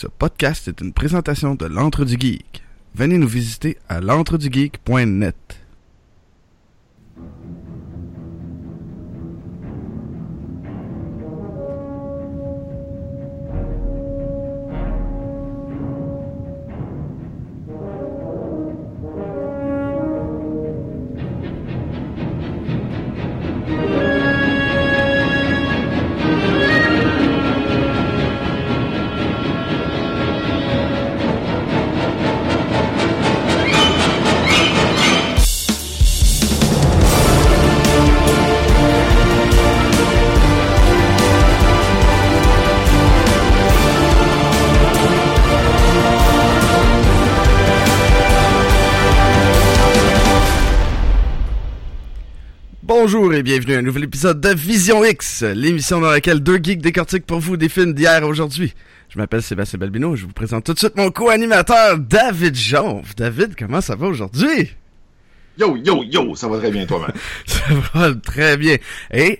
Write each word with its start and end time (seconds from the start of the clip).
Ce 0.00 0.06
podcast 0.06 0.66
est 0.66 0.80
une 0.80 0.94
présentation 0.94 1.54
de 1.56 1.66
l'Entre 1.66 2.06
du 2.06 2.16
Geek. 2.18 2.62
Venez 2.94 3.18
nous 3.18 3.28
visiter 3.28 3.76
à 3.86 4.00
l'entredugeek.net. 4.00 5.59
et 53.40 53.42
bienvenue 53.42 53.74
à 53.74 53.78
un 53.78 53.82
nouvel 53.82 54.04
épisode 54.04 54.38
de 54.38 54.50
Vision 54.50 55.02
X, 55.02 55.42
l'émission 55.42 55.98
dans 55.98 56.10
laquelle 56.10 56.40
deux 56.40 56.58
geeks 56.62 56.82
décortiquent 56.82 57.24
pour 57.24 57.40
vous 57.40 57.56
des 57.56 57.70
films 57.70 57.94
d'hier 57.94 58.22
et 58.22 58.26
aujourd'hui. 58.26 58.74
Je 59.08 59.16
m'appelle 59.16 59.40
Sébastien 59.40 59.78
Balbino 59.78 60.12
et 60.12 60.18
je 60.18 60.26
vous 60.26 60.32
présente 60.32 60.64
tout 60.64 60.74
de 60.74 60.78
suite 60.78 60.94
mon 60.94 61.10
co-animateur 61.10 61.98
David 61.98 62.54
Jonve. 62.54 63.14
David, 63.16 63.54
comment 63.58 63.80
ça 63.80 63.96
va 63.96 64.08
aujourd'hui? 64.08 64.74
Yo, 65.56 65.74
yo, 65.78 66.04
yo, 66.04 66.34
ça 66.34 66.48
va 66.48 66.58
très 66.58 66.70
bien 66.70 66.84
toi-même. 66.84 67.12
ça 67.46 67.62
va 67.94 68.12
très 68.12 68.58
bien. 68.58 68.76
Et, 69.10 69.38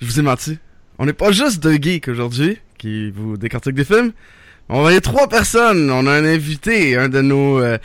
je 0.00 0.06
vous 0.06 0.18
ai 0.18 0.22
menti, 0.22 0.58
on 0.98 1.06
n'est 1.06 1.12
pas 1.12 1.30
juste 1.30 1.62
deux 1.62 1.76
geeks 1.76 2.08
aujourd'hui 2.08 2.58
qui 2.78 3.12
vous 3.12 3.36
décortiquent 3.36 3.76
des 3.76 3.84
films. 3.84 4.10
On 4.68 4.82
va 4.82 4.92
y 4.92 5.00
trois 5.00 5.28
personnes. 5.28 5.88
On 5.88 6.04
a 6.08 6.10
un 6.10 6.24
invité, 6.24 6.96
un 6.96 7.08
de 7.08 7.20
nos... 7.20 7.60
euh, 7.60 7.78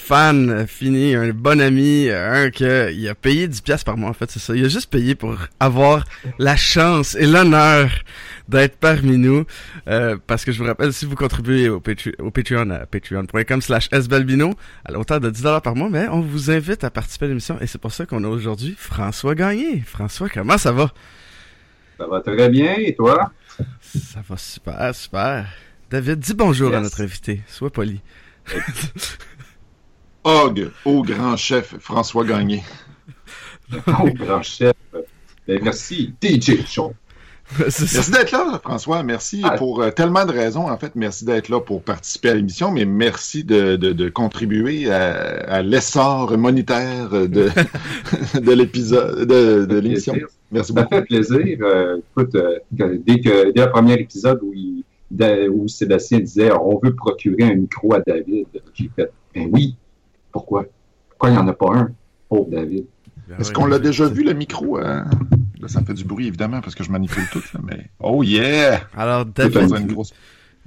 fan 0.00 0.66
fini, 0.66 1.14
un 1.14 1.30
bon 1.30 1.60
ami, 1.60 2.08
un 2.10 2.50
que 2.50 2.90
il 2.92 3.08
a 3.08 3.14
payé 3.14 3.46
10 3.46 3.60
pièces 3.60 3.84
par 3.84 3.96
mois 3.96 4.10
en 4.10 4.12
fait, 4.14 4.30
c'est 4.30 4.38
ça. 4.40 4.56
Il 4.56 4.64
a 4.64 4.68
juste 4.68 4.90
payé 4.90 5.14
pour 5.14 5.36
avoir 5.60 6.04
la 6.38 6.56
chance 6.56 7.14
et 7.14 7.26
l'honneur 7.26 7.90
d'être 8.48 8.76
parmi 8.78 9.16
nous 9.18 9.44
euh, 9.88 10.16
parce 10.26 10.44
que 10.44 10.50
je 10.52 10.58
vous 10.58 10.64
rappelle 10.64 10.92
si 10.92 11.04
vous 11.06 11.14
contribuez 11.14 11.68
au, 11.68 11.78
Patre- 11.80 12.14
au 12.18 12.30
Patreon 12.30 12.70
à 12.70 12.86
patreon.com 12.86 13.60
slash 13.62 13.88
sbalbino 13.92 14.54
à 14.84 14.92
la 14.92 14.98
hauteur 14.98 15.20
de 15.20 15.30
10 15.30 15.42
dollars 15.42 15.62
par 15.62 15.76
mois, 15.76 15.88
mais 15.90 16.08
on 16.08 16.20
vous 16.20 16.50
invite 16.50 16.82
à 16.82 16.90
participer 16.90 17.26
à 17.26 17.28
l'émission 17.28 17.58
et 17.60 17.66
c'est 17.66 17.78
pour 17.80 17.92
ça 17.92 18.06
qu'on 18.06 18.24
a 18.24 18.28
aujourd'hui 18.28 18.74
François 18.76 19.34
Gagné. 19.34 19.80
François, 19.86 20.28
comment 20.28 20.58
ça 20.58 20.72
va? 20.72 20.90
Ça 21.98 22.06
va 22.06 22.20
très 22.22 22.48
bien, 22.48 22.74
et 22.78 22.94
toi? 22.94 23.30
Ça 23.82 24.20
va 24.28 24.36
super, 24.38 24.94
super. 24.94 25.46
David, 25.90 26.18
dis 26.20 26.34
bonjour 26.34 26.74
à 26.74 26.80
notre 26.80 27.02
invité. 27.02 27.42
Sois 27.46 27.70
poli. 27.70 28.00
Og 30.24 30.70
au 30.84 31.02
grand 31.02 31.36
chef 31.36 31.74
François 31.78 32.24
Gagné. 32.24 32.62
Oh, 33.86 34.08
grand 34.12 34.42
chef. 34.42 34.74
Ben, 35.46 35.60
merci, 35.62 36.12
DJ 36.20 36.66
Show. 36.66 36.92
ça. 37.68 37.84
Merci 37.94 38.10
d'être 38.10 38.32
là, 38.32 38.58
François. 38.60 39.04
Merci 39.04 39.42
Ah. 39.44 39.52
pour 39.52 39.80
euh, 39.80 39.90
tellement 39.92 40.26
de 40.26 40.32
raisons. 40.32 40.68
En 40.68 40.76
fait, 40.76 40.96
merci 40.96 41.24
d'être 41.24 41.48
là 41.48 41.60
pour 41.60 41.80
participer 41.82 42.30
à 42.30 42.34
l'émission, 42.34 42.72
mais 42.72 42.84
merci 42.84 43.44
de, 43.44 43.76
de, 43.76 43.92
de 43.92 44.08
contribuer 44.08 44.90
à, 44.90 45.12
à 45.48 45.62
l'essor 45.62 46.36
monétaire 46.36 47.10
de, 47.10 47.28
de 48.40 48.52
l'épisode, 48.52 49.28
de, 49.28 49.64
de 49.66 49.78
l'émission. 49.78 50.16
Merci 50.50 50.72
Ça 50.72 50.82
beaucoup. 50.82 50.94
fait 50.96 51.02
plaisir. 51.02 51.58
Euh, 51.62 51.98
écoute, 52.10 52.34
euh, 52.34 52.58
que- 52.76 52.96
dès, 53.06 53.20
que, 53.20 53.52
dès 53.52 53.64
le 53.66 53.70
premier 53.70 53.94
épisode 53.94 54.40
où, 54.42 54.52
il, 54.52 54.82
da- 55.12 55.48
où 55.48 55.68
Sébastien 55.68 56.18
disait 56.18 56.50
on 56.50 56.80
veut 56.82 56.96
procurer 56.96 57.44
un 57.44 57.54
micro 57.54 57.94
à 57.94 58.00
David, 58.00 58.46
j'ai 58.74 58.90
fait 58.96 59.12
ben 59.32 59.48
oui, 59.52 59.76
pourquoi? 60.32 60.64
Pourquoi 61.10 61.30
il 61.30 61.32
n'y 61.32 61.38
en 61.38 61.48
a 61.48 61.52
pas 61.52 61.74
un? 61.74 61.90
Pauvre 62.28 62.48
David. 62.50 62.84
Est-ce 63.38 63.52
qu'on 63.52 63.66
l'a 63.66 63.78
déjà 63.78 64.06
vu, 64.08 64.24
le 64.24 64.32
micro? 64.32 64.78
euh? 64.78 65.02
Là, 65.60 65.68
ça 65.68 65.80
me 65.80 65.86
fait 65.86 65.94
du 65.94 66.04
bruit, 66.04 66.26
évidemment, 66.26 66.60
parce 66.60 66.74
que 66.74 66.82
je 66.82 66.90
manipule 66.90 67.24
tout. 67.30 67.42
là, 67.54 67.60
mais... 67.62 67.90
Oh 68.00 68.22
yeah! 68.24 68.80
Alors, 68.96 69.24
David 69.26 69.70
une 69.78 69.86
grosse- 69.86 70.10
Est-ce 70.10 70.14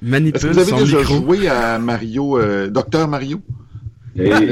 que 0.01 0.05
manipule 0.05 0.49
vous 0.51 0.59
avez 0.59 0.71
déjà 0.71 0.97
micro. 0.99 1.15
joué 1.15 1.47
à 1.47 1.77
Mario, 1.79 2.37
euh, 2.37 2.69
Docteur 2.69 3.07
Mario? 3.07 3.41
Et, 4.15 4.31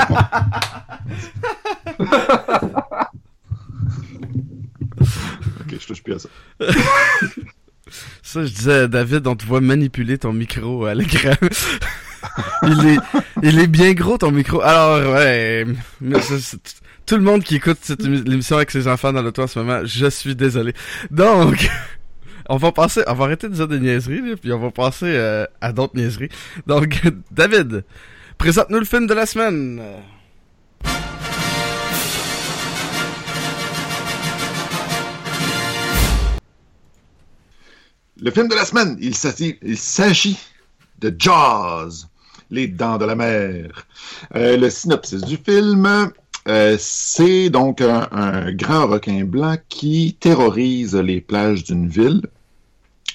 Ok, 5.00 5.78
je 5.80 5.88
touche 5.88 6.04
plus 6.04 6.14
à 6.14 6.20
ça. 6.20 6.30
Ça, 8.22 8.46
je 8.46 8.54
disais, 8.54 8.88
David, 8.88 9.28
on 9.28 9.36
te 9.36 9.46
voit 9.46 9.62
manipuler 9.62 10.18
ton 10.18 10.32
micro 10.34 10.86
à 10.86 10.94
l'écran. 10.96 11.32
Il 13.44 13.60
est, 13.60 13.68
bien 13.68 13.94
gros 13.94 14.18
ton 14.18 14.32
micro. 14.32 14.62
Alors, 14.62 15.14
ouais, 15.14 15.66
tout 17.06 17.16
le 17.16 17.24
monde 17.24 17.44
qui 17.44 17.56
écoute 17.56 17.80
cette 17.82 18.02
émi- 18.02 18.24
l'émission 18.24 18.56
avec 18.58 18.72
ses 18.72 18.88
enfants 18.88 19.12
dans 19.14 19.22
l'auto 19.22 19.44
en 19.44 19.48
ce 19.48 19.60
moment, 19.60 19.82
je 19.86 20.08
suis 20.08 20.36
désolé. 20.36 20.74
Donc, 21.10 21.70
on 22.50 22.58
va 22.58 22.72
passer, 22.72 23.02
on 23.08 23.14
va 23.14 23.26
arrêter 23.26 23.50
de 23.50 23.54
dire 23.54 23.68
des 23.68 23.80
niaiseries, 23.80 24.36
puis 24.36 24.52
on 24.54 24.60
va 24.60 24.72
passer 24.72 25.06
euh, 25.08 25.46
à 25.62 25.74
d'autres 25.74 25.96
niaiseries. 25.96 26.30
Donc, 26.68 27.02
David, 27.32 27.84
présente-nous 28.38 28.80
le 28.80 28.86
film 28.86 29.08
de 29.08 29.14
la 29.14 29.26
semaine. 29.26 29.82
Le 38.22 38.32
film 38.32 38.48
de 38.48 38.56
la 38.56 38.66
semaine, 38.66 38.98
il 39.02 39.16
s'agit 39.16 40.38
de 41.00 41.14
Jaws, 41.18 42.06
les 42.52 42.68
dents 42.68 42.98
de 42.98 43.06
la 43.06 43.16
mer. 43.16 43.88
Euh, 44.36 44.58
le 44.58 44.70
synopsis 44.70 45.22
du 45.22 45.38
film, 45.38 46.12
euh, 46.48 46.76
c'est 46.80 47.50
donc 47.50 47.82
un, 47.82 48.52
grand 48.52 48.88
requin 48.88 49.24
blanc 49.24 49.56
qui 49.70 50.18
terrorise 50.20 50.96
les 50.96 51.22
plages 51.22 51.64
d'une 51.64 51.88
ville, 51.88 52.22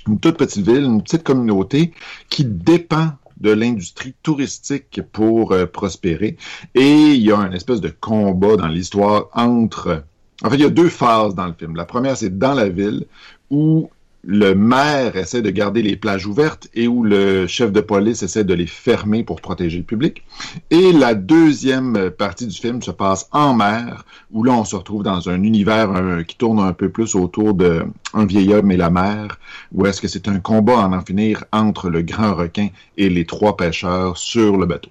une 0.09 0.19
toute 0.19 0.37
petite 0.37 0.67
ville, 0.67 0.85
une 0.85 1.03
petite 1.03 1.23
communauté 1.23 1.93
qui 2.31 2.45
dépend 2.45 3.13
de 3.39 3.51
l'industrie 3.51 4.15
touristique 4.23 5.01
pour 5.13 5.53
euh, 5.53 5.67
prospérer. 5.67 6.37
Et 6.75 7.13
il 7.13 7.23
y 7.23 7.31
a 7.31 7.39
un 7.39 7.53
espèce 7.53 7.81
de 7.81 7.93
combat 8.01 8.57
dans 8.57 8.69
l'histoire 8.69 9.29
entre... 9.35 10.05
En 10.43 10.51
fait, 10.51 10.57
il 10.57 10.63
y 10.63 10.67
a 10.67 10.71
deux 10.71 10.89
phases 10.89 11.35
dans 11.35 11.47
le 11.47 11.53
film. 11.53 11.77
La 11.77 11.85
première, 11.85 12.17
c'est 12.17 12.39
dans 12.39 12.55
la 12.55 12.69
ville, 12.69 13.07
où 13.51 13.91
le 14.29 14.55
maire 14.55 15.17
essaie 15.17 15.41
de 15.41 15.51
garder 15.51 15.83
les 15.83 15.95
plages 15.97 16.27
ouvertes 16.27 16.69
et 16.75 16.89
où 16.89 17.05
le 17.05 17.47
chef 17.47 17.71
de 17.71 17.81
police 17.81 18.25
essaie 18.25 18.43
de 18.43 18.55
les 18.55 18.67
fermer 18.67 19.23
pour 19.23 19.41
protéger 19.41 19.79
le 19.79 19.85
public. 19.85 20.25
Et 20.71 20.93
la 20.93 21.15
deuxième 21.15 22.11
partie 22.11 22.49
du 22.49 22.57
film 22.57 22.83
se 22.83 22.91
passe 22.91 23.29
en 23.31 23.55
mer, 23.55 24.05
où 24.33 24.43
là 24.43 24.53
on 24.53 24.65
se 24.65 24.75
retrouve 24.75 25.05
dans 25.05 25.29
un 25.29 25.45
univers 25.45 25.93
euh, 25.93 26.23
qui 26.25 26.37
tourne 26.37 26.59
un 26.59 26.73
peu 26.73 26.89
plus 26.89 27.15
autour 27.15 27.55
de 27.55 27.85
un 28.15 28.27
vieil 28.27 28.53
homme 28.53 28.73
et 28.73 28.77
la 28.77 28.91
mer, 28.91 29.39
où 29.71 29.87
est-ce 29.87 30.01
que 30.01 30.09
c'est 30.09 30.27
un 30.27 30.41
combat 30.41 30.81
à 30.81 30.89
en 30.89 31.01
finir 31.03 31.45
entre 31.53 31.89
le 31.89 32.03
grand 32.03 32.35
requin 32.35 32.69
et 32.97 33.09
les 33.09 33.27
trois 33.27 33.57
pêcheurs 33.57 34.19
sur 34.19 34.57
le 34.57 34.67
bateau. 34.67 34.91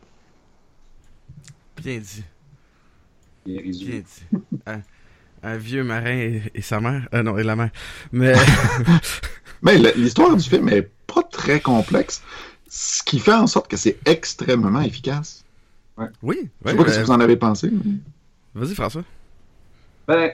Bien 1.78 2.00
dit. 2.00 2.24
bien 3.46 3.62
Bien 3.62 3.62
résumé. 3.62 4.02
dit. 4.02 4.26
Un, 5.46 5.58
vieux 5.58 5.84
marin 5.84 6.18
et, 6.18 6.42
et 6.54 6.62
sa 6.62 6.80
mère. 6.80 7.08
Euh, 7.14 7.24
non, 7.24 7.38
et 7.38 7.44
la 7.44 7.56
mère. 7.56 7.70
Mais, 8.12 8.34
Mais 9.62 9.78
l'histoire 9.96 10.36
du 10.36 10.44
film 10.48 10.70
est 10.70 10.90
pas 11.08 11.24
très 11.24 11.60
complexe, 11.60 12.22
ce 12.70 13.02
qui 13.04 13.20
fait 13.20 13.34
en 13.34 13.48
sorte 13.48 13.68
que 13.68 13.78
c'est 13.78 13.98
extrêmement 14.06 14.82
efficace. 14.82 15.44
oui. 16.22 16.50
Je 16.64 16.72
ouais, 16.72 16.78
sais 16.78 16.84
pas 16.84 16.92
ce 16.92 16.98
euh, 16.98 17.02
que 17.02 17.06
vous 17.08 17.12
en 17.12 17.20
avez 17.20 17.36
pensé. 17.36 17.72
mais- 17.72 17.94
Vas-y, 18.54 18.76
François. 18.76 19.04
Ben, 20.08 20.32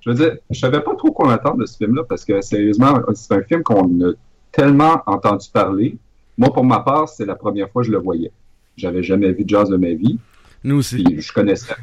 je 0.00 0.10
veux 0.10 0.16
dire, 0.16 0.36
je 0.50 0.58
savais 0.58 0.80
pas 0.80 0.94
trop 0.96 1.12
quoi 1.12 1.28
m'attendre 1.28 1.58
de 1.58 1.66
ce 1.66 1.76
film-là 1.76 2.02
parce 2.08 2.24
que 2.24 2.40
sérieusement, 2.40 3.00
c'est 3.14 3.32
un 3.32 3.42
film 3.42 3.62
qu'on 3.62 3.84
a 4.04 4.12
tellement 4.52 5.02
entendu 5.06 5.46
parler. 5.52 5.96
Moi, 6.36 6.52
pour 6.52 6.64
ma 6.64 6.80
part, 6.80 7.08
c'est 7.08 7.24
la 7.24 7.34
première 7.36 7.70
fois 7.70 7.82
que 7.82 7.86
je 7.86 7.92
le 7.92 7.98
voyais. 7.98 8.32
J'avais 8.76 9.02
jamais 9.02 9.32
vu 9.32 9.44
Jazz 9.46 9.70
de 9.70 9.76
ma 9.76 9.92
vie. 9.92 10.18
Nous 10.64 10.76
aussi. 10.76 11.02
Puis 11.02 11.22
je 11.22 11.32
connaissais 11.32 11.74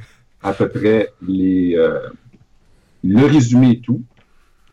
à 0.43 0.53
peu 0.53 0.67
près 0.67 1.11
les, 1.25 1.75
euh, 1.77 2.09
le 3.03 3.25
résumé 3.25 3.71
et 3.71 3.79
tout. 3.79 4.01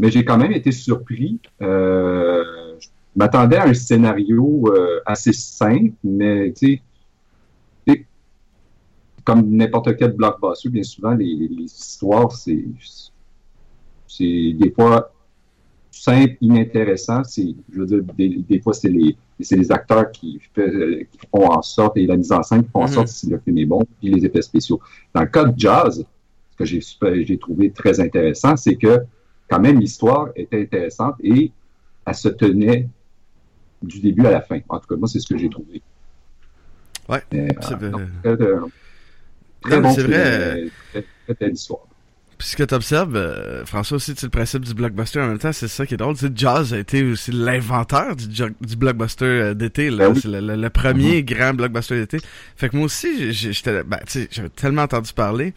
Mais 0.01 0.11
j'ai 0.11 0.25
quand 0.25 0.39
même 0.39 0.53
été 0.53 0.73
surpris. 0.73 1.39
Euh, 1.61 2.45
je 2.81 2.89
m'attendais 3.17 3.57
à 3.57 3.67
un 3.67 3.75
scénario 3.75 4.65
euh, 4.69 5.01
assez 5.05 5.33
simple, 5.33 5.93
mais 6.03 6.53
tu 6.53 6.77
sais, 6.77 6.83
comme 9.25 9.51
n'importe 9.51 9.97
quel 9.97 10.13
blockbuster, 10.13 10.69
bien 10.71 10.83
souvent, 10.83 11.15
les, 11.15 11.49
les 11.51 11.65
histoires, 11.65 12.33
c'est, 12.33 12.65
c'est 14.07 14.55
des 14.55 14.71
fois 14.71 15.13
simple, 15.91 16.37
inintéressant. 16.41 17.23
C'est, 17.25 17.55
je 17.73 17.81
veux 17.81 17.87
dire, 17.87 18.03
des, 18.49 18.61
fois, 18.61 18.73
c'est 18.73 18.89
les, 18.89 19.17
c'est 19.41 19.57
les 19.57 19.71
acteurs 19.71 20.11
qui, 20.11 20.41
fait, 20.55 21.09
qui, 21.11 21.19
font 21.31 21.51
en 21.51 21.63
sorte, 21.63 21.97
et 21.97 22.07
la 22.07 22.17
mise 22.17 22.33
en 22.33 22.43
scène 22.43 22.65
qui 22.65 22.71
font 22.71 22.83
en 22.83 22.87
mm-hmm. 22.87 22.95
sorte 22.95 23.09
si 23.09 23.29
le 23.29 23.39
film 23.39 23.59
est 23.59 23.67
bon, 23.67 23.85
puis 24.01 24.11
les 24.11 24.25
effets 24.25 24.43
spéciaux. 24.43 24.81
Dans 25.15 25.21
le 25.21 25.27
cas 25.27 25.45
de 25.45 25.59
Jazz, 25.59 26.05
que 26.65 26.67
j'ai, 26.67 27.25
j'ai 27.25 27.39
trouvé 27.39 27.71
très 27.71 28.01
intéressant, 28.01 28.57
c'est 28.57 28.77
que 28.77 29.01
quand 29.49 29.61
même 29.61 29.81
l'histoire 29.81 30.29
était 30.37 30.63
intéressante 30.63 31.17
et 31.23 31.53
elle 32.07 32.15
se 32.15 32.29
tenait 32.29 32.89
du 33.83 34.01
début 34.01 34.27
à 34.27 34.31
la 34.31 34.41
fin. 34.43 34.61
En 34.69 34.79
tout 34.79 34.87
cas, 34.89 34.97
moi, 34.97 35.09
c'est 35.09 35.21
ce 35.21 35.29
que 35.29 35.39
j'ai 35.39 35.49
trouvé. 35.49 35.83
Ouais. 37.09 37.23
Euh, 37.35 37.49
c'est 37.49 37.61
très, 37.61 37.77
bon, 37.77 37.91
vrai. 39.93 40.71
Très, 40.93 41.03
très, 41.27 41.35
belle 41.39 41.53
histoire. 41.53 41.81
Puis 42.39 42.49
ce 42.49 42.57
que 42.57 42.63
tu 42.63 42.75
observes, 42.75 43.17
euh, 43.17 43.67
François 43.67 43.97
aussi, 43.97 44.15
c'est 44.17 44.27
le 44.27 44.31
principe 44.31 44.65
du 44.65 44.73
blockbuster 44.73 45.21
en 45.21 45.27
même 45.27 45.39
temps, 45.39 45.53
c'est 45.53 45.69
ça 45.69 45.85
qui 45.85 45.95
est 45.95 45.99
drôle. 45.99 46.15
Tu 46.15 46.27
sais, 46.27 46.33
Jazz 46.35 46.73
a 46.73 46.79
été 46.79 47.03
aussi 47.03 47.33
l'inventeur 47.33 48.17
du, 48.17 48.29
du, 48.29 48.77
blockbuster 48.77 49.25
euh, 49.25 49.55
d'été. 49.55 49.91
Ben 49.91 50.15
c'est 50.15 50.29
le, 50.29 50.69
premier 50.69 51.21
mm-hmm. 51.21 51.25
grand 51.25 51.55
blockbuster 51.55 51.97
d'été. 51.97 52.19
Fait 52.57 52.71
que 52.71 52.77
moi 52.77 52.87
aussi, 52.87 53.33
ben, 53.65 54.01
j'avais 54.31 54.49
tellement 54.51 54.83
entendu 54.83 55.13
parler 55.13 55.53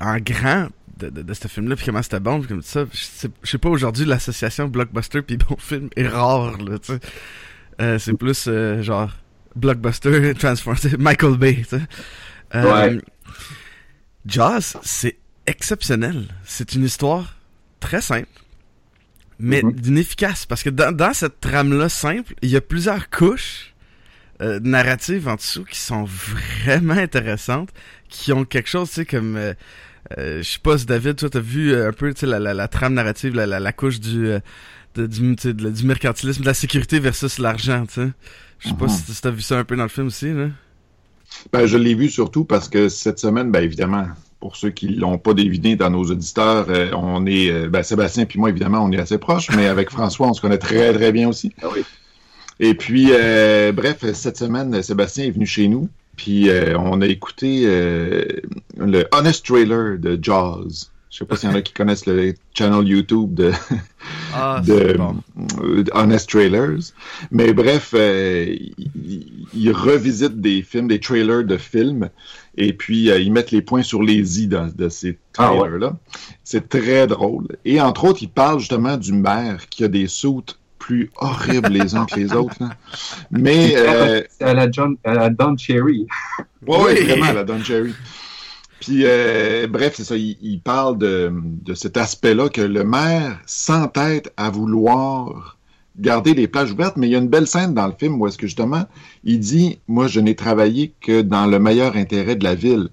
en 0.00 0.18
grand 0.18 0.68
de, 0.98 1.08
de, 1.08 1.22
de 1.22 1.34
ce 1.34 1.48
film-là, 1.48 1.76
puis 1.76 1.86
comment 1.86 2.02
c'était 2.02 2.20
bon, 2.20 2.42
comme 2.42 2.62
ça. 2.62 2.84
Je 2.92 3.28
sais 3.50 3.58
pas 3.58 3.68
aujourd'hui 3.68 4.04
l'association 4.04 4.68
blockbuster 4.68 5.22
puis 5.22 5.36
bon 5.36 5.56
film 5.58 5.88
est 5.96 6.06
rare 6.06 6.58
là. 6.58 6.78
Tu 6.78 6.94
sais, 6.94 7.00
euh, 7.80 7.98
c'est 7.98 8.14
plus 8.14 8.46
euh, 8.48 8.82
genre 8.82 9.10
blockbuster 9.56 10.34
transformé 10.38 10.96
Michael 10.98 11.36
Bay. 11.36 11.56
Tu 11.56 11.64
sais. 11.64 11.82
Euh, 12.54 12.90
ouais. 12.90 13.00
Jaws, 14.26 14.76
c'est 14.82 15.16
exceptionnel. 15.46 16.26
C'est 16.44 16.74
une 16.74 16.84
histoire 16.84 17.36
très 17.80 18.02
simple, 18.02 18.28
mais 19.38 19.62
mm-hmm. 19.62 19.80
d'une 19.80 19.98
efficace. 19.98 20.44
Parce 20.44 20.62
que 20.62 20.70
dans, 20.70 20.94
dans 20.94 21.14
cette 21.14 21.40
trame-là 21.40 21.88
simple, 21.88 22.34
il 22.42 22.50
y 22.50 22.56
a 22.56 22.60
plusieurs 22.60 23.08
couches 23.08 23.69
euh, 24.40 24.60
narratives 24.62 25.28
en 25.28 25.36
dessous 25.36 25.64
qui 25.64 25.78
sont 25.78 26.04
vraiment 26.04 26.94
intéressantes, 26.94 27.70
qui 28.08 28.32
ont 28.32 28.44
quelque 28.44 28.68
chose, 28.68 28.88
tu 28.88 28.96
sais, 28.96 29.04
comme... 29.04 29.36
Euh, 29.36 29.54
euh 30.18 30.42
je 30.42 30.48
sais 30.48 30.58
pas 30.62 30.78
si 30.78 30.86
David, 30.86 31.16
toi, 31.16 31.30
t'as 31.30 31.40
vu 31.40 31.72
euh, 31.72 31.88
un 31.88 31.92
peu 31.92 32.12
la, 32.22 32.38
la, 32.38 32.54
la, 32.54 32.68
trame 32.68 32.94
narrative, 32.94 33.34
la, 33.34 33.46
la, 33.46 33.72
couche 33.72 34.00
du, 34.00 34.32
de, 34.94 35.06
du, 35.06 35.34
du 35.34 35.84
mercantilisme, 35.84 36.40
de 36.42 36.46
la 36.46 36.54
sécurité 36.54 37.00
versus 37.00 37.38
l'argent, 37.38 37.86
tu 37.86 37.94
sais. 37.94 38.08
Je 38.58 38.68
sais 38.68 38.74
pas 38.74 38.86
mm-hmm. 38.86 39.14
si 39.14 39.22
t'as 39.22 39.30
vu 39.30 39.40
ça 39.40 39.58
un 39.58 39.64
peu 39.64 39.76
dans 39.76 39.84
le 39.84 39.88
film 39.88 40.08
aussi, 40.08 40.32
là. 40.32 40.48
Ben, 41.52 41.66
je 41.66 41.76
l'ai 41.76 41.94
vu 41.94 42.08
surtout 42.08 42.44
parce 42.44 42.68
que 42.68 42.88
cette 42.88 43.18
semaine, 43.18 43.50
ben 43.50 43.62
évidemment, 43.62 44.06
pour 44.40 44.56
ceux 44.56 44.70
qui 44.70 44.88
l'ont 44.88 45.18
pas 45.18 45.34
deviné 45.34 45.76
dans 45.76 45.90
nos 45.90 46.04
auditeurs, 46.04 46.66
euh, 46.68 46.90
on 46.94 47.26
est, 47.26 47.50
euh, 47.50 47.68
ben, 47.68 47.82
Sébastien 47.82 48.26
puis 48.26 48.38
moi, 48.38 48.48
évidemment, 48.48 48.84
on 48.84 48.90
est 48.92 48.98
assez 48.98 49.18
proches, 49.18 49.50
mais 49.56 49.66
avec 49.66 49.90
François, 49.90 50.28
on 50.28 50.34
se 50.34 50.40
connaît 50.40 50.58
très, 50.58 50.92
très 50.92 51.12
bien 51.12 51.28
aussi. 51.28 51.52
Ah 51.62 51.66
oui. 51.72 51.84
Et 52.60 52.74
puis, 52.74 53.08
euh, 53.10 53.72
bref, 53.72 54.04
cette 54.12 54.36
semaine, 54.36 54.82
Sébastien 54.82 55.24
est 55.24 55.30
venu 55.30 55.46
chez 55.46 55.66
nous, 55.66 55.88
puis 56.16 56.48
on 56.78 57.00
a 57.00 57.06
écouté 57.06 57.64
le 58.76 59.04
Honest 59.12 59.44
Trailer 59.44 59.98
de 59.98 60.18
Jaws. 60.20 60.90
Je 61.10 61.18
sais 61.18 61.24
pas 61.24 61.36
s'il 61.36 61.50
y 61.50 61.52
en 61.52 61.56
a 61.56 61.62
qui 61.62 61.72
connaissent 61.72 62.06
le 62.06 62.34
channel 62.54 62.86
YouTube 62.86 63.34
de, 63.34 63.50
ah, 64.32 64.62
de, 64.64 64.96
Honest 65.92 66.30
Trailers. 66.30 66.92
Mais 67.32 67.52
bref, 67.52 67.94
euh, 67.94 68.56
ils, 69.52 69.72
revisitent 69.72 70.40
des 70.40 70.62
films, 70.62 70.86
des 70.86 71.00
trailers 71.00 71.42
de 71.42 71.56
films, 71.56 72.10
et 72.56 72.72
puis 72.72 73.10
euh, 73.10 73.18
ils 73.18 73.32
mettent 73.32 73.50
les 73.50 73.60
points 73.60 73.82
sur 73.82 74.04
les 74.04 74.40
i 74.40 74.46
dans, 74.46 74.68
de 74.72 74.88
ces 74.88 75.18
ah, 75.36 75.48
trailers-là. 75.48 75.96
C'est 76.44 76.68
très 76.68 77.08
drôle. 77.08 77.48
Et 77.64 77.80
entre 77.80 78.04
autres, 78.04 78.22
ils 78.22 78.30
parlent 78.30 78.60
justement 78.60 78.96
du 78.96 79.12
maire 79.12 79.68
qui 79.68 79.82
a 79.82 79.88
des 79.88 80.06
soutes 80.06 80.59
plus 80.90 81.08
horribles 81.18 81.68
les 81.68 81.94
uns 81.94 82.04
que 82.04 82.18
les 82.18 82.32
autres. 82.40 82.56
Mais... 83.30 83.74
Euh, 83.76 84.22
c'est 84.28 84.44
à 84.44 84.54
la, 84.54 84.68
John, 84.68 84.96
à 85.04 85.14
la 85.14 85.30
Don 85.30 85.56
Cherry. 85.56 86.08
oui, 86.66 87.04
vraiment 87.04 87.26
à 87.26 87.32
la 87.32 87.44
Don 87.44 87.62
Cherry. 87.62 87.94
Puis, 88.80 89.02
euh, 89.04 89.68
bref, 89.68 89.92
c'est 89.94 90.04
ça, 90.04 90.16
il, 90.16 90.60
parle 90.64 90.98
de, 90.98 91.32
de 91.32 91.74
cet 91.74 91.96
aspect-là 91.96 92.48
que 92.48 92.62
le 92.62 92.82
maire 92.82 93.38
s'entête 93.46 94.32
à 94.36 94.50
vouloir 94.50 95.58
garder 95.96 96.34
les 96.34 96.48
plages 96.48 96.72
ouvertes, 96.72 96.96
mais 96.96 97.06
il 97.06 97.10
y 97.10 97.14
a 97.14 97.18
une 97.18 97.28
belle 97.28 97.46
scène 97.46 97.72
dans 97.72 97.86
le 97.86 97.92
film 97.96 98.20
où 98.20 98.26
est-ce 98.26 98.38
que 98.38 98.48
justement, 98.48 98.84
il 99.22 99.38
dit, 99.38 99.78
moi, 99.86 100.08
je 100.08 100.18
n'ai 100.18 100.34
travaillé 100.34 100.92
que 101.00 101.20
dans 101.20 101.46
le 101.46 101.60
meilleur 101.60 101.94
intérêt 101.94 102.34
de 102.34 102.42
la 102.42 102.56
ville. 102.56 102.88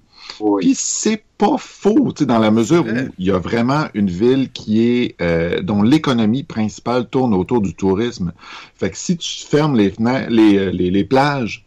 Puis 0.60 0.75
c'est 0.75 1.24
pas 1.38 1.57
faux, 1.57 2.12
tu 2.13 2.19
sais, 2.19 2.25
dans 2.25 2.39
la 2.39 2.51
mesure 2.51 2.86
où 2.86 3.12
il 3.18 3.25
y 3.25 3.31
a 3.31 3.38
vraiment 3.38 3.86
une 3.94 4.10
ville 4.10 4.50
qui 4.51 4.81
est 4.81 5.16
euh, 5.22 5.62
dont 5.62 5.81
l'économie 5.81 6.44
principale 6.44 7.07
tourne 7.07 7.34
autour 7.34 7.62
du 7.62 7.74
tourisme. 7.74 8.34
Fait 8.75 8.89
que 8.89 8.98
si 8.98 9.18
tu 9.18 9.45
fermes 9.45 9.75
les 9.75 9.92
fenêtres, 9.92 10.30
les, 10.31 10.57
euh, 10.57 10.72
les, 10.72 10.89
les 10.89 11.04
plages, 11.04 11.63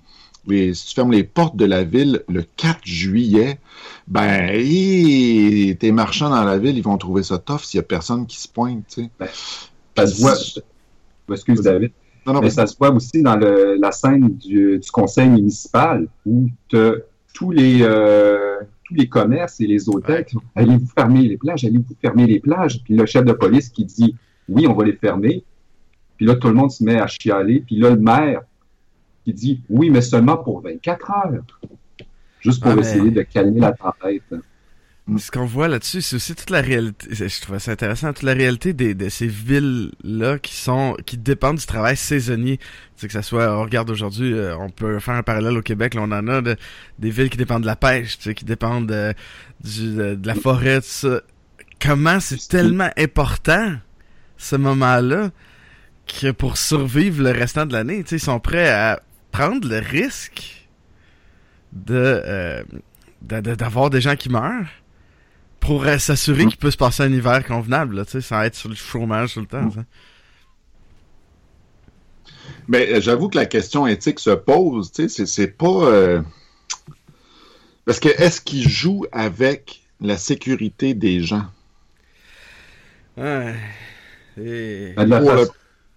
les, 0.47 0.75
si 0.75 0.89
tu 0.89 0.95
fermes 0.95 1.13
les 1.13 1.25
portes 1.25 1.57
de 1.57 1.65
la 1.65 1.85
ville 1.85 2.23
le 2.29 2.43
4 2.57 2.81
juillet, 2.85 3.59
ben, 4.09 4.51
tes 5.79 5.93
marchands 5.93 6.31
dans 6.31 6.45
la 6.45 6.59
ville, 6.59 6.77
ils 6.77 6.83
vont 6.83 6.99
trouver 6.99 7.23
ça 7.23 7.39
tough 7.39 7.61
s'il 7.61 7.79
y 7.79 7.81
a 7.81 7.85
personne 7.85 8.27
qui 8.27 8.41
se 8.41 8.49
pointe, 8.49 8.85
tu 8.89 9.03
sais. 9.03 9.11
Ben, 9.19 9.29
ça 9.97 10.07
se 10.07 10.21
voit, 10.21 10.35
excuse 11.35 11.61
David, 11.61 11.93
mais 12.27 12.51
ça 12.51 12.67
se 12.67 12.77
voit 12.77 12.91
aussi 12.91 13.23
dans 13.23 13.37
le, 13.37 13.77
la 13.81 13.93
scène 13.93 14.29
du, 14.29 14.79
du, 14.79 14.91
conseil 14.91 15.29
municipal 15.29 16.07
où 16.27 16.49
tous 17.33 17.51
les, 17.51 17.83
euh, 17.83 18.59
tous 18.85 18.95
les 18.95 19.09
commerces 19.09 19.61
et 19.61 19.67
les 19.67 19.89
hôtels 19.89 20.27
allez-vous 20.55 20.87
fermer 20.87 21.23
les 21.23 21.37
plages, 21.37 21.65
allez-vous 21.65 21.95
fermer 22.01 22.27
les 22.27 22.41
plages, 22.41 22.83
puis 22.83 22.95
le 22.95 23.07
chef 23.07 23.25
de 23.25 23.33
police 23.33 23.69
qui 23.69 23.85
dit 23.85 24.17
oui, 24.49 24.67
on 24.67 24.75
va 24.75 24.85
les 24.85 24.95
fermer, 24.95 25.45
puis 26.17 26.27
là, 26.27 26.35
tout 26.35 26.49
le 26.49 26.55
monde 26.55 26.71
se 26.71 26.83
met 26.85 27.01
à 27.01 27.07
chialer, 27.07 27.63
puis 27.67 27.77
là, 27.77 27.91
le 27.91 28.01
maire 28.01 28.43
qui 29.25 29.33
dit 29.33 29.63
oui, 29.69 29.91
mais 29.91 30.01
seulement 30.01 30.37
pour 30.37 30.61
24 30.61 31.11
heures 31.11 31.45
juste 32.41 32.63
pour 32.63 32.73
ah, 32.73 32.81
essayer 32.81 33.11
de 33.11 33.23
calmer 33.23 33.61
la 33.61 33.73
tempête. 33.73 34.23
Ce 35.19 35.31
qu'on 35.31 35.47
voit 35.47 35.67
là-dessus, 35.67 36.03
c'est 36.03 36.17
aussi 36.17 36.35
toute 36.35 36.51
la 36.51 36.61
réalité. 36.61 37.09
Je 37.11 37.41
trouve 37.41 37.59
ça 37.59 37.73
intéressant, 37.73 38.13
toute 38.13 38.23
la 38.23 38.35
réalité 38.35 38.73
des, 38.73 38.95
de 38.95 39.09
ces 39.09 39.27
villes-là 39.27 40.39
qui 40.39 40.55
sont, 40.55 40.97
qui 41.07 41.17
dépendent 41.17 41.57
du 41.57 41.67
travail 41.67 41.97
saisonnier. 41.97 42.59
Tu 42.59 42.65
sais, 42.97 43.07
que 43.07 43.13
ça 43.13 43.23
soit, 43.23 43.57
on 43.57 43.63
regarde 43.63 43.91
aujourd'hui, 43.91 44.33
euh, 44.33 44.57
on 44.59 44.71
peut 44.71 44.99
faire 45.01 45.15
un 45.15 45.23
parallèle 45.23 45.57
au 45.57 45.63
Québec, 45.63 45.95
là, 45.95 46.03
on 46.03 46.13
en 46.13 46.29
a 46.29 46.43
des 46.99 47.11
villes 47.11 47.31
qui 47.31 47.39
dépendent 47.39 47.63
de 47.63 47.67
la 47.67 47.77
pêche, 47.77 48.19
tu 48.19 48.25
sais, 48.25 48.35
qui 48.35 48.45
dépendent 48.45 48.87
de, 48.87 49.15
de, 49.65 50.27
la 50.27 50.35
forêt, 50.35 50.81
tout 50.81 50.87
ça. 50.87 51.21
Comment 51.81 52.21
c'est 52.21 52.49
tellement 52.49 52.91
important, 52.97 53.75
ce 54.37 54.57
moment-là, 54.57 55.31
que 56.07 56.31
pour 56.31 56.57
survivre 56.57 57.23
le 57.23 57.31
restant 57.31 57.67
de 57.67 57.73
l'année, 57.73 58.03
tu 58.03 58.11
sais, 58.11 58.17
ils 58.17 58.21
sont 58.21 58.41
prêts 58.41 58.69
à 58.69 59.01
prendre 59.33 59.67
le 59.67 59.79
risque 59.79 60.69
euh, 61.91 62.63
de 63.23 63.41
d'avoir 63.41 63.91
des 63.91 64.01
gens 64.01 64.17
qui 64.17 64.29
meurent 64.29 64.80
pour 65.61 65.85
euh, 65.85 65.99
s'assurer 65.99 66.47
qu'il 66.47 66.57
peut 66.57 66.71
se 66.71 66.77
passer 66.77 67.03
un 67.03 67.13
hiver 67.13 67.45
convenable, 67.47 67.97
là, 67.97 68.05
sans 68.05 68.43
être 68.43 68.55
sur 68.55 68.69
le 68.69 68.75
chômage 68.75 69.35
tout 69.35 69.41
le 69.41 69.47
temps. 69.47 69.69
Mais 72.69 72.93
euh, 72.93 73.01
j'avoue 73.01 73.29
que 73.29 73.37
la 73.37 73.47
question 73.47 73.87
éthique 73.87 74.21
se 74.21 74.31
pose, 74.31 74.91
c'est 74.93 75.57
pas... 75.57 76.23
Parce 77.85 77.99
que 77.99 78.09
est-ce 78.09 78.41
qu'il 78.41 78.69
joue 78.69 79.05
avec 79.11 79.83
la 80.01 80.17
sécurité 80.17 80.95
des 80.95 81.23
gens? 81.23 81.47
Ouais. 83.17 83.55
Et 84.41 84.95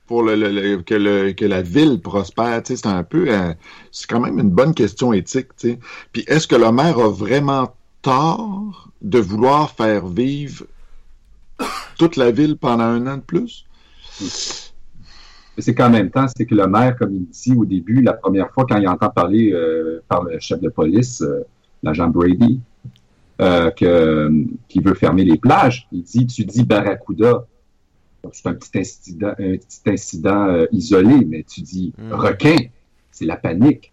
pour 0.08 0.24
le, 0.24 0.82
que, 0.82 1.32
que, 1.32 1.46
la 1.46 1.62
ville 1.62 2.02
prospère? 2.02 2.62
C'est 2.66 2.86
un 2.86 3.04
peu, 3.04 3.30
euh, 3.30 3.54
c'est 3.92 4.10
quand 4.10 4.20
même 4.20 4.40
une 4.40 4.50
bonne 4.50 4.74
question 4.74 5.14
éthique. 5.14 5.50
sais. 5.56 5.80
Puis 6.12 6.24
est-ce 6.28 6.48
que 6.48 6.56
le 6.56 6.72
maire 6.72 7.00
a 7.00 7.10
vraiment 7.10 7.76
tort 8.04 8.92
de 9.02 9.18
vouloir 9.18 9.72
faire 9.72 10.06
vivre 10.06 10.66
toute 11.98 12.16
la 12.18 12.30
ville 12.30 12.58
pendant 12.58 12.84
un 12.84 13.08
an 13.08 13.18
de 13.18 13.24
plus? 13.24 13.66
C'est 15.58 15.74
qu'en 15.74 15.90
même 15.90 16.12
temps, 16.12 16.28
c'est 16.36 16.46
que 16.46 16.54
le 16.54 16.68
maire, 16.68 16.96
comme 16.96 17.16
il 17.16 17.28
dit 17.28 17.54
au 17.56 17.66
début, 17.66 18.02
la 18.02 18.14
première 18.14 18.52
fois 18.52 18.66
quand 18.70 18.78
il 18.78 18.88
entend 18.88 19.10
parler 19.10 19.52
euh, 19.52 20.04
par 20.08 20.24
le 20.24 20.40
chef 20.40 20.62
de 20.62 20.70
police, 20.70 21.22
euh, 21.22 21.42
l'agent 21.82 22.10
Brady, 22.10 22.60
que, 23.40 24.32
qui 24.70 24.80
veut 24.80 24.94
fermer 24.94 25.26
les 25.26 25.38
plages, 25.38 25.88
il 25.92 26.04
dit, 26.04 26.28
tu 26.28 26.46
dis 26.46 26.64
Barracuda, 26.64 27.46
c'est 28.32 28.48
un 28.48 28.54
petit 28.54 28.80
incident, 28.80 29.34
un 29.38 29.58
petit 29.58 29.82
incident 29.88 30.48
euh, 30.48 30.66
isolé, 30.72 31.26
mais 31.26 31.44
tu 31.44 31.62
dis 31.62 31.94
hmm. 31.98 32.14
requin, 32.14 32.56
c'est 33.12 33.26
la 33.26 33.36
panique. 33.36 33.92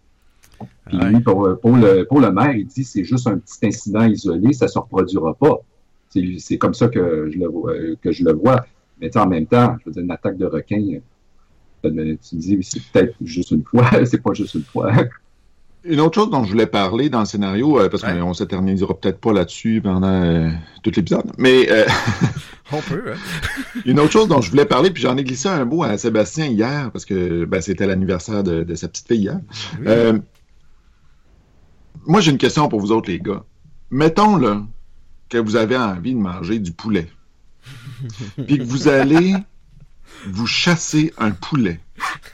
Puis 0.87 0.97
lui, 0.97 1.19
pour, 1.21 1.47
le, 1.47 2.03
pour 2.05 2.19
le 2.19 2.31
maire, 2.31 2.53
il 2.55 2.65
dit 2.67 2.83
c'est 2.83 3.03
juste 3.03 3.27
un 3.27 3.37
petit 3.37 3.65
incident 3.65 4.05
isolé, 4.05 4.53
ça 4.53 4.65
ne 4.65 4.71
se 4.71 4.79
reproduira 4.79 5.33
pas. 5.35 5.57
C'est 6.39 6.57
comme 6.57 6.73
ça 6.73 6.87
que 6.89 7.29
je 7.31 7.37
le, 7.39 7.95
que 8.01 8.11
je 8.11 8.23
le 8.25 8.33
vois. 8.33 8.65
Mais 8.99 9.15
en 9.17 9.27
même 9.27 9.45
temps, 9.47 9.77
je 9.79 9.85
veux 9.85 9.93
dire, 9.93 10.03
une 10.03 10.11
attaque 10.11 10.37
de 10.37 10.45
requin, 10.45 10.81
euh, 11.85 12.15
tu 12.29 12.35
dis 12.35 12.57
c'est 12.61 12.81
peut-être 12.91 13.15
juste 13.21 13.51
une 13.51 13.63
fois, 13.63 13.89
c'est 14.05 14.21
pas 14.21 14.33
juste 14.33 14.53
une 14.55 14.63
fois. 14.63 14.91
Une 15.83 15.99
autre 15.99 16.13
chose 16.13 16.29
dont 16.29 16.43
je 16.43 16.51
voulais 16.51 16.67
parler 16.67 17.09
dans 17.09 17.21
le 17.21 17.25
scénario, 17.25 17.79
euh, 17.79 17.89
parce 17.89 18.03
Ouais. 18.03 18.19
qu'on 18.19 18.35
s'éternisera 18.35 18.93
peut-être 18.93 19.19
pas 19.19 19.33
là-dessus 19.33 19.81
pendant 19.83 20.07
euh, 20.23 20.49
tout 20.83 20.91
l'épisode, 20.95 21.31
mais 21.39 21.71
euh, 21.71 21.85
On 22.71 22.77
peut, 22.81 23.03
hein. 23.07 23.17
une 23.85 23.99
autre 23.99 24.11
chose 24.11 24.27
dont 24.27 24.41
je 24.41 24.51
voulais 24.51 24.65
parler, 24.65 24.91
puis 24.91 25.01
j'en 25.01 25.17
ai 25.17 25.23
glissé 25.23 25.49
un 25.49 25.65
mot 25.65 25.81
à 25.83 25.97
Sébastien 25.97 26.45
hier, 26.45 26.91
parce 26.91 27.05
que 27.05 27.45
ben, 27.45 27.61
c'était 27.61 27.87
l'anniversaire 27.87 28.43
de, 28.43 28.61
de 28.63 28.75
sa 28.75 28.87
petite 28.89 29.07
fille 29.07 29.21
hier. 29.23 29.39
Oui. 29.79 29.87
Moi, 32.05 32.21
j'ai 32.21 32.31
une 32.31 32.37
question 32.37 32.67
pour 32.67 32.79
vous 32.79 32.91
autres, 32.91 33.09
les 33.09 33.19
gars. 33.19 33.43
Mettons 33.89 34.37
là, 34.37 34.63
que 35.29 35.37
vous 35.37 35.55
avez 35.55 35.77
envie 35.77 36.13
de 36.13 36.19
manger 36.19 36.59
du 36.59 36.71
poulet, 36.71 37.07
puis 38.47 38.57
que 38.57 38.63
vous 38.63 38.87
allez 38.87 39.35
vous 40.25 40.47
chasser 40.47 41.13
un 41.17 41.31
poulet, 41.31 41.79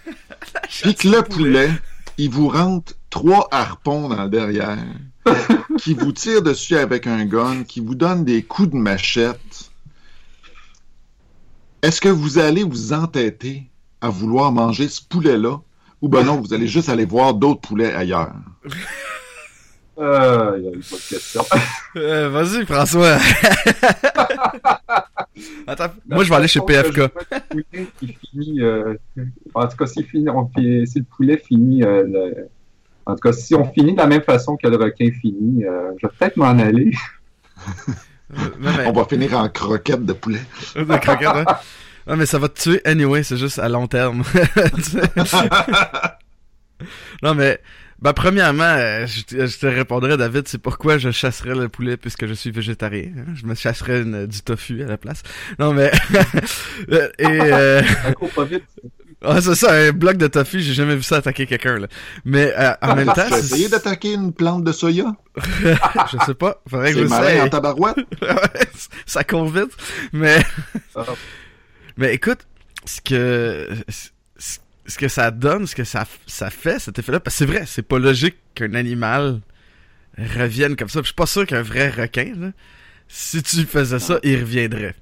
puis 0.81 0.95
que 0.95 1.07
le 1.07 1.21
poulet, 1.21 1.71
il 2.17 2.29
vous 2.29 2.47
rentre 2.47 2.93
trois 3.09 3.47
harpons 3.51 4.09
dans 4.09 4.23
le 4.23 4.29
derrière, 4.29 4.77
qui 5.79 5.93
vous 5.93 6.11
tire 6.11 6.41
dessus 6.41 6.77
avec 6.77 7.07
un 7.07 7.25
gun, 7.25 7.63
qui 7.63 7.81
vous 7.81 7.95
donne 7.95 8.23
des 8.23 8.43
coups 8.43 8.69
de 8.69 8.77
machette. 8.77 9.71
Est-ce 11.81 12.01
que 12.01 12.09
vous 12.09 12.39
allez 12.39 12.63
vous 12.63 12.93
entêter 12.93 13.69
à 14.01 14.09
vouloir 14.09 14.51
manger 14.51 14.87
ce 14.87 15.01
poulet-là, 15.01 15.59
ou 16.01 16.09
ben 16.09 16.23
non, 16.23 16.39
vous 16.39 16.53
allez 16.53 16.67
juste 16.67 16.89
aller 16.89 17.05
voir 17.05 17.33
d'autres 17.33 17.61
poulets 17.61 17.93
ailleurs? 17.93 18.35
Euh, 19.99 20.53
il 20.57 20.63
y 20.63 20.67
a 20.67 20.71
une 20.71 20.81
bonne 20.89 20.99
question. 21.09 21.43
Euh, 21.95 22.29
Vas-y, 22.29 22.65
François. 22.65 23.17
Attends, 25.67 25.87
moi 26.07 26.23
je 26.23 26.29
vais 26.29 26.35
aller 26.35 26.47
chez 26.47 26.59
PFK. 26.61 27.07
poulet 27.49 27.87
qui 27.99 28.13
finit, 28.13 28.61
euh, 28.61 28.93
en 29.55 29.67
tout 29.67 29.77
cas, 29.77 29.85
si, 29.87 30.03
finit- 30.03 30.29
on 30.29 30.47
fi- 30.55 30.85
si 30.85 30.99
le 30.99 31.05
poulet 31.05 31.37
finit, 31.37 31.83
euh, 31.83 32.03
le- 32.07 32.47
en 33.07 33.13
tout 33.15 33.21
cas, 33.21 33.33
si 33.33 33.55
on 33.55 33.65
finit 33.71 33.93
de 33.93 33.97
la 33.97 34.05
même 34.07 34.21
façon 34.21 34.57
que 34.57 34.67
le 34.67 34.77
requin 34.77 35.09
finit, 35.21 35.65
euh, 35.65 35.91
je 35.99 36.05
vais 36.07 36.13
peut-être 36.19 36.37
m'en 36.37 36.57
aller. 36.59 36.91
Non, 38.29 38.71
mais- 38.77 38.85
On 38.87 38.91
va 38.91 39.05
finir 39.05 39.37
en 39.39 39.47
croquette 39.47 40.05
de 40.05 40.11
poulet. 40.11 40.41
de 40.75 40.83
croquettes, 40.97 41.27
hein. 41.27 41.45
Non, 42.05 42.17
mais 42.17 42.25
ça 42.25 42.37
va 42.39 42.49
te 42.49 42.59
tuer 42.61 42.81
anyway, 42.85 43.23
c'est 43.23 43.37
juste 43.37 43.57
à 43.57 43.69
long 43.69 43.87
terme. 43.87 44.21
non, 47.23 47.33
mais, 47.35 47.57
bah, 47.99 48.13
premièrement, 48.13 48.63
euh, 48.63 49.07
je, 49.07 49.21
te- 49.23 49.45
je 49.47 49.57
te 49.57 49.65
répondrais, 49.65 50.17
David, 50.17 50.47
c'est 50.47 50.57
pourquoi 50.61 50.97
je 50.97 51.11
chasserais 51.11 51.55
le 51.55 51.67
poulet 51.69 51.97
puisque 51.97 52.27
je 52.27 52.33
suis 52.33 52.51
végétarien. 52.51 53.11
Je 53.35 53.45
me 53.45 53.55
chasserais 53.55 54.01
une- 54.01 54.25
du 54.27 54.41
tofu 54.41 54.83
à 54.83 54.87
la 54.87 54.97
place. 54.97 55.23
Non, 55.59 55.73
mais, 55.73 55.91
euh, 56.91 57.09
et, 57.17 57.25
euh, 57.25 57.81
pas 58.35 58.43
vite. 58.45 58.63
ah, 59.23 59.41
c'est 59.41 59.55
ça, 59.55 59.73
un 59.73 59.91
bloc 59.91 60.17
de 60.17 60.27
tofu, 60.27 60.59
j'ai 60.61 60.73
jamais 60.73 60.95
vu 60.95 61.01
ça 61.03 61.17
attaquer 61.17 61.47
quelqu'un, 61.47 61.79
là. 61.79 61.87
Mais, 62.23 62.53
euh, 62.57 62.71
en 62.83 62.95
même 62.95 63.07
temps, 63.07 63.13
Tu 63.15 63.19
as 63.21 63.29
c'est- 63.29 63.39
essayé 63.39 63.69
d'attaquer 63.69 64.13
une 64.13 64.31
plante 64.31 64.63
de 64.63 64.71
soya? 64.71 65.15
je 65.63 66.17
sais 66.25 66.35
pas, 66.35 66.61
faudrait 66.67 66.93
que 66.93 66.99
je 66.99 67.03
C'est 67.03 67.09
malin 67.09 67.39
en 67.41 67.43
sais. 67.45 67.49
tabarouette? 67.49 67.97
Ouais, 68.21 68.67
ça 69.05 69.23
court 69.23 69.49
vite, 69.49 69.71
mais... 70.13 70.37
Ah. 70.95 71.03
Mais 71.97 72.13
écoute, 72.13 72.39
ce 72.85 73.01
que 73.01 73.67
ce, 74.87 74.97
que 74.97 75.07
ça 75.07 75.31
donne, 75.31 75.67
ce 75.67 75.75
que 75.75 75.83
ça, 75.83 76.05
ça 76.25 76.49
fait, 76.49 76.79
cet 76.79 76.99
effet-là, 76.99 77.19
parce 77.19 77.35
que 77.35 77.37
c'est 77.39 77.45
vrai, 77.45 77.63
c'est 77.65 77.81
pas 77.81 77.99
logique 77.99 78.37
qu'un 78.55 78.73
animal 78.73 79.41
revienne 80.17 80.75
comme 80.75 80.89
ça. 80.89 81.01
Puis 81.01 81.07
Je 81.07 81.09
suis 81.09 81.15
pas 81.15 81.25
sûr 81.25 81.45
qu'un 81.45 81.61
vrai 81.61 81.89
requin, 81.89 82.33
là, 82.37 82.51
si 83.07 83.41
tu 83.43 83.65
faisais 83.65 83.99
ça, 83.99 84.19
il 84.23 84.39
reviendrait. 84.39 84.95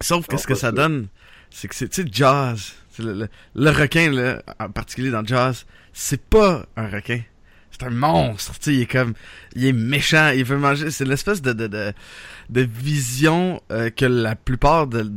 Sauf 0.00 0.26
que 0.26 0.36
ce 0.36 0.46
que 0.46 0.54
ça 0.54 0.72
donne, 0.72 1.08
c'est 1.50 1.68
que 1.68 1.74
c'est, 1.74 1.88
tu 1.88 2.02
sais, 2.02 2.08
Jazz, 2.10 2.72
le, 2.98 3.12
le, 3.12 3.28
le 3.54 3.70
requin, 3.70 4.10
là, 4.10 4.42
en 4.58 4.70
particulier 4.70 5.10
dans 5.10 5.24
Jazz, 5.24 5.64
c'est 5.92 6.20
pas 6.20 6.66
un 6.76 6.88
requin. 6.88 7.20
C'est 7.70 7.84
un 7.84 7.90
monstre, 7.90 8.52
tu 8.54 8.58
sais, 8.60 8.74
il 8.74 8.82
est 8.82 8.86
comme, 8.86 9.14
il 9.54 9.64
est 9.64 9.72
méchant, 9.72 10.28
il 10.28 10.44
veut 10.44 10.58
manger, 10.58 10.90
c'est 10.90 11.06
l'espèce 11.06 11.40
de, 11.40 11.52
de, 11.52 11.66
de, 11.68 11.92
de 12.50 12.60
vision 12.60 13.62
euh, 13.70 13.88
que 13.88 14.04
la 14.04 14.36
plupart 14.36 14.86
de, 14.86 15.10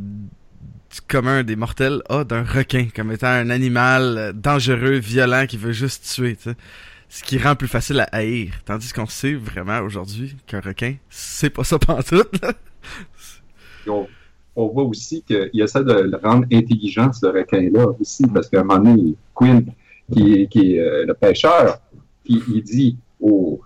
commun 1.02 1.44
des 1.44 1.56
mortels 1.56 2.02
a 2.10 2.24
d'un 2.24 2.44
requin 2.44 2.88
comme 2.96 3.12
étant 3.12 3.28
un 3.28 3.50
animal 3.50 4.18
euh, 4.18 4.34
dangereux, 4.34 4.98
violent, 4.98 5.46
qui 5.48 5.58
veut 5.58 5.72
juste 5.72 6.12
tuer. 6.14 6.38
Ce 7.10 7.24
qui 7.24 7.38
rend 7.38 7.56
plus 7.56 7.68
facile 7.68 8.00
à 8.00 8.10
haïr. 8.12 8.54
Tandis 8.66 8.92
qu'on 8.92 9.06
sait 9.06 9.34
vraiment 9.34 9.80
aujourd'hui 9.80 10.36
qu'un 10.48 10.60
requin, 10.60 10.96
c'est 11.10 11.50
pas 11.50 11.64
ça 11.64 11.80
pantoute, 11.80 12.42
on, 13.88 14.08
on 14.56 14.68
voit 14.68 14.84
aussi 14.84 15.22
qu'il 15.24 15.62
essaie 15.62 15.84
de 15.84 15.94
le 15.94 16.18
rendre 16.18 16.46
intelligent, 16.52 17.12
ce 17.14 17.26
requin-là, 17.26 17.88
aussi, 18.00 18.26
parce 18.28 18.50
qu'à 18.50 18.62
un 18.62 18.64
moment 18.64 18.80
donné, 18.80 19.16
Quinn, 19.34 19.66
qui, 20.12 20.48
qui 20.48 20.76
est 20.76 20.80
euh, 20.80 21.06
le 21.06 21.14
pêcheur, 21.14 21.80
il, 22.26 22.42
il 22.48 22.64
dit 22.64 22.98
Oh, 23.20 23.62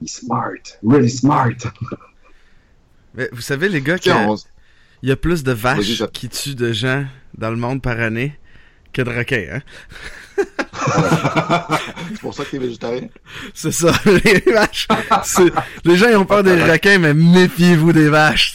he's 0.00 0.20
smart, 0.20 0.60
really 0.82 1.10
smart. 1.10 1.56
Mais 3.14 3.28
vous 3.32 3.40
savez, 3.40 3.68
les 3.68 3.80
gars, 3.80 3.98
qu'il 3.98 4.12
On- 5.04 5.08
y 5.08 5.12
a 5.12 5.16
plus 5.16 5.42
de 5.44 5.52
vaches 5.52 6.02
qui 6.12 6.28
tuent 6.28 6.54
de 6.54 6.72
gens 6.72 7.04
dans 7.36 7.50
le 7.50 7.56
monde 7.56 7.82
par 7.82 8.00
année 8.00 8.38
que 8.92 9.02
de 9.02 9.10
requins, 9.10 9.44
hein? 9.56 9.60
c'est 12.10 12.20
pour 12.20 12.34
ça 12.34 12.44
que 12.44 12.50
t'es 12.52 12.58
végétarien? 12.58 13.08
C'est 13.52 13.72
ça, 13.72 13.92
les 14.24 14.40
vaches. 14.52 14.88
Les 15.84 15.96
gens, 15.96 16.08
ils 16.08 16.16
ont 16.16 16.24
peur 16.24 16.42
des 16.42 16.62
requins, 16.62 16.98
mais 16.98 17.12
méfiez-vous 17.14 17.92
des 17.92 18.08
vaches. 18.08 18.54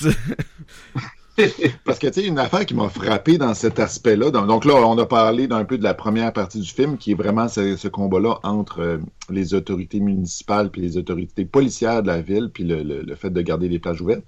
Parce 1.86 2.00
que, 2.00 2.08
tu 2.08 2.22
sais, 2.22 2.28
une 2.28 2.40
affaire 2.40 2.66
qui 2.66 2.74
m'a 2.76 2.90
frappé 2.90 3.38
dans 3.38 3.54
cet 3.54 3.80
aspect-là, 3.80 4.32
donc, 4.32 4.66
là, 4.66 4.76
on 4.76 4.98
a 4.98 5.06
parlé 5.06 5.48
d'un 5.48 5.64
peu 5.66 5.78
de 5.78 5.84
la 5.84 5.94
première 5.94 6.34
partie 6.34 6.60
du 6.60 6.70
film, 6.70 6.98
qui 6.98 7.12
est 7.12 7.16
vraiment 7.16 7.48
ce, 7.48 7.76
ce 7.78 7.88
combat-là 7.88 8.40
entre 8.44 8.82
euh, 8.82 8.98
les 9.30 9.54
autorités 9.54 10.00
municipales 10.00 10.70
puis 10.70 10.82
les 10.82 10.98
autorités 10.98 11.46
policières 11.46 12.02
de 12.04 12.08
la 12.08 12.22
ville, 12.22 12.50
puis 12.54 12.64
le, 12.64 12.84
le- 12.84 13.02
le 13.04 13.16
fait 13.16 13.30
de 13.30 13.42
garder 13.42 13.70
les 13.70 13.80
plages 13.80 14.02
ouvertes. 14.02 14.26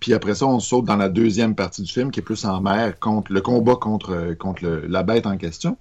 Puis 0.00 0.12
après 0.14 0.34
ça, 0.34 0.46
on 0.46 0.60
saute 0.60 0.84
dans 0.86 0.96
la 0.96 1.08
deuxième 1.08 1.54
partie 1.54 1.82
du 1.82 1.92
film, 1.92 2.10
qui 2.10 2.20
est 2.20 2.22
plus 2.22 2.44
en 2.44 2.60
mer, 2.60 2.98
contre 2.98 3.32
le 3.32 3.40
combat 3.40 3.76
contre, 3.76 4.12
euh, 4.12 4.34
contre 4.34 4.64
le- 4.64 4.86
la 4.86 5.02
bête 5.02 5.26
en 5.26 5.36
question. 5.36 5.76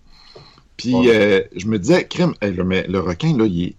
Puis 0.77 0.93
Ouais. 0.95 1.07
euh, 1.09 1.41
je 1.55 1.67
me 1.67 1.79
disais, 1.79 2.07
crime, 2.07 2.33
hey, 2.41 2.53
le, 2.53 2.63
mais 2.63 2.85
le 2.87 2.99
requin, 2.99 3.35
là, 3.37 3.45
il 3.45 3.63
est 3.63 3.75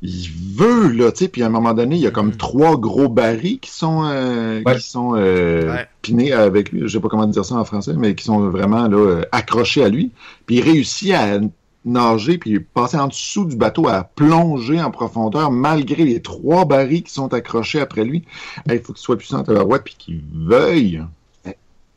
il 0.00 0.28
veut, 0.54 0.88
là, 0.92 1.10
tu 1.10 1.24
sais, 1.24 1.28
puis 1.28 1.42
à 1.42 1.46
un 1.46 1.50
moment 1.50 1.74
donné, 1.74 1.96
il 1.96 2.02
y 2.02 2.06
a 2.06 2.10
comme 2.12 2.28
Mhm. 2.28 2.36
trois 2.36 2.76
gros 2.76 3.08
barils 3.08 3.58
qui 3.58 3.70
sont, 3.70 4.04
euh, 4.04 4.62
Ouais. 4.64 4.76
qui 4.76 4.82
sont 4.82 5.14
euh, 5.16 5.72
Ouais. 5.72 5.86
pinés 6.02 6.32
avec 6.32 6.70
lui, 6.70 6.82
je 6.82 6.88
sais 6.88 7.00
pas 7.00 7.08
comment 7.08 7.26
dire 7.26 7.44
ça 7.44 7.56
en 7.56 7.64
français, 7.64 7.94
mais 7.96 8.14
qui 8.14 8.24
sont 8.24 8.48
vraiment 8.48 8.86
là, 8.88 9.22
accrochés 9.32 9.82
à 9.82 9.88
lui. 9.88 10.10
Puis 10.46 10.56
il 10.56 10.62
réussit 10.62 11.12
à 11.12 11.40
nager, 11.84 12.38
puis 12.38 12.60
passer 12.60 12.96
en 12.96 13.08
dessous 13.08 13.44
du 13.46 13.56
bateau, 13.56 13.88
à 13.88 14.04
plonger 14.04 14.80
en 14.80 14.90
profondeur, 14.90 15.50
malgré 15.50 16.04
les 16.04 16.20
trois 16.20 16.64
barils 16.64 17.02
qui 17.02 17.12
sont 17.12 17.32
accrochés 17.34 17.80
après 17.80 18.04
lui. 18.04 18.24
Hey, 18.68 18.76
Il 18.76 18.82
faut 18.82 18.92
qu'il 18.92 19.02
soit 19.02 19.16
puissant 19.16 19.42
à 19.42 19.52
la 19.52 19.64
voix, 19.64 19.78
puis 19.80 19.96
qu'il 19.98 20.22
veuille. 20.34 21.02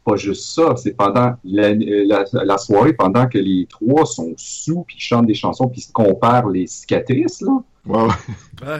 Pas 0.03 0.15
juste 0.15 0.45
ça, 0.55 0.75
c'est 0.77 0.97
pendant 0.97 1.33
la, 1.43 1.73
la, 1.75 2.25
la 2.33 2.57
soirée, 2.57 2.93
pendant 2.93 3.27
que 3.27 3.37
les 3.37 3.67
trois 3.69 4.05
sont 4.07 4.33
sous, 4.37 4.83
puis 4.87 4.95
chantent 4.97 5.27
des 5.27 5.35
chansons, 5.35 5.67
puis 5.67 5.81
se 5.81 5.91
comparent 5.91 6.49
les 6.49 6.65
cicatrices, 6.65 7.41
là. 7.41 7.61
Ouais, 7.85 8.07
ouais. 8.63 8.79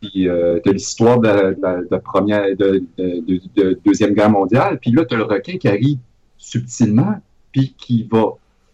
Puis 0.00 0.28
euh, 0.28 0.58
t'as 0.64 0.72
l'histoire 0.72 1.20
de, 1.20 1.28
la- 1.28 1.52
de 1.52 1.82
de 1.82 1.88
la 1.90 1.98
première, 2.00 2.44
de, 2.56 2.82
de- 2.98 3.20
de- 3.20 3.40
de 3.54 3.80
deuxième 3.84 4.14
guerre 4.14 4.30
mondiale. 4.30 4.78
Puis 4.80 4.90
là, 4.90 5.04
t'as 5.04 5.16
le 5.16 5.24
requin 5.24 5.58
qui 5.58 5.68
arrive 5.68 5.98
subtilement, 6.38 7.20
puis 7.52 7.74
qui 7.78 8.08
va 8.10 8.24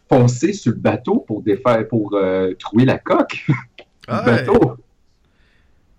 foncer 0.09 0.53
sur 0.55 0.73
le 0.73 0.79
bateau 0.79 1.19
pour 1.27 1.43
défaire, 1.43 1.87
pour 1.87 2.15
euh, 2.15 2.55
trouver 2.59 2.87
la 2.87 2.99
coque 2.99 3.45
du 3.49 4.15
ouais. 4.15 4.25
bateau. 4.25 4.77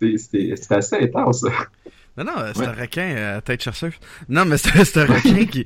C'est 0.02 0.72
assez 0.72 0.96
intense. 0.96 1.46
Non, 2.20 2.26
non, 2.26 2.34
c'est 2.54 2.60
Ouais. 2.60 2.68
un 2.68 2.74
requin 2.74 3.02
euh, 3.16 3.38
à 3.38 3.42
tête 3.42 3.64
chercheuse. 3.64 3.94
Non, 4.28 4.44
mais 4.46 4.58
c'est 4.58 4.98
un 4.98 5.06
requin 5.06 5.46
qui... 5.46 5.64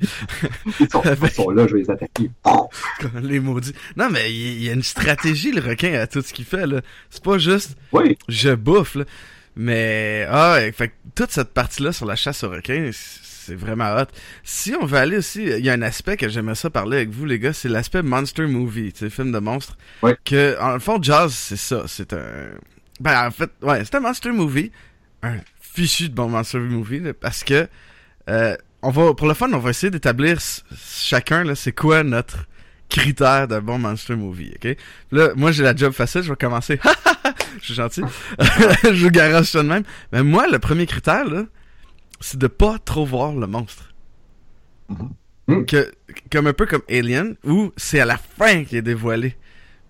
Ils 0.80 0.88
sont, 0.90 1.02
ils 1.04 1.30
sont 1.30 1.50
là, 1.50 1.66
je 1.66 1.74
vais 1.74 1.80
les 1.80 1.90
attaquer. 1.90 2.30
les 3.22 3.40
maudits. 3.40 3.74
Non, 3.96 4.08
mais 4.10 4.32
il 4.32 4.62
y 4.62 4.70
a 4.70 4.72
une 4.72 4.82
stratégie, 4.82 5.50
le 5.52 5.60
requin, 5.60 5.94
à 5.94 6.06
tout 6.06 6.22
ce 6.22 6.32
qu'il 6.32 6.44
fait, 6.44 6.66
là. 6.66 6.80
C'est 7.10 7.22
pas 7.24 7.38
juste 7.38 7.76
Oui, 7.92 8.16
je 8.28 8.50
bouffe, 8.54 8.94
là. 8.94 9.04
Mais, 9.56 10.26
ah, 10.30 10.58
fait 10.72 10.88
que 10.88 10.94
toute 11.14 11.30
cette 11.30 11.52
partie-là 11.54 11.92
sur 11.92 12.06
la 12.06 12.16
chasse 12.16 12.42
aux 12.44 12.50
requins, 12.50 12.90
c'est 12.92 13.54
vraiment 13.54 13.94
hot. 13.96 14.06
Si 14.42 14.74
on 14.80 14.84
veut 14.86 14.98
aller 14.98 15.18
aussi, 15.18 15.42
il 15.44 15.64
y 15.64 15.70
a 15.70 15.72
un 15.74 15.82
aspect 15.82 16.16
que 16.16 16.28
j'aimerais 16.28 16.54
ça 16.56 16.70
parler 16.70 16.96
avec 16.98 17.10
vous, 17.10 17.24
les 17.24 17.38
gars, 17.38 17.52
c'est 17.52 17.68
l'aspect 17.68 18.02
monster 18.02 18.46
movie, 18.46 18.92
tu 18.92 19.00
sais, 19.00 19.10
film 19.10 19.30
de 19.32 19.38
monstres. 19.38 19.76
Ouais. 20.02 20.16
Que, 20.24 20.56
en 20.60 20.72
le 20.74 20.80
fond, 20.80 20.98
Jazz, 21.00 21.32
c'est 21.32 21.56
ça, 21.56 21.84
c'est 21.86 22.12
un... 22.12 22.48
Ben, 23.00 23.26
en 23.26 23.30
fait, 23.30 23.50
ouais, 23.62 23.84
c'est 23.84 23.94
un 23.96 24.00
monster 24.00 24.30
movie. 24.32 24.72
Un 25.22 25.36
fichu 25.74 26.08
de 26.08 26.14
bon 26.14 26.28
monster 26.28 26.58
movie, 26.58 27.00
là, 27.00 27.12
parce 27.12 27.42
que, 27.42 27.68
euh, 28.28 28.56
on 28.82 28.90
va, 28.90 29.14
pour 29.14 29.26
le 29.26 29.34
fun, 29.34 29.52
on 29.52 29.58
va 29.58 29.70
essayer 29.70 29.90
d'établir 29.90 30.38
chacun, 30.76 31.42
là, 31.42 31.54
c'est 31.54 31.72
quoi 31.72 32.04
notre 32.04 32.46
critère 32.88 33.48
d'un 33.48 33.60
bon 33.60 33.78
monster 33.78 34.14
movie, 34.14 34.54
ok? 34.54 34.76
Là, 35.10 35.30
moi, 35.34 35.50
j'ai 35.50 35.64
la 35.64 35.74
job 35.74 35.92
facile, 35.92 36.22
je 36.22 36.30
vais 36.30 36.36
commencer. 36.36 36.78
je 37.60 37.64
suis 37.64 37.74
gentil. 37.74 38.02
je 38.84 39.04
vous 39.04 39.10
garage 39.10 39.46
ça 39.46 39.62
de 39.62 39.68
même. 39.68 39.82
Mais 40.12 40.22
moi, 40.22 40.46
le 40.46 40.58
premier 40.58 40.86
critère, 40.86 41.24
là, 41.24 41.44
c'est 42.20 42.38
de 42.38 42.46
pas 42.46 42.78
trop 42.78 43.04
voir 43.04 43.32
le 43.32 43.46
monstre. 43.46 43.92
Mhm. 44.88 45.66
Que, 45.66 45.92
comme 46.30 46.46
un 46.46 46.52
peu 46.52 46.66
comme 46.66 46.82
Alien, 46.88 47.36
où 47.44 47.72
c'est 47.76 48.00
à 48.00 48.04
la 48.04 48.16
fin 48.16 48.64
qu'il 48.64 48.78
est 48.78 48.82
dévoilé. 48.82 49.36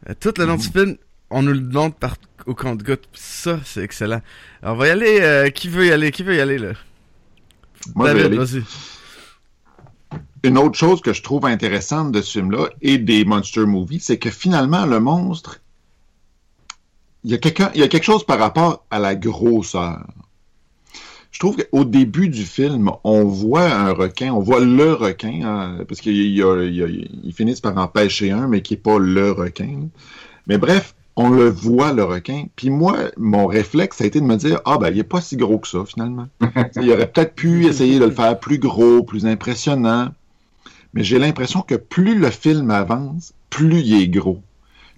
Euh, 0.09 0.15
tout 0.19 0.33
le 0.39 0.47
long 0.47 0.57
du 0.57 0.67
film, 0.67 0.97
on 1.31 1.43
nous 1.43 1.53
le 1.53 1.61
demande 1.61 1.95
par 1.97 2.17
au 2.47 2.55
compte-goutte. 2.55 3.09
Ça, 3.13 3.61
c'est 3.65 3.83
excellent. 3.83 4.21
Alors, 4.63 4.77
on 4.77 4.79
va 4.79 4.89
y 4.89 4.91
aller. 4.91 5.19
euh, 5.21 5.51
qui 5.51 5.69
veut 5.69 5.87
y 5.87 5.93
aller? 5.93 6.11
Qui 6.11 6.23
veut 6.23 6.37
y 6.37 6.41
aller, 6.41 6.59
là? 6.59 6.73
Moi, 7.95 8.13
David, 8.13 8.35
vas-y. 8.35 8.63
Une 10.43 10.59
autre 10.59 10.77
chose 10.79 11.01
que 11.01 11.13
je 11.13 11.23
trouve 11.23 11.47
intéressante 11.47 12.13
de 12.13 12.21
ce 12.21 12.33
film-là 12.33 12.69
et 12.83 12.99
des 12.99 13.25
monster 13.25 13.65
movies, 13.65 14.01
c'est 14.05 14.19
que 14.19 14.31
finalement, 14.31 14.85
le 14.85 15.01
monstre, 15.01 15.61
il 17.25 17.31
y 17.31 17.35
a 17.35 17.39
quelqu'un, 17.39 17.71
il 17.75 17.81
y 17.81 17.83
a 17.83 17.89
quelque 17.89 18.05
chose 18.05 18.25
par 18.25 18.39
rapport 18.39 18.85
à 18.91 18.99
la 18.99 19.15
grosseur. 19.15 20.07
Je 21.31 21.39
trouve 21.41 21.57
qu'au 21.57 21.85
début 21.85 22.29
du 22.29 22.45
film, 22.45 22.91
on 23.03 23.25
voit 23.25 23.69
un 23.69 23.93
requin, 23.93 24.33
on 24.33 24.41
voit 24.41 24.61
le 24.61 24.93
requin, 24.93 25.41
hein, 25.43 25.79
parce 25.89 26.01
qu'ils 26.01 26.45
finissent 27.35 27.61
par 27.61 27.77
en 27.77 27.89
pêcher 27.89 28.31
un, 28.31 28.47
mais 28.47 28.63
qui 28.63 28.75
n'est 28.75 28.81
pas 28.81 28.99
le 28.99 29.33
requin. 29.33 29.67
là. 29.67 29.89
Mais 30.47 30.59
bref, 30.59 30.95
on 31.17 31.31
le 31.31 31.49
voit, 31.49 31.93
le 31.93 32.05
requin. 32.05 32.47
Puis 32.57 32.71
moi, 32.71 32.97
mon 33.17 33.47
réflexe, 33.47 33.99
ça 33.99 34.05
a 34.05 34.07
été 34.07 34.21
de 34.21 34.27
me 34.27 34.37
dire, 34.37 34.61
ah 34.65 34.79
ben, 34.79 34.91
il 34.91 34.97
n'est 34.97 35.05
pas 35.05 35.21
si 35.21 35.37
gros 35.37 35.59
que 35.59 35.69
ça, 35.69 35.85
finalement. 35.87 36.29
il 36.77 36.91
aurait 36.91 37.11
peut-être 37.11 37.35
pu 37.35 37.67
essayer 37.67 37.99
de 37.99 38.05
le 38.05 38.11
faire 38.11 38.39
plus 38.39 38.59
gros, 38.59 39.03
plus 39.03 39.27
impressionnant. 39.27 40.09
Mais 40.93 41.05
j'ai 41.05 41.19
l'impression 41.19 41.63
que 41.63 41.75
plus 41.75 42.19
le 42.19 42.31
film 42.31 42.71
avance, 42.71 43.33
plus 43.51 43.81
il 43.81 44.03
est 44.03 44.09
gros. 44.09 44.41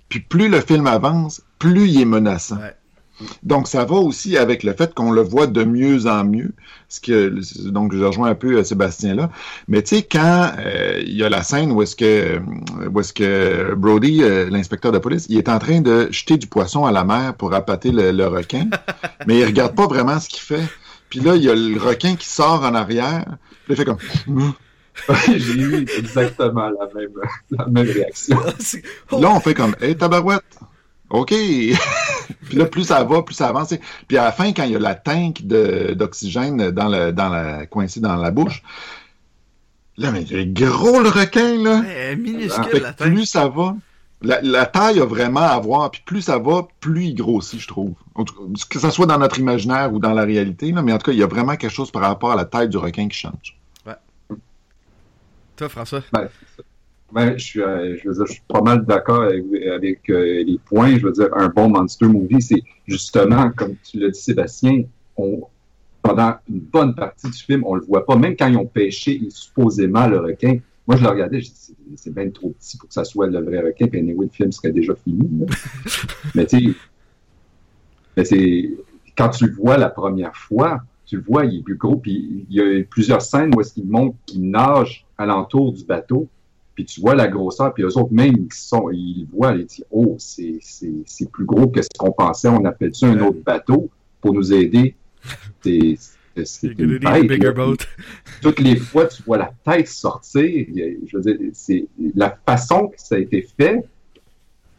Puis 0.08 0.20
plus 0.20 0.48
le 0.48 0.60
film 0.60 0.86
avance, 0.86 1.42
plus 1.58 1.88
il 1.88 2.00
est 2.00 2.06
menaçant. 2.06 2.56
Ouais. 2.56 2.74
Donc, 3.42 3.68
ça 3.68 3.84
va 3.84 3.96
aussi 3.96 4.36
avec 4.36 4.62
le 4.62 4.72
fait 4.74 4.94
qu'on 4.94 5.10
le 5.10 5.22
voit 5.22 5.46
de 5.46 5.64
mieux 5.64 6.06
en 6.06 6.24
mieux. 6.24 6.52
Ce 6.88 7.00
que, 7.00 7.32
donc, 7.68 7.94
je 7.94 8.04
rejoins 8.04 8.30
un 8.30 8.34
peu 8.34 8.58
euh, 8.58 8.64
Sébastien 8.64 9.14
là. 9.14 9.30
Mais 9.68 9.82
tu 9.82 9.96
sais, 9.96 10.02
quand 10.02 10.52
euh, 10.58 11.02
il 11.04 11.16
y 11.16 11.24
a 11.24 11.28
la 11.28 11.42
scène 11.42 11.72
où 11.72 11.82
est-ce 11.82 11.96
que, 11.96 12.04
euh, 12.04 12.88
où 12.92 13.00
est-ce 13.00 13.12
que 13.12 13.74
Brody, 13.74 14.22
euh, 14.22 14.48
l'inspecteur 14.50 14.92
de 14.92 14.98
police, 14.98 15.26
il 15.28 15.38
est 15.38 15.48
en 15.48 15.58
train 15.58 15.80
de 15.80 16.08
jeter 16.10 16.36
du 16.36 16.46
poisson 16.46 16.84
à 16.84 16.92
la 16.92 17.04
mer 17.04 17.34
pour 17.34 17.54
appâter 17.54 17.90
le, 17.90 18.12
le 18.12 18.26
requin, 18.26 18.68
mais 19.26 19.38
il 19.38 19.44
regarde 19.44 19.74
pas 19.74 19.86
vraiment 19.86 20.20
ce 20.20 20.28
qu'il 20.28 20.40
fait. 20.40 20.68
Puis 21.08 21.20
là, 21.20 21.36
il 21.36 21.44
y 21.44 21.50
a 21.50 21.54
le 21.54 21.78
requin 21.78 22.16
qui 22.16 22.28
sort 22.28 22.62
en 22.64 22.74
arrière. 22.74 23.24
Puis 23.64 23.74
il 23.74 23.76
fait 23.76 23.84
comme... 23.84 23.98
J'ai 25.28 25.60
eu 25.60 25.86
exactement 25.98 26.70
la 26.70 26.88
même, 26.94 27.10
la 27.50 27.66
même 27.66 27.86
réaction. 27.86 28.38
Là, 29.12 29.30
on 29.30 29.40
fait 29.40 29.54
comme, 29.54 29.76
hey, 29.80 29.94
tabarouette. 29.94 30.42
OK. 31.10 31.28
puis 32.44 32.56
là, 32.56 32.64
plus 32.66 32.84
ça 32.84 33.04
va, 33.04 33.22
plus 33.22 33.34
ça 33.34 33.48
avance. 33.48 33.74
Puis 34.08 34.16
à 34.16 34.24
la 34.24 34.32
fin, 34.32 34.52
quand 34.52 34.64
il 34.64 34.72
y 34.72 34.76
a 34.76 34.78
la 34.78 34.94
tank 34.94 35.42
de- 35.46 35.94
d'oxygène 35.94 36.70
dans 36.70 36.88
la, 36.88 37.12
dans 37.12 37.28
la, 37.28 37.66
coincée 37.66 38.00
dans 38.00 38.16
la 38.16 38.30
bouche, 38.30 38.62
là, 39.96 40.10
mais 40.10 40.22
il 40.22 40.36
est 40.36 40.46
gros 40.46 41.00
le 41.00 41.08
requin, 41.08 41.62
là. 41.62 41.80
Ouais, 41.80 42.14
En 42.14 42.20
minuscule, 42.20 42.64
fait, 42.64 42.80
la 42.80 42.92
tête. 42.92 43.08
plus 43.08 43.26
ça 43.26 43.48
va, 43.48 43.76
la, 44.22 44.40
la 44.42 44.66
taille 44.66 45.00
a 45.00 45.04
vraiment 45.04 45.40
à 45.40 45.58
voir, 45.60 45.90
puis 45.90 46.02
plus 46.04 46.22
ça 46.22 46.38
va, 46.38 46.66
plus 46.80 47.04
il 47.06 47.14
grossit, 47.14 47.60
je 47.60 47.68
trouve. 47.68 47.94
Que 48.70 48.78
ça 48.78 48.90
soit 48.90 49.06
dans 49.06 49.18
notre 49.18 49.38
imaginaire 49.38 49.92
ou 49.92 49.98
dans 49.98 50.12
la 50.14 50.22
réalité, 50.24 50.72
là, 50.72 50.82
mais 50.82 50.92
en 50.92 50.98
tout 50.98 51.06
cas, 51.06 51.12
il 51.12 51.18
y 51.18 51.22
a 51.22 51.26
vraiment 51.26 51.56
quelque 51.56 51.72
chose 51.72 51.90
par 51.90 52.02
rapport 52.02 52.32
à 52.32 52.36
la 52.36 52.44
taille 52.46 52.68
du 52.68 52.78
requin 52.78 53.08
qui 53.08 53.16
change. 53.18 53.56
Toi, 55.56 55.68
François? 55.70 56.02
Ben, 56.12 56.28
je 57.14 57.38
suis, 57.38 57.60
euh, 57.60 57.96
je 57.96 58.08
veux 58.08 58.14
dire, 58.14 58.26
je 58.26 58.32
suis 58.32 58.42
pas 58.48 58.60
mal 58.60 58.84
d'accord 58.84 59.22
avec, 59.22 59.44
avec, 59.72 60.10
euh, 60.10 60.44
les 60.44 60.58
points. 60.64 60.98
Je 60.98 61.06
veux 61.06 61.12
dire, 61.12 61.28
un 61.34 61.48
bon 61.48 61.68
monster 61.68 62.06
movie, 62.06 62.42
c'est 62.42 62.62
justement, 62.86 63.50
comme 63.50 63.74
tu 63.84 63.98
l'as 63.98 64.10
dit, 64.10 64.20
Sébastien, 64.20 64.84
on, 65.16 65.42
pendant 66.02 66.34
une 66.48 66.60
bonne 66.60 66.94
partie 66.94 67.28
du 67.30 67.38
film, 67.38 67.64
on 67.64 67.74
le 67.74 67.82
voit 67.82 68.04
pas. 68.04 68.16
Même 68.16 68.36
quand 68.36 68.48
ils 68.48 68.56
ont 68.56 68.66
pêché 68.66 69.20
supposément 69.30 70.06
le 70.06 70.20
requin, 70.20 70.58
moi, 70.86 70.96
je 70.96 71.02
le 71.02 71.08
regardais, 71.08 71.40
je 71.40 71.46
dis, 71.50 71.74
c'est- 71.96 72.14
bien 72.14 72.30
trop 72.30 72.50
petit 72.50 72.76
pour 72.76 72.88
que 72.88 72.94
ça 72.94 73.04
soit 73.04 73.26
le 73.26 73.40
vrai 73.40 73.60
requin, 73.60 73.88
puis 73.88 73.98
anyway, 73.98 74.26
le 74.26 74.30
film 74.30 74.52
serait 74.52 74.70
déjà 74.70 74.94
fini. 74.94 75.28
mais 76.34 76.46
tu 76.46 76.76
sais, 78.16 78.24
c'est, 78.24 78.70
quand 79.16 79.30
tu 79.30 79.46
le 79.46 79.52
vois 79.52 79.76
la 79.78 79.90
première 79.90 80.36
fois, 80.36 80.80
tu 81.06 81.16
le 81.16 81.22
vois, 81.22 81.44
il 81.44 81.60
est 81.60 81.62
plus 81.62 81.76
gros, 81.76 81.96
puis 81.96 82.46
il 82.48 82.56
y 82.56 82.60
a 82.60 82.84
plusieurs 82.84 83.22
scènes 83.22 83.52
où 83.54 83.60
est-ce 83.60 83.74
qu'il 83.74 83.86
montre 83.88 84.16
qu'il 84.26 84.48
nage 84.48 85.04
alentour 85.18 85.72
du 85.72 85.84
bateau, 85.84 86.28
puis 86.76 86.84
tu 86.84 87.00
vois 87.00 87.14
la 87.16 87.26
grosseur, 87.26 87.74
puis 87.74 87.82
eux 87.82 87.96
autres 87.98 88.12
même, 88.12 88.34
ils, 88.36 88.52
sont, 88.52 88.90
ils 88.92 89.22
le 89.28 89.36
voient, 89.36 89.56
ils 89.56 89.64
disent 89.66 89.84
«Oh, 89.90 90.14
c'est 90.18 90.58
c'est- 90.60 90.92
c'est 91.06 91.28
plus 91.30 91.44
gros 91.46 91.66
que 91.66 91.82
ce 91.82 91.88
qu'on 91.98 92.12
pensait, 92.12 92.48
on 92.48 92.64
appelle 92.66 92.94
ça 92.94 93.08
un 93.08 93.18
autre 93.20 93.38
bateau 93.44 93.88
pour 94.20 94.32
nous 94.34 94.52
aider.» 94.52 94.94
C'est 95.64 95.96
c'est- 95.98 96.44
une 96.68 96.98
bigger 97.28 97.52
boat. 97.52 97.76
Toutes 98.42 98.60
les 98.60 98.76
fois, 98.76 99.06
tu 99.06 99.22
vois 99.22 99.38
la 99.38 99.50
tête 99.64 99.88
sortir. 99.88 100.66
Je 100.74 101.16
veux 101.16 101.22
dire, 101.22 101.38
c'est 101.54 101.86
la 102.14 102.38
façon 102.46 102.88
que 102.88 102.96
ça 102.98 103.14
a 103.14 103.18
été 103.18 103.40
fait, 103.58 103.82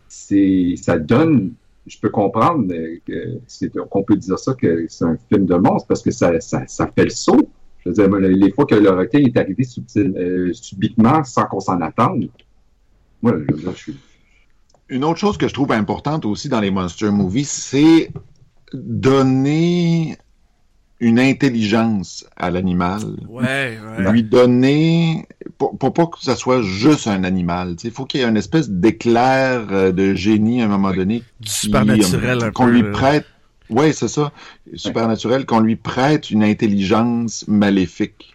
c'est 0.08 0.76
ça 0.78 0.98
donne. 1.00 1.54
Je 1.88 1.98
peux 2.00 2.10
comprendre 2.10 2.72
euh, 2.74 2.98
que 3.06 3.40
c'est- 3.48 3.72
qu'on 3.90 4.04
peut 4.04 4.18
dire 4.18 4.38
ça 4.38 4.54
que 4.54 4.86
c'est 4.90 5.06
un 5.06 5.18
film 5.30 5.46
de 5.46 5.56
monstre 5.56 5.88
parce 5.88 6.02
que 6.04 6.12
ça, 6.12 6.40
ça, 6.42 6.68
ça 6.68 6.88
fait 6.94 7.06
le 7.06 7.10
saut. 7.10 7.50
Je 7.88 8.02
veux 8.02 8.08
dire, 8.08 8.10
moi, 8.10 8.20
les 8.20 8.52
fois 8.52 8.66
que 8.66 8.76
le 8.76 8.90
requin 8.90 9.20
est 9.20 9.38
arrivé 9.38 9.64
subtil, 9.64 10.14
euh, 10.18 10.52
subitement 10.54 11.24
sans 11.24 11.46
qu'on 11.46 11.60
s'en 11.60 11.80
attende, 11.82 12.30
moi, 13.22 13.34
je 13.50 13.70
suis. 13.72 13.98
Une 14.90 15.04
autre 15.04 15.20
chose 15.20 15.38
que 15.38 15.48
je 15.48 15.54
trouve 15.54 15.72
importante 15.72 16.26
aussi 16.26 16.50
dans 16.50 16.60
les 16.60 16.72
monster 16.72 17.12
movies, 17.12 17.48
c'est 17.50 18.12
donner 18.74 20.18
une 21.00 21.20
intelligence 21.20 22.26
à 22.36 22.50
l'animal. 22.50 23.02
Ouais, 23.28 23.78
ouais. 23.98 24.12
Lui 24.12 24.24
donner, 24.24 25.28
pour, 25.58 25.78
pour 25.78 25.94
pas 25.94 26.08
que 26.08 26.20
ça 26.22 26.36
soit 26.36 26.62
juste 26.62 27.08
un 27.08 27.24
animal. 27.24 27.76
Il 27.84 27.92
faut 27.92 28.06
qu'il 28.06 28.22
y 28.22 28.24
ait 28.24 28.28
une 28.28 28.38
espèce 28.38 28.70
d'éclair 28.70 29.68
euh, 29.72 29.92
de 29.92 30.14
génie 30.16 30.62
à 30.62 30.66
un 30.66 30.70
moment 30.70 30.92
donné. 30.92 31.20
Du 31.40 31.48
qui, 31.48 31.54
supernaturel 31.54 32.52
Qu'on 32.54 32.68
lui 32.68 32.84
prête. 32.92 33.26
Ouais, 33.70 33.92
c'est 33.92 34.08
ça. 34.08 34.32
Supernaturel, 34.76 35.46
qu'on 35.46 35.60
lui 35.60 35.76
prête 35.76 36.32
une 36.32 36.44
intelligence 36.44 37.46
maléfique. 37.48 38.34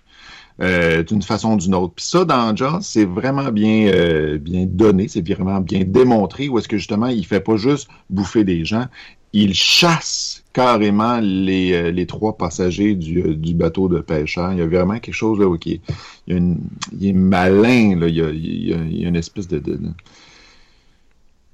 euh, 0.62 1.02
d'une 1.04 1.22
façon 1.22 1.54
ou 1.54 1.56
d'une 1.58 1.74
autre. 1.74 1.94
Puis 1.96 2.04
ça, 2.06 2.24
dans 2.24 2.54
Jaws, 2.56 2.80
c'est 2.82 3.06
vraiment 3.06 3.50
bien, 3.52 3.88
euh, 3.94 4.38
bien 4.38 4.66
donné, 4.68 5.08
c'est 5.08 5.26
vraiment 5.28 5.60
bien 5.60 5.82
démontré, 5.86 6.48
où 6.48 6.58
est-ce 6.58 6.68
que 6.68 6.78
justement, 6.78 7.08
il 7.08 7.26
fait 7.26 7.40
pas 7.40 7.56
juste 7.56 7.88
bouffer 8.10 8.44
des 8.44 8.64
gens, 8.64 8.86
il 9.32 9.54
chasse 9.54 10.44
carrément 10.52 11.20
les, 11.22 11.72
euh, 11.74 11.90
les 11.90 12.06
trois 12.06 12.36
passagers 12.38 12.94
du, 12.94 13.22
euh, 13.22 13.34
du 13.36 13.54
bateau 13.54 13.88
de 13.88 14.00
pêcheurs. 14.00 14.52
Il 14.52 14.58
y 14.58 14.62
a 14.62 14.66
vraiment 14.66 14.98
quelque 15.00 15.14
chose 15.14 15.40
là 15.40 15.46
où 15.48 15.58
qui 15.58 15.72
est, 15.74 15.80
il, 16.28 16.32
y 16.34 16.36
a 16.36 16.38
une- 16.38 16.60
il 17.00 17.06
est 17.08 17.12
malin, 17.14 17.96
là. 17.98 18.08
Il, 18.08 18.14
y 18.16 18.22
a, 18.22 18.30
il, 18.30 18.68
y 18.68 18.74
a, 18.74 18.76
il 18.78 19.02
y 19.02 19.04
a 19.06 19.08
une 19.08 19.16
espèce 19.16 19.48
de, 19.48 19.58
de, 19.58 19.74
de, 19.76 19.88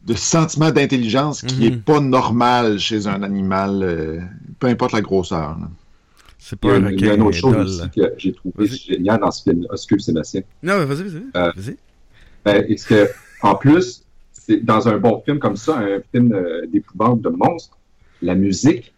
de 0.08 0.14
sentiment 0.14 0.70
d'intelligence 0.70 1.42
qui 1.42 1.66
est 1.66 1.70
Mhm. 1.70 1.82
pas 1.82 2.00
normal 2.00 2.78
chez 2.78 3.06
un 3.06 3.22
animal, 3.22 3.82
euh, 3.82 4.20
peu 4.58 4.66
importe 4.68 4.92
la 4.92 5.00
grosseur. 5.02 5.56
là. 5.60 5.68
C'est 6.38 6.56
Il 6.62 6.66
y 6.66 6.70
pas 6.70 6.74
a, 6.76 6.78
un 6.78 6.90
il 6.92 7.04
y 7.04 7.10
a 7.10 7.14
une 7.14 7.22
autre 7.22 7.36
chose 7.36 7.56
aussi 7.82 7.90
que 7.90 8.14
j'ai 8.16 8.32
trouvé 8.32 8.66
génial 8.66 9.20
dans 9.20 9.30
ce 9.30 9.42
film. 9.42 9.66
Excuse 9.72 10.04
Sébastien. 10.04 10.42
Non, 10.62 10.84
vas-y, 10.86 11.02
vas-y. 11.04 11.22
Euh, 11.36 11.52
Vas-y. 11.54 11.76
Ben, 12.44 12.64
est-ce 12.68 12.86
que, 12.86 13.10
en 13.42 13.54
plus, 13.54 14.02
c'est 14.32 14.64
dans 14.64 14.88
un 14.88 14.96
bon 14.98 15.20
film 15.24 15.38
comme 15.38 15.56
ça, 15.56 15.78
un 15.78 15.98
film 16.10 16.32
euh, 16.32 16.66
d'épouvante 16.66 17.20
de 17.20 17.28
monstres, 17.28 17.76
la 18.22 18.34
musique, 18.34 18.94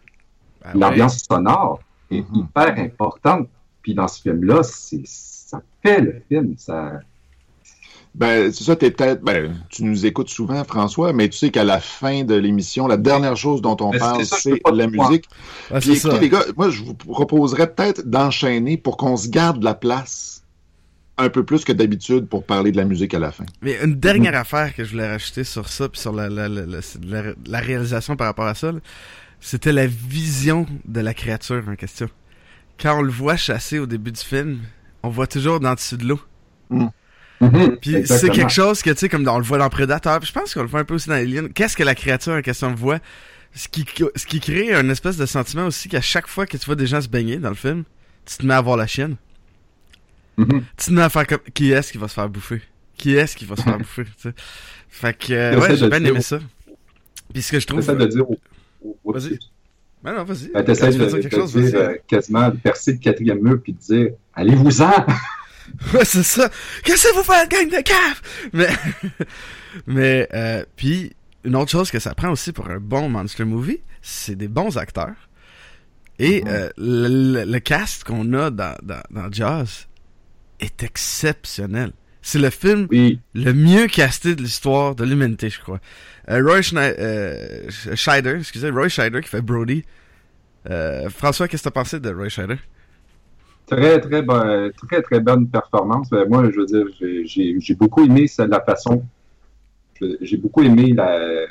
Ah 0.63 0.73
ouais. 0.73 0.79
l'ambiance 0.79 1.23
sonore 1.29 1.81
est 2.09 2.21
Mhm. 2.21 2.35
hyper 2.35 2.77
importante. 2.79 3.49
Puis 3.81 3.95
dans 3.95 4.07
ce 4.07 4.21
film-là, 4.21 4.61
c'est 4.63 5.01
ça 5.05 5.61
fait 5.83 5.99
le 6.01 6.21
film. 6.29 6.53
Ça, 6.57 7.01
Ben, 8.13 8.51
c'est 8.51 8.65
ça, 8.65 8.75
t'es 8.75 8.91
peut-être, 8.91 9.21
ben, 9.21 9.53
tu 9.69 9.85
nous 9.85 10.05
écoutes 10.05 10.29
souvent, 10.29 10.63
François, 10.65 11.13
mais 11.13 11.29
tu 11.29 11.37
sais 11.37 11.49
qu'à 11.49 11.63
la 11.63 11.79
fin 11.79 12.23
de 12.23 12.35
l'émission, 12.35 12.85
la 12.87 12.97
dernière 12.97 13.37
chose 13.37 13.61
dont 13.61 13.77
on 13.79 13.91
Ben, 13.91 13.99
parle, 13.99 14.25
c'est 14.25 14.59
la 14.73 14.87
musique. 14.87 15.25
Ouais, 15.71 15.79
Puis 15.79 15.95
c'est 15.95 15.95
ça. 15.95 16.09
écoutez, 16.09 16.21
les 16.21 16.29
gars, 16.29 16.43
moi, 16.57 16.69
je 16.69 16.83
vous 16.83 16.93
proposerais 16.93 17.73
peut-être 17.73 18.05
d'enchaîner 18.09 18.77
pour 18.77 18.97
qu'on 18.97 19.15
se 19.15 19.29
garde 19.29 19.63
la 19.63 19.73
place 19.73 20.43
un 21.17 21.29
peu 21.29 21.43
plus 21.45 21.63
que 21.63 21.71
d'habitude 21.71 22.27
pour 22.27 22.43
parler 22.43 22.71
de 22.71 22.77
la 22.77 22.83
musique 22.83 23.13
à 23.13 23.19
la 23.19 23.31
fin. 23.31 23.45
Mais 23.61 23.77
une 23.83 23.95
dernière 23.95 24.35
affaire 24.35 24.73
que 24.75 24.83
je 24.83 24.91
voulais 24.91 25.09
rajouter 25.09 25.43
sur 25.43 25.69
ça, 25.69 25.87
puis 25.87 26.01
sur 26.01 26.11
la, 26.11 26.29
la, 26.29 26.49
la, 26.49 26.65
la, 27.45 27.59
réalisation 27.59 28.15
par 28.15 28.27
rapport 28.27 28.47
à 28.47 28.55
ça, 28.55 28.71
c'était 29.39 29.71
la 29.71 29.87
vision 29.87 30.65
de 30.85 30.99
la 30.99 31.13
créature 31.13 31.63
en 31.67 31.75
question. 31.75 32.09
Quand 32.79 32.99
on 32.99 33.01
le 33.03 33.11
voit 33.11 33.37
chasser 33.37 33.79
au 33.79 33.85
début 33.85 34.11
du 34.11 34.21
film, 34.21 34.59
on 35.03 35.09
voit 35.09 35.27
toujours 35.27 35.59
dans 35.59 35.69
le 35.69 35.75
dessus 35.75 35.97
de 35.97 36.05
l'eau. 36.07 36.19
Mhm, 37.41 37.77
Puis 37.77 38.05
c'est 38.05 38.29
quelque 38.29 38.51
chose 38.51 38.81
que, 38.83 38.91
tu 38.91 38.97
sais, 38.97 39.09
comme 39.09 39.23
dans- 39.23 39.35
on 39.35 39.39
le 39.39 39.43
voit 39.43 39.57
dans 39.57 39.69
Predator, 39.69 40.19
puis 40.19 40.27
je 40.27 40.33
pense 40.33 40.53
qu'on 40.53 40.61
le 40.61 40.67
voit 40.67 40.81
un 40.81 40.83
peu 40.85 40.93
aussi 40.93 41.09
dans 41.09 41.15
Alien. 41.15 41.51
Qu'est-ce 41.51 41.75
que 41.75 41.83
la 41.83 41.95
créature 41.95 42.33
en 42.33 42.41
question 42.41 42.73
voit? 42.75 42.99
Ce 43.53 43.67
qui, 43.67 43.85
ce 44.15 44.25
qui 44.25 44.39
crée 44.39 44.73
un 44.73 44.87
espèce 44.89 45.17
de 45.17 45.25
sentiment 45.25 45.65
aussi 45.65 45.89
qu'à 45.89 45.99
chaque 46.01 46.27
fois 46.27 46.45
que 46.45 46.55
tu 46.55 46.65
vois 46.65 46.75
des 46.75 46.87
gens 46.87 47.01
se 47.01 47.09
baigner 47.09 47.37
dans 47.37 47.49
le 47.49 47.55
film, 47.55 47.83
tu 48.25 48.37
te 48.37 48.45
mets 48.45 48.53
à 48.53 48.61
voir 48.61 48.77
la 48.77 48.87
chienne. 48.87 49.15
Mhm. 50.37 50.63
Tu 50.77 50.85
te 50.85 50.91
mets 50.91 51.01
à 51.01 51.09
faire 51.09 51.27
comme, 51.27 51.39
qui 51.53 51.71
est-ce 51.71 51.91
qui 51.91 51.97
va 51.97 52.07
se 52.07 52.13
faire 52.13 52.29
bouffer? 52.29 52.61
Qui 52.95 53.15
est-ce 53.15 53.35
qui 53.35 53.45
va 53.45 53.55
se 53.55 53.63
faire 53.63 53.77
bouffer? 53.79 54.03
Fait 54.89 55.17
que, 55.17 55.33
euh, 55.33 55.53
J'essaie 55.55 55.69
ouais, 55.71 55.75
j'ai 55.77 55.89
bien 55.89 55.99
dire- 55.99 56.09
aimé 56.09 56.21
ça. 56.21 56.39
Puis 57.33 57.41
ce 57.41 57.51
que 57.51 57.59
je 57.59 57.67
trouve. 57.67 57.79
T'essaies 57.81 57.95
de 57.95 58.05
dire. 58.05 58.23
Vas-y. 59.05 59.39
Ben 60.03 60.13
non, 60.15 60.23
vas-y. 60.23 60.49
Ben, 60.51 60.63
T'essaies 60.63 60.91
de, 60.93 61.05
de 61.05 61.17
quelque 61.19 61.35
chose, 61.35 61.53
dire 61.53 61.63
vas-y. 61.63 61.75
euh, 61.75 61.97
quasiment 62.07 62.49
de 62.49 62.57
percer 62.57 62.93
le 62.93 62.97
quatrième 62.99 63.39
mur 63.41 63.59
puis 63.61 63.73
de 63.73 63.77
dire 63.79 64.09
Allez-vous-en! 64.33 65.05
Ouais, 65.93 66.05
c'est 66.05 66.23
ça. 66.23 66.49
Qu'est-ce 66.83 67.07
que 67.09 67.15
vous 67.15 67.23
faites, 67.23 67.49
gang 67.49 67.69
de 67.69 67.81
caf? 67.81 68.21
Mais, 68.53 68.67
mais, 69.87 70.27
euh, 70.33 70.63
puis, 70.75 71.13
une 71.43 71.55
autre 71.55 71.71
chose 71.71 71.91
que 71.91 71.99
ça 71.99 72.13
prend 72.13 72.29
aussi 72.29 72.51
pour 72.51 72.69
un 72.69 72.79
bon 72.79 73.09
monster 73.09 73.43
movie, 73.45 73.81
c'est 74.01 74.35
des 74.35 74.47
bons 74.47 74.77
acteurs. 74.77 75.15
Et 76.19 76.41
Mhm. 76.41 76.47
euh, 76.49 76.69
le, 76.77 77.43
le 77.51 77.59
cast 77.59 78.03
qu'on 78.03 78.31
a 78.33 78.51
dans, 78.51 78.75
dans, 78.83 79.01
dans 79.09 79.31
Jaws 79.31 79.87
est 80.59 80.83
exceptionnel. 80.83 81.91
C'est 82.21 82.37
le 82.37 82.51
film 82.51 82.85
Oui, 82.91 83.19
le 83.33 83.51
mieux 83.53 83.87
casté 83.87 84.35
de 84.35 84.43
l'histoire 84.43 84.93
de 84.93 85.03
l'humanité, 85.03 85.49
je 85.49 85.59
crois. 85.59 85.79
Euh, 86.29 86.43
Roy 86.43 86.59
Schne- 86.61 86.93
euh, 86.99 87.67
Sch- 87.69 87.95
Scheider, 87.95 88.35
excusez, 88.39 88.69
Roy 88.69 88.87
Scheider 88.89 89.21
qui 89.21 89.29
fait 89.29 89.41
Brody. 89.41 89.83
Euh, 90.69 91.09
François, 91.09 91.47
qu'est-ce 91.47 91.63
que 91.63 91.69
t'as 91.69 91.73
pensé 91.73 91.99
de 91.99 92.13
Roy 92.13 92.29
Scheider? 92.29 92.57
Très, 93.71 93.99
très, 94.01 94.21
très, 94.71 95.01
très 95.01 95.19
bonne 95.19 95.47
performance. 95.47 96.09
Ben, 96.09 96.27
moi, 96.29 96.49
je 96.51 96.59
veux 96.59 96.65
dire, 96.65 96.85
j'ai- 97.25 97.75
beaucoup 97.75 98.03
aimé 98.05 98.25
la 98.47 98.61
façon. 98.61 99.03
J'ai 100.21 100.37
beaucoup 100.37 100.63
aimé 100.63 100.93
la, 100.93 101.45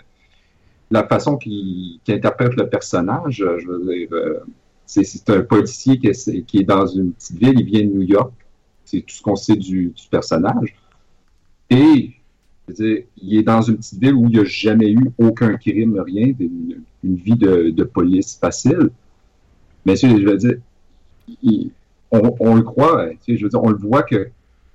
la 0.90 1.06
façon 1.06 1.36
qu'il 1.36 2.00
interprète 2.08 2.54
le 2.56 2.68
personnage. 2.68 3.44
Je 3.58 3.66
veux 3.66 3.84
dire, 3.84 4.08
euh, 4.12 4.40
c'est 4.86 5.30
un 5.30 5.42
policier 5.42 5.98
qui 5.98 6.08
est, 6.08 6.42
qui 6.44 6.58
est 6.58 6.64
dans 6.64 6.86
une 6.86 7.12
petite 7.12 7.38
ville, 7.38 7.60
il 7.60 7.64
vient 7.66 7.82
de 7.84 7.92
New 7.92 8.02
York. 8.02 8.32
C'est 8.84 9.00
tout 9.02 9.14
ce 9.14 9.22
qu'on 9.22 9.36
sait 9.36 9.56
du, 9.56 9.86
du 9.90 10.08
personnage. 10.10 10.74
Et 11.70 12.12
je 12.68 12.72
veux 12.72 12.74
dire, 12.74 13.04
il 13.22 13.38
est 13.38 13.42
dans 13.42 13.62
une 13.62 13.76
petite 13.78 14.00
ville 14.00 14.14
où 14.14 14.26
il 14.26 14.32
n'y 14.34 14.40
a 14.40 14.44
jamais 14.44 14.92
eu 14.92 15.10
aucun 15.18 15.56
crime, 15.56 16.00
rien, 16.00 16.34
une, 16.38 16.82
une 17.04 17.16
vie 17.16 17.36
de, 17.36 17.70
de 17.70 17.84
police 17.84 18.38
facile. 18.38 18.90
Mais 19.84 19.96
je 19.96 20.06
veux 20.08 20.38
dire, 20.38 20.56
il- 21.42 21.72
on, 22.10 22.34
on 22.40 22.54
le 22.56 22.62
croit, 22.62 23.08
tu 23.10 23.16
sais, 23.20 23.36
je 23.36 23.44
veux 23.44 23.48
dire, 23.50 23.62
on 23.62 23.70
le 23.70 23.76
voit 23.78 24.02
que 24.02 24.28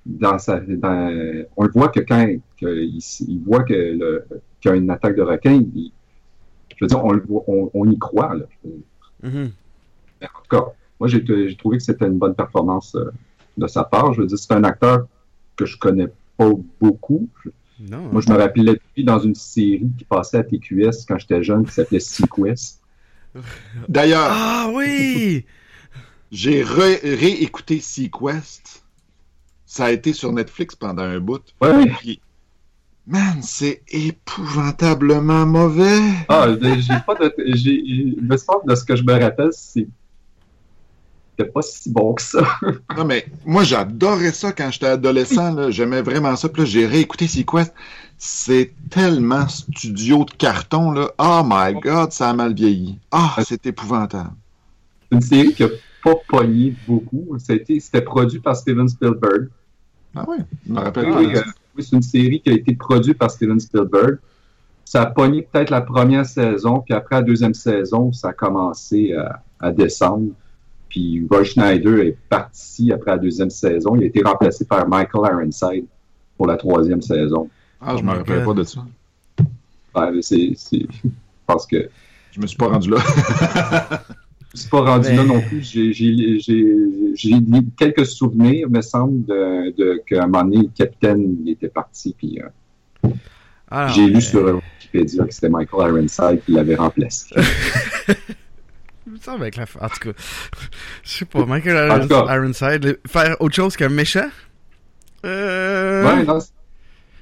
dans 0.04 0.38
sa, 0.38 0.60
dans- 0.60 1.44
on 1.56 1.64
le 1.64 1.70
voit 1.70 1.88
que 1.88 2.00
quand 2.00 2.26
que 2.60 2.66
il, 2.82 3.42
voit 3.44 3.64
que 3.64 3.74
le, 3.74 4.24
qu'il 4.60 4.70
y 4.70 4.74
a 4.74 4.76
une 4.76 4.90
attaque 4.90 5.16
de 5.16 5.22
requin, 5.22 5.52
il- 5.74 5.92
je 6.76 6.84
veux 6.84 6.88
dire, 6.88 7.04
on, 7.04 7.12
le 7.12 7.22
voit, 7.26 7.42
on, 7.46 7.70
on 7.74 7.90
y 7.90 7.98
croit. 7.98 8.34
Là. 8.34 8.44
Mhm. 9.22 9.50
Mais 10.20 10.26
en 10.26 10.40
tout 10.42 10.48
cas, 10.50 10.64
moi, 11.00 11.08
j'ai, 11.08 11.24
j'ai 11.26 11.56
trouvé 11.56 11.78
que 11.78 11.82
c'était 11.82 12.06
une 12.06 12.18
bonne 12.18 12.34
performance 12.34 12.94
euh, 12.94 13.10
de 13.56 13.66
sa 13.66 13.84
part. 13.84 14.12
Je 14.12 14.20
veux 14.22 14.26
dire, 14.26 14.38
c'est 14.38 14.52
un 14.52 14.64
acteur 14.64 15.06
que 15.56 15.64
je 15.66 15.76
connais 15.78 16.08
pas 16.36 16.50
beaucoup. 16.80 17.28
Je- 17.44 17.50
Non. 17.90 18.08
moi, 18.12 18.20
je 18.20 18.30
me 18.32 18.36
rappelais 18.38 18.74
de 18.74 18.80
lui 18.96 19.04
dans 19.04 19.18
une 19.18 19.34
série 19.34 19.90
qui 19.98 20.04
passait 20.04 20.38
à 20.38 20.44
TQS 20.44 21.04
quand 21.08 21.18
j'étais 21.18 21.42
jeune, 21.42 21.64
qui 21.66 21.72
s'appelait 21.72 22.00
Sequest. 22.00 22.80
D'ailleurs, 23.88 24.28
Ah 24.30 24.70
oui! 24.74 25.44
j'ai 26.30 26.62
réécouté 26.62 27.80
Sequest. 27.80 28.82
Ça 29.64 29.86
a 29.86 29.90
été 29.90 30.12
sur 30.12 30.32
Netflix 30.32 30.74
pendant 30.74 31.02
un 31.02 31.18
bout. 31.18 31.42
Ouais. 31.60 31.86
Puis, 31.98 32.20
man, 33.06 33.42
c'est 33.42 33.82
épouvantablement 33.88 35.46
mauvais. 35.46 36.00
Ah, 36.28 36.48
ben, 36.48 36.80
j'ai 36.80 36.94
pas 37.06 37.14
de. 37.14 37.34
J'ai, 37.54 37.82
le 38.16 38.36
sens 38.36 38.56
de 38.64 38.74
ce 38.74 38.84
que 38.84 38.96
je 38.96 39.02
me 39.02 39.12
rappelle, 39.12 39.50
c'est. 39.52 39.86
C'était 41.38 41.50
pas 41.50 41.60
si 41.60 41.90
bon 41.90 42.14
que 42.14 42.22
ça. 42.22 42.46
Non, 42.96 43.04
mais 43.04 43.26
moi, 43.44 43.62
j'adorais 43.62 44.32
ça 44.32 44.52
quand 44.52 44.70
j'étais 44.70 44.86
adolescent. 44.86 45.70
J'aimais 45.70 46.00
vraiment 46.00 46.34
ça. 46.34 46.48
Puis 46.48 46.62
là, 46.62 46.66
j'ai 46.66 46.86
réécouté 46.86 47.28
Sequest. 47.28 47.74
C'est 48.16 48.72
tellement 48.88 49.46
studio 49.46 50.24
de 50.24 50.30
carton. 50.30 50.92
Là. 50.92 51.10
Oh 51.18 51.42
my 51.44 51.78
God, 51.78 52.12
ça 52.12 52.30
a 52.30 52.32
mal 52.32 52.54
vieilli. 52.54 52.98
Ah, 53.10 53.36
c'est 53.44 53.66
épouvantable. 53.66 54.30
C'est 55.10 55.16
une 55.16 55.20
série 55.20 55.52
qui 55.52 55.64
a 55.64 55.68
pas 56.06 56.14
pogné 56.28 56.74
beaucoup. 56.86 57.36
C'était 57.38 58.00
produit 58.00 58.38
par 58.38 58.54
Steven 58.54 58.88
Spielberg. 58.88 59.48
Ah 60.14 60.28
ouais, 60.28 60.38
je 60.64 60.72
me 60.72 60.78
rappelle 60.78 61.10
Oui, 61.10 61.34
euh, 61.34 61.42
oui, 61.76 61.82
c'est 61.82 61.96
une 61.96 62.02
série 62.02 62.40
qui 62.40 62.50
a 62.50 62.52
été 62.52 62.74
produite 62.76 63.18
par 63.18 63.30
Steven 63.30 63.58
Spielberg. 63.58 64.18
Ça 64.84 65.02
a 65.02 65.06
pogné 65.06 65.42
peut-être 65.42 65.70
la 65.70 65.80
première 65.80 66.24
saison, 66.24 66.78
puis 66.78 66.94
après 66.94 67.16
la 67.16 67.22
deuxième 67.22 67.54
saison, 67.54 68.12
ça 68.12 68.28
a 68.28 68.32
commencé 68.32 69.14
à, 69.14 69.42
à 69.58 69.72
descendre. 69.72 70.28
Puis 70.88 71.26
Roy 71.28 71.42
Schneider 71.42 71.98
est 71.98 72.16
parti 72.28 72.92
après 72.92 73.10
la 73.10 73.18
deuxième 73.18 73.50
saison. 73.50 73.96
Il 73.96 74.04
a 74.04 74.06
été 74.06 74.22
remplacé 74.22 74.64
par 74.64 74.88
Michael 74.88 75.32
Ironside 75.32 75.86
pour 76.36 76.46
la 76.46 76.56
troisième 76.56 77.02
saison. 77.02 77.50
Ah, 77.80 77.96
je 77.96 78.02
Oh 78.02 78.04
me 78.04 78.12
rappelle 78.12 78.44
pas 78.44 78.54
de 78.54 78.62
ça. 78.62 78.84
Ouais, 79.94 80.22
c'est, 80.22 80.86
parce 81.46 81.66
que 81.70 81.90
Je 82.30 82.40
me 82.40 82.46
suis 82.46 82.56
pas 82.56 82.68
rendu 82.68 82.90
là. 82.90 82.98
je 84.56 84.60
suis 84.62 84.70
pas 84.70 84.80
rendu 84.80 85.08
Mais- 85.10 85.16
là 85.16 85.24
non 85.24 85.40
plus. 85.40 85.62
J'ai, 85.62 87.34
quelques 87.76 88.06
souvenirs, 88.06 88.70
me 88.70 88.80
semble, 88.80 89.24
de, 89.26 89.74
de 89.76 90.02
qu'à 90.06 90.24
un 90.24 90.26
moment 90.26 90.44
donné, 90.44 90.58
le 90.58 90.70
capitaine 90.76 91.36
il 91.44 91.52
était 91.52 91.68
parti. 91.68 92.14
Puis 92.16 92.40
euh, 92.40 93.88
j'ai 93.88 94.06
lu 94.06 94.20
sur 94.20 94.60
Wikipédia 94.80 95.24
que 95.24 95.34
c'était 95.34 95.48
Michael 95.48 95.90
Ironside 95.90 96.40
qui 96.44 96.52
l'avait 96.52 96.76
remplacé. 96.76 97.34
Semble 99.22 99.42
avec 99.42 99.56
la... 99.56 99.64
En 99.80 99.88
tout 99.88 100.10
cas, 100.10 100.18
je 101.04 101.10
sais 101.10 101.24
pas, 101.24 101.46
Michael. 101.46 102.06
Ironside, 102.10 102.98
faire 103.06 103.36
autre 103.40 103.54
chose 103.54 103.76
qu'un 103.76 103.88
méchant? 103.88 104.28
Euh... 105.24 106.04
Ouais, 106.04 106.24
non, 106.24 106.38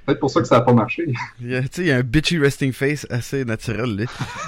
peut-être 0.04 0.20
pour 0.20 0.30
ça 0.30 0.40
que 0.40 0.46
ça 0.46 0.56
n'a 0.56 0.60
pas 0.62 0.72
marché. 0.72 1.04
Il 1.40 1.50
y 1.50 1.56
a- 1.56 1.62
Tu 1.62 1.68
sais, 1.72 1.82
il 1.82 1.86
y 1.88 1.92
a 1.92 1.96
un 1.96 2.02
bitchy 2.02 2.38
resting 2.38 2.72
face 2.72 3.06
assez 3.10 3.44
naturel, 3.44 3.96
là. 3.96 4.04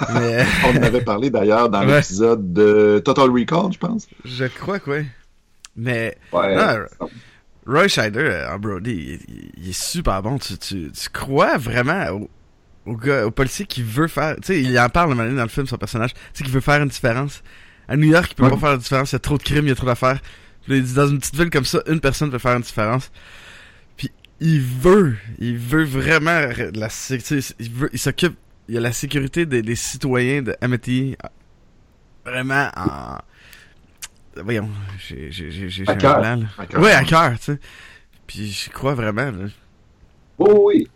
Mais 0.13 0.45
On 0.65 0.77
en 0.77 0.83
avait 0.83 1.01
parlé 1.03 1.29
d'ailleurs 1.29 1.69
dans 1.69 1.79
Ouais. 1.87 1.97
l'épisode 1.97 2.53
de 2.53 3.01
Total 3.03 3.29
Recall, 3.29 3.71
je 3.73 3.77
pense. 3.79 4.07
je 4.25 4.45
crois 4.45 4.79
que 4.79 4.89
oui. 4.91 5.05
Mais 5.75 6.17
Ouais, 6.31 6.55
Roy 7.65 7.87
Scheider 7.87 8.19
euh, 8.21 8.53
en 8.55 8.59
Brody, 8.59 9.19
il, 9.57 9.69
est 9.69 9.73
super 9.77 10.21
bon. 10.23 10.37
Tu, 10.37 10.57
tu, 10.57 10.89
tu 10.91 11.09
crois 11.09 11.57
vraiment 11.57 12.05
au, 12.11 12.29
au 12.85 12.95
gars, 12.95 13.25
au 13.25 13.31
policier 13.31 13.65
qui 13.65 13.83
veut 13.83 14.07
faire. 14.07 14.35
Tu 14.37 14.41
sais, 14.43 14.61
il 14.61 14.79
en 14.79 14.87
parle 14.89 15.15
dans 15.17 15.23
le 15.43 15.47
film, 15.49 15.67
son 15.67 15.77
personnage. 15.77 16.13
Tu 16.13 16.19
sais, 16.33 16.43
qui 16.45 16.51
veut 16.51 16.61
faire 16.61 16.81
une 16.81 16.87
différence. 16.87 17.43
À 17.89 17.97
New 17.97 18.07
York, 18.09 18.27
il 18.31 18.35
peut 18.35 18.43
Ouais. 18.43 18.49
pas 18.51 18.57
faire 18.57 18.71
de 18.77 18.81
différence. 18.83 19.11
Il 19.11 19.15
y 19.15 19.17
a 19.17 19.19
trop 19.19 19.37
de 19.37 19.43
crimes, 19.43 19.65
il 19.65 19.69
y 19.69 19.71
a 19.71 19.75
trop 19.75 19.85
d'affaires. 19.85 20.19
Dans 20.69 21.07
une 21.07 21.19
petite 21.19 21.35
ville 21.35 21.49
comme 21.49 21.65
ça, 21.65 21.79
une 21.87 21.99
personne 21.99 22.31
peut 22.31 22.37
faire 22.39 22.55
une 22.55 22.61
différence. 22.61 23.11
Puis 24.39 24.55
il 24.55 24.61
veut, 24.61 25.15
il 25.39 25.57
veut 25.57 25.83
vraiment 25.83 26.41
la 26.75 26.89
sé- 26.89 27.17
tu 27.19 27.41
sais, 27.41 27.55
il 27.59 27.71
veut, 27.71 27.89
il 27.93 27.99
s'occupe. 27.99 28.35
Il 28.69 28.75
y 28.75 28.77
a 28.77 28.81
la 28.81 28.91
sécurité 28.91 29.45
des, 29.45 29.61
des 29.61 29.75
citoyens 29.75 30.41
de 30.41 30.53
Amity 30.61 31.15
vraiment 32.25 32.67
en. 32.75 33.17
Voyons, 34.43 34.69
j'ai 34.99 35.31
j'ai 35.31 35.49
j'ai 35.69 35.83
un 35.87 35.95
cœur. 35.95 36.19
là. 36.21 36.37
Ouais, 36.77 36.91
à 36.91 37.03
cœur, 37.03 37.31
tu 37.39 37.45
sais. 37.53 37.59
Puis 38.27 38.47
je 38.51 38.69
crois 38.69 38.93
vraiment, 38.93 39.31
là. 39.31 39.45
Oh 40.37 40.65
oui. 40.67 40.87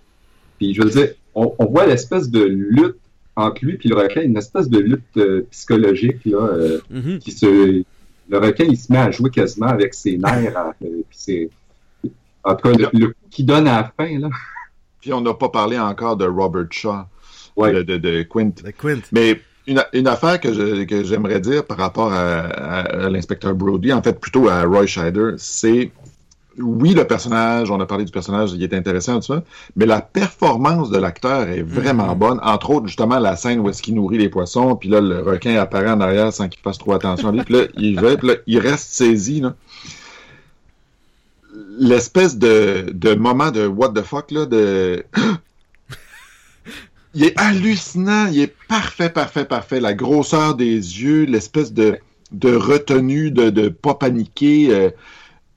Puis 0.59 0.75
je 0.75 0.83
veux 0.83 0.89
dire, 0.91 1.13
on, 1.33 1.55
on 1.57 1.65
voit 1.65 1.87
l'espèce 1.87 2.29
de 2.29 2.43
lutte 2.43 2.97
entre 3.35 3.65
lui 3.65 3.79
et 3.83 3.87
le 3.87 3.95
requin, 3.95 4.21
une 4.21 4.37
espèce 4.37 4.69
de 4.69 4.77
lutte 4.79 5.17
euh, 5.17 5.47
psychologique 5.49 6.19
là, 6.25 6.37
euh, 6.37 6.81
Mhm. 6.91 7.17
qui 7.19 7.31
se. 7.31 7.83
Le 8.29 8.37
requin, 8.37 8.65
il 8.65 8.77
se 8.77 8.91
met 8.91 8.99
à 8.99 9.09
jouer 9.11 9.29
quasiment 9.31 9.67
avec 9.67 9.93
ses 9.95 10.17
nerfs. 10.17 10.55
à- 10.55 10.75
euh, 10.83 11.01
puis 11.09 11.17
c'est- 11.17 11.49
en 12.43 12.55
tout 12.55 12.69
cas, 12.69 12.77
le, 12.77 12.89
le 12.93 13.07
coup 13.07 13.13
qu'il 13.29 13.45
donne 13.45 13.67
à 13.67 13.91
la 13.97 14.05
fin, 14.05 14.19
là. 14.19 14.29
Puis 15.01 15.11
on 15.13 15.21
n'a 15.21 15.33
pas 15.33 15.49
parlé 15.49 15.79
encore 15.79 16.15
de 16.17 16.25
Robert 16.25 16.67
Shaw, 16.71 17.05
Ouais. 17.55 17.73
de, 17.73 17.81
de, 17.83 17.97
de 17.97 18.21
Quint. 18.23 18.51
The 18.51 18.71
Quint. 18.77 18.99
Mais 19.11 19.41
une, 19.67 19.83
une 19.93 20.07
affaire 20.07 20.39
que 20.39 20.53
je- 20.53 20.83
que 20.85 21.03
j'aimerais 21.03 21.39
dire 21.39 21.65
par 21.65 21.77
rapport 21.77 22.13
à, 22.13 22.39
à- 22.41 23.05
à 23.05 23.09
l'inspecteur 23.09 23.53
Brody, 23.55 23.91
en 23.93 24.01
fait 24.01 24.19
plutôt 24.19 24.47
à 24.47 24.63
Roy 24.63 24.85
Scheider, 24.85 25.31
c'est 25.37 25.91
oui, 26.59 26.93
le 26.93 27.05
personnage, 27.07 27.71
on 27.71 27.79
a 27.79 27.85
parlé 27.85 28.03
du 28.03 28.11
personnage, 28.11 28.51
il 28.51 28.61
est 28.61 28.73
intéressant, 28.73 29.15
tout 29.21 29.27
ça, 29.33 29.43
mais 29.77 29.85
la 29.85 30.01
performance 30.01 30.89
de 30.91 30.97
l'acteur 30.97 31.47
est 31.47 31.61
vraiment 31.63 32.09
Mhm. 32.13 32.19
bonne. 32.19 32.39
Entre 32.43 32.69
autres, 32.71 32.87
justement, 32.87 33.19
la 33.19 33.37
scène 33.37 33.59
où 33.61 33.69
est-ce 33.69 33.81
qu'il 33.81 33.95
nourrit 33.95 34.17
les 34.17 34.27
poissons, 34.29 34.75
puis 34.75 34.89
là, 34.89 34.99
le 34.99 35.21
requin 35.21 35.55
apparaît 35.57 35.89
en 35.91 36.01
arrière 36.01 36.33
sans 36.33 36.49
qu'il 36.49 36.61
fasse 36.61 36.77
trop 36.77 36.91
attention 36.93 37.29
à 37.29 37.31
lui, 37.31 37.41
puis 37.43 37.53
là, 37.55 37.63
il 37.77 37.99
va, 37.99 38.17
puis 38.17 38.27
là, 38.27 38.33
il 38.47 38.59
reste 38.59 38.89
saisi, 38.93 39.39
là. 39.41 39.55
L'espèce 41.79 42.37
de, 42.37 42.91
de 42.93 43.13
moment 43.15 43.51
de 43.51 43.65
what 43.67 43.93
the 43.93 44.01
fuck, 44.01 44.31
là, 44.31 44.45
de... 44.45 45.05
Il 47.13 47.25
est 47.25 47.37
hallucinant, 47.37 48.27
il 48.27 48.39
est 48.39 48.55
parfait, 48.69 49.09
parfait, 49.09 49.43
parfait. 49.43 49.81
La 49.81 49.93
grosseur 49.93 50.55
des 50.55 50.75
yeux, 50.75 51.25
l'espèce 51.25 51.73
de, 51.73 51.99
de 52.31 52.55
retenue, 52.55 53.31
de, 53.31 53.49
de 53.49 53.67
pas 53.67 53.95
paniquer. 53.95 54.73
euh, 54.73 54.89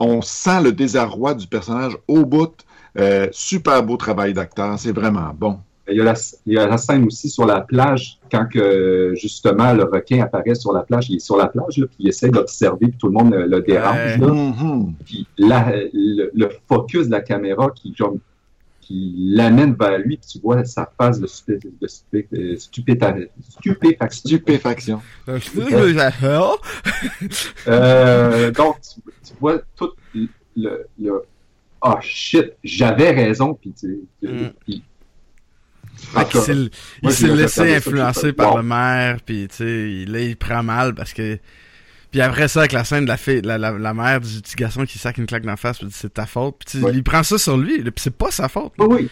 on 0.01 0.21
sent 0.21 0.63
le 0.63 0.73
désarroi 0.73 1.35
du 1.35 1.47
personnage 1.47 1.97
au 2.09 2.25
bout. 2.25 2.53
Euh, 2.99 3.29
super 3.33 3.83
beau 3.85 3.97
travail 3.97 4.35
d'acteur, 4.35 4.79
c'est 4.79 4.93
vraiment 4.93 5.33
bon. 5.35 5.61
Il 5.91 5.97
y, 5.97 6.01
a 6.01 6.05
la, 6.05 6.15
il 6.47 6.55
y 6.55 6.59
a 6.59 6.67
la 6.67 6.79
scène 6.79 7.05
aussi 7.07 7.29
sur 7.29 7.45
la 7.45 7.61
plage, 7.61 8.19
quand 8.31 8.47
que, 8.47 9.13
justement 9.17 9.75
le 9.75 9.85
requin 9.85 10.23
apparaît 10.23 10.55
sur 10.55 10.73
la 10.73 10.81
plage. 10.83 11.11
Il 11.11 11.17
est 11.17 11.19
sur 11.19 11.37
la 11.37 11.47
plage, 11.47 11.77
là, 11.77 11.87
puis 11.87 11.97
il 11.99 12.09
essaie 12.09 12.31
d'observer, 12.31 12.87
puis 12.89 12.97
tout 12.99 13.09
le 13.09 13.13
monde 13.13 13.35
euh, 13.35 13.47
le 13.47 13.61
dérange. 13.61 14.19
Là. 14.19 14.27
Mhm. 14.29 14.95
Puis 15.05 15.27
la- 15.37 15.73
le, 15.93 16.31
le 16.35 16.49
focus 16.69 17.07
de 17.07 17.13
la 17.13 17.21
caméra 17.21 17.71
qui, 17.75 17.95
genre, 17.95 18.15
qui 18.81 19.15
l'amène 19.19 19.75
vers 19.79 19.99
lui, 19.99 20.17
puis 20.17 20.27
tu 20.27 20.39
vois 20.41 20.65
sa 20.65 20.91
face 20.99 21.21
de, 21.21 21.27
stupé, 21.27 21.59
de 21.81 21.87
stupé, 21.87 22.29
euh, 22.33 22.57
stupéfaction. 22.57 24.25
Stupéfaction. 24.27 25.01
Euh, 27.69 28.51
donc, 28.53 28.77
tu, 28.81 29.01
tu 29.27 29.33
vois 29.41 29.59
tout 29.77 29.91
le, 30.57 30.87
le- 31.01 31.23
oh 31.83 31.95
shit, 32.01 32.53
j'avais 32.63 33.11
raison, 33.11 33.55
puis 33.55 33.73
tu, 33.79 34.01
tu- 34.23 34.29
Mm. 34.29 34.51
puis 34.65 34.83
S'est- 36.33 36.71
il 37.03 37.13
s'est 37.13 37.27
laissé 37.29 37.77
influencer 37.77 38.33
par 38.33 38.57
le 38.57 38.63
maire, 38.63 39.19
puis 39.25 39.49
tu 39.49 39.57
sais, 39.57 40.11
là 40.11 40.21
il 40.21 40.37
prend 40.37 40.63
mal 40.63 40.95
parce 40.95 41.13
que. 41.13 41.39
Puis 42.11 42.21
après 42.21 42.47
ça, 42.47 42.61
avec 42.61 42.71
la 42.73 42.85
scène 42.85 43.05
de 43.05 43.09
la 43.09 43.17
fille, 43.17 43.41
la, 43.43 43.59
la, 43.59 43.73
la 43.73 43.93
mère 43.93 44.21
du 44.21 44.41
petit 44.41 44.55
garçon 44.55 44.85
qui 44.87 44.99
sac 44.99 45.19
une 45.19 45.27
claque 45.27 45.43
dans 45.43 45.51
la 45.51 45.57
face, 45.57 45.79
puis 45.79 45.89
dit 45.89 45.93
c'est 45.97 46.15
ta 46.15 46.27
faute. 46.27 46.57
Puis 46.65 46.79
Ouais. 46.81 46.93
il 46.95 47.03
prend 47.03 47.25
ça 47.25 47.39
sur 47.39 47.57
lui, 47.57 47.83
puis 47.83 47.93
c'est 47.97 48.17
pas 48.17 48.31
sa 48.31 48.49
faute. 48.49 48.73
Oui, 48.79 48.87
oui. 48.89 49.11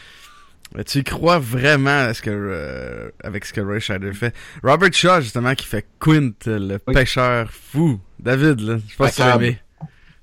Mais 0.76 0.84
tu 0.84 1.00
y 1.00 1.04
crois 1.04 1.38
vraiment 1.40 1.90
à 2.06 2.14
ce 2.14 2.22
que, 2.22 2.30
euh, 2.30 3.10
avec 3.24 3.44
ce 3.44 3.52
que 3.52 3.60
Ray 3.60 3.80
Scheider 3.80 4.12
fait. 4.12 4.32
Robert 4.62 4.92
Shaw, 4.92 5.20
justement, 5.20 5.54
qui 5.56 5.66
fait 5.66 5.84
Quint, 5.98 6.30
le 6.46 6.78
Oui. 6.86 6.94
pêcheur 6.94 7.50
fou. 7.50 8.00
David, 8.20 8.60
là, 8.60 8.76
je 8.88 8.96
pense 8.96 9.10
que 9.10 9.16
tu 9.16 9.22
aimé. 9.22 9.58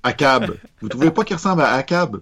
Acab. 0.02 0.56
Vous 0.80 0.88
trouvez 0.88 1.10
pas 1.10 1.22
qu'il 1.24 1.36
ressemble 1.36 1.60
à 1.62 1.74
Acab? 1.74 2.16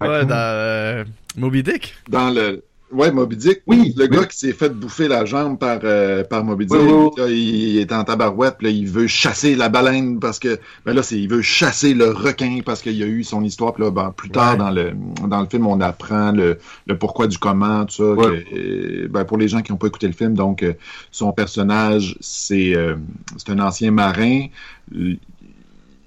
Ouais, 0.00 0.24
dans 0.24 0.34
euh, 0.34 1.04
Moby 1.36 1.62
Dick. 1.62 1.94
Dans 2.08 2.30
le. 2.30 2.64
Ouais, 2.92 3.12
Moby 3.12 3.36
Dick. 3.36 3.62
Oui, 3.66 3.92
Le 3.96 4.04
oui. 4.04 4.10
gars 4.10 4.24
qui 4.24 4.38
s'est 4.38 4.52
fait 4.52 4.68
bouffer 4.68 5.06
la 5.06 5.24
jambe 5.24 5.58
par, 5.58 5.78
euh, 5.84 6.24
par 6.24 6.44
Moby 6.44 6.66
Dick. 6.66 6.76
Oui, 6.76 6.86
oui, 6.86 7.10
oui. 7.16 7.22
Là, 7.22 7.28
il, 7.28 7.78
est 7.78 7.92
en 7.92 8.02
tabarouette, 8.04 8.56
puis 8.58 8.66
là, 8.66 8.72
il 8.72 8.88
veut 8.88 9.06
chasser 9.06 9.54
la 9.54 9.68
baleine 9.68 10.18
parce 10.18 10.38
que. 10.38 10.58
Ben 10.84 10.94
là, 10.94 11.02
c'est, 11.02 11.18
il 11.18 11.28
veut 11.28 11.42
chasser 11.42 11.94
le 11.94 12.10
requin 12.10 12.60
parce 12.64 12.82
qu'il 12.82 12.96
y 12.96 13.02
a 13.02 13.06
eu 13.06 13.22
son 13.22 13.44
histoire. 13.44 13.74
Puis 13.74 13.84
là, 13.84 13.90
ben, 13.90 14.12
plus 14.16 14.30
tard 14.30 14.56
dans 14.56 14.70
le 14.70 14.92
dans 15.26 15.40
le 15.40 15.46
film, 15.46 15.66
on 15.66 15.80
apprend 15.80 16.32
le, 16.32 16.58
le 16.86 16.98
pourquoi 16.98 17.26
du 17.26 17.38
comment, 17.38 17.84
tout 17.84 17.94
ça. 17.94 18.14
Que, 18.16 19.06
ben, 19.06 19.24
pour 19.24 19.38
les 19.38 19.48
gens 19.48 19.62
qui 19.62 19.72
n'ont 19.72 19.78
pas 19.78 19.86
écouté 19.86 20.06
le 20.06 20.12
film, 20.12 20.34
donc 20.34 20.62
euh, 20.62 20.74
son 21.12 21.32
personnage, 21.32 22.16
c'est 22.20 22.74
euh, 22.74 22.96
c'est 23.36 23.52
un 23.52 23.60
ancien 23.60 23.90
marin. 23.92 24.46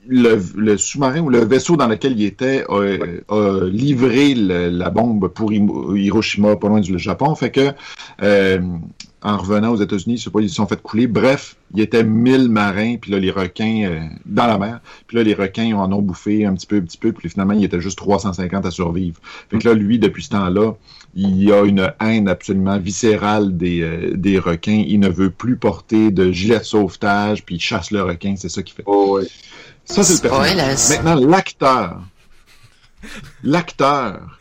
Le, 0.08 0.78
sous-marin 0.78 1.22
ou 1.22 1.30
le 1.30 1.46
vaisseau 1.46 1.78
dans 1.78 1.88
lequel 1.88 2.20
il 2.20 2.26
était 2.26 2.66
a, 2.68 3.70
livré 3.70 4.34
la 4.36 4.90
bombe 4.90 5.28
pour 5.30 5.54
Hiroshima, 5.54 6.56
pas 6.56 6.68
loin 6.68 6.82
du 6.82 7.00
Japon. 7.00 7.34
Fait 7.36 7.52
que 7.52 7.72
euh, 8.22 8.60
en 9.24 9.38
revenant 9.38 9.72
aux 9.72 9.82
États-Unis, 9.82 10.18
je 10.18 10.26
sais 10.26 10.30
pas, 10.30 10.42
ils 10.42 10.50
se 10.50 10.56
sont 10.56 10.68
fait 10.68 10.82
couler. 10.82 11.08
Bref, 11.08 11.56
il 11.74 11.80
y 11.80 11.82
était 11.82 12.04
1000 12.04 12.50
marins, 12.50 12.98
puis 12.98 13.12
là, 13.12 13.20
les 13.20 13.32
requins 13.32 13.84
euh, 13.86 14.02
dans 14.26 14.48
la 14.48 14.58
mer. 14.58 14.82
Puis 15.08 15.16
là, 15.16 15.24
les 15.24 15.34
requins 15.34 15.74
en 15.78 15.92
ont 15.94 16.02
bouffé 16.02 16.46
un 16.46 16.54
petit 16.54 16.68
peu, 16.68 16.78
un 16.78 16.82
petit 16.82 16.98
peu, 16.98 17.14
puis 17.14 17.30
finalement, 17.30 17.54
il 17.54 17.64
était 17.64 17.80
juste 17.80 17.98
350 17.98 18.66
à 18.66 18.72
survivre. 18.72 19.20
Fait 19.50 19.60
que 19.60 19.68
là, 19.68 19.74
lui, 19.74 19.98
depuis 19.98 20.24
ce 20.24 20.30
temps-là, 20.32 20.74
il 21.16 21.52
a 21.54 21.64
une 21.64 21.94
haine 22.02 22.28
absolument 22.28 22.78
viscérale 22.78 23.56
des, 23.56 23.82
euh, 23.82 24.12
des 24.14 24.40
requins. 24.40 24.84
Il 24.86 25.00
ne 25.00 25.10
veut 25.10 25.30
plus 25.30 25.56
porter 25.56 26.12
de 26.12 26.32
gilet 26.32 26.60
de 26.60 26.64
sauvetage, 26.64 27.46
puis 27.46 27.56
il 27.56 27.62
chasse 27.62 27.92
le 27.92 28.04
requin, 28.04 28.36
c'est 28.36 28.50
ça 28.50 28.62
qu'il 28.62 28.76
fait. 28.76 28.84
Oh. 28.86 29.22
Ça, 29.86 30.04
c'est 30.04 30.24
le 30.24 30.30
personnage. 30.30 30.90
Maintenant, 30.90 31.16
l'acteur. 31.28 32.02
L'acteur. 33.44 34.40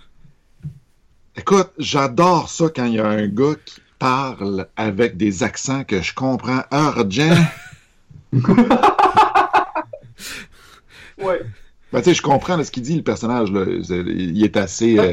Écoute, 1.36 1.70
j'adore 1.78 2.48
ça 2.48 2.66
quand 2.74 2.84
il 2.84 2.94
y 2.94 3.00
a 3.00 3.06
un 3.08 3.26
gars 3.26 3.54
qui 3.64 3.80
parle 3.98 4.66
avec 4.76 5.16
des 5.16 5.42
accents 5.42 5.84
que 5.84 6.00
je 6.02 6.14
comprends 6.14 6.62
urgent. 6.70 7.36
Ouais. 11.18 11.40
Ben, 11.92 11.98
tu 12.00 12.06
sais, 12.06 12.14
je 12.14 12.22
comprends 12.22 12.56
là, 12.56 12.64
ce 12.64 12.70
qu'il 12.70 12.82
dit, 12.82 12.96
le 12.96 13.02
personnage. 13.02 13.52
Là. 13.52 13.64
Il 13.68 14.42
est 14.42 14.56
assez 14.56 14.98
euh, 14.98 15.12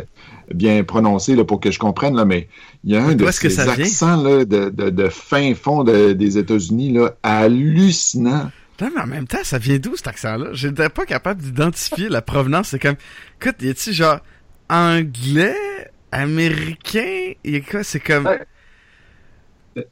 bien 0.53 0.83
prononcé 0.83 1.35
là, 1.35 1.43
pour 1.43 1.59
que 1.59 1.71
je 1.71 1.77
comprenne, 1.79 2.15
là, 2.15 2.25
mais 2.25 2.47
il 2.83 2.91
y 2.93 2.95
a 2.95 3.03
un 3.03 3.15
de 3.15 3.25
que 3.25 3.49
ces 3.49 3.59
accents 3.83 4.15
là, 4.23 4.45
de, 4.45 4.69
de, 4.69 4.89
de 4.89 5.09
fin 5.09 5.53
fond 5.55 5.83
de- 5.83 6.13
des 6.13 6.37
États-Unis 6.37 6.93
là, 6.93 7.11
hallucinant. 7.21 8.49
Non, 8.81 8.89
mais 8.95 9.01
en 9.01 9.07
même 9.07 9.27
temps, 9.27 9.43
ça 9.43 9.57
vient 9.57 9.77
d'où 9.77 9.95
cet 9.95 10.07
accent-là? 10.07 10.49
J'étais 10.53 10.89
pas 10.89 11.05
capable 11.05 11.41
d'identifier 11.41 12.07
la 12.09 12.21
provenance. 12.21 12.69
C'est 12.69 12.79
comme, 12.79 12.95
écoute, 13.41 13.55
y 13.61 13.69
a-tu 13.69 13.91
genre 13.93 14.19
anglais, 14.69 15.55
américain, 16.11 17.33
et 17.43 17.61
quoi? 17.61 17.83
C'est 17.83 17.99
comme, 17.99 18.25
Ouais. 18.25 18.39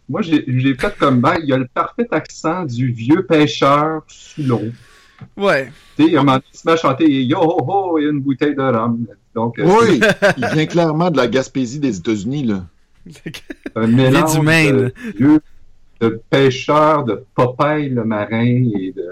Moi, 0.09 0.21
j'ai 0.21 0.43
j'ai 0.47 0.75
fait 0.75 0.95
comme 0.97 1.21
ben, 1.21 1.35
il 1.41 1.47
y 1.47 1.53
a 1.53 1.57
le 1.57 1.67
parfait 1.67 2.07
accent 2.11 2.65
du 2.65 2.91
vieux 2.91 3.25
pêcheur 3.25 4.03
sous 4.07 4.43
l'eau. 4.43 4.61
ouais. 5.37 5.71
Tu 5.95 6.03
sais, 6.05 6.11
il 6.11 6.17
se 6.53 6.65
met 6.67 6.73
à 6.73 6.75
chanter 6.75 7.05
Yo 7.25 7.37
ho 7.39 7.63
ho, 7.65 7.97
il 7.99 8.03
y 8.03 8.07
a 8.07 8.09
une 8.09 8.19
bouteille 8.19 8.55
de 8.55 8.61
rhum. 8.61 9.05
Donc, 9.33 9.59
euh, 9.59 9.65
Oui, 9.65 10.01
il 10.37 10.47
vient 10.47 10.65
clairement 10.65 11.09
de 11.11 11.17
la 11.17 11.27
Gaspésie 11.27 11.79
des 11.79 11.97
États-unis. 11.97 12.43
là. 12.45 12.65
c'est 13.09 13.41
un 13.75 13.87
mélange 13.87 14.33
du 14.39 14.41
Maine. 14.45 14.75
de 14.77 14.93
vieux 15.17 15.39
de 16.01 16.21
pêcheur, 16.29 17.03
de 17.05 17.23
Popeye 17.35 17.89
le 17.89 18.03
marin 18.05 18.45
et 18.45 18.93
de. 18.95 19.11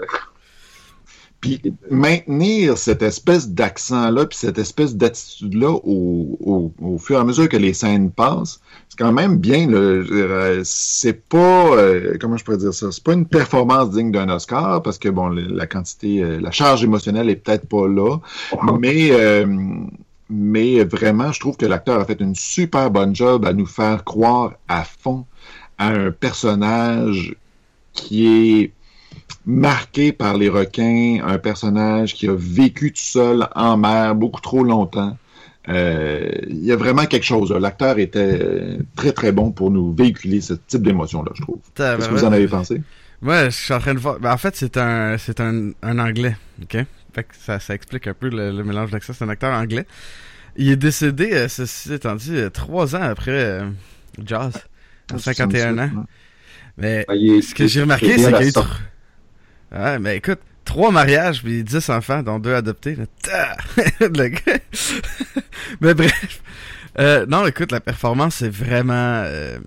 Puis 1.40 1.60
maintenir 1.90 2.78
cette 2.78 3.02
espèce 3.02 3.50
d'accent-là, 3.50 4.24
puis 4.24 4.38
cette 4.38 4.58
espèce 4.58 4.96
d'attitude-là 4.96 5.70
au, 5.70 6.38
au, 6.40 6.72
au 6.80 6.98
fur 6.98 7.18
et 7.18 7.20
à 7.20 7.24
mesure 7.24 7.48
que 7.48 7.58
les 7.58 7.74
scènes 7.74 8.10
passent, 8.10 8.58
c'est 8.88 8.98
quand 8.98 9.12
même 9.12 9.36
bien. 9.36 9.70
euh, 9.70 10.62
C'est 10.64 11.28
pas, 11.28 11.76
euh, 11.76 12.16
comment 12.20 12.38
je 12.38 12.44
pourrais 12.44 12.56
dire 12.56 12.72
ça, 12.72 12.90
c'est 12.90 13.04
pas 13.04 13.12
une 13.12 13.26
performance 13.26 13.90
digne 13.90 14.10
d'un 14.10 14.30
Oscar 14.30 14.82
parce 14.82 14.98
que 14.98 15.10
bon, 15.10 15.28
la 15.28 15.66
quantité, 15.66 16.22
euh, 16.22 16.40
la 16.40 16.50
charge 16.50 16.82
émotionnelle 16.82 17.28
est 17.28 17.36
peut-être 17.36 17.68
pas 17.68 17.86
là, 17.86 18.16
mais 18.80 19.10
mais 20.28 20.82
vraiment, 20.84 21.30
je 21.30 21.38
trouve 21.38 21.56
que 21.56 21.66
l'acteur 21.66 22.00
a 22.00 22.04
fait 22.04 22.20
une 22.20 22.34
super 22.34 22.90
bonne 22.90 23.14
job 23.14 23.44
à 23.44 23.52
nous 23.52 23.66
faire 23.66 24.02
croire 24.04 24.54
à 24.68 24.82
fond 24.82 25.24
à 25.78 25.88
un 25.88 26.10
personnage 26.10 27.34
qui 27.92 28.26
est 28.26 28.72
marqué 29.44 30.12
par 30.12 30.36
les 30.36 30.48
requins, 30.48 31.20
un 31.24 31.38
personnage 31.38 32.14
qui 32.14 32.28
a 32.28 32.34
vécu 32.36 32.92
tout 32.92 33.00
seul 33.00 33.48
en 33.54 33.76
mer 33.76 34.14
beaucoup 34.14 34.40
trop 34.40 34.64
longtemps. 34.64 35.16
Euh, 35.68 36.30
Il 36.48 36.64
y 36.64 36.72
a 36.72 36.76
vraiment 36.76 37.06
quelque 37.06 37.24
chose. 37.24 37.50
L'acteur 37.52 37.98
était 37.98 38.38
euh, 38.40 38.78
très 38.96 39.12
très 39.12 39.32
bon 39.32 39.50
pour 39.50 39.70
nous 39.70 39.94
véhiculer 39.94 40.40
ce 40.40 40.54
type 40.54 40.82
d'émotion-là, 40.82 41.32
je 41.34 41.42
trouve. 41.42 41.58
Qu'est-ce 41.74 42.08
que 42.08 42.14
vous 42.14 42.24
en 42.24 42.32
avez 42.32 42.48
pensé? 42.48 42.82
Moi, 43.22 43.46
je 43.46 43.56
suis 43.56 43.72
en 43.72 43.78
train 43.78 43.94
de 43.94 43.98
voir. 43.98 44.20
Ben, 44.20 44.32
en 44.32 44.36
fait, 44.36 44.54
c'est 44.56 44.76
un, 44.76 45.16
c'est 45.18 45.40
un, 45.40 45.70
un 45.82 45.98
anglais, 45.98 46.36
ok? 46.62 46.84
Fait 47.14 47.24
que 47.24 47.34
ça, 47.34 47.58
ça 47.58 47.74
explique 47.74 48.06
un 48.06 48.14
peu 48.14 48.28
le, 48.28 48.52
le 48.52 48.62
mélange 48.62 48.90
d'accent. 48.90 49.12
C'est 49.14 49.24
un 49.24 49.28
acteur 49.28 49.52
anglais. 49.52 49.86
Il 50.56 50.70
est 50.70 50.76
décédé, 50.76 51.32
euh, 51.32 51.48
ceci 51.48 51.94
étant 51.94 52.14
dit, 52.14 52.36
euh, 52.36 52.50
trois 52.50 52.94
ans 52.94 53.02
après 53.02 53.32
euh, 53.32 53.68
Jazz, 54.24 54.52
à 55.14 55.18
51 55.18 55.78
ans. 55.78 56.04
Mais 56.78 57.04
Ah, 57.08 57.14
est- 57.14 57.42
ce 57.42 57.54
que 57.54 57.66
j'ai 57.66 57.80
remarqué, 57.82 58.18
c'est 58.18 58.24
qu'il 58.24 58.30
y 58.32 58.34
a 58.34 58.44
eu 58.46 58.50
sorte. 58.50 58.68
tr- 58.70 59.78
Ouais, 59.78 59.98
mais 59.98 60.16
écoute, 60.18 60.40
trois 60.64 60.90
mariages 60.92 61.42
puis 61.42 61.64
dix 61.64 61.88
enfants, 61.90 62.22
dont 62.22 62.38
deux 62.38 62.54
adoptés. 62.54 62.94
là. 62.96 63.04
Ta! 63.22 63.56
Le 64.00 64.28
gars. 64.28 64.58
mais 65.80 65.94
bref. 65.94 66.40
Euh, 66.98 67.26
non, 67.26 67.46
écoute, 67.46 67.72
la 67.72 67.80
performance 67.80 68.42
est 68.42 68.48
vraiment, 68.48 68.94
euh, 69.24 69.58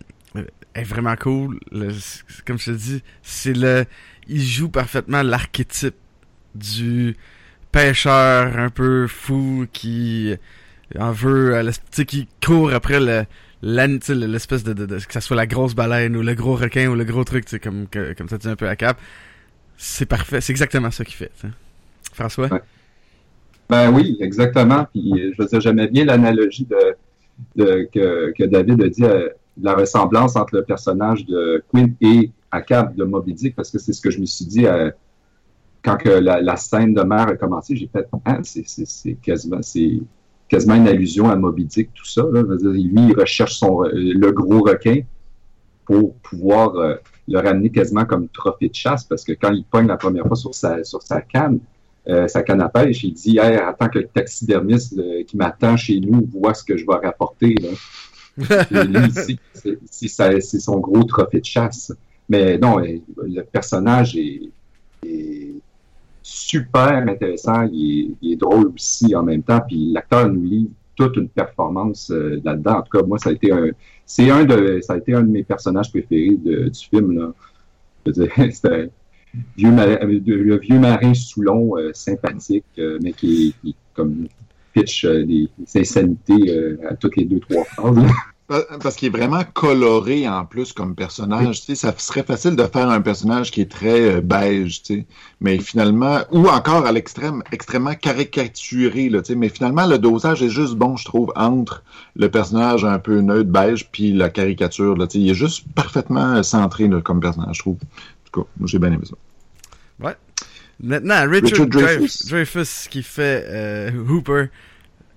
est 0.75 0.83
vraiment 0.83 1.15
cool. 1.15 1.59
Le- 1.71 1.93
comme 2.45 2.57
je 2.57 2.65
te 2.71 2.77
dis, 2.77 3.03
c'est 3.21 3.53
le, 3.55 3.85
il 4.27 4.41
joue 4.43 4.69
parfaitement 4.69 5.21
l'archétype 5.21 5.95
du 6.55 7.15
pêcheur 7.71 8.57
un 8.57 8.69
peu 8.69 9.05
fou 9.07 9.67
qui 9.71 10.33
en 10.97 11.11
veut, 11.11 11.61
tu 11.67 11.73
sais, 11.91 12.05
qui 12.05 12.27
court 12.43 12.73
après 12.73 12.99
le, 12.99 13.25
l'espèce 13.61 14.63
de, 14.63 14.73
que 14.73 15.13
ça 15.13 15.21
soit 15.21 15.35
la 15.35 15.47
grosse 15.47 15.75
baleine 15.75 16.15
ou 16.15 16.21
le 16.21 16.33
gros 16.33 16.55
requin 16.55 16.87
ou 16.89 16.95
le 16.95 17.03
gros 17.03 17.23
truc, 17.23 17.45
tu 17.45 17.59
comme, 17.59 17.87
ça 18.29 18.37
dit 18.37 18.47
un 18.47 18.55
peu 18.55 18.67
à 18.67 18.75
cap. 18.75 18.97
C'est 19.77 20.05
parfait, 20.05 20.41
c'est 20.41 20.51
exactement 20.51 20.91
ça 20.91 21.05
qu'il 21.05 21.15
fait. 21.15 21.31
tu. 21.39 21.47
François? 22.13 22.49
Ben 23.69 23.91
oui, 23.91 24.17
exactement. 24.19 24.87
Puis 24.91 25.33
je 25.37 25.87
bien 25.87 26.05
l'analogie 26.05 26.67
de, 27.55 27.87
que, 27.93 28.45
David 28.45 28.81
a 28.81 28.89
dit, 28.89 29.03
euh, 29.03 29.29
la 29.61 29.75
ressemblance 29.75 30.35
entre 30.35 30.55
le 30.55 30.63
personnage 30.63 31.25
de 31.25 31.63
Quinn 31.69 31.93
et 32.01 32.31
Akab 32.51 32.95
de 32.95 33.03
Moby 33.03 33.33
Dick, 33.33 33.55
parce 33.55 33.69
que 33.71 33.77
c'est 33.79 33.93
ce 33.93 34.01
que 34.01 34.09
je 34.09 34.19
me 34.19 34.25
suis 34.25 34.45
dit 34.45 34.65
euh, 34.65 34.89
quand 35.83 35.97
que 35.97 36.09
la, 36.09 36.55
scène 36.55 36.93
de 36.93 37.01
mer 37.01 37.27
a 37.27 37.35
commencé. 37.35 37.75
J'ai 37.75 37.87
fait, 37.87 38.07
ah, 38.25 38.39
c'est 38.43 39.13
quasiment, 39.21 39.61
c'est 39.61 39.99
quasiment 40.49 40.75
une 40.75 40.87
allusion 40.87 41.29
à 41.29 41.35
Moby 41.35 41.65
Dick, 41.65 41.93
tout 41.93 42.05
ça. 42.05 42.23
Là. 42.31 42.41
Lui, 42.43 42.91
il 42.95 43.13
recherche 43.17 43.55
son, 43.55 43.83
le 43.83 44.31
gros 44.31 44.61
requin 44.61 45.01
pour 45.85 46.15
pouvoir 46.15 46.75
euh, 46.75 46.95
le 47.27 47.39
ramener 47.39 47.69
quasiment 47.69 48.05
comme 48.05 48.27
trophée 48.29 48.69
de 48.69 48.75
chasse, 48.75 49.03
parce 49.05 49.23
que 49.23 49.31
quand 49.33 49.51
il 49.51 49.63
pogne 49.63 49.87
la 49.87 49.97
première 49.97 50.25
fois 50.27 50.35
sur 50.35 50.53
sa, 50.53 50.83
sur 50.83 51.01
sa 51.01 51.21
canne, 51.21 51.59
euh, 52.07 52.27
sa 52.27 52.43
canne 52.43 52.61
à 52.61 52.69
pêche, 52.69 53.03
il 53.03 53.13
dit 53.13 53.37
hey, 53.37 53.55
attends 53.57 53.89
que 53.89 53.99
le 53.99 54.07
taxidermiste 54.07 54.97
euh, 54.97 55.23
qui 55.23 55.37
m'attend 55.37 55.77
chez 55.77 55.99
nous 55.99 56.27
voit 56.31 56.53
ce 56.53 56.63
que 56.63 56.77
je 56.77 56.85
vais 56.85 56.95
rapporter. 56.95 57.55
Là. 57.55 57.69
Et 58.71 58.83
lui, 58.85 58.99
il 59.05 59.13
sait 59.13 59.35
que 60.33 60.39
c'est- 60.41 60.59
son 60.59 60.79
gros 60.79 61.03
trophée 61.03 61.39
de 61.39 61.45
chasse. 61.45 61.91
Mais 62.29 62.57
non, 62.57 62.77
le 62.77 63.41
personnage 63.41 64.15
est, 64.15 64.41
est 65.05 65.55
super 66.29 67.07
intéressant, 67.07 67.63
il 67.71 67.99
est, 67.99 68.15
il 68.21 68.33
est 68.33 68.35
drôle 68.35 68.71
aussi 68.73 69.15
en 69.15 69.23
même 69.23 69.43
temps, 69.43 69.61
puis 69.67 69.91
l'acteur 69.93 70.29
nous 70.29 70.43
livre 70.43 70.69
toute 70.95 71.15
une 71.17 71.29
performance 71.29 72.11
euh, 72.11 72.41
là-dedans. 72.43 72.79
En 72.79 72.81
tout 72.81 72.97
cas, 72.97 73.05
moi, 73.05 73.17
ça 73.19 73.29
a 73.29 73.33
été 73.33 73.51
un, 73.51 73.67
c'est 74.05 74.29
un 74.29 74.43
de, 74.43 74.79
ça 74.81 74.93
a 74.93 74.97
été 74.97 75.13
un 75.13 75.21
de 75.23 75.29
mes 75.29 75.43
personnages 75.43 75.89
préférés 75.91 76.35
de- 76.37 76.69
du 76.69 76.79
film. 76.89 77.17
Là. 77.17 77.33
Un 79.35 79.43
vieux 79.55 79.71
le 80.43 80.57
vieux 80.57 80.79
marin 80.79 81.13
Soulon 81.13 81.77
euh, 81.77 81.91
sympathique, 81.93 82.65
euh, 82.79 82.97
mais 83.03 83.13
qui, 83.13 83.53
qui 83.61 83.75
comme 83.93 84.27
pitch 84.73 85.05
euh, 85.05 85.23
des, 85.25 85.47
des 85.57 85.79
insanités 85.81 86.49
euh, 86.49 86.77
à 86.89 86.95
toutes 86.95 87.15
les 87.15 87.25
deux 87.25 87.39
trois 87.39 87.63
phrases. 87.65 87.97
Parce 88.81 88.95
qu'il 88.95 89.07
est 89.07 89.17
vraiment 89.17 89.43
coloré 89.53 90.27
en 90.27 90.43
plus 90.43 90.73
comme 90.73 90.95
personnage. 90.95 91.59
Tu 91.61 91.65
sais, 91.67 91.75
ça 91.75 91.93
serait 91.97 92.23
facile 92.23 92.55
de 92.55 92.63
faire 92.63 92.89
un 92.89 92.99
personnage 92.99 93.51
qui 93.51 93.61
est 93.61 93.69
très 93.71 94.15
euh, 94.15 94.21
beige, 94.21 94.81
tu 94.81 94.95
sais. 94.95 95.05
Mais 95.39 95.59
finalement, 95.59 96.21
ou 96.31 96.47
encore 96.47 96.87
à 96.87 96.91
l'extrême, 96.91 97.43
extrêmement 97.51 97.93
caricaturé, 97.93 99.09
là, 99.09 99.21
tu 99.21 99.33
sais. 99.33 99.35
Mais 99.35 99.49
finalement, 99.49 99.85
le 99.85 99.99
dosage 99.99 100.41
est 100.41 100.49
juste 100.49 100.73
bon, 100.73 100.97
je 100.97 101.05
trouve, 101.05 101.31
entre 101.35 101.83
le 102.15 102.29
personnage 102.31 102.83
un 102.85 102.97
peu 102.97 103.21
neutre, 103.21 103.51
beige, 103.51 103.87
puis 103.91 104.13
la 104.13 104.29
caricature, 104.31 104.97
là, 104.97 105.05
tu 105.05 105.19
sais. 105.19 105.23
Il 105.25 105.29
est 105.29 105.35
juste 105.35 105.65
parfaitement 105.75 106.41
centré, 106.41 106.87
là, 106.87 107.01
comme 107.01 107.19
personnage, 107.19 107.57
je 107.57 107.61
trouve. 107.61 107.77
En 107.77 108.31
tout 108.31 108.41
cas, 108.41 108.47
moi, 108.59 108.67
j'ai 108.67 108.79
bien 108.79 108.91
aimé 108.91 109.03
ça. 109.07 109.15
Ouais. 110.03 110.15
Maintenant, 110.81 111.29
Richard, 111.29 111.67
Dreyfuss. 111.67 112.25
Dreyfus 112.27 112.87
qui 112.89 113.03
fait 113.03 113.45
euh, 113.47 113.91
Hooper. 113.91 114.45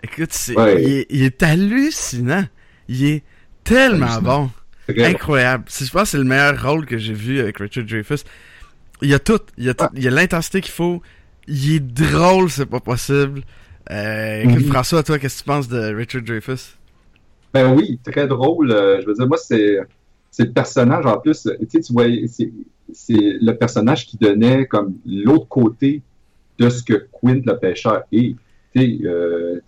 Écoute, 0.02 0.36
Ouais. 0.56 1.06
il 1.08 1.22
est 1.22 1.42
hallucinant. 1.42 2.44
Il 2.88 3.04
est 3.04 3.22
tellement 3.64 4.20
bon. 4.20 4.50
Incroyable. 4.88 5.64
Je 5.68 5.90
pense 5.90 6.02
que 6.02 6.08
c'est 6.08 6.18
le 6.18 6.24
meilleur 6.24 6.60
rôle 6.62 6.86
que 6.86 6.98
j'ai 6.98 7.14
vu 7.14 7.40
avec 7.40 7.58
Richard 7.58 7.84
Dreyfuss. 7.84 8.24
Il 9.00 9.08
y 9.08 9.14
a 9.14 9.18
tout. 9.18 9.40
Il 9.56 9.64
y 9.64 9.68
a, 9.68 9.74
tout. 9.74 9.86
Il 9.94 10.02
y 10.02 10.08
a 10.08 10.10
l'intensité 10.10 10.60
qu'il 10.60 10.72
faut. 10.72 11.02
Il 11.48 11.74
est 11.76 11.80
drôle, 11.80 12.50
c'est 12.50 12.66
pas 12.66 12.80
possible. 12.80 13.42
Euh, 13.90 14.42
écoute, 14.42 14.64
Mhm. 14.66 14.72
François, 14.72 15.02
toi, 15.02 15.18
qu'est-ce 15.18 15.38
que 15.38 15.44
tu 15.44 15.46
penses 15.46 15.68
de 15.68 15.94
Richard 15.94 16.22
Dreyfuss? 16.22 16.76
Ben 17.54 17.74
oui, 17.74 17.98
très 18.04 18.26
drôle. 18.26 18.70
Euh, 18.70 19.00
je 19.00 19.06
veux 19.06 19.14
dire, 19.14 19.26
moi, 19.26 19.38
c'est 19.38 19.78
c'est 20.30 20.44
le 20.46 20.52
personnage 20.52 21.04
en 21.04 21.18
plus. 21.18 21.42
Tu 21.42 21.66
sais, 21.68 21.80
tu 21.80 21.92
vois, 21.92 22.06
c'est 22.28 22.50
c'est 22.92 23.14
le 23.40 23.52
personnage 23.52 24.06
qui 24.06 24.16
donnait 24.16 24.66
comme 24.66 24.94
l'autre 25.06 25.48
côté 25.48 26.02
de 26.58 26.68
ce 26.68 26.82
que 26.82 27.06
Quint 27.20 27.40
le 27.44 27.58
pêcheur 27.58 28.02
est. 28.12 28.34
Tu 28.74 28.80
sais, 28.80 28.98
euh, 29.06 29.60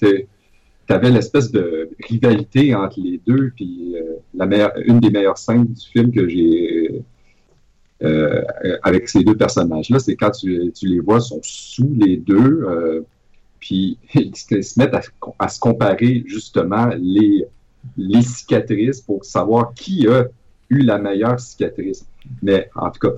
t'es- 0.87 0.95
t'avais 0.95 1.11
l'espèce 1.11 1.51
de 1.51 1.91
rivalité 2.09 2.75
entre 2.75 3.01
les 3.01 3.21
deux, 3.27 3.53
puis 3.55 3.97
euh, 3.97 4.17
la 4.35 4.47
meilleure, 4.47 4.73
une 4.85 5.01
des 5.01 5.11
meilleures 5.11 5.39
scènes 5.39 5.65
du 5.67 5.81
film 5.93 6.13
que 6.13 6.29
j'ai 6.29 7.03
euh, 8.03 8.43
avec 8.83 9.09
ces 9.09 9.25
deux 9.25 9.37
personnages-là, 9.37 9.99
c'est 9.99 10.17
quand 10.17 10.31
tu, 10.31 10.73
tu 10.75 10.87
les 10.89 11.01
vois 11.01 11.21
sont 11.21 11.41
sous 11.43 11.91
les 11.97 12.17
deux, 12.17 12.65
euh, 12.69 13.01
puis 13.61 13.99
ils 14.15 14.37
se 14.37 14.79
mettent 14.79 14.95
à, 14.95 15.01
à 15.39 15.49
se 15.49 15.59
comparer 15.61 16.25
justement 16.27 16.89
les 16.99 17.47
les 17.99 18.23
cicatrices 18.23 19.03
pour 19.03 19.25
savoir 19.27 19.75
qui 19.75 20.09
a 20.09 20.27
eu 20.71 20.81
la 20.81 20.99
meilleure 20.99 21.39
cicatrice. 21.39 22.07
Mais 22.43 22.71
en 22.75 22.91
tout 22.91 22.99
cas, 23.01 23.15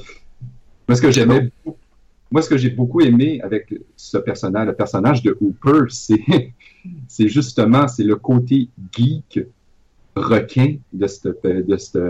moi 0.88 0.96
ce 0.96 1.02
que 1.02 1.10
j'aimais, 1.10 1.50
moi 2.30 2.42
ce 2.42 2.48
que 2.48 2.56
j'ai 2.56 2.70
beaucoup 2.70 3.00
aimé 3.00 3.40
avec 3.42 3.72
ce 3.96 4.18
personnage, 4.18 4.66
le 4.66 4.74
personnage 4.74 5.22
de 5.22 5.36
Hooper, 5.40 5.84
c'est 5.90 6.52
c'est 7.08 7.28
justement 7.28 7.88
c'est 7.88 8.04
le 8.04 8.16
côté 8.16 8.68
geek 8.92 9.46
requin 10.16 10.76
de 10.92 11.06
ce. 11.06 11.28
Tu 11.28 11.78
sais, 11.78 12.04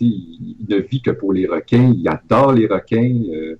Il, 0.00 0.66
ne 0.68 0.76
vit 0.78 1.02
que 1.02 1.10
pour 1.10 1.32
les 1.32 1.46
requins, 1.46 1.92
il 1.96 2.08
adore 2.08 2.52
les 2.52 2.66
requins, 2.66 3.22
euh, 3.30 3.56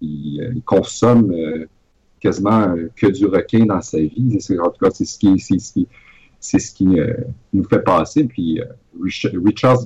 il, 0.00 0.40
euh, 0.40 0.52
il 0.54 0.62
consomme 0.62 1.32
euh, 1.32 1.66
quasiment 2.20 2.74
que 2.96 3.08
du 3.08 3.26
requin 3.26 3.66
dans 3.66 3.82
sa 3.82 3.98
vie. 3.98 4.38
En 4.60 4.70
tout 4.70 4.84
cas, 4.84 4.90
c'est 4.90 5.04
ce 5.04 5.18
qui 5.18 6.86
nous 7.52 7.64
fait 7.64 7.82
passer. 7.82 8.24
Puis 8.24 8.60
Richard, 9.00 9.32
Richard, 9.44 9.78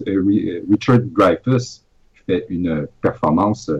fait 2.26 2.46
une 2.50 2.86
performance, 3.00 3.70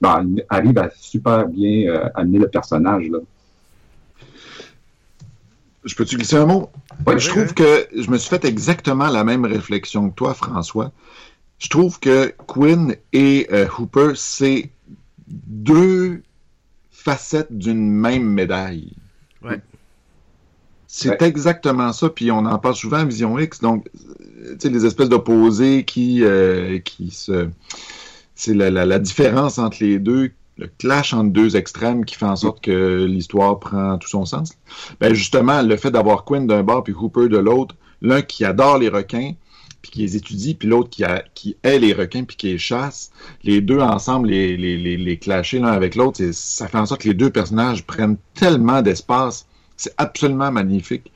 ben, 0.00 0.34
arrive 0.48 0.78
à 0.78 0.90
super 0.96 1.46
bien 1.48 2.10
amener 2.14 2.40
le 2.40 2.48
personnage. 2.48 3.08
Là. 3.08 3.18
Je 5.84 5.94
peux-tu 5.94 6.16
glisser 6.16 6.36
un 6.36 6.46
mot? 6.46 6.70
Ouais, 7.06 7.18
je 7.18 7.28
trouve 7.28 7.52
que 7.52 7.86
je 7.94 8.10
me 8.10 8.16
suis 8.16 8.30
fait 8.30 8.44
exactement 8.44 9.08
la 9.08 9.22
même 9.24 9.44
réflexion 9.44 10.08
que 10.10 10.14
toi, 10.14 10.32
François. 10.34 10.92
Je 11.58 11.68
trouve 11.68 12.00
que 12.00 12.34
Quinn 12.46 12.96
et 13.12 13.46
euh, 13.52 13.66
Hooper, 13.78 14.12
c'est 14.16 14.70
deux 15.28 16.22
facettes 16.90 17.56
d'une 17.56 17.90
même 17.90 18.24
médaille. 18.24 18.92
Ouais. 19.42 19.60
C'est 20.86 21.10
Ouais. 21.20 21.28
exactement 21.28 21.92
ça, 21.92 22.08
puis 22.08 22.30
on 22.30 22.38
en 22.46 22.58
parle 22.58 22.76
souvent 22.76 22.98
à 22.98 23.04
Vision 23.04 23.38
X, 23.38 23.60
donc, 23.60 23.86
euh, 24.40 24.52
tu 24.52 24.56
sais, 24.60 24.68
les 24.70 24.86
espèces 24.86 25.08
d'opposés 25.08 25.84
qui, 25.84 26.22
euh, 26.24 26.78
qui 26.78 27.10
se... 27.10 27.48
C'est 28.36 28.54
la, 28.54 28.70
la, 28.70 28.84
la 28.86 28.98
différence 28.98 29.58
entre 29.58 29.76
les 29.80 29.98
deux, 29.98 30.32
le 30.56 30.70
clash 30.78 31.12
entre 31.12 31.32
deux 31.32 31.56
extrêmes 31.56 32.04
qui 32.04 32.14
fait 32.14 32.26
en 32.26 32.36
sorte 32.36 32.62
que 32.62 33.04
l'histoire 33.04 33.58
prend 33.58 33.98
tout 33.98 34.08
son 34.08 34.24
sens. 34.24 34.52
Ben 35.00 35.14
justement, 35.14 35.62
le 35.62 35.76
fait 35.76 35.90
d'avoir 35.90 36.24
Quinn 36.24 36.46
d'un 36.46 36.62
bord 36.62 36.84
puis 36.84 36.92
Hooper 36.92 37.28
de 37.28 37.38
l'autre, 37.38 37.74
l'un 38.02 38.22
qui 38.22 38.44
adore 38.44 38.78
les 38.78 38.88
requins 38.88 39.32
puis 39.82 39.90
qui 39.90 39.98
les 40.00 40.16
étudie, 40.16 40.54
puis 40.54 40.66
l'autre 40.66 40.88
qui, 40.88 41.04
qui 41.34 41.56
hait 41.62 41.78
les 41.78 41.92
requins 41.92 42.24
puis 42.24 42.36
qui 42.36 42.46
les 42.46 42.58
chasse, 42.58 43.10
les 43.42 43.60
deux 43.60 43.80
ensemble, 43.80 44.28
les, 44.28 44.56
les, 44.56 44.78
les, 44.78 44.96
les 44.96 45.18
clasher 45.18 45.58
l'un 45.58 45.72
avec 45.72 45.94
l'autre, 45.94 46.22
ça 46.32 46.68
fait 46.68 46.78
en 46.78 46.86
sorte 46.86 47.02
que 47.02 47.08
les 47.08 47.14
deux 47.14 47.28
personnages 47.30 47.84
prennent 47.84 48.16
tellement 48.32 48.80
d'espace. 48.80 49.46
C'est 49.76 49.92
absolument 49.98 50.50
magnifique. 50.50 51.12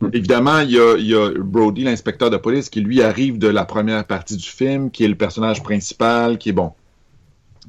Mm. 0.00 0.08
Évidemment, 0.12 0.60
il 0.60 0.70
y, 0.72 0.78
a, 0.78 0.96
il 0.96 1.06
y 1.06 1.14
a 1.14 1.30
Brody, 1.36 1.82
l'inspecteur 1.82 2.30
de 2.30 2.36
police, 2.36 2.68
qui 2.68 2.80
lui 2.80 3.02
arrive 3.02 3.38
de 3.38 3.48
la 3.48 3.64
première 3.64 4.04
partie 4.06 4.36
du 4.36 4.46
film, 4.46 4.90
qui 4.90 5.04
est 5.04 5.08
le 5.08 5.16
personnage 5.16 5.62
principal, 5.62 6.38
qui 6.38 6.50
est 6.50 6.52
bon, 6.52 6.72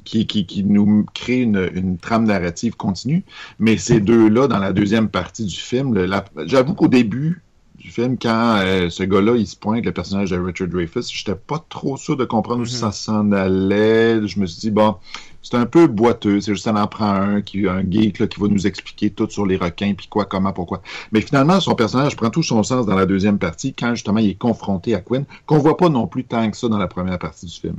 qui, 0.08 0.26
qui, 0.26 0.46
qui 0.46 0.64
nous 0.64 1.04
crée 1.12 1.42
une, 1.42 1.68
une 1.74 1.98
trame 1.98 2.24
narrative 2.24 2.76
continue. 2.76 3.24
Mais 3.58 3.76
ces 3.76 4.00
deux-là, 4.00 4.48
dans 4.48 4.58
la 4.58 4.72
deuxième 4.72 5.08
partie 5.08 5.44
du 5.44 5.54
film, 5.56 5.92
le- 5.94 6.06
la- 6.06 6.24
j'avoue 6.46 6.74
qu'au 6.74 6.88
début 6.88 7.42
du 7.78 7.90
film, 7.90 8.16
quand 8.20 8.56
euh, 8.64 8.88
ce 8.90 9.02
gars-là, 9.04 9.36
il 9.36 9.46
se 9.46 9.54
pointe, 9.54 9.84
le 9.84 9.92
personnage 9.92 10.30
de 10.30 10.38
Richard 10.38 10.68
Dreyfuss, 10.68 11.12
j'étais 11.12 11.34
pas 11.36 11.62
trop 11.68 11.96
sûr 11.96 12.16
de 12.16 12.24
comprendre 12.24 12.60
où 12.60 12.64
Mhm. 12.64 12.68
ça 12.68 12.90
s'en 12.90 13.30
allait. 13.32 14.26
Je 14.26 14.40
me 14.40 14.46
suis 14.46 14.60
dit, 14.60 14.70
bon, 14.70 14.96
c'est 15.42 15.56
un 15.56 15.66
peu 15.66 15.86
boiteux, 15.86 16.40
c'est 16.40 16.52
juste 16.52 16.64
ça 16.64 16.74
en 16.74 16.86
prend 16.86 17.12
un, 17.12 17.40
qui, 17.42 17.68
un 17.68 17.82
geek 17.88 18.18
là, 18.18 18.26
qui 18.26 18.40
va 18.40 18.48
nous 18.48 18.66
expliquer 18.66 19.10
tout 19.10 19.28
sur 19.30 19.44
les 19.46 19.56
requins, 19.56 19.92
puis 19.96 20.08
quoi, 20.08 20.24
comment, 20.24 20.52
pourquoi. 20.52 20.82
Mais 21.12 21.20
finalement, 21.20 21.60
son 21.60 21.74
personnage 21.74 22.16
prend 22.16 22.30
tout 22.30 22.42
son 22.42 22.62
sens 22.62 22.86
dans 22.86 22.96
la 22.96 23.06
deuxième 23.06 23.38
partie, 23.38 23.74
quand 23.74 23.94
justement 23.94 24.18
il 24.20 24.30
est 24.30 24.34
confronté 24.38 24.94
à 24.94 25.00
Quinn, 25.00 25.24
qu'on 25.46 25.58
voit 25.58 25.76
pas 25.76 25.88
non 25.90 26.06
plus 26.06 26.24
tant 26.24 26.50
que 26.50 26.56
ça 26.56 26.68
dans 26.68 26.78
la 26.78 26.88
première 26.88 27.18
partie 27.18 27.44
du 27.46 27.52
film. 27.54 27.76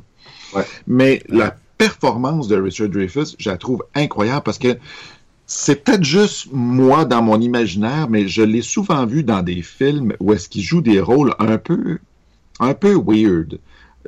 Ouais. 0.56 0.64
Mais 0.88 1.22
la 1.28 1.56
performance 1.80 2.48
de 2.50 2.62
Richard 2.62 2.90
Dreyfuss, 2.90 3.36
je 3.40 3.50
la 3.50 3.58
trouve 3.58 3.84
incroyable 3.96 4.44
parce 4.44 4.60
que 4.60 4.78
c'est 5.48 5.84
peut-être 5.84 6.04
juste 6.04 6.48
moi 6.52 7.06
dans 7.06 7.24
mon 7.24 7.42
imaginaire, 7.42 8.08
mais 8.08 8.28
je 8.28 8.44
l'ai 8.44 8.62
souvent 8.62 9.08
vu 9.08 9.24
dans 9.24 9.42
des 9.42 9.64
films 9.64 10.14
où 10.20 10.34
est-ce 10.34 10.48
qu'il 10.48 10.62
joue 10.62 10.82
des 10.82 11.00
rôles 11.00 11.34
un 11.40 11.58
peu, 11.58 11.98
un 12.60 12.76
peu 12.76 12.94
weird. 12.94 13.60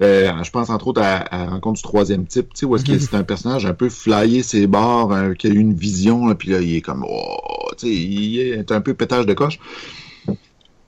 Euh, 0.01 0.31
je 0.43 0.51
pense 0.51 0.69
entre 0.69 0.87
autres 0.87 1.01
à, 1.01 1.33
à 1.33 1.45
Rencontre 1.47 1.77
du 1.77 1.83
troisième 1.83 2.25
type, 2.25 2.53
tu 2.53 2.59
sais, 2.59 2.65
où 2.65 2.75
est-ce 2.75 2.85
que 2.85 2.97
c'est 2.99 3.15
un 3.15 3.23
personnage 3.23 3.65
un 3.65 3.73
peu 3.73 3.89
flyé 3.89 4.43
ses 4.43 4.67
bords, 4.67 5.13
qui 5.37 5.47
a 5.47 5.49
eu 5.49 5.57
une 5.57 5.73
vision, 5.73 6.27
là, 6.27 6.35
puis 6.35 6.49
là, 6.49 6.59
il 6.59 6.75
est 6.75 6.81
comme, 6.81 7.05
oh, 7.07 7.71
tu 7.77 7.87
sais, 7.87 7.93
il 7.93 8.39
est 8.39 8.71
un 8.71 8.81
peu 8.81 8.93
pétage 8.93 9.25
de 9.25 9.33
coche. 9.33 9.59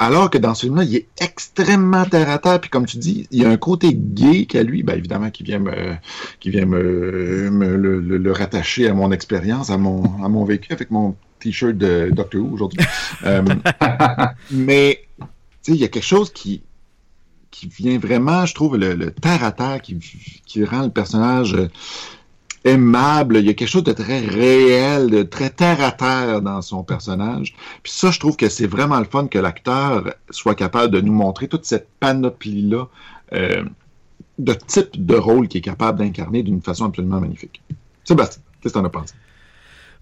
Alors 0.04 0.30
que 0.30 0.38
dans 0.38 0.54
ce 0.54 0.66
film-là, 0.66 0.84
il 0.84 0.96
est 0.96 1.08
extrêmement 1.22 2.06
terre 2.06 2.30
à 2.30 2.38
terre, 2.38 2.60
puis 2.60 2.70
comme 2.70 2.86
tu 2.86 2.98
dis, 2.98 3.28
il 3.32 3.42
y 3.42 3.46
a 3.46 3.50
un 3.50 3.58
côté 3.58 3.94
gay 3.94 4.46
qu'à 4.46 4.64
lui, 4.64 4.84
ben 4.84 4.98
évidemment, 4.98 5.30
qui 5.30 5.44
vient 5.44 5.60
me, 5.60 5.96
qui 6.40 6.50
vient 6.50 6.66
me, 6.66 7.50
me 7.52 7.76
le, 7.76 8.00
le- 8.00 8.18
le 8.18 8.32
rattacher 8.32 8.88
à 8.90 8.94
mon 8.94 9.12
expérience, 9.12 9.70
à 9.70 9.78
mon, 9.78 10.04
à 10.24 10.28
mon 10.30 10.44
vécu 10.46 10.74
avec 10.74 10.92
mon 10.92 11.16
t-shirt 11.40 11.78
de 11.78 12.10
Doctor 12.12 12.42
Who 12.42 12.54
aujourd'hui. 12.54 12.80
Euh, 13.26 13.42
mais 14.52 15.06
tu 15.18 15.24
sais, 15.62 15.72
il 15.72 15.78
y 15.78 15.84
a 15.86 15.88
quelque 15.88 16.04
chose 16.04 16.34
qui 16.34 16.62
qui 17.52 17.68
vient 17.68 17.98
vraiment, 18.00 18.46
je 18.48 18.54
trouve, 18.56 18.76
le, 18.78 18.96
le 18.96 19.12
terre 19.12 19.44
à 19.44 19.52
terre 19.52 19.80
qui, 19.82 19.98
qui 20.46 20.66
rend 20.66 20.82
le 20.82 20.90
personnage 20.90 21.54
euh, 21.54 21.70
aimable. 22.64 23.38
Il 23.38 23.46
y 23.46 23.50
a 23.50 23.54
quelque 23.54 23.70
chose 23.70 23.84
de 23.84 23.94
très 23.94 24.20
réel, 24.20 25.10
de 25.10 25.24
très 25.24 25.50
terre 25.50 25.82
à 25.84 25.92
terre 25.92 26.42
dans 26.42 26.62
son 26.62 26.84
personnage. 26.84 27.56
Puis 27.84 27.92
ça, 27.92 28.12
je 28.12 28.20
trouve 28.20 28.36
que 28.36 28.50
c'est 28.50 28.68
vraiment 28.68 29.00
le 29.00 29.06
fun 29.06 29.28
que 29.28 29.40
l'acteur 29.40 30.14
soit 30.30 30.56
capable 30.56 30.94
de 30.94 31.02
nous 31.02 31.14
montrer 31.14 31.48
toute 31.48 31.66
cette 31.66 31.88
panoplie-là 32.00 32.88
euh, 33.34 33.64
de 34.40 34.54
type 34.54 35.06
de 35.06 35.16
rôle 35.16 35.48
qu'il 35.48 35.60
est 35.60 35.62
capable 35.62 36.00
d'incarner 36.00 36.44
d'une 36.44 36.62
façon 36.62 36.86
absolument 36.86 37.20
magnifique. 37.20 37.62
Sébastien, 38.04 38.42
qu'est-ce 38.62 38.74
que 38.74 38.80
t'en 38.80 38.86
as 38.86 38.90
pensé? 38.90 39.14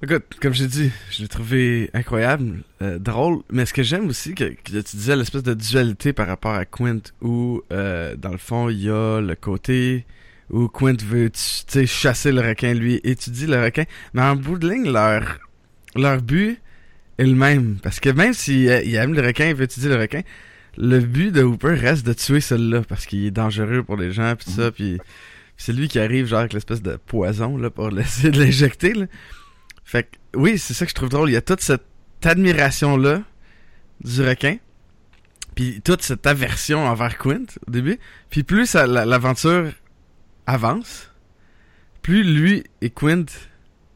Écoute, 0.03 0.23
comme 0.41 0.53
j'ai 0.53 0.65
dit, 0.65 0.89
je 1.11 1.21
l'ai 1.21 1.27
trouvé 1.27 1.91
incroyable, 1.93 2.63
euh, 2.81 2.97
drôle, 2.97 3.43
mais 3.51 3.67
ce 3.67 3.73
que 3.73 3.83
j'aime 3.83 4.07
aussi, 4.07 4.33
que, 4.33 4.45
que 4.45 4.81
tu 4.81 4.97
disais 4.97 5.15
l'espèce 5.15 5.43
de 5.43 5.53
dualité 5.53 6.11
par 6.11 6.25
rapport 6.25 6.53
à 6.53 6.65
Quint, 6.65 7.01
où 7.21 7.61
euh, 7.71 8.15
dans 8.15 8.31
le 8.31 8.39
fond, 8.39 8.69
il 8.69 8.81
y 8.81 8.89
a 8.89 9.21
le 9.21 9.35
côté 9.35 10.05
où 10.51 10.67
Quint 10.67 10.97
veut 11.03 11.29
tu 11.29 11.39
sais, 11.39 11.85
chasser 11.85 12.31
le 12.31 12.41
requin, 12.41 12.73
lui 12.73 12.99
étudie 13.03 13.47
le 13.47 13.63
requin, 13.63 13.85
mais 14.13 14.21
en 14.21 14.35
bout 14.35 14.57
de 14.57 14.69
ligne, 14.69 14.91
leur, 14.91 15.39
leur 15.95 16.21
but 16.21 16.59
est 17.17 17.25
le 17.25 17.35
même, 17.35 17.77
parce 17.81 17.99
que 17.99 18.09
même 18.09 18.33
s'il 18.33 18.65
il 18.65 18.95
aime 18.95 19.13
le 19.13 19.21
requin, 19.21 19.47
il 19.47 19.55
veut 19.55 19.63
étudier 19.63 19.89
le 19.89 19.97
requin, 19.97 20.21
le 20.77 20.99
but 20.99 21.31
de 21.31 21.43
Hooper 21.43 21.73
reste 21.73 22.05
de 22.05 22.13
tuer 22.13 22.41
celui-là, 22.41 22.81
parce 22.87 23.05
qu'il 23.05 23.25
est 23.25 23.31
dangereux 23.31 23.83
pour 23.83 23.97
les 23.97 24.11
gens, 24.11 24.35
puis 24.35 24.51
ça, 24.51 24.71
puis 24.71 24.99
c'est 25.57 25.73
lui 25.73 25.87
qui 25.87 25.99
arrive 25.99 26.25
genre 26.25 26.39
avec 26.39 26.53
l'espèce 26.53 26.81
de 26.81 26.97
poison, 26.97 27.57
là, 27.57 27.69
pour 27.69 27.97
essayer 27.99 28.31
de 28.31 28.39
l'injecter, 28.39 28.93
là. 28.93 29.05
Fait 29.83 30.03
que, 30.03 30.37
oui, 30.37 30.57
c'est 30.57 30.73
ça 30.73 30.85
que 30.85 30.89
je 30.89 30.95
trouve 30.95 31.09
drôle. 31.09 31.29
Il 31.29 31.33
y 31.33 31.37
a 31.37 31.41
toute 31.41 31.59
cette 31.59 31.83
admiration-là 32.23 33.23
du 34.03 34.21
requin. 34.21 34.57
Puis 35.53 35.81
toute 35.81 36.01
cette 36.01 36.25
aversion 36.25 36.85
envers 36.85 37.17
Quint 37.17 37.43
au 37.67 37.71
début. 37.71 37.99
Puis 38.29 38.43
plus 38.43 38.73
l'aventure 38.73 39.71
avance, 40.47 41.11
plus 42.01 42.23
lui 42.23 42.63
et 42.81 42.89
Quint 42.89 43.25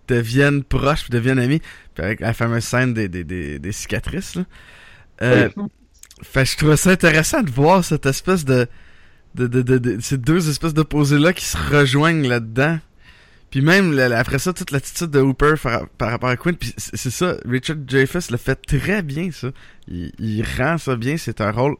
deviennent 0.07 0.63
proches, 0.63 1.01
puis 1.03 1.11
deviennent 1.11 1.39
amis. 1.39 1.61
Puis 1.93 2.03
avec 2.03 2.19
la 2.19 2.33
fameuse 2.33 2.63
scène 2.63 2.93
des, 2.93 3.07
des, 3.07 3.23
des, 3.23 3.59
des 3.59 3.71
cicatrices, 3.71 4.35
là. 4.35 4.43
Euh, 5.21 5.49
fait 6.21 6.45
je 6.45 6.57
trouvais 6.57 6.77
ça 6.77 6.91
intéressant 6.91 7.41
de 7.41 7.49
voir 7.49 7.83
cette 7.83 8.05
espèce 8.05 8.45
de... 8.45 8.67
de, 9.35 9.47
de, 9.47 9.61
de, 9.61 9.99
ces 10.01 10.17
deux 10.17 10.49
espèces 10.49 10.73
d'opposés-là 10.73 11.33
qui 11.33 11.45
se 11.45 11.57
rejoignent 11.57 12.27
là-dedans. 12.27 12.79
Puis 13.49 13.61
même, 13.61 13.97
après 13.97 14.39
ça, 14.39 14.51
toute 14.51 14.71
l'attitude 14.71 15.11
de 15.11 15.19
Hooper 15.19 15.53
par, 15.61 15.87
par 15.89 16.11
rapport 16.11 16.29
à 16.29 16.35
Quint, 16.35 16.53
puis 16.53 16.73
c'est 16.77 17.09
ça, 17.09 17.37
Richard 17.45 17.77
Dreyfuss 17.77 18.29
le 18.29 18.37
fait 18.37 18.55
très 18.55 19.01
bien, 19.01 19.31
ça. 19.31 19.51
Il, 19.87 20.11
il 20.19 20.43
rend 20.57 20.77
ça 20.77 20.95
bien, 20.97 21.15
c'est 21.17 21.39
un 21.41 21.51
rôle... 21.51 21.75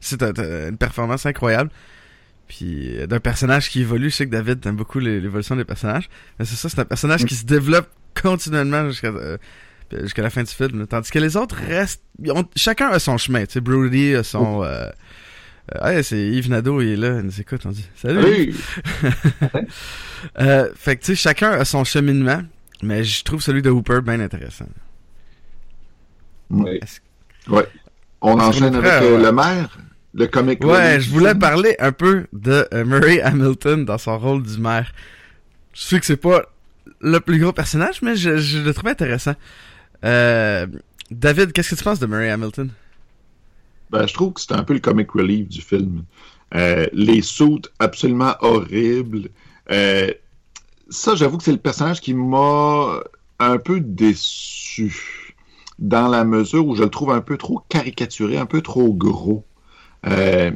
C'est 0.00 0.22
un- 0.22 0.32
un- 0.36 0.68
une 0.68 0.76
performance 0.78 1.26
incroyable. 1.26 1.70
Puis 2.48 2.96
euh, 2.98 3.06
d'un 3.06 3.20
personnage 3.20 3.68
qui 3.70 3.82
évolue, 3.82 4.10
je 4.10 4.16
sais 4.16 4.26
que 4.26 4.30
David 4.32 4.60
t'aime 4.60 4.76
beaucoup 4.76 4.98
l'é- 4.98 5.20
l'évolution 5.20 5.54
des 5.54 5.64
personnages. 5.64 6.08
Mais 6.38 6.44
c'est 6.44 6.56
ça, 6.56 6.68
c'est 6.68 6.78
un 6.80 6.84
personnage 6.86 7.24
qui 7.26 7.34
se 7.34 7.44
développe 7.44 7.88
continuellement 8.20 8.88
jusqu'à 8.88 9.08
euh, 9.08 9.36
jusqu'à 10.02 10.22
la 10.22 10.30
fin 10.30 10.42
du 10.42 10.50
film. 10.50 10.86
Tandis 10.86 11.10
que 11.10 11.18
les 11.18 11.36
autres 11.36 11.56
restent... 11.56 12.02
ont- 12.28 12.48
chacun 12.56 12.88
a 12.88 12.98
son 12.98 13.18
chemin. 13.18 13.44
Tu 13.46 13.52
sais, 13.54 13.60
Brody 13.60 14.14
a 14.14 14.22
son... 14.22 14.62
Euh, 14.64 14.88
euh, 15.76 15.86
hey, 15.86 16.02
c'est 16.02 16.18
Yves 16.18 16.48
Nadeau, 16.48 16.80
il 16.80 16.88
est 16.92 16.96
là, 16.96 17.18
il 17.18 17.26
nous 17.26 17.40
écoute, 17.40 17.60
on 17.66 17.70
dit 17.70 17.86
«Salut! 17.96 18.54
Salut! 19.02 19.16
Euh, 20.40 20.68
fait 20.74 20.96
que 20.96 21.02
tu 21.04 21.14
sais, 21.14 21.16
chacun 21.16 21.50
a 21.52 21.64
son 21.64 21.84
cheminement, 21.84 22.42
mais 22.82 23.04
je 23.04 23.22
trouve 23.22 23.40
celui 23.40 23.62
de 23.62 23.70
Hooper 23.70 24.00
bien 24.02 24.18
intéressant. 24.18 24.66
Oui. 26.50 26.78
Est-ce- 26.82 27.00
On 28.20 28.38
enchaîne 28.40 28.74
avec 28.74 28.90
ouais. 29.02 29.22
le 29.22 29.30
maire, 29.30 29.78
le 30.14 30.26
comic 30.26 30.64
Ouais, 30.64 31.00
je 31.00 31.10
voulais 31.10 31.34
parler 31.34 31.76
un 31.78 31.92
peu 31.92 32.26
de 32.32 32.66
euh, 32.72 32.84
Murray 32.84 33.20
Hamilton 33.20 33.84
dans 33.84 33.98
son 33.98 34.18
rôle 34.18 34.42
du 34.42 34.58
maire. 34.58 34.92
Je 35.72 35.82
sais 35.82 36.00
que 36.00 36.06
c'est 36.06 36.16
pas 36.16 36.42
le 37.00 37.20
plus 37.20 37.38
gros 37.38 37.52
personnage, 37.52 38.02
mais 38.02 38.16
je, 38.16 38.38
je 38.38 38.58
le 38.58 38.74
trouve 38.74 38.88
intéressant. 38.88 39.34
Euh, 40.04 40.66
David, 41.10 41.52
qu'est-ce 41.52 41.70
que 41.70 41.74
tu 41.76 41.84
penses 41.84 42.00
de 42.00 42.06
Murray 42.06 42.30
Hamilton? 42.30 42.70
Ben, 43.90 44.06
je 44.06 44.14
trouve 44.14 44.32
que 44.34 44.40
c'est 44.40 44.52
un 44.52 44.64
peu 44.64 44.74
le 44.74 44.80
comic 44.80 45.10
relief 45.12 45.48
du 45.48 45.60
film. 45.60 46.02
Euh, 46.54 46.86
les 46.92 47.22
soutes 47.22 47.72
absolument 47.78 48.34
horribles. 48.40 49.28
Ça, 50.90 51.14
j'avoue 51.14 51.36
que 51.36 51.44
c'est 51.44 51.52
le 51.52 51.58
personnage 51.58 52.00
qui 52.00 52.14
m'a 52.14 53.00
un 53.38 53.58
peu 53.58 53.80
déçu. 53.80 55.34
Dans 55.78 56.08
la 56.08 56.24
mesure 56.24 56.66
où 56.66 56.74
je 56.74 56.82
le 56.82 56.90
trouve 56.90 57.12
un 57.12 57.20
peu 57.20 57.36
trop 57.36 57.62
caricaturé, 57.68 58.36
un 58.36 58.46
peu 58.46 58.62
trop 58.62 58.92
gros. 58.92 59.44
Euh, 60.06 60.50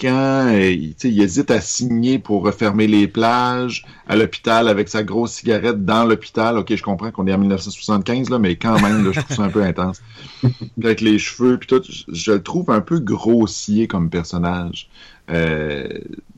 quand 0.00 0.48
euh, 0.48 0.70
il, 0.70 1.22
hésite 1.22 1.52
à 1.52 1.60
signer 1.60 2.18
pour 2.18 2.44
refermer 2.44 2.88
les 2.88 3.06
plages 3.06 3.84
à 4.08 4.16
l'hôpital 4.16 4.68
avec 4.68 4.88
sa 4.88 5.04
grosse 5.04 5.32
cigarette 5.32 5.84
dans 5.84 6.04
l'hôpital. 6.04 6.58
Ok, 6.58 6.74
je 6.74 6.82
comprends 6.82 7.12
qu'on 7.12 7.28
est 7.28 7.32
en 7.32 7.38
1975 7.38 8.28
là, 8.28 8.40
mais 8.40 8.56
quand 8.56 8.80
même, 8.80 9.04
là, 9.04 9.12
je 9.12 9.20
trouve 9.20 9.36
ça 9.36 9.42
un 9.44 9.50
peu 9.50 9.62
intense. 9.62 10.02
Avec 10.82 11.00
les 11.00 11.18
cheveux 11.18 11.56
puis 11.56 11.68
tout, 11.68 11.82
je, 11.88 12.02
je 12.08 12.32
le 12.32 12.42
trouve 12.42 12.70
un 12.70 12.80
peu 12.80 12.98
grossier 12.98 13.86
comme 13.86 14.10
personnage. 14.10 14.88
Euh, 15.30 15.86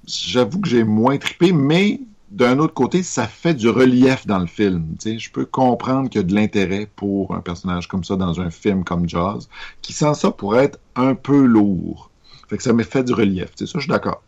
J'avoue 0.07 0.61
que 0.61 0.69
j'ai 0.69 0.85
moins 0.85 1.17
trippé, 1.17 1.53
mais 1.53 2.01
d'un 2.31 2.59
autre 2.59 2.75
côté, 2.75 3.03
ça 3.03 3.27
fait 3.27 3.55
du 3.55 3.69
relief 3.69 4.27
dans 4.27 4.39
le 4.39 4.47
film. 4.47 4.85
Je 5.03 5.31
peux 5.31 5.47
comprendre 5.47 6.11
qu'il 6.11 6.21
y 6.21 6.25
a 6.25 6.27
de 6.27 6.35
l'intérêt 6.35 6.89
pour 6.97 7.35
un 7.35 7.41
personnage 7.41 7.89
comme 7.89 8.05
ça 8.05 8.17
dans 8.17 8.41
un 8.41 8.51
film 8.51 8.85
comme 8.85 9.09
Jaws, 9.09 9.49
qui 9.83 9.93
sent 9.93 10.15
ça 10.15 10.31
pour 10.31 10.59
être 10.59 10.79
un 10.97 11.15
peu 11.15 11.45
lourd. 11.45 12.11
Fait 12.49 12.57
que 12.57 12.63
ça 12.63 12.73
me 12.73 12.83
fait 12.83 13.05
du 13.05 13.13
relief. 13.13 13.51
Sais, 13.57 13.67
ça, 13.67 13.73
je 13.79 13.81
suis 13.81 13.91
d'accord. 13.91 14.23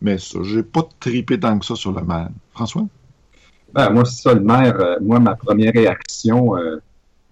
Mais 0.00 0.18
ça, 0.18 0.38
j'ai 0.42 0.62
pas 0.62 0.82
trippé 1.00 1.38
tant 1.38 1.58
que 1.58 1.64
ça 1.64 1.74
sur 1.74 1.92
le 1.92 2.02
maire. 2.02 2.28
François? 2.52 2.86
Ben, 3.72 3.90
moi, 3.90 4.04
c'est 4.04 4.22
ça, 4.22 4.34
le 4.34 4.40
maire, 4.40 4.78
euh, 4.80 4.96
moi, 5.00 5.18
ma 5.18 5.34
première 5.34 5.72
réaction 5.72 6.56
euh, 6.56 6.80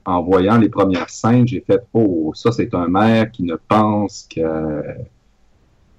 en 0.05 0.23
voyant 0.23 0.57
les 0.59 0.69
premières 0.71 1.11
scènes, 1.11 1.47
j'ai 1.47 1.61
fait 1.61 1.83
Oh, 1.93 2.33
ça, 2.35 2.53
c'est 2.53 2.75
un 2.75 2.89
maire 2.89 3.31
qui 3.31 3.43
ne 3.43 3.57
pense 3.57 4.27
qu'à 4.29 4.83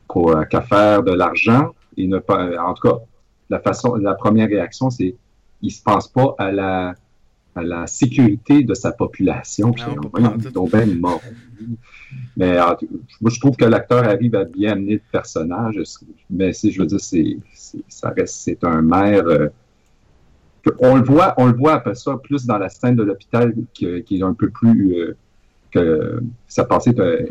qu'au- 0.07 0.43
qu'à 0.49 0.61
faire 0.61 1.03
de 1.03 1.11
l'argent. 1.11 1.73
En 1.97 2.73
tout 2.73 2.87
cas, 2.87 2.97
la 3.49 3.59
façon, 3.59 3.95
la 3.95 4.15
première 4.15 4.47
réaction, 4.47 4.89
c'est 4.89 5.15
il 5.61 5.71
se 5.71 5.83
pense 5.83 6.07
pas 6.07 6.33
à 6.39 6.51
la 6.51 6.95
à 7.55 7.63
la 7.63 7.85
sécurité 7.87 8.63
de 8.63 8.73
sa 8.73 8.91
population. 8.91 9.71
Puis, 9.71 9.83
Non, 9.87 9.95
on- 10.05 10.09
pas 10.09 10.21
en 10.21 10.35
ils 10.37 10.43
tout. 10.45 10.53
sont 10.53 10.67
bien 10.67 10.85
morts. 10.85 11.21
Mais 12.37 12.57
moi, 12.57 13.29
je 13.29 13.39
trouve 13.39 13.55
que 13.55 13.65
l'acteur 13.65 14.03
arrive 14.05 14.35
à 14.35 14.45
bien 14.45 14.71
amener 14.73 14.93
le 14.95 15.01
personnage. 15.11 15.81
Mais 16.29 16.53
si 16.53 16.71
je 16.71 16.79
veux 16.81 16.87
dire, 16.87 16.99
c'est, 16.99 17.37
c'est- 17.53 17.83
ça 17.87 18.09
reste, 18.09 18.35
c'est 18.35 18.63
un 18.63 18.81
maire. 18.81 19.25
euh, 19.27 19.47
on 20.79 20.95
le 20.95 21.03
voit, 21.03 21.33
on 21.37 21.47
le 21.47 21.53
voit 21.57 21.73
après 21.73 21.95
ça 21.95 22.17
plus 22.23 22.45
dans 22.45 22.57
la 22.59 22.69
scène 22.69 22.95
de 22.95 23.03
l'hôpital 23.03 23.53
qui 23.73 23.85
est 23.85 24.21
un 24.23 24.33
peu 24.33 24.49
plus 24.49 24.95
euh, 24.95 25.17
que 25.71 25.79
euh, 25.79 27.25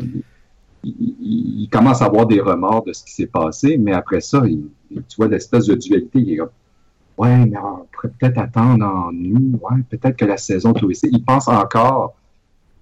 il, 0.83 0.93
il- 0.99 1.61
il 1.63 1.69
commence 1.69 2.01
à 2.01 2.05
avoir 2.05 2.25
des 2.25 2.41
remords 2.41 2.83
de 2.83 2.91
ce 2.93 3.03
qui 3.05 3.13
s'est 3.13 3.27
passé, 3.27 3.77
mais 3.77 3.93
après 3.93 4.19
ça, 4.21 4.41
il- 4.45 4.65
tu 5.07 5.15
vois 5.17 5.27
l'espèce 5.27 5.67
de 5.67 5.75
dualité. 5.75 6.19
Il 6.19 6.33
est 6.33 6.37
comme 6.37 6.49
Ouais, 7.21 7.45
mais 7.45 7.57
on 7.57 7.85
pourrait 7.91 8.11
peut-être 8.19 8.37
attendre 8.39 8.85
en 8.85 9.11
nous. 9.11 9.59
Ouais, 9.61 9.81
peut-être 9.89 10.17
que 10.17 10.25
la 10.25 10.37
saison 10.37 10.73
touristique. 10.73 11.11
Il 11.13 11.23
pense 11.23 11.47
encore 11.47 12.15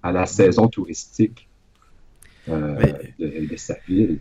à 0.02 0.12
la 0.12 0.26
saison 0.26 0.66
touristique 0.68 1.48
euh, 2.48 2.76
Mais- 2.80 3.14
de, 3.18 3.46
de 3.50 3.56
sa 3.56 3.74
ville. 3.86 4.18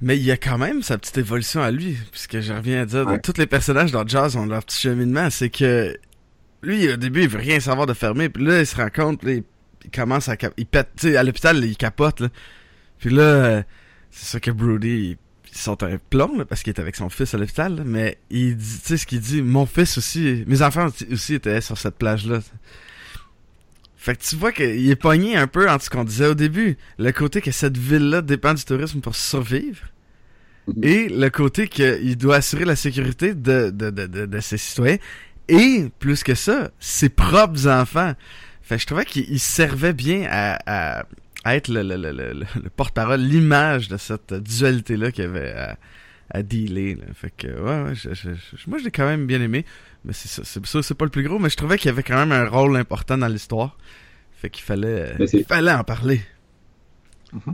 Mais 0.00 0.16
il 0.16 0.24
y 0.24 0.32
a 0.32 0.36
quand 0.36 0.58
même 0.58 0.82
sa 0.82 0.98
petite 0.98 1.18
évolution 1.18 1.62
à 1.62 1.70
lui, 1.70 1.96
puisque 2.10 2.40
je 2.40 2.52
reviens 2.52 2.82
à 2.82 2.86
dire, 2.86 3.06
Ouais. 3.06 3.20
tous 3.20 3.38
les 3.38 3.46
personnages 3.46 3.92
dans 3.92 4.04
Jazz 4.04 4.34
ont 4.36 4.46
leur 4.46 4.64
petit 4.64 4.80
cheminement, 4.80 5.30
c'est 5.30 5.48
que 5.48 5.96
lui, 6.62 6.92
au 6.92 6.96
début, 6.96 7.22
il 7.22 7.28
veut 7.28 7.38
rien 7.38 7.60
savoir 7.60 7.86
de 7.86 7.94
fermer, 7.94 8.28
puis 8.28 8.44
là, 8.44 8.58
il 8.60 8.66
se 8.66 8.74
rend 8.74 8.88
compte, 8.92 9.22
là, 9.22 9.32
il, 9.34 9.44
il 9.84 9.90
commence 9.92 10.28
à... 10.28 10.36
Il 10.56 10.66
pète, 10.66 10.88
tu 10.96 11.08
sais, 11.10 11.16
à 11.16 11.22
l'hôpital, 11.22 11.64
il 11.64 11.76
capote, 11.76 12.18
là. 12.18 12.28
Puis 12.98 13.10
là, 13.10 13.22
euh, 13.22 13.62
c'est 14.10 14.26
sûr 14.26 14.40
que 14.40 14.50
Brody, 14.50 14.88
il, 14.88 15.16
il 15.52 15.58
sort 15.58 15.76
un 15.82 15.98
plomb, 16.10 16.38
là, 16.38 16.44
parce 16.46 16.62
qu'il 16.62 16.72
est 16.72 16.80
avec 16.80 16.96
son 16.96 17.10
fils 17.10 17.34
à 17.34 17.38
l'hôpital, 17.38 17.76
là, 17.76 17.82
mais 17.84 18.18
il 18.30 18.56
dit, 18.56 18.78
tu 18.80 18.86
sais, 18.88 18.96
ce 18.96 19.06
qu'il 19.06 19.20
dit, 19.20 19.42
mon 19.42 19.66
fils 19.66 19.98
aussi, 19.98 20.44
mes 20.46 20.62
enfants 20.62 20.88
aussi 21.10 21.34
étaient 21.34 21.60
sur 21.60 21.76
cette 21.76 21.96
plage-là. 21.96 22.40
Fait 23.96 24.16
que 24.16 24.22
tu 24.24 24.34
vois 24.36 24.50
qu'il 24.50 24.90
est 24.90 24.96
pogné 24.96 25.36
un 25.36 25.46
peu 25.46 25.70
entre 25.70 25.84
ce 25.84 25.90
qu'on 25.90 26.04
disait 26.04 26.26
au 26.26 26.34
début, 26.34 26.76
le 26.98 27.12
côté 27.12 27.40
que 27.40 27.52
cette 27.52 27.76
ville-là 27.76 28.20
dépend 28.22 28.54
du 28.54 28.64
tourisme 28.64 29.00
pour 29.00 29.14
survivre, 29.14 29.84
Mhm. 30.68 30.84
et 30.84 31.08
le 31.08 31.28
côté 31.28 31.66
qu'il 31.68 32.16
doit 32.16 32.36
assurer 32.36 32.64
la 32.64 32.76
sécurité 32.76 33.34
de, 33.34 33.70
de, 33.70 33.90
de, 33.90 34.06
de, 34.06 34.26
de 34.26 34.40
ses 34.40 34.56
citoyens, 34.58 34.98
et 35.48 35.86
plus 35.98 36.22
que 36.22 36.34
ça, 36.36 36.70
ses 36.78 37.08
propres 37.08 37.66
enfants. 37.68 38.12
Fait 38.62 38.76
que 38.76 38.82
je 38.82 38.86
trouvais 38.86 39.04
qu'il 39.04 39.28
il 39.28 39.40
servait 39.40 39.92
bien 39.92 40.24
à, 40.30 40.58
à 41.00 41.04
être 41.46 41.68
le, 41.68 41.82
le, 41.82 41.96
le, 41.96 42.12
le, 42.12 42.32
le 42.34 42.70
porte-parole, 42.70 43.20
l'image 43.20 43.88
de 43.88 43.96
cette 43.96 44.32
dualité-là 44.34 45.10
qu'il 45.12 45.24
y 45.24 45.26
avait 45.26 45.52
à, 45.52 45.76
à 46.30 46.42
dealer. 46.42 46.94
Là. 46.96 47.04
Fait 47.14 47.32
que, 47.36 47.48
ouais, 47.48 47.82
ouais, 47.88 47.94
je, 47.94 48.14
je- 48.14 48.30
je- 48.34 48.70
moi 48.70 48.78
je 48.78 48.84
l'ai 48.84 48.90
quand 48.90 49.06
même 49.06 49.26
bien 49.26 49.40
aimé. 49.40 49.64
Mais 50.04 50.12
c'est 50.12 50.28
ça, 50.44 50.82
c'est 50.82 50.94
pas 50.94 51.04
le 51.04 51.10
plus 51.10 51.22
gros, 51.22 51.38
mais 51.38 51.48
je 51.50 51.56
trouvais 51.56 51.78
qu'il 51.78 51.86
y 51.86 51.92
avait 51.92 52.02
quand 52.02 52.16
même 52.16 52.32
un 52.32 52.48
rôle 52.48 52.76
important 52.76 53.16
dans 53.18 53.28
l'histoire. 53.28 53.76
Fait 54.32 54.50
qu'il 54.50 54.64
fallait, 54.64 55.14
il 55.32 55.44
fallait 55.44 55.72
en 55.72 55.84
parler. 55.84 56.20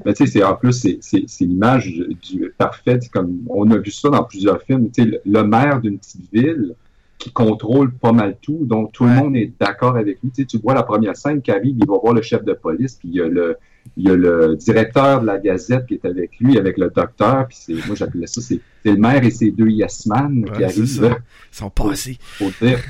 Mais 0.05 0.13
tu 0.13 0.27
sais, 0.27 0.33
c'est 0.33 0.43
en 0.43 0.57
plus, 0.57 0.73
c'est- 1.01 1.41
l'image 1.41 1.87
du, 1.87 2.15
du 2.15 2.53
parfait. 2.57 2.99
C'est 3.01 3.11
Comme 3.13 3.39
on 3.49 3.71
a 3.71 3.77
vu 3.79 3.91
ça 3.91 4.09
dans 4.11 4.25
plusieurs 4.25 4.63
films. 4.63 4.91
Le, 4.97 5.21
le 5.25 5.43
maire 5.45 5.81
d'une 5.81 5.99
petite 5.99 6.33
ville 6.33 6.75
qui 7.19 7.31
contrôle 7.33 7.93
pas 7.93 8.13
mal 8.13 8.37
tout, 8.41 8.61
donc 8.63 8.93
tout 8.93 9.05
Ouais. 9.05 9.11
le 9.15 9.17
monde 9.17 9.37
est 9.37 9.53
d'accord 9.61 9.97
avec 9.97 10.19
lui. 10.23 10.47
Tu 10.47 10.59
vois 10.59 10.75
la 10.75 10.83
première 10.85 11.17
scène 11.17 11.43
qui 11.43 11.51
arrive, 11.51 11.77
il 11.79 11.87
va 11.87 11.99
voir 11.99 12.15
le 12.15 12.23
chef 12.23 12.45
de 12.45 12.53
police, 12.55 12.95
puis 12.95 13.09
il 13.09 13.15
y 13.17 13.21
a 13.21 13.29
le, 13.29 13.57
il 13.97 14.09
y 14.09 14.11
a 14.11 14.15
le 14.17 14.57
directeur 14.57 15.21
de 15.21 15.27
la 15.27 15.39
Gazette 15.39 15.87
qui 15.87 15.95
est 15.95 16.05
avec 16.05 16.33
lui, 16.41 16.59
avec 16.59 16.77
le 16.79 16.91
docteur, 16.95 17.47
puis 17.49 17.57
c'est, 17.61 17.87
moi 17.87 17.95
j'appelais 17.97 18.27
ça, 18.27 18.41
c'est 18.41 18.61
le 18.85 18.97
maire 18.97 19.23
et 19.25 19.31
ses 19.31 19.51
deux 19.51 19.69
yes 19.69 20.07
man 20.07 20.45
qui 20.45 20.51
Ouais, 20.53 20.65
arrivent. 20.65 21.03
là. 21.03 21.19
Ils 21.53 21.57
sont 21.57 21.71
passés. 21.71 22.19
faut 22.21 22.51
dire, 22.63 22.81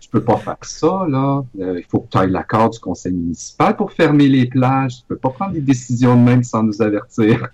tu 0.00 0.08
peux 0.10 0.22
pas 0.22 0.36
faire 0.38 0.56
ça, 0.62 1.06
là. 1.08 1.42
Euh, 1.60 1.78
il 1.78 1.84
faut 1.88 2.00
que 2.00 2.10
tu 2.10 2.18
ailles 2.18 2.30
l'accord 2.30 2.70
du 2.70 2.78
conseil 2.78 3.12
municipal 3.12 3.76
pour 3.76 3.92
fermer 3.92 4.28
les 4.28 4.46
plages. 4.46 4.96
Tu 4.98 5.02
peux 5.08 5.16
pas 5.16 5.30
prendre 5.30 5.52
des 5.52 5.60
décisions 5.60 6.14
de 6.16 6.22
même 6.28 6.42
sans 6.44 6.62
nous 6.62 6.80
avertir. 6.82 7.48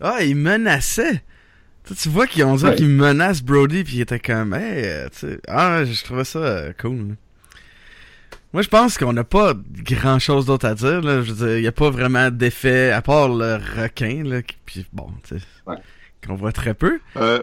Ah, 0.00 0.22
ils 0.22 0.36
menaçaient. 0.36 1.22
Tu, 1.96 2.08
vois 2.10 2.26
qu'ils 2.26 2.44
ont 2.44 2.54
dit 2.56 2.64
Ouais. 2.64 2.74
qu'ils 2.74 2.88
menacent 2.88 3.42
Brody, 3.42 3.82
puis 3.82 3.96
il 3.96 4.00
était 4.02 4.18
comme, 4.18 4.52
hey, 4.54 4.84
euh, 4.84 5.08
tu 5.10 5.20
sais, 5.20 5.40
ah, 5.48 5.84
je 5.84 6.04
trouvais 6.04 6.24
ça 6.24 6.38
euh, 6.38 6.72
cool. 6.80 7.16
Moi, 8.54 8.62
je 8.62 8.68
pense 8.68 8.96
qu'on 8.96 9.12
n'a 9.12 9.24
pas 9.24 9.52
grand 9.84 10.18
chose 10.18 10.46
d'autre 10.46 10.66
à 10.66 10.74
dire. 10.74 11.02
Là. 11.02 11.22
Je 11.22 11.32
veux 11.32 11.46
dire, 11.46 11.56
il 11.58 11.60
n'y 11.60 11.66
a 11.66 11.72
pas 11.72 11.90
vraiment 11.90 12.30
d'effet, 12.30 12.90
à 12.90 13.02
part 13.02 13.28
le 13.28 13.56
requin, 13.80 14.22
là, 14.24 14.40
qui- 14.42 14.56
puis 14.64 14.86
bon, 14.92 15.08
Ouais. 15.66 15.76
qu'on 16.26 16.34
voit 16.34 16.52
très 16.52 16.72
peu. 16.74 16.98
Euh, 17.16 17.42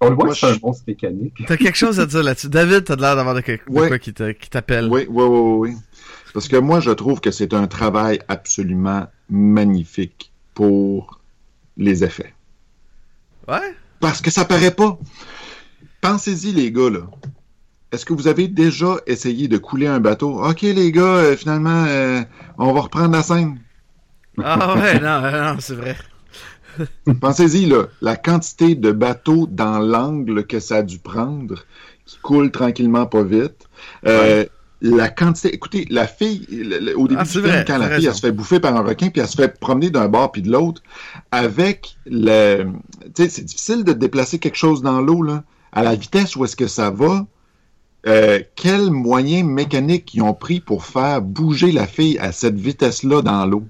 On 0.00 0.08
le 0.10 0.14
voit 0.16 0.34
c'est 0.34 0.46
un 0.46 0.54
je- 0.54 0.60
monstre 0.60 0.84
mécanique. 0.88 1.34
T'as 1.46 1.56
quelque 1.56 1.76
chose 1.76 2.00
à 2.00 2.06
dire 2.06 2.22
là-dessus? 2.22 2.48
David, 2.48 2.84
t'as 2.84 2.96
l'air 2.96 3.14
d'avoir 3.16 3.34
de, 3.34 3.42
quelque- 3.42 3.70
de 3.70 3.78
Ouais. 3.78 3.88
quoi 3.88 3.98
qui 3.98 4.12
t'appelle. 4.12 4.88
Oui, 4.90 5.06
oui, 5.08 5.24
oui, 5.24 5.24
oui, 5.28 5.68
oui. 5.70 5.76
Parce 6.34 6.48
que 6.48 6.56
moi, 6.56 6.80
je 6.80 6.90
trouve 6.90 7.20
que 7.20 7.30
c'est 7.30 7.54
un 7.54 7.66
travail 7.66 8.18
absolument 8.28 9.06
magnifique 9.28 10.32
pour 10.54 11.20
les 11.76 12.02
effets. 12.02 12.34
Ouais? 13.46 13.74
Parce 14.00 14.20
que 14.20 14.30
ça 14.30 14.44
paraît 14.44 14.70
pas. 14.74 14.98
Pensez-y, 16.00 16.52
les 16.52 16.72
gars, 16.72 16.88
là. 16.90 17.00
Est-ce 17.92 18.04
que 18.06 18.12
vous 18.12 18.28
avez 18.28 18.46
déjà 18.48 18.96
essayé 19.06 19.48
de 19.48 19.58
couler 19.58 19.86
un 19.88 19.98
bateau? 20.00 20.44
OK, 20.44 20.62
les 20.62 20.92
gars, 20.92 21.02
euh, 21.02 21.36
finalement, 21.36 21.84
euh, 21.88 22.20
on 22.58 22.72
va 22.72 22.82
reprendre 22.82 23.12
la 23.16 23.22
scène. 23.22 23.58
Ah 24.42 24.74
ouais, 24.76 25.00
non, 25.00 25.20
non, 25.22 25.56
c'est 25.58 25.74
vrai. 25.74 25.96
Pensez-y, 27.20 27.66
là, 27.66 27.84
la 28.00 28.16
quantité 28.16 28.74
de 28.74 28.92
bateaux 28.92 29.46
dans 29.50 29.80
l'angle 29.80 30.46
que 30.46 30.60
ça 30.60 30.76
a 30.76 30.82
dû 30.82 30.98
prendre, 30.98 31.56
qui 32.06 32.18
coule 32.22 32.50
tranquillement 32.50 33.06
pas 33.06 33.22
vite. 33.24 33.68
Euh, 34.06 34.44
La 34.82 35.08
quantité. 35.10 35.52
Écoutez, 35.54 35.86
la 35.90 36.06
fille, 36.06 36.46
le- 36.50 36.78
le- 36.78 36.96
au 36.98 37.06
début 37.06 37.20
Ah, 37.20 37.24
du 37.24 37.30
film, 37.30 37.44
vrai, 37.44 37.64
quand 37.66 37.76
la 37.76 37.90
fille 37.90 38.06
elle 38.06 38.14
se 38.14 38.20
fait 38.20 38.32
bouffer 38.32 38.60
par 38.60 38.74
un 38.74 38.80
requin, 38.82 39.10
puis 39.10 39.20
elle 39.20 39.28
se 39.28 39.36
fait 39.36 39.58
promener 39.60 39.90
d'un 39.90 40.08
bord 40.08 40.32
puis 40.32 40.40
de 40.40 40.50
l'autre, 40.50 40.82
avec 41.32 41.96
le. 42.06 42.64
Tu 43.14 43.24
sais, 43.24 43.28
c'est 43.28 43.42
difficile 43.44 43.84
de 43.84 43.92
déplacer 43.92 44.38
quelque 44.38 44.56
chose 44.56 44.80
dans 44.80 45.02
l'eau, 45.02 45.22
là. 45.22 45.42
À 45.72 45.82
la 45.82 45.94
vitesse 45.96 46.34
où 46.34 46.44
est-ce 46.46 46.56
que 46.56 46.66
ça 46.66 46.88
va, 46.90 47.26
euh, 48.06 48.40
quels 48.54 48.90
moyens 48.90 49.46
mécaniques 49.46 50.14
ils 50.14 50.22
ont 50.22 50.34
pris 50.34 50.60
pour 50.60 50.84
faire 50.84 51.20
bouger 51.20 51.72
la 51.72 51.86
fille 51.86 52.18
à 52.18 52.32
cette 52.32 52.58
vitesse-là 52.58 53.22
dans 53.22 53.46
l'eau? 53.46 53.64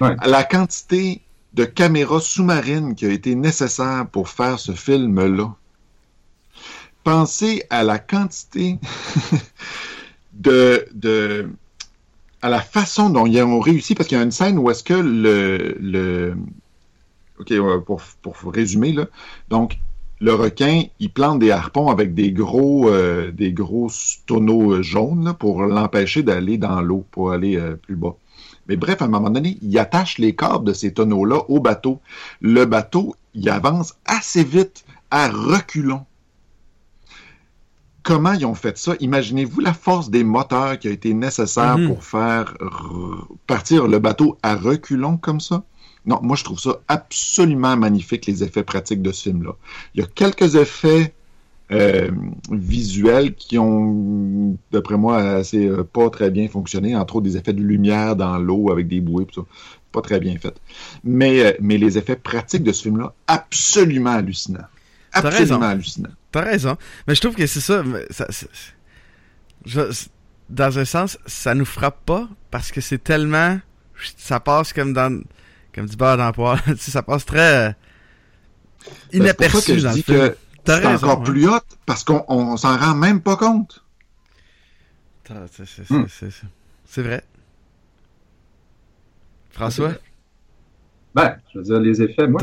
Ouais. 0.00 0.16
La 0.24 0.44
quantité 0.44 1.22
de 1.54 1.64
caméras 1.64 2.20
sous-marines 2.20 2.94
qui 2.94 3.06
a 3.06 3.10
été 3.10 3.34
nécessaire 3.34 4.06
pour 4.12 4.28
faire 4.28 4.58
ce 4.58 4.72
film-là. 4.72 5.54
Pensez 7.02 7.62
à 7.70 7.82
la 7.82 7.98
quantité 7.98 8.78
de, 10.34 10.86
de 10.92 11.48
à 12.42 12.50
la 12.50 12.60
façon 12.60 13.10
dont 13.10 13.26
ils 13.26 13.42
ont 13.42 13.60
réussi, 13.60 13.94
parce 13.94 14.08
qu'il 14.08 14.18
y 14.18 14.20
a 14.20 14.24
une 14.24 14.32
scène 14.32 14.58
où 14.58 14.70
est-ce 14.70 14.84
que 14.84 14.94
le, 14.94 15.76
le 15.80 16.36
OK, 17.38 17.52
pour, 17.84 18.02
pour 18.22 18.52
résumer, 18.52 18.92
là, 18.92 19.06
donc 19.48 19.78
le 20.20 20.32
requin, 20.34 20.84
il 20.98 21.10
plante 21.10 21.40
des 21.40 21.50
harpons 21.50 21.90
avec 21.90 22.14
des 22.14 22.32
gros, 22.32 22.88
euh, 22.88 23.30
des 23.32 23.52
gros 23.52 23.90
tonneaux 24.26 24.72
euh, 24.72 24.82
jaunes 24.82 25.24
là, 25.24 25.34
pour 25.34 25.62
l'empêcher 25.62 26.22
d'aller 26.22 26.56
dans 26.56 26.80
l'eau, 26.80 27.04
pour 27.10 27.32
aller 27.32 27.56
euh, 27.56 27.76
plus 27.76 27.96
bas. 27.96 28.16
Mais 28.68 28.76
bref, 28.76 29.02
à 29.02 29.04
un 29.04 29.08
moment 29.08 29.30
donné, 29.30 29.58
il 29.62 29.78
attache 29.78 30.18
les 30.18 30.34
câbles 30.34 30.64
de 30.64 30.72
ces 30.72 30.92
tonneaux-là 30.92 31.42
au 31.48 31.60
bateau. 31.60 32.00
Le 32.40 32.64
bateau, 32.64 33.14
il 33.34 33.48
avance 33.50 33.94
assez 34.06 34.42
vite, 34.42 34.84
à 35.10 35.28
reculons. 35.28 36.04
Comment 38.02 38.32
ils 38.32 38.46
ont 38.46 38.54
fait 38.54 38.78
ça? 38.78 38.94
Imaginez-vous 39.00 39.60
la 39.60 39.72
force 39.72 40.10
des 40.10 40.24
moteurs 40.24 40.78
qui 40.78 40.88
a 40.88 40.92
été 40.92 41.12
nécessaire 41.12 41.76
Mhm. 41.78 41.88
pour 41.88 42.04
faire 42.04 42.54
partir 43.46 43.86
le 43.86 43.98
bateau 43.98 44.38
à 44.42 44.54
reculons 44.56 45.16
comme 45.16 45.40
ça? 45.40 45.64
Non, 46.06 46.20
moi 46.22 46.36
je 46.36 46.44
trouve 46.44 46.58
ça 46.60 46.80
absolument 46.88 47.76
magnifique, 47.76 48.26
les 48.26 48.44
effets 48.44 48.62
pratiques 48.62 49.02
de 49.02 49.12
ce 49.12 49.24
film-là. 49.24 49.52
Il 49.94 50.00
y 50.00 50.04
a 50.04 50.06
quelques 50.06 50.54
effets 50.54 51.12
euh, 51.72 52.10
visuels 52.52 53.34
qui 53.34 53.58
ont, 53.58 54.56
d'après 54.70 54.96
moi, 54.96 55.18
assez 55.18 55.66
euh, 55.66 55.82
pas 55.82 56.08
très 56.10 56.30
bien 56.30 56.46
fonctionné, 56.48 56.94
entre 56.94 57.16
autres 57.16 57.24
des 57.24 57.36
effets 57.36 57.52
de 57.52 57.60
lumière 57.60 58.14
dans 58.14 58.38
l'eau 58.38 58.70
avec 58.70 58.86
des 58.86 59.00
bouées, 59.00 59.24
pis 59.24 59.34
ça. 59.34 59.42
pas 59.90 60.00
très 60.00 60.20
bien 60.20 60.36
fait. 60.38 60.54
Mais, 61.02 61.40
euh, 61.44 61.52
mais 61.60 61.76
les 61.76 61.98
effets 61.98 62.14
pratiques 62.16 62.62
de 62.62 62.70
ce 62.70 62.82
film-là, 62.82 63.12
absolument 63.26 64.10
hallucinants. 64.12 64.60
Absolument 65.12 65.38
raison. 65.38 65.62
hallucinants. 65.62 66.10
T'as 66.30 66.42
raison. 66.42 66.76
Mais 67.08 67.14
je 67.16 67.20
trouve 67.20 67.34
que 67.34 67.46
c'est 67.46 67.60
ça. 67.60 67.82
mais 67.82 68.04
ça- 68.10 68.26
c'est- 68.30 68.48
je- 69.64 69.90
c'est- 69.90 70.10
dans 70.50 70.78
un 70.78 70.84
sens, 70.84 71.18
ça 71.26 71.54
nous 71.54 71.64
frappe 71.64 72.04
pas 72.06 72.28
parce 72.52 72.70
que 72.70 72.80
c'est 72.80 73.02
tellement. 73.02 73.58
Ça 74.16 74.38
passe 74.38 74.72
comme 74.72 74.92
dans. 74.92 75.20
Comme 75.76 75.86
du 75.86 75.96
beurre 75.96 76.16
dans 76.16 76.26
le 76.28 76.76
ça 76.78 77.02
passe 77.02 77.24
très. 77.26 77.68
euh, 77.68 77.72
Ben, 79.12 79.20
Inaperçu 79.20 79.72
que 79.72 79.78
je 79.78 79.82
dans 79.84 79.90
le 79.90 79.94
dis 79.96 80.02
film. 80.02 80.18
que 80.18 80.36
c'est 80.66 80.86
encore 80.86 81.20
hein. 81.20 81.22
plus 81.24 81.46
hot 81.48 81.60
parce 81.84 82.02
qu'on 82.02 82.24
on 82.28 82.56
s'en 82.56 82.76
rend 82.76 82.94
même 82.94 83.20
pas 83.20 83.36
compte. 83.36 83.84
C'est- 85.50 85.90
Hmm. 85.90 86.06
c'est- 86.08 87.02
vrai. 87.02 87.22
François? 89.50 89.92
Ben, 91.14 91.36
je 91.52 91.58
veux 91.58 91.64
dire, 91.64 91.80
les 91.80 92.02
effets, 92.02 92.26
moi, 92.28 92.40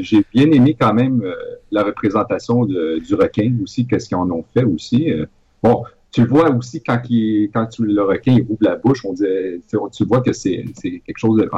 j'ai 0.00 0.24
bien 0.32 0.50
aimé 0.50 0.76
quand 0.78 0.92
même 0.92 1.22
euh, 1.22 1.34
la 1.70 1.84
représentation 1.84 2.64
de- 2.64 2.98
du 2.98 3.14
requin 3.14 3.54
aussi, 3.62 3.86
qu'est-ce 3.86 4.08
qu'ils 4.08 4.16
en 4.16 4.28
ont 4.30 4.44
fait 4.52 4.64
aussi. 4.64 5.10
Euh, 5.10 5.24
bon, 5.62 5.84
tu 6.10 6.26
vois 6.26 6.50
aussi 6.50 6.82
quand, 6.82 7.00
il, 7.08 7.48
quand 7.54 7.66
tu, 7.66 7.84
le 7.86 8.02
requin 8.02 8.32
il 8.32 8.42
ouvre 8.42 8.58
la 8.60 8.76
bouche, 8.76 9.04
on 9.04 9.12
dirait, 9.12 9.60
tu 9.68 9.76
tu 9.92 10.04
vois 10.04 10.20
que 10.20 10.32
c'est 10.32 10.64
c'est 10.80 11.00
quelque 11.06 11.18
chose 11.18 11.40
de. 11.40 11.48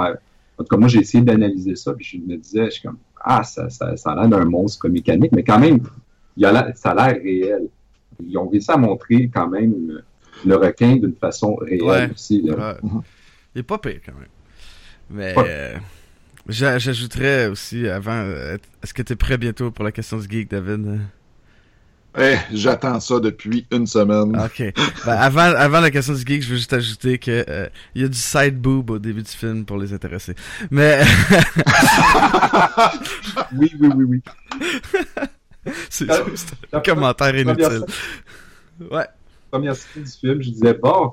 En 0.58 0.62
tout 0.64 0.68
cas, 0.68 0.76
moi, 0.76 0.88
j'ai 0.88 1.00
essayé 1.00 1.22
d'analyser 1.24 1.74
ça, 1.76 1.92
puis 1.94 2.04
je 2.04 2.16
me 2.18 2.36
disais, 2.36 2.66
je 2.66 2.70
suis 2.70 2.82
comme, 2.82 2.98
ah, 3.20 3.42
ça, 3.42 3.68
ça, 3.70 3.96
ça 3.96 4.12
a 4.12 4.14
l'air 4.14 4.28
d'un 4.28 4.44
monstre 4.44 4.88
mécanique, 4.88 5.32
mais 5.32 5.42
quand 5.42 5.58
même, 5.58 5.80
il 6.36 6.44
a 6.46 6.72
ça 6.74 6.90
a 6.90 6.94
l'air 7.12 7.22
réel. 7.22 7.68
Ils 8.24 8.36
ont 8.38 8.48
réussi 8.48 8.70
à 8.70 8.76
montrer 8.76 9.28
quand 9.32 9.48
même 9.48 10.00
le, 10.44 10.56
requin 10.56 10.96
d'une 10.96 11.14
façon 11.16 11.54
réelle 11.56 11.82
Ouais. 11.82 12.10
aussi. 12.12 12.42
là. 12.42 12.54
Ouais. 12.74 12.78
Mhm. 12.82 13.02
Il 13.54 13.58
est 13.60 13.62
pas 13.64 13.78
pire 13.78 14.00
quand 14.06 14.14
même. 14.14 14.28
Mais 15.10 15.36
Ouais. 15.36 15.44
euh, 15.48 15.76
j'a- 16.48 16.78
j'ajouterais 16.78 17.46
aussi 17.48 17.88
avant. 17.88 18.12
euh, 18.12 18.56
Est-ce 18.82 18.94
que 18.94 19.02
t'es 19.02 19.16
prêt 19.16 19.38
bientôt 19.38 19.70
pour 19.70 19.84
la 19.84 19.92
question 19.92 20.18
du 20.18 20.28
geek, 20.28 20.50
David? 20.50 21.00
Eh, 22.16 22.36
j'attends 22.52 23.00
ça 23.00 23.18
depuis 23.18 23.66
une 23.72 23.86
semaine. 23.88 24.38
Ok. 24.40 24.62
Ben, 25.04 25.12
avant, 25.12 25.40
avant 25.56 25.80
la 25.80 25.90
question 25.90 26.14
du 26.14 26.20
geek, 26.20 26.42
je 26.42 26.50
veux 26.50 26.56
juste 26.56 26.72
ajouter 26.72 27.18
que 27.18 27.44
euh, 27.48 27.68
il 27.94 28.02
y 28.02 28.04
a 28.04 28.08
du 28.08 28.16
side 28.18 28.56
boob 28.60 28.90
au 28.90 28.98
début 29.00 29.22
du 29.22 29.30
film 29.32 29.64
pour 29.64 29.78
les 29.78 29.92
intéressés. 29.92 30.34
Mais 30.70 31.02
Oui, 33.56 33.72
oui, 33.80 33.88
oui, 33.96 34.04
oui. 34.04 34.22
c'est 35.90 36.10
Ah, 36.10 36.18
un 36.74 36.80
commentaire 36.80 37.34
inutile. 37.36 37.84
Ouais. 38.90 39.06
première 39.50 39.76
scène 39.76 40.02
du 40.04 40.10
film, 40.10 40.42
je 40.42 40.50
disais, 40.50 40.74
bon, 40.74 41.12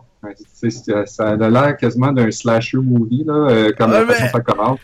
c'est- 0.54 0.70
ça 1.08 1.30
a 1.30 1.36
l'air 1.50 1.78
quasiment 1.78 2.12
d'un 2.12 2.30
slasher 2.32 2.78
movie, 2.78 3.24
là, 3.26 3.34
euh, 3.34 3.72
comme 3.78 3.92
Ouais, 3.92 4.00
la 4.02 4.06
façon 4.08 4.24
mais- 4.24 4.30
ça 4.32 4.40
commence. 4.42 4.80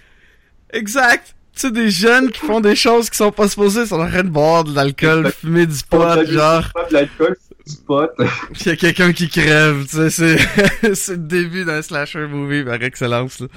Exact. 0.72 1.36
Tu 1.58 1.62
sais, 1.62 1.72
des 1.72 1.90
jeunes 1.90 2.30
qui 2.32 2.40
font 2.40 2.60
des 2.60 2.76
choses 2.76 3.10
qui 3.10 3.18
sont 3.18 3.32
pas 3.32 3.48
supposées, 3.48 3.82
ils 3.82 3.88
sont 3.88 4.00
en 4.00 4.08
train 4.08 4.22
de 4.24 4.30
boire 4.30 4.64
de 4.64 4.76
l'alcool, 4.76 5.32
fumer 5.32 5.66
du 5.66 5.80
pot, 5.90 5.98
genre. 6.28 6.64
de 6.90 6.94
l'alcool, 6.94 7.36
c'est 7.66 7.74
du 7.76 7.82
pot. 7.84 8.10
Y 8.66 8.70
a 8.70 8.76
quelqu'un 8.76 9.12
qui 9.12 9.28
crève, 9.28 9.86
tu 9.90 9.96
sais, 9.96 10.10
c'est, 10.12 10.94
c'est 10.96 11.14
le 11.14 11.18
début 11.18 11.66
d'un 11.66 11.82
slasher 11.82 12.28
movie 12.28 12.64
par 12.64 12.82
excellence, 12.84 13.40
là. 13.40 13.48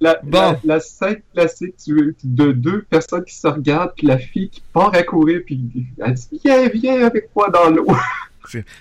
La, 0.00 0.18
Bon. 0.22 0.40
la, 0.40 0.60
la 0.64 0.80
scène 0.80 1.20
classique 1.34 1.74
tu- 1.84 2.16
de 2.24 2.52
deux 2.52 2.82
personnes 2.88 3.22
qui 3.24 3.34
se 3.34 3.46
regardent, 3.46 3.92
puis 3.94 4.06
la 4.06 4.16
fille 4.16 4.48
qui 4.48 4.62
part 4.72 4.94
à 4.94 5.02
courir, 5.02 5.42
puis 5.44 5.60
elle 6.02 6.14
dit, 6.14 6.40
viens, 6.42 6.68
viens 6.72 7.04
avec 7.04 7.28
moi 7.36 7.50
dans 7.50 7.68
l'eau. 7.68 7.86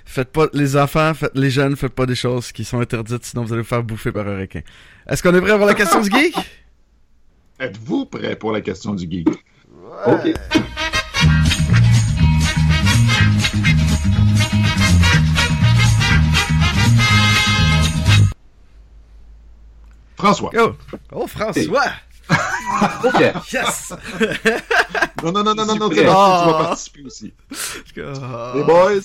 Faites 0.06 0.30
pas, 0.32 0.48
les 0.54 0.78
enfants, 0.78 1.14
faites, 1.14 1.32
les 1.36 1.50
jeunes, 1.52 1.76
faites 1.76 1.92
pas 1.94 2.06
des 2.06 2.16
choses 2.16 2.54
qui 2.54 2.64
sont 2.64 2.80
interdites, 2.80 3.26
sinon 3.26 3.44
vous 3.44 3.52
allez 3.52 3.62
vous 3.64 3.68
faire 3.68 3.84
bouffer 3.84 4.12
par 4.14 4.26
un 4.28 4.40
requin. 4.40 4.62
Est-ce 5.08 5.22
qu'on 5.22 5.36
est 5.36 5.42
prêt 5.42 5.58
pour 5.58 5.68
la 5.68 5.74
question 5.76 6.00
du 6.02 6.10
geek? 6.10 6.34
Êtes-vous 7.60 8.06
prêt 8.06 8.38
pour 8.38 8.54
la 8.54 8.62
question 8.62 8.94
du 8.94 9.10
geek? 9.10 9.28
OK. 10.06 10.34
François. 20.16 20.52
Oh! 20.58 20.72
Oh, 21.12 21.28
François! 21.28 21.92
OK. 23.04 23.54
Yes! 23.54 23.94
Non, 25.22 25.34
non, 25.34 25.44
non, 25.44 25.54
non, 25.54 25.66
non, 25.66 25.76
non, 25.76 25.90
tu 25.90 26.02
vas 26.02 26.64
participer 26.64 27.04
aussi. 27.04 27.34
Ah. 27.98 28.54
Les 28.56 28.64
boys, 28.64 29.02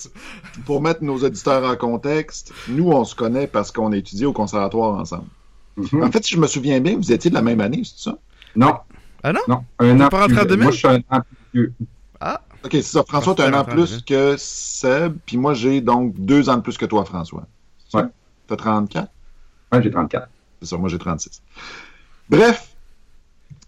pour 0.65 0.81
mettre 0.81 1.03
nos 1.03 1.17
auditeurs 1.17 1.69
en 1.69 1.75
contexte, 1.75 2.53
nous, 2.69 2.89
on 2.89 3.03
se 3.03 3.13
connaît 3.13 3.47
parce 3.47 3.69
qu'on 3.69 3.91
a 3.91 3.97
étudié 3.97 4.25
au 4.25 4.31
conservatoire 4.31 4.97
ensemble. 4.97 5.27
Mhm. 5.75 6.03
En 6.03 6.11
fait, 6.13 6.23
si 6.23 6.35
je 6.35 6.39
me 6.39 6.47
souviens 6.47 6.79
bien, 6.79 6.95
vous 6.95 7.11
étiez 7.11 7.29
de 7.29 7.35
la 7.35 7.41
même 7.41 7.59
année, 7.59 7.81
c'est 7.83 8.01
ça? 8.01 8.17
Non. 8.55 8.75
Ah 9.23 9.33
non? 9.33 9.41
Non. 9.47 9.65
Un 9.79 9.99
an 10.01 10.09
pas 10.09 10.21
rentré 10.21 10.35
plus- 10.35 10.41
en 10.43 10.45
2000? 10.45 10.63
Moi, 10.63 10.71
je 10.71 10.77
suis 10.77 10.87
un 10.87 10.95
an 11.09 11.21
plus 11.51 11.61
vieux. 11.61 11.73
OK, 12.63 12.71
c'est 12.71 12.81
ça. 12.81 13.03
François, 13.07 13.35
tu 13.35 13.41
as 13.41 13.47
un 13.47 13.53
an 13.53 13.63
plus 13.63 14.01
que 14.03 14.35
Seb, 14.37 15.17
puis 15.25 15.37
moi, 15.37 15.53
j'ai 15.53 15.81
donc 15.81 16.13
deux 16.17 16.49
ans 16.49 16.57
de 16.57 16.61
plus 16.61 16.77
que 16.77 16.85
toi, 16.85 17.05
François. 17.05 17.45
Ouais. 17.93 18.03
T'as 18.47 18.55
34? 18.55 19.09
Ouais, 19.71 19.81
j'ai 19.83 19.91
34. 19.91 20.27
C'est 20.61 20.69
ça, 20.69 20.77
moi, 20.77 20.89
j'ai 20.89 20.97
36. 20.97 21.41
Bref, 22.29 22.69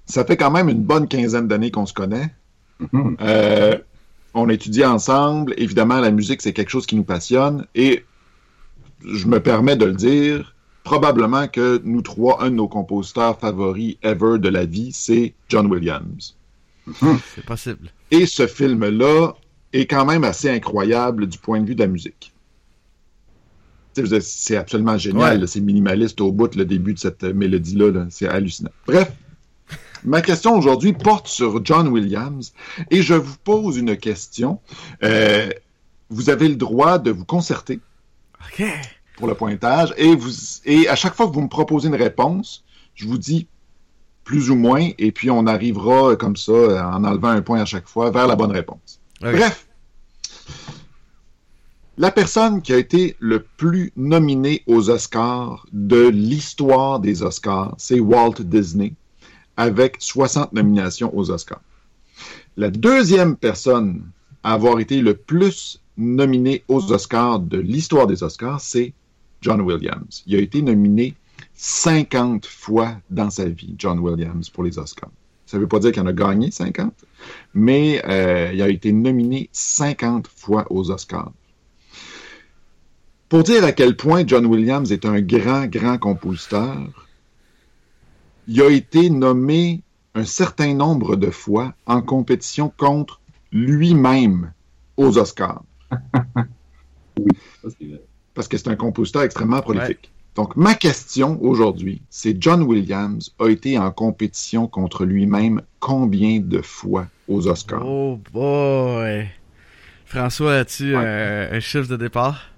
ça 0.06 0.26
fait 0.26 0.38
quand 0.38 0.50
même 0.52 0.70
une 0.70 0.82
bonne 0.84 1.08
quinzaine 1.08 1.48
d'années 1.48 1.70
qu'on 1.72 1.86
se 1.86 1.94
connaît. 1.94 2.34
Mhm. 2.92 3.18
Euh, 3.22 3.78
on 4.34 4.50
étudie 4.50 4.86
ensemble. 4.86 5.54
Évidemment, 5.58 6.00
la 6.00 6.12
musique, 6.12 6.42
c'est 6.42 6.54
quelque 6.54 6.70
chose 6.70 6.86
qui 6.86 6.96
nous 6.96 7.04
passionne. 7.04 7.66
Et 7.76 8.06
je 9.06 9.28
me 9.28 9.40
permets 9.40 9.76
de 9.76 9.86
le 9.86 9.94
dire, 9.94 10.56
probablement 10.88 11.50
que 11.50 11.82
nous 11.84 12.02
trois, 12.02 12.42
un 12.42 12.50
de 12.50 12.56
nos 12.56 12.70
compositeurs 12.70 13.38
favoris 13.38 13.98
ever 14.04 14.40
de 14.40 14.48
la 14.48 14.64
vie, 14.64 14.94
c'est 14.94 15.34
John 15.50 15.68
Williams. 15.68 16.38
C'est 17.36 17.46
possible. 17.46 17.92
Et 18.12 18.26
ce 18.26 18.48
film-là 18.48 19.34
est 19.74 19.86
quand 19.86 20.06
même 20.06 20.24
assez 20.24 20.50
incroyable 20.50 21.28
du 21.28 21.38
point 21.38 21.60
de 21.60 21.66
vue 21.66 21.76
de 21.76 21.82
la 21.82 21.88
musique. 21.88 22.32
C'est 24.22 24.56
absolument 24.56 24.98
génial. 24.98 25.42
Ouais. 25.42 25.48
C'est 25.48 25.60
minimaliste 25.60 26.22
au 26.22 26.32
bout, 26.32 26.56
le 26.56 26.64
début 26.64 26.94
de 26.94 27.00
cette 27.00 27.24
mélodie-là. 27.24 27.92
là. 27.92 28.06
C'est 28.10 28.30
hallucinant. 28.30 28.72
Bref, 28.86 29.12
Ma 30.06 30.22
question 30.22 30.58
aujourd'hui 30.58 30.94
porte 30.94 31.28
sur 31.28 31.66
John 31.66 31.90
Williams 31.90 32.54
et 32.92 33.02
je 33.02 33.16
vous 33.16 33.36
pose 33.44 33.76
une 33.76 33.98
question. 33.98 34.62
Euh, 35.04 35.50
vous 36.10 36.30
avez 36.30 36.48
le 36.48 36.56
droit 36.56 36.98
de 36.98 37.12
vous 37.12 37.26
concerter 37.26 37.82
OK. 38.40 38.64
Pour 39.18 39.28
le 39.28 39.34
pointage 39.34 39.94
et, 39.98 40.16
vous, 40.16 40.32
et 40.64 40.88
à 40.88 40.96
chaque 40.96 41.16
fois 41.16 41.28
que 41.28 41.34
vous 41.34 41.42
me 41.42 41.50
proposez 41.50 41.90
une 41.90 41.96
réponse, 41.96 42.64
je 42.96 43.08
vous 43.08 43.18
dis 43.18 43.48
plus 44.24 44.50
ou 44.50 44.56
moins 44.56 44.90
et 44.98 45.12
puis 45.12 45.30
on 45.30 45.46
arrivera 45.48 46.16
comme 46.16 46.36
ça 46.36 46.90
en 46.94 47.04
enlevant 47.04 47.30
un 47.30 47.42
point 47.42 47.62
à 47.62 47.66
chaque 47.66 47.88
fois 47.88 48.12
vers 48.12 48.28
la 48.28 48.36
bonne 48.36 48.52
réponse. 48.52 49.02
Bref, 49.20 49.68
la 51.98 52.12
personne 52.12 52.62
qui 52.62 52.74
a 52.74 52.78
été 52.78 53.16
le 53.20 53.44
plus 53.58 53.92
nominée 53.96 54.62
aux 54.68 54.92
Oscars 54.92 55.66
de 55.74 56.08
l'histoire 56.08 57.00
des 57.00 57.24
Oscars, 57.24 57.74
c'est 57.80 58.00
Walt 58.00 58.36
Disney, 58.40 58.94
avec 59.56 59.96
60 60.00 60.54
nominations 60.54 61.16
aux 61.18 61.32
Oscars. 61.32 61.62
La 62.56 62.70
deuxième 62.70 63.36
personne 63.36 64.04
à 64.44 64.54
avoir 64.54 64.80
été 64.80 65.02
le 65.02 65.16
plus 65.16 65.82
nominée 65.98 66.64
aux 66.68 66.92
Oscars 66.92 67.40
de 67.40 67.58
l'histoire 67.58 68.06
des 68.06 68.22
Oscars, 68.22 68.62
c'est 68.62 68.94
John 69.42 69.62
Williams. 69.62 70.24
Il 70.26 70.36
a 70.36 70.40
été 70.40 70.62
nominé 70.62 71.16
50 71.54 72.46
fois 72.46 72.98
dans 73.10 73.30
sa 73.30 73.46
vie, 73.46 73.76
John 73.78 74.00
Williams, 74.00 74.50
pour 74.50 74.64
les 74.64 74.78
Oscars. 74.80 75.12
Ça 75.46 75.58
ne 75.58 75.62
veut 75.62 75.68
pas 75.68 75.80
dire 75.80 75.92
qu'il 75.92 76.02
en 76.02 76.08
a 76.08 76.14
gagné 76.14 76.52
50, 76.52 76.94
mais 77.54 78.02
euh, 78.06 78.52
il 78.54 78.62
a 78.62 78.68
été 78.68 78.92
nominé 78.92 79.50
50 79.54 80.28
fois 80.28 80.68
aux 80.70 80.92
Oscars. 80.92 81.32
Pour 83.30 83.44
dire 83.44 83.64
à 83.64 83.72
quel 83.72 83.96
point 83.96 84.26
John 84.26 84.46
Williams 84.46 84.92
est 84.92 85.06
un 85.06 85.22
grand, 85.22 85.68
grand 85.68 85.98
compositeur, 85.98 87.08
il 88.48 88.62
a 88.62 88.70
été 88.70 89.10
nommé 89.10 89.82
un 90.16 90.26
certain 90.26 90.74
nombre 90.74 91.16
de 91.16 91.30
fois 91.30 91.74
en 91.86 92.02
compétition 92.02 92.72
contre 92.76 93.22
lui-même 93.52 94.52
aux 94.98 95.18
Oscars. 95.18 95.64
parce 98.38 98.48
que 98.48 98.56
c'est 98.60 98.68
un 98.70 98.76
compositeur 98.76 99.24
extrêmement 99.24 99.62
prolifique. 99.62 100.12
Donc, 100.36 100.56
ma 100.56 100.76
question 100.76 101.40
aujourd'hui, 101.42 102.04
c'est 102.12 102.38
John 102.40 102.62
Williams 102.62 103.34
a 103.40 103.48
été 103.50 103.80
en 103.80 103.90
compétition 103.90 104.68
contre 104.68 105.06
lui-même 105.06 105.64
combien 105.80 106.40
de 106.40 106.62
fois 106.62 107.08
aux 107.28 107.48
Oscars? 107.48 107.84
Oh 107.84 108.20
boy. 108.32 109.28
François, 110.06 110.54
as-tu 110.58 110.96
Ouais. 110.96 111.04
euh, 111.04 111.58
un 111.58 111.60
chiffre 111.60 111.88
de 111.90 111.96
départ? 111.96 112.52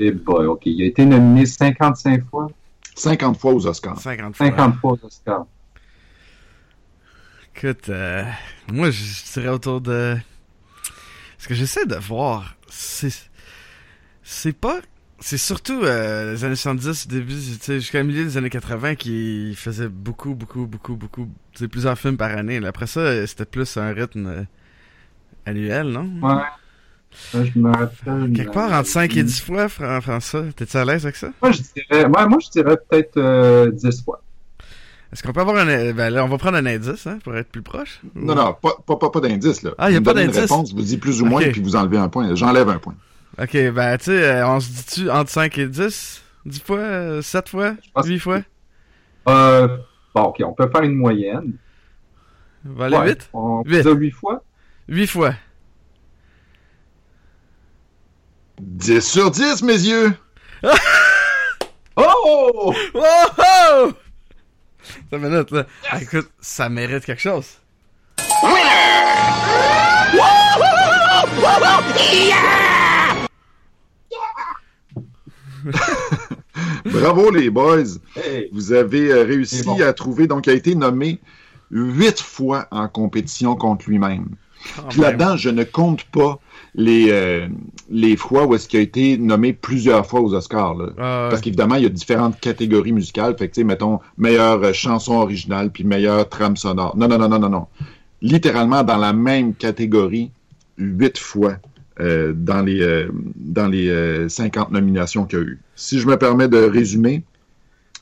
Eh 0.00 0.10
boy, 0.10 0.46
OK. 0.46 0.62
Il 0.66 0.82
a 0.82 0.86
été 0.86 1.04
nominé 1.06 1.46
55 1.46 2.24
fois. 2.28 2.50
50 2.96 3.38
fois 3.38 3.52
aux 3.54 3.64
Oscars. 3.68 4.00
50 4.00 4.34
fois. 4.34 4.46
50 4.46 4.74
fois 4.80 4.92
aux 4.94 5.06
Oscars. 5.06 5.46
Écoute, 7.54 7.88
euh, 7.88 8.24
moi, 8.72 8.90
je 8.90 9.32
dirais 9.32 9.48
autour 9.54 9.80
de... 9.80 10.16
Ce 11.38 11.46
que 11.46 11.54
j'essaie 11.54 11.86
de 11.86 11.94
voir, 11.94 12.56
c'est... 12.68 13.30
C'est 14.28 14.52
pas... 14.56 14.80
C'est 15.20 15.38
surtout 15.38 15.80
euh, 15.84 16.32
les 16.32 16.44
années 16.44 16.56
70, 16.56 17.06
début, 17.08 17.32
tu 17.32 17.40
sais, 17.60 17.80
jusqu'à 17.80 18.00
le 18.00 18.04
milieu 18.08 18.24
des 18.24 18.36
années 18.36 18.50
80 18.50 18.96
qui 18.96 19.54
faisait 19.56 19.88
beaucoup, 19.88 20.34
beaucoup, 20.34 20.66
beaucoup, 20.66 20.96
beaucoup, 20.96 21.28
tu 21.52 21.60
sais, 21.60 21.68
plusieurs 21.68 21.96
films 21.96 22.16
par 22.18 22.32
année. 22.36 22.58
Là, 22.60 22.68
Après 22.68 22.86
ça, 22.88 23.00
euh, 23.00 23.26
c'était 23.26 23.46
plus 23.46 23.76
un 23.78 23.92
rythme 23.94 24.26
euh, 24.26 24.42
annuel, 25.46 25.86
non? 25.88 26.10
Ouais. 26.20 26.42
Ça, 27.32 27.42
je 27.44 27.58
me 27.58 27.70
rappelle. 27.70 28.32
Quelque 28.34 28.52
part 28.52 28.70
entre 28.72 28.88
5 28.88 29.16
et 29.16 29.22
10 29.22 29.40
fois, 29.40 29.68
Fran- 29.70 30.00
François. 30.02 30.44
T'es-tu 30.54 30.76
à 30.76 30.84
l'aise 30.84 31.04
avec 31.06 31.16
ça? 31.16 31.30
Moi, 31.40 31.52
je 31.52 31.62
dirais, 31.62 32.04
ouais, 32.04 32.26
moi, 32.28 32.38
je 32.44 32.50
dirais 32.50 32.76
peut-être 32.90 33.16
euh, 33.16 33.70
10 33.70 34.02
fois. 34.04 34.22
Est-ce 35.12 35.22
qu'on 35.22 35.32
peut 35.32 35.40
avoir 35.40 35.56
un... 35.56 35.92
Ben 35.92 36.10
là, 36.10 36.24
on 36.24 36.28
va 36.28 36.36
prendre 36.36 36.58
un 36.58 36.66
indice, 36.66 37.06
hein, 37.06 37.18
pour 37.24 37.34
être 37.36 37.48
plus 37.48 37.62
proche? 37.62 38.00
Non, 38.14 38.34
non, 38.34 38.54
pas, 38.60 38.72
pas, 38.86 38.96
pas, 38.96 39.08
pas 39.08 39.20
d'indice, 39.20 39.62
là. 39.62 39.70
Ah, 39.78 39.90
y 39.90 39.94
a 39.94 39.98
Vous 39.98 40.00
me 40.00 40.04
pas 40.04 40.12
d'indice? 40.14 40.40
réponse, 40.40 40.74
vous 40.74 40.82
dites 40.82 41.00
plus 41.00 41.22
ou 41.22 41.26
moins, 41.26 41.40
Ok. 41.42 41.52
puis 41.52 41.62
vous 41.62 41.74
enlevez 41.74 41.96
un 41.96 42.08
point. 42.10 42.34
J'enlève 42.34 42.68
un 42.68 42.78
point. 42.78 42.94
Ok, 43.38 43.52
ben, 43.72 43.98
tu 43.98 44.04
sais, 44.06 44.22
euh, 44.22 44.48
on 44.48 44.60
se 44.60 44.70
dit-tu 44.70 45.10
entre 45.10 45.30
5 45.30 45.58
et 45.58 45.66
10? 45.66 46.22
10 46.46 46.60
fois? 46.62 46.78
euh, 46.78 47.22
7 47.22 47.48
fois? 47.50 47.74
pense 47.92 48.06
8 48.06 48.16
que- 48.16 48.22
fois? 48.22 48.40
Euh, 49.28 49.78
bon, 50.14 50.22
OK, 50.22 50.42
on 50.44 50.52
peut 50.54 50.68
faire 50.70 50.82
une 50.82 50.94
moyenne. 50.94 51.52
On 52.68 52.72
va 52.74 52.86
aller 52.86 52.96
Ouais, 52.96 53.06
vite? 53.08 53.28
On 53.32 53.62
Vite. 53.62 53.82
peut 53.84 53.90
dire 53.90 53.92
8 54.00 54.10
fois? 54.12 54.42
8 54.88 55.06
fois. 55.06 55.34
10 58.60 59.00
sur 59.02 59.30
10, 59.30 59.62
mes 59.62 59.72
yeux! 59.80 60.12
Oh! 61.98 62.74
Oh! 62.94 63.00
oh! 63.38 63.92
Ça 65.10 65.18
minute, 65.18 65.50
là. 65.50 65.64
Ah, 65.90 66.02
écoute, 66.02 66.30
ça 66.40 66.68
mérite 66.68 67.06
quelque 67.06 67.22
chose. 67.22 67.58
Bravo, 77.06 77.30
les 77.30 77.50
boys! 77.50 78.00
Hey! 78.16 78.48
Vous 78.50 78.72
avez 78.72 79.12
euh, 79.12 79.22
réussi 79.22 79.62
bon. 79.62 79.80
à 79.80 79.92
trouver, 79.92 80.26
donc 80.26 80.48
il 80.48 80.50
a 80.50 80.54
été 80.54 80.74
nommé 80.74 81.20
huit 81.70 82.20
fois 82.20 82.66
en 82.72 82.88
compétition 82.88 83.54
contre 83.54 83.88
lui-même. 83.88 84.30
Puis 84.88 85.00
là-dedans, 85.00 85.36
je 85.36 85.50
ne 85.50 85.62
compte 85.62 86.02
pas 86.06 86.40
les, 86.74 87.12
euh, 87.12 87.46
les 87.88 88.16
fois 88.16 88.46
où 88.46 88.56
est-ce 88.56 88.66
qu'il 88.66 88.80
a 88.80 88.82
été 88.82 89.18
nommé 89.18 89.52
plusieurs 89.52 90.04
fois 90.04 90.20
aux 90.20 90.34
Oscars. 90.34 90.74
Là. 90.74 90.86
Ah. 90.98 91.28
Parce 91.30 91.42
qu'évidemment, 91.42 91.76
il 91.76 91.84
y 91.84 91.86
a 91.86 91.90
différentes 91.90 92.40
catégories 92.40 92.90
musicales. 92.90 93.36
Fait 93.38 93.48
que, 93.48 93.54
tu 93.54 93.60
sais, 93.60 93.64
mettons, 93.64 94.00
meilleure 94.18 94.64
euh, 94.64 94.72
chanson 94.72 95.14
originale, 95.14 95.70
puis 95.70 95.84
meilleure 95.84 96.28
trame 96.28 96.56
sonore. 96.56 96.96
Non, 96.96 97.06
non, 97.06 97.18
non, 97.18 97.28
non, 97.28 97.38
non, 97.38 97.50
non. 97.50 97.66
Littéralement, 98.20 98.82
dans 98.82 98.98
la 98.98 99.12
même 99.12 99.54
catégorie, 99.54 100.32
huit 100.76 101.18
fois 101.18 101.58
euh, 102.00 102.32
dans 102.34 102.62
les, 102.62 102.82
euh, 102.82 103.08
dans 103.36 103.68
les 103.68 103.88
euh, 103.88 104.28
50 104.28 104.70
nominations 104.70 105.24
qu'il 105.24 105.38
y 105.38 105.42
a 105.42 105.44
eu. 105.44 105.58
Si 105.74 105.98
je 105.98 106.06
me 106.06 106.16
permets 106.16 106.48
de 106.48 106.58
résumer, 106.58 107.24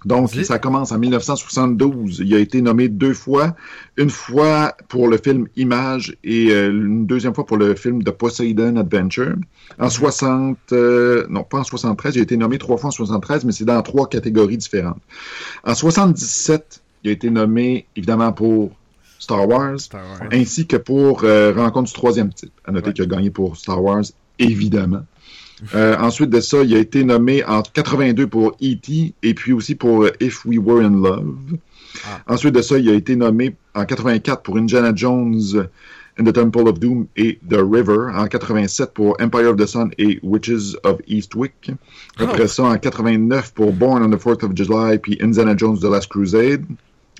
donc 0.04 0.30
ça 0.30 0.58
commence 0.58 0.92
en 0.92 0.98
1972. 0.98 2.20
Il 2.24 2.34
a 2.34 2.38
été 2.38 2.60
nommé 2.60 2.88
deux 2.88 3.14
fois, 3.14 3.56
une 3.96 4.10
fois 4.10 4.74
pour 4.88 5.08
le 5.08 5.16
film 5.16 5.48
Image 5.56 6.16
et 6.24 6.50
euh, 6.50 6.70
une 6.70 7.06
deuxième 7.06 7.34
fois 7.34 7.46
pour 7.46 7.56
le 7.56 7.74
film 7.74 8.02
The 8.02 8.10
Poseidon 8.10 8.76
Adventure. 8.76 9.36
En 9.78 9.88
60, 9.88 10.58
euh, 10.72 11.26
non 11.30 11.42
pas 11.42 11.60
en 11.60 11.64
73, 11.64 12.16
il 12.16 12.18
a 12.18 12.22
été 12.22 12.36
nommé 12.36 12.58
trois 12.58 12.76
fois 12.76 12.88
en 12.88 12.92
73, 12.92 13.44
mais 13.44 13.52
c'est 13.52 13.64
dans 13.64 13.80
trois 13.82 14.08
catégories 14.08 14.58
différentes. 14.58 15.00
En 15.64 15.74
77, 15.74 16.82
il 17.02 17.10
a 17.10 17.12
été 17.12 17.30
nommé 17.30 17.86
évidemment 17.96 18.32
pour 18.32 18.72
Star 19.24 19.48
Wars, 19.48 19.78
Star 19.80 20.02
Wars. 20.02 20.28
ainsi 20.32 20.66
que 20.66 20.76
pour 20.76 21.24
euh, 21.24 21.52
Rencontre 21.56 21.88
du 21.88 21.92
troisième 21.94 22.32
type. 22.32 22.52
À 22.64 22.72
noter 22.72 22.88
Ouais. 22.88 22.92
qu'il 22.94 23.04
a 23.04 23.06
gagné 23.06 23.30
pour 23.30 23.56
Star 23.56 23.82
Wars, 23.82 24.04
évidemment. 24.38 25.04
Euh, 25.74 25.96
ensuite 25.98 26.30
de 26.30 26.40
ça, 26.40 26.62
il 26.62 26.74
a 26.74 26.78
été 26.78 27.04
nommé 27.04 27.44
en 27.44 27.62
82 27.62 28.26
pour 28.26 28.56
E.T. 28.62 29.14
et 29.22 29.34
puis 29.34 29.52
aussi 29.52 29.74
pour 29.74 30.02
euh, 30.04 30.10
If 30.20 30.44
We 30.44 30.58
Were 30.58 30.84
in 30.84 31.00
Love. 31.02 31.56
Ah. 32.06 32.20
Ensuite 32.34 32.54
de 32.54 32.60
ça, 32.62 32.76
il 32.78 32.88
a 32.88 32.92
été 32.94 33.16
nommé 33.16 33.54
en 33.74 33.84
84 33.84 34.42
pour 34.42 34.56
Indiana 34.56 34.92
Jones 34.94 35.68
and 36.18 36.24
the 36.24 36.32
Temple 36.32 36.68
of 36.68 36.78
Doom 36.80 37.06
et 37.16 37.38
The 37.48 37.58
River. 37.62 38.10
En 38.14 38.26
87 38.26 38.92
pour 38.92 39.16
Empire 39.20 39.50
of 39.50 39.56
the 39.56 39.66
Sun 39.66 39.90
et 39.96 40.18
Witches 40.22 40.76
of 40.84 40.98
Eastwick. 41.06 41.70
Après 42.18 42.48
ça, 42.48 42.64
en 42.64 42.76
89 42.76 43.52
pour 43.54 43.72
Born 43.72 44.02
on 44.02 44.10
the 44.10 44.20
4th 44.20 44.44
of 44.44 44.52
July 44.56 44.98
puis 44.98 45.16
Indiana 45.22 45.54
Jones 45.56 45.78
The 45.80 45.84
Last 45.84 46.08
Crusade. 46.08 46.64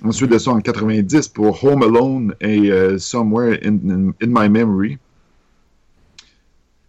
Ensuite 0.03 0.29
de 0.31 0.37
ça, 0.37 0.51
en 0.51 0.59
90 0.59 1.29
pour 1.29 1.63
Home 1.63 1.81
Alone 1.83 2.35
et 2.41 2.69
euh, 2.71 2.97
Somewhere 2.99 3.59
in, 3.63 3.75
in- 3.89 4.09
in 4.21 4.27
My 4.27 4.49
Memory. 4.49 4.97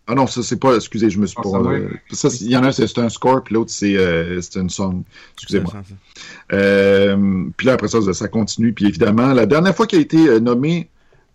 Ah 0.09 0.15
non, 0.15 0.27
ça 0.29 0.43
c'est 0.43 0.59
pas. 0.61 0.77
Excusez, 0.77 1.11
je 1.11 1.19
me 1.19 1.27
suis 1.27 1.37
Ah, 1.39 1.43
pas. 1.43 1.59
Euh, 1.73 1.89
ça, 2.13 2.29
il 2.41 2.49
y 2.51 2.57
en 2.57 2.63
a 2.63 2.69
un, 2.69 2.73
c'est 2.73 2.87
c'est 2.87 3.01
un 3.01 3.09
score, 3.09 3.43
puis 3.43 3.55
l'autre, 3.55 3.71
c'est 3.73 3.97
euh, 3.97 4.41
une 4.57 4.71
song. 4.71 5.03
Excusez-moi. 5.35 5.73
Euh, 6.53 7.45
puis 7.57 7.67
là, 7.67 7.73
après 7.75 7.89
ça, 7.89 7.99
ça 8.13 8.29
continue. 8.29 8.73
Puis 8.73 8.87
évidemment, 8.87 9.33
la 9.33 9.47
dernière 9.47 9.75
fois 9.75 9.87
qu'il 9.87 9.99
a 9.99 10.03
été 10.03 10.29
euh, 10.29 10.39
nommé, 10.39 10.89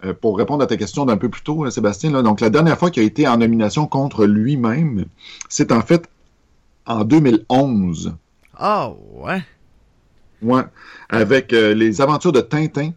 euh, 0.06 0.14
pour 0.14 0.38
répondre 0.38 0.64
à 0.64 0.68
ta 0.68 0.78
question 0.78 1.06
d'un 1.06 1.18
peu 1.18 1.28
plus 1.30 1.42
tôt, 1.42 1.66
euh, 1.66 1.70
Sébastien, 1.70 2.12
là, 2.12 2.22
donc 2.22 2.40
la 2.42 2.50
dernière 2.50 2.78
fois 2.78 2.92
qu'il 2.92 3.04
a 3.04 3.06
été 3.06 3.28
en 3.28 3.38
nomination 3.38 3.88
contre 3.88 4.26
lui-même, 4.26 5.06
c'est 5.50 5.72
en 5.74 5.82
fait 5.82 6.08
en 6.86 7.04
2011. 7.04 8.14
Ah, 8.58 8.92
ouais. 9.16 9.42
Ouais, 10.42 10.64
avec 11.10 11.54
euh, 11.54 11.74
les 11.74 12.02
aventures 12.02 12.32
de 12.32 12.42
Tintin 12.42 12.92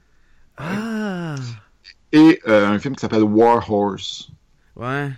Ah, 0.57 1.35
et 2.13 2.41
euh, 2.49 2.67
un 2.69 2.79
film 2.79 2.95
qui 2.95 3.01
s'appelle 3.01 3.23
War 3.25 3.69
Horse. 3.71 4.31
ouais. 4.77 5.11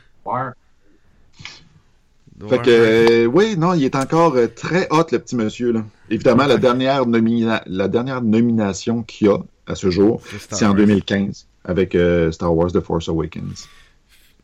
Fait 2.48 2.58
que, 2.62 2.70
euh, 2.70 3.24
oui, 3.26 3.56
non, 3.56 3.72
il 3.72 3.84
est 3.84 3.96
encore 3.96 4.34
euh, 4.36 4.46
très 4.46 4.86
hot, 4.90 5.06
le 5.10 5.18
petit 5.18 5.36
monsieur. 5.36 5.72
Là. 5.72 5.84
Évidemment, 6.10 6.44
la 6.46 6.58
dernière, 6.58 7.06
nomina- 7.06 7.62
la 7.66 7.88
dernière 7.88 8.20
nomination 8.20 9.02
qu'il 9.02 9.28
a 9.30 9.38
à 9.66 9.74
ce 9.74 9.90
jour, 9.90 10.20
c'est 10.50 10.64
en 10.66 10.68
Wars. 10.68 10.76
2015 10.76 11.46
avec 11.64 11.94
euh, 11.94 12.30
Star 12.32 12.54
Wars 12.54 12.70
The 12.72 12.80
Force 12.80 13.08
Awakens. 13.08 13.66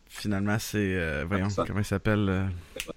Finalement, 0.09 0.57
c'est. 0.59 0.79
euh, 0.79 1.25
voyons, 1.29 1.49
comment 1.67 1.81
il 1.81 1.85
s'appelle 1.85 2.27
euh, 2.31 2.45
Le 2.77 2.93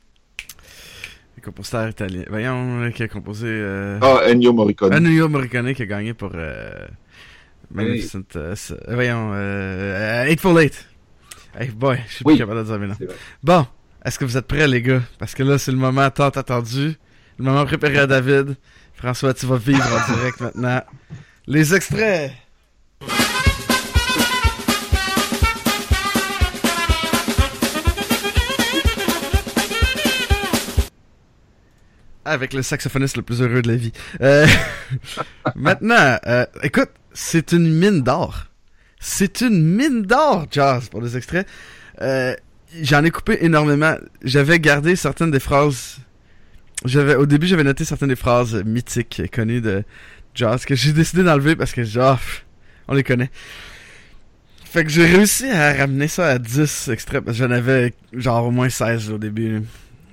compositeur 1.46 1.88
italien. 1.90 2.24
Voyons, 2.30 2.92
qui 2.92 3.04
a 3.04 3.08
composé. 3.08 3.48
Euh, 3.48 4.00
Ah, 4.02 4.22
Ennio 4.30 4.52
Morricone. 4.54 4.94
Ennio 4.94 5.30
Morricone 5.30 5.74
qui 5.74 5.84
a 5.84 5.86
gagné 5.86 6.14
pour. 6.14 6.32
Euh, 6.36 6.86
Magnificent. 7.72 8.20
euh, 8.36 8.56
euh, 8.72 8.76
voyons, 8.96 9.32
euh, 9.34 10.26
Eightful 10.26 10.60
Eight. 10.60 10.86
Hey 11.58 11.70
boy, 11.70 11.98
je 12.08 12.14
suis 12.16 12.24
Oui. 12.26 12.34
plus 12.36 12.40
capable 12.46 12.60
de 12.60 12.66
dire 12.66 12.80
maintenant. 12.80 13.08
Bon, 13.44 13.66
est-ce 14.04 14.20
que 14.20 14.26
vous 14.26 14.36
êtes 14.38 14.46
prêts, 14.48 14.68
les 14.68 14.82
gars? 14.82 15.02
Parce 15.20 15.34
que 15.34 15.44
là, 15.44 15.58
c'est 15.58 15.72
le 15.72 15.78
moment 15.78 16.10
tant 16.12 16.28
attendu. 16.30 16.96
Le 17.40 17.46
moment 17.46 17.66
préparé 17.66 17.98
à 18.00 18.08
David. 18.08 18.56
François, 18.94 19.34
tu 19.34 19.46
vas 19.46 19.58
vivre 19.58 19.84
en 19.84 20.14
direct 20.16 20.40
maintenant. 20.42 20.82
Les 21.48 21.74
extraits! 21.74 22.32
Avec 32.26 32.54
le 32.54 32.62
saxophoniste 32.62 33.18
le 33.18 33.24
plus 33.24 33.42
heureux 33.42 33.62
de 33.62 33.68
la 33.68 33.76
vie. 33.76 33.94
Euh, 34.22 34.48
maintenant, 35.56 36.18
euh, 36.26 36.46
écoute, 36.64 36.90
c'est 37.14 37.52
une 37.52 37.72
mine 37.72 38.02
d'or. 38.02 38.48
C'est 39.00 39.42
une 39.42 39.64
mine 39.64 40.02
d'or, 40.02 40.48
Jazz, 40.50 40.90
pour 40.90 41.02
les 41.02 41.16
extraits. 41.16 41.48
Euh, 42.02 42.36
J'en 42.82 43.04
ai 43.04 43.12
coupé 43.12 43.38
énormément. 43.42 43.96
J'avais 44.24 44.60
gardé 44.60 44.96
certaines 44.96 45.32
des 45.32 45.40
phrases. 45.40 45.98
J'avais 46.84 47.16
au 47.16 47.26
début 47.26 47.48
j'avais 47.48 47.64
noté 47.64 47.86
certaines 47.86 48.10
des 48.10 48.18
phrases 48.18 48.54
mythiques 48.66 49.24
connues 49.32 49.62
de 49.62 49.84
Jazz 50.34 50.66
que 50.66 50.76
j'ai 50.76 50.92
décidé 50.92 51.24
d'enlever 51.24 51.56
parce 51.56 51.72
que 51.72 51.84
genre 51.84 52.20
on 52.88 52.94
les 52.94 53.04
connaît. 53.04 53.32
Fait 54.66 54.84
que 54.84 54.90
j'ai 54.90 55.06
réussi 55.06 55.50
à 55.50 55.74
ramener 55.74 56.10
ça 56.10 56.28
à 56.28 56.38
10 56.38 56.90
extraits 56.90 57.24
parce 57.24 57.38
que 57.38 57.44
j'en 57.46 57.52
avais 57.52 57.94
genre 58.12 58.48
au 58.48 58.52
moins 58.52 58.68
16 58.68 59.10
au 59.12 59.18
début. 59.18 59.62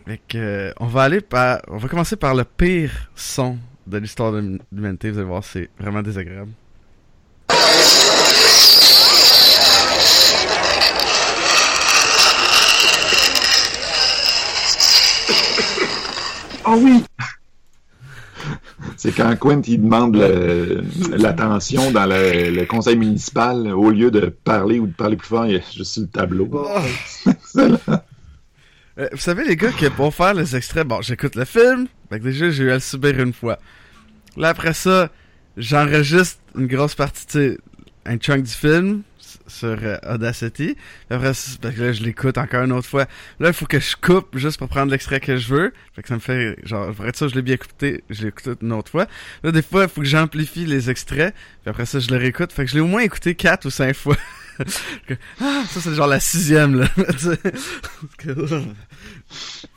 Fait 0.07 0.21
que 0.29 0.39
euh, 0.39 0.73
on 0.81 0.87
va 0.87 1.03
aller 1.03 1.21
par 1.21 1.61
on 1.69 1.77
va 1.77 1.89
commencer 1.89 2.17
par 2.17 2.35
le 2.35 2.45
pire 2.45 2.91
son 3.15 3.59
de 3.87 3.99
l'histoire 3.99 4.33
de 4.33 4.59
l'humanité, 4.73 5.11
vous 5.11 5.19
allez 5.19 5.29
voir 5.29 5.45
c'est 5.45 5.71
vraiment 5.79 6.03
désagréable. 6.03 6.51
Ah 16.65 16.77
oui! 16.77 17.05
C'est 18.97 19.13
quand 19.13 19.37
Quint 19.37 19.63
il 19.67 19.83
demande 19.83 20.17
l'attention 21.17 21.91
dans 21.91 22.07
le, 22.07 22.51
le 22.51 22.65
conseil 22.67 22.97
municipal, 22.97 23.67
au 23.73 23.91
lieu 23.91 24.11
de 24.11 24.27
parler 24.27 24.79
ou 24.79 24.87
de 24.87 24.93
parler 24.93 25.17
plus 25.17 25.27
fort, 25.27 25.47
il 25.47 25.57
est 25.57 25.75
juste 25.77 25.93
sur 25.93 26.03
le 26.03 26.09
tableau. 26.09 26.49
Excellent. 27.27 27.79
Euh, 28.99 29.09
vous 29.13 29.19
savez, 29.19 29.45
les 29.45 29.57
gars, 29.57 29.73
que 29.73 29.87
pour 29.87 30.15
faire 30.15 30.35
les 30.35 30.55
extraits, 30.55 30.87
bon, 30.87 31.01
j'écoute 31.01 31.35
le 31.35 31.45
film, 31.45 31.87
fait 32.11 32.19
que 32.19 32.25
déjà, 32.25 32.51
j'ai 32.51 32.65
eu 32.65 32.71
à 32.71 32.75
le 32.75 32.81
subir 32.81 33.19
une 33.21 33.33
fois. 33.33 33.59
Là, 34.37 34.49
après 34.49 34.75
ça, 34.75 35.11
j'enregistre 35.57 36.41
une 36.57 36.67
grosse 36.67 36.95
partie, 36.95 37.27
tu 37.27 37.59
un 38.05 38.17
chunk 38.17 38.43
du 38.43 38.53
film 38.53 39.03
sur 39.47 39.79
euh, 39.83 39.97
Audacity. 40.09 40.77
Après, 41.11 41.33
fait 41.35 41.77
là, 41.77 41.93
je 41.93 42.03
l'écoute 42.03 42.37
encore 42.39 42.65
une 42.65 42.73
autre 42.73 42.89
fois. 42.89 43.07
Là, 43.39 43.49
il 43.49 43.55
faut 43.55 43.67
que 43.67 43.79
je 43.79 43.97
coupe 43.97 44.37
juste 44.37 44.59
pour 44.59 44.69
prendre 44.69 44.91
l'extrait 44.91 45.21
que 45.21 45.37
je 45.37 45.55
veux. 45.55 45.73
Fait 45.95 46.03
que 46.03 46.09
ça 46.09 46.15
me 46.15 46.21
fait, 46.21 46.57
genre, 46.65 46.93
pour 46.93 47.07
être 47.07 47.17
sûr, 47.17 47.29
je 47.29 47.35
l'ai 47.35 47.43
bien 47.43 47.55
écouté, 47.55 48.03
je 48.11 48.23
l'ai 48.23 48.29
écouté 48.29 48.53
une 48.61 48.73
autre 48.73 48.91
fois. 48.91 49.07
Là, 49.43 49.53
des 49.53 49.63
fois, 49.63 49.85
il 49.85 49.89
faut 49.89 50.01
que 50.01 50.07
j'amplifie 50.07 50.67
les 50.67 50.91
extraits. 50.91 51.35
Puis 51.63 51.71
après 51.71 51.87
ça, 51.87 51.99
je 51.99 52.09
le 52.09 52.17
réécoute. 52.17 52.53
Fait 52.53 52.65
que 52.65 52.71
je 52.71 52.75
l'ai 52.75 52.81
au 52.81 52.87
moins 52.87 53.03
écouté 53.03 53.35
quatre 53.35 53.67
ou 53.67 53.71
cinq 53.71 53.95
fois. 53.95 54.17
Ah, 55.41 55.63
ça, 55.69 55.81
c'est 55.81 55.95
genre 55.95 56.07
la 56.07 56.21
sixième, 56.21 56.79
là. 56.81 56.87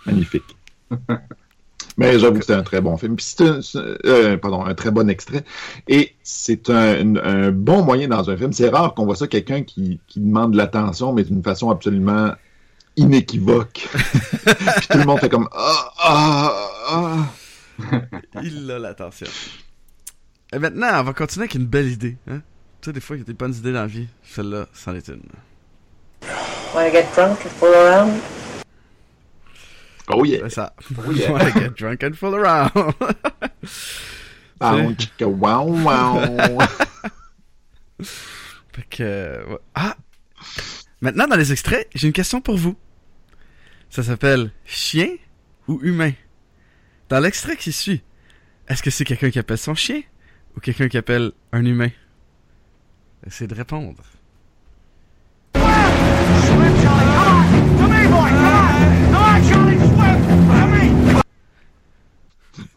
Magnifique. 0.06 0.44
Mais 1.98 2.20
j'avoue 2.20 2.36
que 2.36 2.42
c'était 2.42 2.54
un 2.56 2.64
très 2.64 2.82
bon 2.82 2.98
film. 2.98 3.16
Puis 3.16 3.26
c'est 3.26 3.42
un, 3.48 3.62
c'est- 3.62 3.78
euh, 4.06 4.36
pardon, 4.38 4.66
un 4.66 4.76
très 4.76 4.92
bon 4.92 5.10
extrait. 5.10 5.46
Et 5.88 6.14
c'est 6.24 6.70
un, 6.70 7.16
un 7.16 7.52
bon 7.52 7.84
moyen 7.84 8.10
dans 8.10 8.30
un 8.30 8.36
film. 8.36 8.52
C'est 8.52 8.68
rare 8.70 8.94
qu'on 8.94 9.06
voit 9.06 9.16
ça, 9.16 9.28
quelqu'un 9.28 9.64
qui, 9.64 10.00
qui 10.08 10.20
demande 10.20 10.52
de 10.52 10.58
l'attention, 10.58 11.14
mais 11.14 11.24
d'une 11.24 11.42
façon 11.42 11.70
absolument 11.70 12.34
inéquivoque. 12.98 13.88
Puis 13.94 14.88
tout 14.90 14.98
le 14.98 15.06
monde 15.06 15.20
fait 15.20 15.30
comme 15.30 15.48
Ah, 15.54 15.94
ah, 16.00 16.54
ah. 16.90 17.28
Il 18.44 18.70
a 18.72 18.80
l'attention. 18.80 19.28
Et 20.54 20.60
maintenant, 20.60 21.00
on 21.00 21.04
va 21.04 21.14
continuer 21.14 21.44
avec 21.46 21.56
une 21.56 21.66
belle 21.66 21.90
idée. 21.92 22.18
Hein? 22.30 22.42
Tu 22.86 22.92
sais, 22.92 22.94
des 22.94 23.02
fois, 23.02 23.16
il 23.16 23.20
y 23.20 23.22
a 23.24 23.26
des 23.26 23.34
bonnes 23.34 23.56
idées 23.56 23.74
dans 23.74 23.82
la 23.82 23.88
vie. 23.88 24.08
Celle-là, 24.22 24.68
c'en 24.72 24.94
est 24.94 25.08
une. 25.08 25.24
Want 26.76 26.86
to 26.86 26.92
get 26.92 27.08
drunk 27.16 27.44
and 27.44 27.50
fool 27.50 27.74
around? 27.74 28.22
Oh 30.08 30.24
yeah. 30.24 30.42
C'est 30.44 30.54
ça. 30.54 30.76
Oh 30.96 31.12
yeah. 31.12 31.32
Wanna 31.34 31.50
get 31.50 31.70
drunk 31.76 32.04
and 32.04 32.14
fool 32.14 32.36
around. 32.36 32.70
Ah, 34.62 34.78
chica, 35.00 35.28
wow, 35.28 35.66
wow. 35.66 36.60
fait 38.04 38.86
que... 38.88 39.44
ouais. 39.50 39.58
Ah! 39.74 39.98
Maintenant, 41.02 41.28
dans 41.28 41.38
les 41.38 41.52
extraits, 41.52 41.90
j'ai 41.96 42.06
une 42.06 42.14
question 42.14 42.40
pour 42.40 42.56
vous. 42.56 42.76
Ça 43.90 44.04
s'appelle 44.04 44.52
chien 44.64 45.10
ou 45.68 45.80
humain? 45.82 46.14
Dans 47.10 47.20
l'extrait 47.20 47.58
qui 47.58 47.72
suit, 47.72 48.04
est-ce 48.70 48.84
que 48.84 48.92
c'est 48.92 49.06
quelqu'un 49.06 49.32
qui 49.32 49.40
appelle 49.40 49.58
son 49.58 49.74
chien 49.74 50.04
ou 50.56 50.60
quelqu'un 50.60 50.88
qui 50.88 51.00
appelle 51.00 51.32
un 51.52 51.66
humain? 51.66 51.90
Essayez 53.26 53.48
de 53.48 53.56
répondre. 53.56 54.04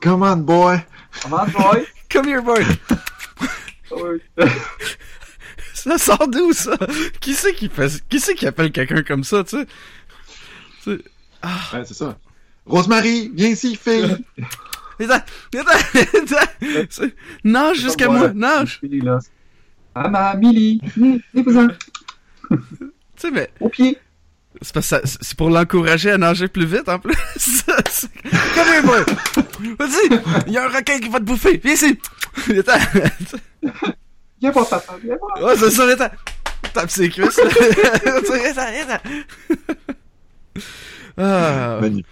Come 0.00 0.22
on, 0.22 0.36
boy. 0.44 0.78
Comment, 1.22 1.46
boy? 1.52 1.86
Come 2.08 2.28
here, 2.28 2.42
boy! 2.42 2.64
Ça 5.74 5.96
sort 5.98 6.28
d'où, 6.28 6.52
ça? 6.52 6.76
Qui 7.20 7.34
c'est 7.34 7.54
qui 7.54 7.68
fait, 7.68 8.02
qui 8.08 8.18
c'est 8.20 8.34
qui 8.34 8.46
appelle 8.46 8.72
quelqu'un 8.72 9.02
comme 9.02 9.24
ça, 9.24 9.44
tu 9.44 9.58
sais? 9.58 9.66
Sais, 10.84 10.98
Ouais, 11.72 11.84
c'est 11.84 11.94
ça. 11.94 12.18
Rosemary, 12.66 13.30
viens 13.34 13.48
ici, 13.50 13.76
fille. 13.76 14.16
Viens-t'en! 14.98 15.20
Viens-t'en! 15.52 16.86
C'est- 16.90 17.14
Nage 17.44 17.78
jusqu'à 17.78 18.08
moi! 18.08 18.32
Nage! 18.34 18.80
Là, 18.82 19.20
Ah, 20.04 20.08
ma 20.08 20.34
Millie, 20.34 20.80
venez, 20.96 21.20
venez-vous-en, 21.32 21.68
Tu 21.68 22.56
sais, 23.16 23.30
mais 23.30 23.50
au 23.60 23.68
pied. 23.68 23.98
c'est 24.62 24.72
parce 24.72 24.88
que 24.90 25.06
ça- 25.06 25.18
c'est 25.20 25.36
pour 25.36 25.50
l'encourager 25.50 26.10
à 26.12 26.18
nager 26.18 26.48
plus 26.48 26.66
vite, 26.66 26.88
en 26.88 26.98
plus. 26.98 27.14
Here, 28.56 28.82
boy! 28.84 29.04
Vas-y! 29.78 30.20
Il 30.46 30.52
y 30.52 30.58
a 30.58 30.64
un 30.64 30.68
requin 30.68 30.98
qui 31.00 31.08
va 31.08 31.18
te 31.18 31.24
bouffer! 31.24 31.60
Viens 31.62 31.74
ici! 31.74 31.98
Viens 34.40 34.50
voir 34.52 34.68
papa, 34.68 34.94
viens 35.02 35.16
voir. 35.16 35.42
Ouais, 35.50 35.56
c'est 35.58 35.70
ça, 35.70 35.84
viens-t'en! 35.86 36.10
Tape 36.72 36.90
ses 36.90 37.08
cuisses! 37.08 37.40
Ah. 41.16 41.78
Magnifique. 41.80 42.06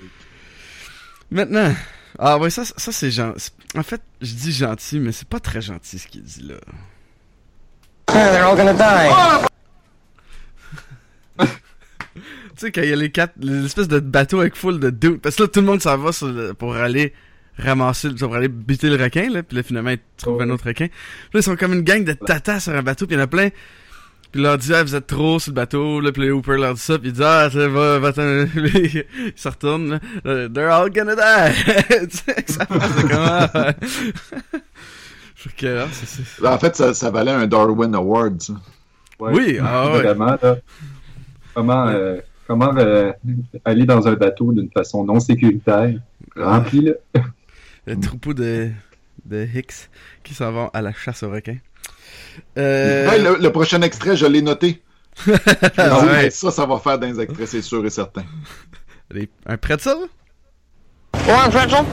Maintenant. 1.30 1.72
Ah 2.18 2.38
ouais, 2.38 2.50
ça, 2.50 2.64
ça 2.64 2.90
c'est 2.92 3.10
gentil. 3.10 3.50
En 3.76 3.82
fait, 3.82 4.00
je 4.20 4.32
dis 4.34 4.52
gentil, 4.52 4.98
mais 4.98 5.12
c'est 5.12 5.28
pas 5.28 5.38
très 5.40 5.60
gentil 5.60 5.98
ce 5.98 6.08
qu'il 6.08 6.22
dit 6.22 6.42
là. 6.42 6.56
They're 8.12 8.44
all 8.44 8.56
gonna 8.56 8.72
die. 8.74 9.10
Tu 12.58 12.64
sais, 12.64 12.72
quand 12.72 12.80
il 12.80 12.88
y 12.88 12.92
a 12.94 12.96
les 12.96 13.10
quatre, 13.10 13.34
l'espèce 13.38 13.86
de 13.86 14.00
bateau 14.00 14.40
avec 14.40 14.56
full 14.56 14.80
de 14.80 14.88
dudes. 14.88 15.20
Parce 15.20 15.36
que 15.36 15.42
là, 15.42 15.48
tout 15.50 15.60
le 15.60 15.66
monde 15.66 15.82
s'en 15.82 15.98
va 15.98 16.10
sur 16.12 16.28
le- 16.28 16.54
pour 16.54 16.74
aller 16.74 17.12
ramasser, 17.58 18.08
pour 18.18 18.34
aller 18.34 18.48
buter 18.48 18.88
le 18.88 18.96
requin, 19.02 19.28
là. 19.28 19.42
Puis 19.42 19.58
là, 19.58 19.62
finalement, 19.62 19.90
ils 19.90 19.98
trouvent 20.16 20.38
Oh. 20.40 20.42
un 20.42 20.48
autre 20.48 20.64
requin. 20.68 20.86
Puis 20.86 21.30
là, 21.34 21.40
ils 21.40 21.42
sont 21.42 21.54
comme 21.56 21.74
une 21.74 21.82
gang 21.82 22.02
de 22.02 22.14
tatas 22.14 22.60
sur 22.60 22.72
un 22.74 22.82
bateau, 22.82 23.06
puis 23.06 23.14
il 23.14 23.18
y 23.18 23.20
en 23.20 23.24
a 23.24 23.26
plein. 23.26 23.50
Puis 23.50 24.40
il 24.40 24.42
leur 24.42 24.56
dit, 24.56 24.72
ah, 24.72 24.82
vous 24.82 24.94
êtes 24.94 25.06
trop 25.06 25.38
sur 25.38 25.50
le 25.50 25.54
bateau, 25.56 26.00
là. 26.00 26.12
Puis 26.12 26.22
le 26.22 26.32
Hooper 26.32 26.56
leur 26.56 26.72
dit 26.72 26.80
ça, 26.80 26.98
puis 26.98 27.08
il 27.10 27.12
dit, 27.12 27.22
ah, 27.22 27.48
tu 27.52 27.58
sais, 27.58 27.68
va, 27.68 27.98
va, 27.98 28.12
t'en- 28.14 28.46
Puis 28.46 29.04
il 29.26 29.32
se 29.36 29.48
retourne, 29.48 29.90
là. 29.90 29.98
Euh, 30.24 30.48
They're 30.48 30.70
all 30.72 30.88
gonna 30.90 31.14
die! 31.14 31.54
tu 32.08 32.16
sais, 32.16 32.42
que 32.42 32.52
ça 32.52 32.64
passe 32.64 33.74
de 35.46 35.86
c'est- 35.92 36.06
c'est- 36.24 36.46
En 36.46 36.58
fait, 36.58 36.74
ça, 36.76 36.94
ça 36.94 37.10
valait 37.10 37.30
un 37.32 37.46
Darwin 37.46 37.94
Award. 37.94 38.40
ça. 38.42 38.52
Ouais. 39.18 39.32
Oui, 39.34 39.58
ah 39.62 39.92
ouais. 39.92 40.02
Là. 40.02 40.56
Comment, 41.54 41.86
euh, 41.88 42.20
comment 42.46 42.76
euh, 42.76 43.12
aller 43.64 43.86
dans 43.86 44.06
un 44.06 44.12
bateau 44.14 44.52
d'une 44.52 44.70
façon 44.70 45.04
non 45.04 45.20
sécuritaire? 45.20 45.94
Rempli-le. 46.36 46.98
le 47.86 48.00
troupeau 48.00 48.34
de, 48.34 48.70
de 49.24 49.46
Hicks 49.54 49.88
qui 50.22 50.34
s'en 50.34 50.52
vont 50.52 50.68
à 50.74 50.82
la 50.82 50.92
chasse 50.92 51.22
aux 51.22 51.30
requins. 51.30 51.56
Euh, 52.58 53.08
Hey, 53.10 53.22
le, 53.22 53.36
le 53.40 53.50
prochain 53.52 53.80
extrait, 53.82 54.16
je 54.16 54.26
l'ai 54.26 54.42
noté. 54.42 54.82
ah 55.26 55.32
Ah, 55.78 56.04
ouais. 56.04 56.28
Ça, 56.30 56.50
ça 56.50 56.66
va 56.66 56.78
faire 56.78 56.98
les 56.98 57.18
extraits, 57.18 57.48
c'est 57.48 57.62
sûr 57.62 57.84
et 57.86 57.90
certain. 57.90 58.24
Les- 59.10 59.30
un 59.46 59.56
pretzel? 59.56 59.96
Want 61.26 61.40
a 61.40 61.48
pretzel? 61.50 61.84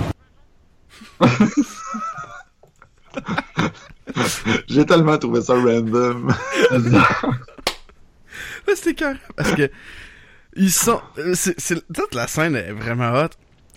J'ai 4.68 4.86
tellement 4.86 5.18
trouvé 5.18 5.42
ça 5.42 5.54
random. 5.54 6.34
Là, 6.72 7.08
c'était 8.76 8.94
cœur. 8.94 9.16
Parce 9.36 9.54
que, 9.54 9.70
ils 10.56 10.72
sont, 10.72 11.02
c'est, 11.34 11.56
toute 11.94 12.16
la 12.16 12.28
scène 12.28 12.56
est 12.56 12.72
vraiment 12.72 13.12
hot. 13.14 13.30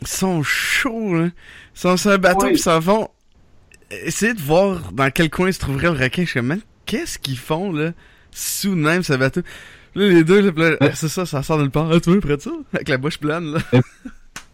Ils 0.03 0.09
sont 0.09 0.43
chauds, 0.43 1.15
là. 1.15 1.25
Ils 1.27 1.81
sont 1.81 1.97
sur 1.97 2.11
un 2.11 2.19
bateau, 2.19 2.41
Oui. 2.43 2.47
puis 2.53 2.57
ils 2.57 2.63
s'en 2.63 2.81
vont 2.81 3.09
essayer 3.91 4.35
de 4.35 4.41
voir 4.43 4.93
dans 4.93 5.11
quel 5.11 5.31
coin 5.31 5.51
se 5.53 5.59
trouverait 5.59 5.91
le 5.91 5.99
requin. 6.05 6.23
Je 6.23 6.27
suis 6.31 6.41
comme, 6.41 6.49
man, 6.49 6.61
qu'est-ce 6.85 7.19
qu'ils 7.19 7.39
font, 7.39 7.73
là, 7.73 7.93
sous 8.31 8.75
même 8.75 9.03
ce 9.03 9.15
bateau? 9.15 9.41
Là, 9.95 10.09
les 10.09 10.25
deux, 10.25 10.43
là, 10.43 10.53
pis 10.53 10.61
là, 10.61 10.95
c'est 10.95 11.09
ça, 11.09 11.25
ça 11.25 11.43
sort 11.43 11.59
de 11.59 11.65
le 11.65 11.71
part. 11.71 11.91
Ah, 11.91 11.99
tu 12.01 12.11
veux, 12.11 12.21
près 12.21 12.37
de 12.37 12.43
ça? 12.43 12.51
Avec 12.75 12.89
la 12.89 12.99
bouche 12.99 13.19
pleine, 13.19 13.53
là. 13.55 13.59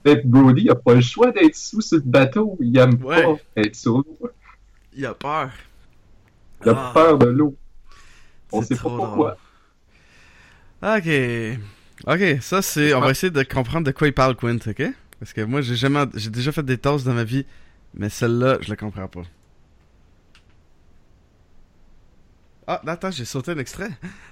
Mais 0.04 0.20
Brody, 0.24 0.62
il 0.62 0.70
a 0.70 0.74
pas 0.76 0.94
le 0.94 1.00
choix 1.00 1.30
d'être 1.32 1.54
sous 1.56 1.80
ce 1.80 1.96
bateau. 1.96 2.56
Il 2.60 2.76
aime 2.78 3.02
Ouais. 3.04 3.22
pas 3.22 3.36
être 3.62 3.84
l'eau. 3.84 4.04
Il 4.94 5.06
a 5.06 5.14
peur. 5.14 5.50
Il 6.64 6.68
a 6.70 6.88
Ah. 6.88 6.90
peur 6.94 7.18
de 7.18 7.26
l'eau. 7.26 7.56
On 8.52 8.60
C'est 8.62 8.68
sait 8.68 8.74
pas 8.74 8.80
trop 8.82 8.96
pourquoi. 8.98 9.36
Ok. 10.82 11.08
Ok, 12.06 12.42
ça 12.42 12.62
c'est. 12.62 12.92
On 12.94 13.00
va 13.00 13.10
essayer 13.10 13.30
de 13.30 13.42
comprendre 13.42 13.86
de 13.86 13.92
quoi 13.92 14.08
il 14.08 14.12
parle, 14.12 14.36
Quint, 14.36 14.58
ok? 14.66 14.82
Parce 15.20 15.32
que 15.32 15.40
moi, 15.42 15.60
j'ai 15.62 15.76
jamais. 15.76 16.04
J'ai 16.14 16.30
déjà 16.30 16.50
fait 16.52 16.64
des 16.64 16.76
tosses 16.78 17.04
dans 17.04 17.14
ma 17.14 17.24
vie, 17.24 17.46
mais 17.94 18.08
celle-là, 18.08 18.58
je 18.60 18.68
la 18.68 18.76
comprends 18.76 19.06
pas. 19.08 19.22
Ah, 22.66 22.80
là, 22.84 22.92
attends, 22.92 23.10
j'ai 23.10 23.24
sauté 23.24 23.52
un 23.52 23.58
extrait. 23.58 23.90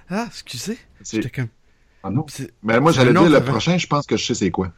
Ah, 0.09 0.25
excusez. 0.27 0.77
C'est- 1.01 1.17
J'étais 1.21 1.29
comme. 1.41 1.49
Ah 2.03 2.09
non. 2.09 2.25
c'est- 2.27 2.51
Ben, 2.63 2.79
moi, 2.79 2.91
j'allais 2.91 3.11
dire 3.11 3.29
le 3.29 3.35
avant. 3.35 3.51
prochain, 3.51 3.77
je 3.77 3.87
pense 3.87 4.05
que 4.07 4.17
je 4.17 4.25
sais 4.25 4.33
c'est 4.35 4.51
quoi. 4.51 4.71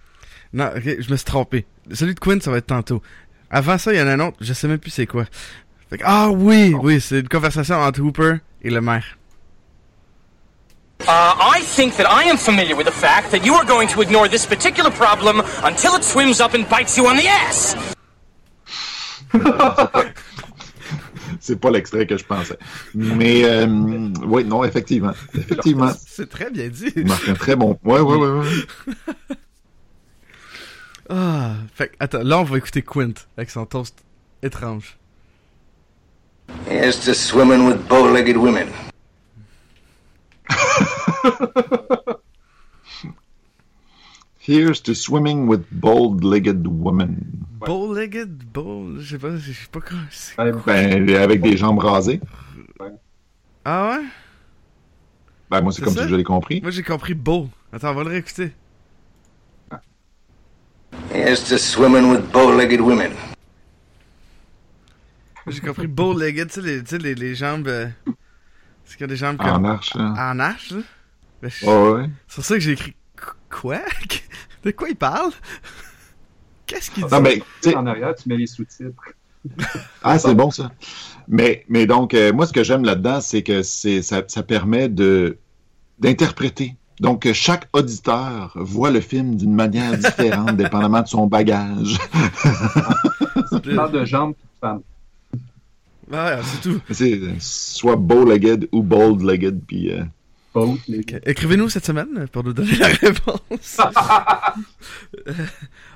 Non, 0.54 0.70
ok, 0.76 0.84
je 1.00 1.12
me 1.12 1.16
suis 1.16 1.26
trompé. 1.26 1.66
Celui 1.92 2.14
de 2.16 2.20
Quint, 2.20 2.40
ça 2.40 2.52
va 2.52 2.58
être 2.58 2.68
tantôt. 2.68 3.02
Avant 3.50 3.78
ça, 3.78 3.94
il 3.94 3.98
y 4.00 4.02
en 4.02 4.08
a 4.08 4.14
un 4.14 4.20
autre, 4.20 4.38
je 4.42 4.54
sais 4.54 4.68
même 4.68 4.80
plus 4.80 4.92
c'est 4.92 5.08
quoi. 5.08 5.26
Fait 5.94 6.00
que- 6.00 6.06
ah 6.08 6.32
oui, 6.32 6.74
oui, 6.82 7.00
c'est 7.00 7.20
une 7.20 7.30
conversation 7.30 7.76
entre 7.76 8.02
Hooper 8.02 8.38
et 8.64 8.72
le 8.72 8.82
maire. 8.82 9.06
Uh, 11.02 11.06
I 11.08 11.62
think 11.62 11.96
that 11.98 12.08
I 12.10 12.28
am 12.32 12.38
familiar 12.38 12.76
with 12.76 12.88
the 12.88 12.92
fact 12.92 13.30
that 13.30 13.46
you 13.46 13.54
are 13.54 13.64
going 13.64 13.88
to 13.90 14.02
ignore 14.02 14.28
this 14.28 14.44
particular 14.44 14.90
problem 14.90 15.44
until 15.64 15.94
it 15.96 16.04
swims 16.04 16.42
up 16.42 16.56
and 16.56 16.68
bites 16.68 16.98
you 16.98 17.06
on 17.06 17.16
the 17.16 17.28
ass. 17.28 17.76
C'est 21.40 21.60
pas 21.60 21.70
l'extrait 21.70 22.08
que 22.08 22.18
je 22.18 22.24
pensais. 22.24 22.58
Mais, 22.96 23.44
euh, 23.46 23.68
oui, 24.26 24.46
non, 24.46 24.64
effectivement. 24.64 25.14
Effectivement. 25.36 25.92
C'est 26.08 26.28
très 26.28 26.50
bien 26.50 26.70
dit. 26.70 26.92
Il 26.96 27.06
marque 27.06 27.30
un 27.30 27.36
très 27.36 27.56
bon. 27.56 27.78
Ouais, 27.84 28.00
ouais, 28.00 28.18
ouais, 28.18 28.40
ouais. 28.40 28.48
Ah, 31.12 31.52
fait 31.76 31.92
attends, 32.00 32.24
là 32.24 32.40
on 32.40 32.44
va 32.44 32.58
écouter 32.58 32.82
Quint 32.82 33.14
avec 33.38 33.52
son 33.52 33.68
toast 33.68 34.04
étrange. 34.42 34.98
Here's 36.68 37.00
to 37.06 37.14
swimming 37.14 37.66
with 37.66 37.88
bow-legged 37.88 38.38
women. 38.38 38.70
Here's 44.40 44.82
to 44.82 44.94
swimming 44.94 45.48
with 45.48 45.66
bold-legged 45.72 46.68
women. 46.68 47.46
Bow-legged, 47.66 48.52
bow, 48.52 49.00
je 49.00 49.12
sais 49.12 49.18
pas, 49.20 49.38
je 49.38 49.54
sais 49.54 49.68
pas 49.72 49.80
quoi. 49.80 49.98
c'est- 50.12 50.36
Ben, 50.66 51.10
avec 51.16 51.42
des 51.42 51.56
jambes 51.56 51.80
rasées. 51.80 52.20
Ah 53.64 53.92
ouais? 53.98 54.04
Ben, 55.50 55.62
moi, 55.62 55.72
c'est 55.72 55.82
comme 55.82 55.94
ça? 55.94 56.04
que 56.04 56.10
je 56.10 56.16
l'ai 56.16 56.24
compris. 56.26 56.60
Moi 56.62 56.72
j'ai 56.72 56.84
compris 56.84 57.14
beau. 57.14 57.48
Attends, 57.72 57.92
on 57.92 57.96
va 57.96 58.04
le 58.04 58.10
réécouter. 58.10 58.52
Here's 61.12 61.44
to 61.46 61.58
swimming 61.58 62.10
with 62.12 62.30
bow-legged 62.32 62.82
women. 62.82 63.12
J'ai 65.48 65.60
compris 65.60 65.88
bow-legged, 65.88 66.48
tu 66.48 66.54
sais, 66.56 66.62
les, 66.62 66.84
tu 66.84 66.90
sais, 66.92 66.98
les, 66.98 67.16
les 67.16 67.36
jambes. 67.36 67.68
Euh, 67.68 67.88
c'est 68.86 68.94
qu'il 68.98 69.02
y 69.02 69.04
a 69.04 69.08
des 69.08 69.16
jambes 69.18 69.38
En 69.40 69.54
comme. 69.54 69.62
marche, 69.64 69.94
là. 69.96 70.14
En 70.18 70.40
arche, 70.40 70.72
là? 70.72 70.82
Ben, 71.42 71.50
je- 71.52 71.66
Ouais, 71.66 71.92
ouais. 71.92 72.10
C'est 72.28 72.36
pour 72.36 72.46
ça 72.46 72.54
que 72.56 72.60
j'ai 72.62 72.72
écrit. 72.72 72.96
Qu- 73.18 73.60
Quoi? 73.62 73.80
De 74.64 74.72
quoi 74.72 74.90
il 74.90 74.96
parle? 74.96 75.32
Qu'est-ce 76.66 76.90
qu'il 76.92 77.04
dit? 77.06 77.12
Non, 77.14 77.20
mais, 77.22 77.36
tu 77.62 77.70
sais, 77.70 77.76
en 77.76 77.86
arrière, 77.86 78.16
tu 78.16 78.30
mets 78.30 78.38
les 78.38 78.48
sous-titres. 78.48 78.92
Ah, 80.02 80.18
c'est 80.18 80.34
bon 80.36 80.50
ça. 80.52 80.72
Mais, 81.28 81.66
mais 81.68 81.86
donc, 81.86 82.14
euh, 82.14 82.32
moi, 82.32 82.46
ce 82.48 82.54
que 82.54 82.64
j'aime 82.64 82.86
là-dedans, 82.86 83.20
c'est 83.20 83.44
que 83.44 83.62
c'est 83.62 84.02
ça, 84.02 84.24
ça 84.28 84.42
permet 84.44 84.88
de 84.88 85.38
d'interpréter. 86.00 86.76
Donc, 87.02 87.24
que 87.24 87.34
chaque 87.34 87.68
auditeur 87.74 88.54
voit 88.56 88.92
le 88.92 89.02
film 89.02 89.36
d'une 89.36 89.54
manière 89.54 89.98
différente, 89.98 90.56
dépendamment 90.58 91.02
de 91.02 91.08
son 91.08 91.28
bagage. 91.28 91.98
Tu 93.64 93.76
parles 93.76 93.92
de 93.92 94.06
jambes 94.06 94.32
et 94.32 94.44
de 94.44 94.60
femmes. 94.62 94.82
Ouais, 96.14 96.38
c'est 96.44 96.62
tout. 96.62 96.80
C'est 96.92 97.20
soit 97.40 97.96
bow-legged 97.96 98.70
ou 98.72 98.84
bold-legged, 98.84 99.62
puis 99.66 99.92
euh, 99.92 100.04
Boat, 100.54 100.78
les 100.88 101.00
Ok. 101.00 101.16
Écrivez-nous 101.26 101.70
cette 101.70 101.86
semaine 101.86 102.28
pour 102.32 102.44
nous 102.44 102.54
donner 102.54 102.76
la 102.76 102.88
réponse. 102.88 103.78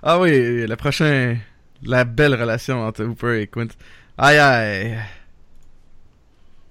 ah 0.01 0.19
oui, 0.19 0.65
le 0.65 0.75
prochain. 0.75 1.37
La 1.83 2.03
belle 2.05 2.33
relation 2.33 2.81
entre 2.81 3.03
Hooper 3.03 3.41
et 3.41 3.47
Quint. 3.47 3.67
Aïe 4.17 4.39
aïe. 4.39 4.97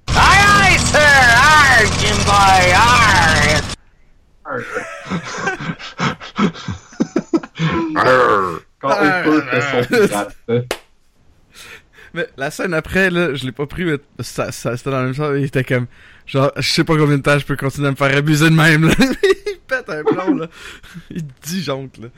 Aye, 0.08 0.16
aye, 0.16 0.78
sir. 0.80 0.98
Arr, 0.98 1.86
Jim 2.00 2.18
Boy. 2.26 2.72
Arr. 2.74 3.62
Arr! 7.94 8.60
Quand 8.80 8.90
Hooper 8.90 9.42
fait 9.48 9.60
son 9.60 9.82
pirate. 10.08 10.36
Mais 12.16 12.26
la 12.38 12.50
scène 12.50 12.72
après, 12.72 13.10
là, 13.10 13.34
je 13.34 13.44
l'ai 13.44 13.52
pas 13.52 13.66
pris, 13.66 13.84
mais 13.84 13.98
ça, 14.20 14.50
ça, 14.50 14.74
c'était 14.74 14.88
dans 14.88 15.00
la 15.00 15.04
même 15.04 15.14
chose. 15.14 15.38
Il 15.38 15.44
était 15.44 15.64
comme, 15.64 15.86
genre, 16.26 16.50
je 16.56 16.66
sais 16.66 16.82
pas 16.82 16.96
combien 16.96 17.18
de 17.18 17.22
temps 17.22 17.38
je 17.38 17.44
peux 17.44 17.56
continuer 17.56 17.88
à 17.88 17.90
me 17.90 17.96
faire 17.96 18.16
abuser 18.16 18.48
de 18.48 18.54
même, 18.54 18.88
là. 18.88 18.94
il 19.22 19.58
pète 19.66 19.90
un 19.90 20.02
plomb, 20.02 20.34
là. 20.34 20.46
Il 21.10 21.26
disjoncte, 21.42 21.98
là. 21.98 22.08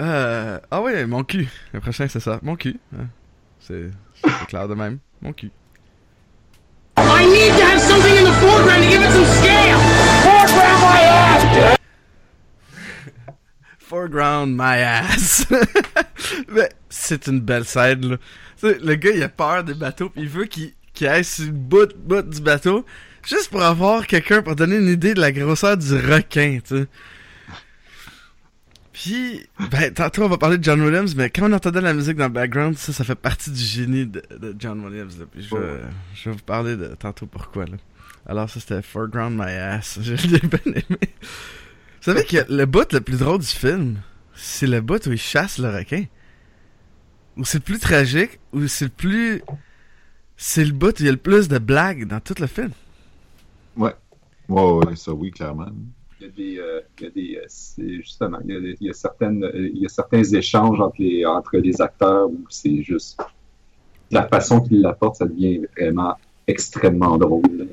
Euh, 0.00 0.58
ah 0.70 0.80
ouais, 0.80 1.04
mon 1.04 1.22
cul. 1.22 1.48
Le 1.74 1.80
prochain, 1.80 2.08
c'est 2.08 2.20
ça. 2.20 2.40
Mon 2.42 2.56
cul. 2.56 2.78
C'est, 3.60 3.90
c'est 4.14 4.46
clair 4.46 4.66
de 4.68 4.74
même. 4.74 5.00
Mon 5.20 5.34
cul. 5.34 5.50
I 6.96 7.26
need 7.26 7.52
to 7.58 7.64
have 7.64 7.80
something 7.80 8.16
in 8.16 8.24
the 8.24 8.32
foreground 8.40 8.82
to 8.84 8.88
give 8.88 9.02
it 9.02 9.12
some 9.12 9.26
scale. 9.36 9.78
Foreground 10.24 10.80
my 10.80 11.00
ass. 11.02 11.78
Foreground 13.78 14.56
my 14.56 14.78
ass. 14.78 15.46
Mais 16.52 16.68
c'est 16.88 17.26
une 17.26 17.40
belle 17.40 17.64
scène, 17.64 18.06
là. 18.10 18.16
Le 18.62 18.94
gars, 18.96 19.10
il 19.14 19.22
a 19.22 19.28
peur 19.28 19.62
des 19.64 19.74
bateaux, 19.74 20.08
pis 20.08 20.22
il 20.22 20.28
veut 20.28 20.46
qu'il 20.46 20.72
qu'il 20.94 21.06
aille 21.06 21.24
sur 21.24 21.44
le 21.44 21.52
bout, 21.52 21.96
bout 21.96 22.22
du 22.22 22.40
bateau, 22.40 22.84
juste 23.24 23.50
pour 23.50 23.62
avoir 23.62 24.06
quelqu'un 24.06 24.42
pour 24.42 24.56
donner 24.56 24.76
une 24.76 24.88
idée 24.88 25.14
de 25.14 25.20
la 25.20 25.30
grosseur 25.30 25.76
du 25.76 25.94
requin, 25.94 26.58
tu 26.66 26.76
sais. 26.76 26.86
Puis, 28.92 29.46
ben, 29.70 29.94
tantôt 29.94 30.24
on 30.24 30.28
va 30.28 30.38
parler 30.38 30.58
de 30.58 30.64
John 30.64 30.80
Williams, 30.80 31.14
mais 31.14 31.30
quand 31.30 31.48
on 31.48 31.52
entendait 31.52 31.80
la 31.80 31.94
musique 31.94 32.16
dans 32.16 32.24
le 32.24 32.32
background, 32.32 32.76
ça, 32.76 32.92
ça 32.92 33.04
fait 33.04 33.14
partie 33.14 33.52
du 33.52 33.62
génie 33.62 34.06
de, 34.06 34.20
de 34.36 34.56
John 34.58 34.84
Williams, 34.84 35.16
là. 35.20 35.26
Puis 35.30 35.44
je 35.44 35.54
vais, 35.54 35.80
je 36.16 36.30
vais 36.30 36.36
vous 36.36 36.42
parler 36.42 36.76
de 36.76 36.88
tantôt 36.98 37.26
pourquoi, 37.26 37.66
là. 37.66 37.76
Alors 38.26 38.50
ça, 38.50 38.58
c'était 38.60 38.82
Foreground 38.82 39.38
My 39.38 39.52
Ass. 39.52 39.98
Je 40.02 40.14
l'ai 40.26 40.40
bien 40.40 40.60
aimé. 40.66 40.84
Vous 40.90 42.02
savez 42.02 42.24
que 42.24 42.52
le 42.52 42.66
bout 42.66 42.92
le 42.92 43.00
plus 43.00 43.18
drôle 43.18 43.38
du 43.38 43.46
film, 43.46 43.96
c'est 44.34 44.66
le 44.66 44.80
bout 44.80 45.04
où 45.06 45.12
il 45.12 45.18
chasse 45.18 45.58
le 45.58 45.70
requin. 45.70 46.04
Ou 47.38 47.44
c'est 47.44 47.58
le 47.58 47.64
plus 47.64 47.78
tragique, 47.78 48.38
ou 48.52 48.66
c'est 48.66 48.86
le 48.86 48.90
plus... 48.90 49.42
C'est 50.36 50.64
le 50.64 50.72
bout 50.72 50.88
où 50.88 51.02
il 51.02 51.06
y 51.06 51.08
a 51.08 51.12
le 51.12 51.16
plus 51.18 51.48
de 51.48 51.58
blagues 51.58 52.06
dans 52.06 52.20
tout 52.20 52.34
le 52.38 52.46
film. 52.46 52.70
Ouais. 53.76 53.94
Ouais, 54.48 54.72
ouais, 54.72 54.96
ça 54.96 55.12
oui, 55.12 55.30
clairement. 55.30 55.66
Il 56.20 56.26
y 56.26 56.28
a 56.28 56.32
des, 56.32 56.58
euh, 56.58 56.80
il 56.98 57.04
y 57.04 57.06
a 57.06 57.10
des, 57.10 57.36
euh, 57.36 57.44
c'est 57.48 57.94
justement, 57.96 58.38
il 58.44 58.54
y 58.54 58.56
a, 58.56 58.60
des- 58.60 58.76
il 58.80 58.86
y 58.86 58.90
a 58.90 58.92
certaines, 58.92 59.44
euh, 59.44 59.68
il 59.72 59.78
y 59.82 59.86
a 59.86 59.88
certains 59.88 60.22
échanges 60.22 60.80
entre 60.80 60.96
les, 61.00 61.24
entre 61.26 61.56
les 61.58 61.80
acteurs 61.80 62.28
où 62.28 62.44
c'est 62.48 62.82
juste 62.82 63.20
la 64.10 64.26
façon 64.26 64.60
qu'ils 64.60 64.80
l'apportent, 64.80 65.16
ça 65.16 65.26
devient 65.26 65.60
vraiment 65.76 66.16
extrêmement 66.46 67.18
drôle. 67.18 67.68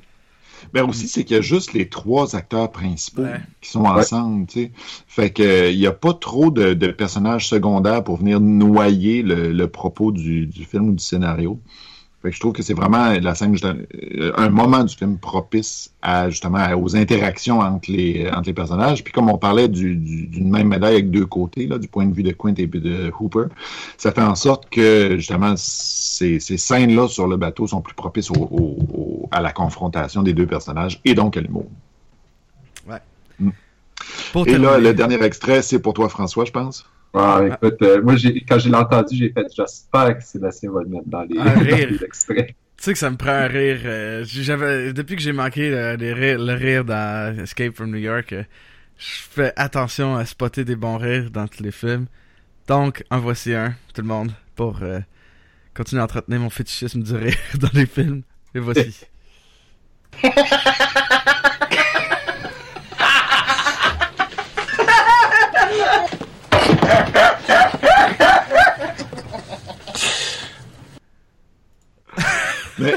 Mais 0.74 0.82
aussi, 0.82 1.07
c'est 1.07 1.24
qu'il 1.24 1.36
y 1.36 1.39
a 1.39 1.41
juste 1.41 1.74
les 1.74 1.89
trois 1.89 2.36
acteurs 2.36 2.72
principaux 2.72 3.24
Ouais. 3.24 3.41
qui 3.61 3.70
sont 3.70 3.86
ensemble, 3.86 4.47
tu 4.47 4.53
sais. 4.66 4.72
Fait 5.07 5.30
que 5.32 5.72
il 5.72 5.78
n'y 5.80 5.88
a 5.88 5.91
pas 5.91 6.13
trop 6.13 6.51
de, 6.51 6.74
de 6.74 6.88
personnages 6.88 7.47
secondaires 7.47 8.03
pour 8.03 8.18
venir 8.18 8.39
noyer 8.39 9.22
le, 9.24 9.51
le 9.51 9.68
propos 9.70 10.11
du, 10.11 10.45
du 10.47 10.66
film 10.66 10.89
ou 10.89 10.93
du 10.93 11.03
scénario. 11.03 11.59
Fait 12.26 12.32
que 12.32 12.36
je 12.38 12.39
trouve 12.39 12.53
que 12.53 12.63
c'est 12.63 12.73
vraiment 12.73 13.11
la 13.21 13.36
scène, 13.36 13.55
euh, 13.63 14.32
un 14.36 14.49
moment 14.49 14.84
du 14.84 14.95
film 14.95 15.19
propice 15.19 15.91
à 16.01 16.28
justement 16.32 16.67
aux 16.73 16.95
interactions 16.95 17.59
entre 17.59 17.91
les 17.91 18.28
entre 18.32 18.47
les 18.47 18.53
personnages. 18.53 19.03
Puis 19.03 19.13
comme 19.13 19.30
on 19.30 19.38
parlait 19.38 19.67
du- 19.67 19.95
du- 19.95 20.26
d'une 20.26 20.49
même 20.49 20.69
médaille 20.69 20.95
avec 20.95 21.11
deux 21.11 21.28
côtés, 21.28 21.67
là, 21.67 21.78
du 21.78 21.88
point 21.88 22.07
de 22.07 22.15
vue 22.15 22.23
de 22.23 22.32
Quint 22.32 22.55
et 22.57 22.65
de 22.65 23.11
Hooper, 23.19 23.43
ça 23.99 24.11
fait 24.11 24.23
en 24.23 24.34
sorte 24.34 24.67
que 24.71 25.17
justement 25.17 25.53
ces, 25.55 26.39
ces 26.39 26.57
scènes-là 26.57 27.07
sur 27.07 27.28
le 27.28 27.38
bateau 27.38 27.67
sont 27.67 27.82
plus 27.82 27.93
propices 27.93 28.32
au- 28.32 28.47
au- 28.49 28.78
au- 28.97 29.30
à 29.32 29.39
la 29.41 29.51
confrontation 29.51 30.23
des 30.23 30.34
deux 30.34 30.47
personnages 30.47 30.99
et 31.05 31.13
donc 31.13 31.38
à 31.38 31.41
l'humour. 31.41 31.67
Pour 34.34 34.47
Et 34.47 34.57
là, 34.57 34.80
le 34.80 34.93
dernier 34.95 35.21
extrait, 35.23 35.61
c'est 35.61 35.78
pour 35.80 35.93
toi, 35.93 36.09
François, 36.09 36.45
je 36.45 36.51
pense. 36.51 36.86
Ah, 37.16 37.41
écoute, 37.47 37.82
euh, 37.82 38.01
moi, 38.01 38.16
quand 38.47 38.59
je 38.59 38.70
l'ai 38.70 38.76
entendu, 38.76 39.16
j'ai 39.16 39.32
fait, 39.32 39.45
j'espère 39.55 40.18
que 40.18 40.24
Sébastien 40.24 40.72
va 40.72 40.82
le 40.84 40.89
mettre 40.89 41.07
dans 41.07 41.22
les, 41.24 41.38
Un 41.39 41.45
dans 41.45 41.59
rire. 41.61 41.89
les 41.91 42.03
extraits. 42.03 42.47
Tu 42.78 42.84
sais 42.84 42.93
que 42.93 42.99
ça 42.99 43.09
me 43.09 43.16
prend 43.16 43.32
un 43.32 43.47
rire. 43.47 43.80
euh, 43.86 44.24
j'avais 44.28 44.91
depuis 44.91 45.16
que 45.16 45.22
j'ai 45.22 45.32
manqué 45.32 45.70
les 45.97 46.13
rires- 46.13 46.39
le 46.39 46.53
rire 46.53 46.84
dans 46.84 47.38
Escape 47.41 47.74
from 47.76 47.91
New 47.91 47.97
York, 47.99 48.34
euh, 48.34 48.43
je 48.97 49.05
fais 49.32 49.53
attention 49.55 50.16
à 50.16 50.26
spotter 50.26 50.66
des 50.66 50.76
bons 50.76 50.97
rires 50.97 51.32
dans 51.32 51.47
tous 51.47 51.63
les 51.63 51.72
films. 51.72 52.07
Donc, 52.68 53.03
en 53.09 53.20
voici 53.20 53.53
un, 53.53 53.76
tout 53.93 54.01
le 54.01 54.07
monde, 54.07 54.32
pour 54.55 54.80
euh, 54.82 54.99
continuer 55.76 56.01
à 56.01 56.05
entretenir 56.05 56.39
mon 56.41 56.49
fétichisme 56.49 57.01
du 57.01 57.13
rire 57.16 57.36
dans 57.59 57.70
les 57.74 57.86
films. 57.86 58.24
Et 58.53 58.59
voici. 58.59 59.05
Mais 72.78 72.95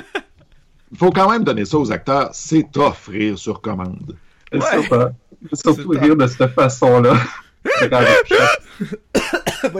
il 1.01 1.05
faut 1.07 1.12
quand 1.12 1.30
même 1.30 1.44
donner 1.44 1.64
ça 1.64 1.78
aux 1.78 1.92
acteurs. 1.92 2.30
C'est 2.32 2.66
tough 2.72 3.07
rire 3.07 3.38
sur 3.38 3.61
commande. 3.61 4.16
C'est 4.51 4.59
Ouais. 4.59 4.88
ça, 4.88 5.12
Surtout 5.55 5.90
rire 5.90 6.16
de 6.16 6.26
cette 6.26 6.53
façon-là. 6.55 7.14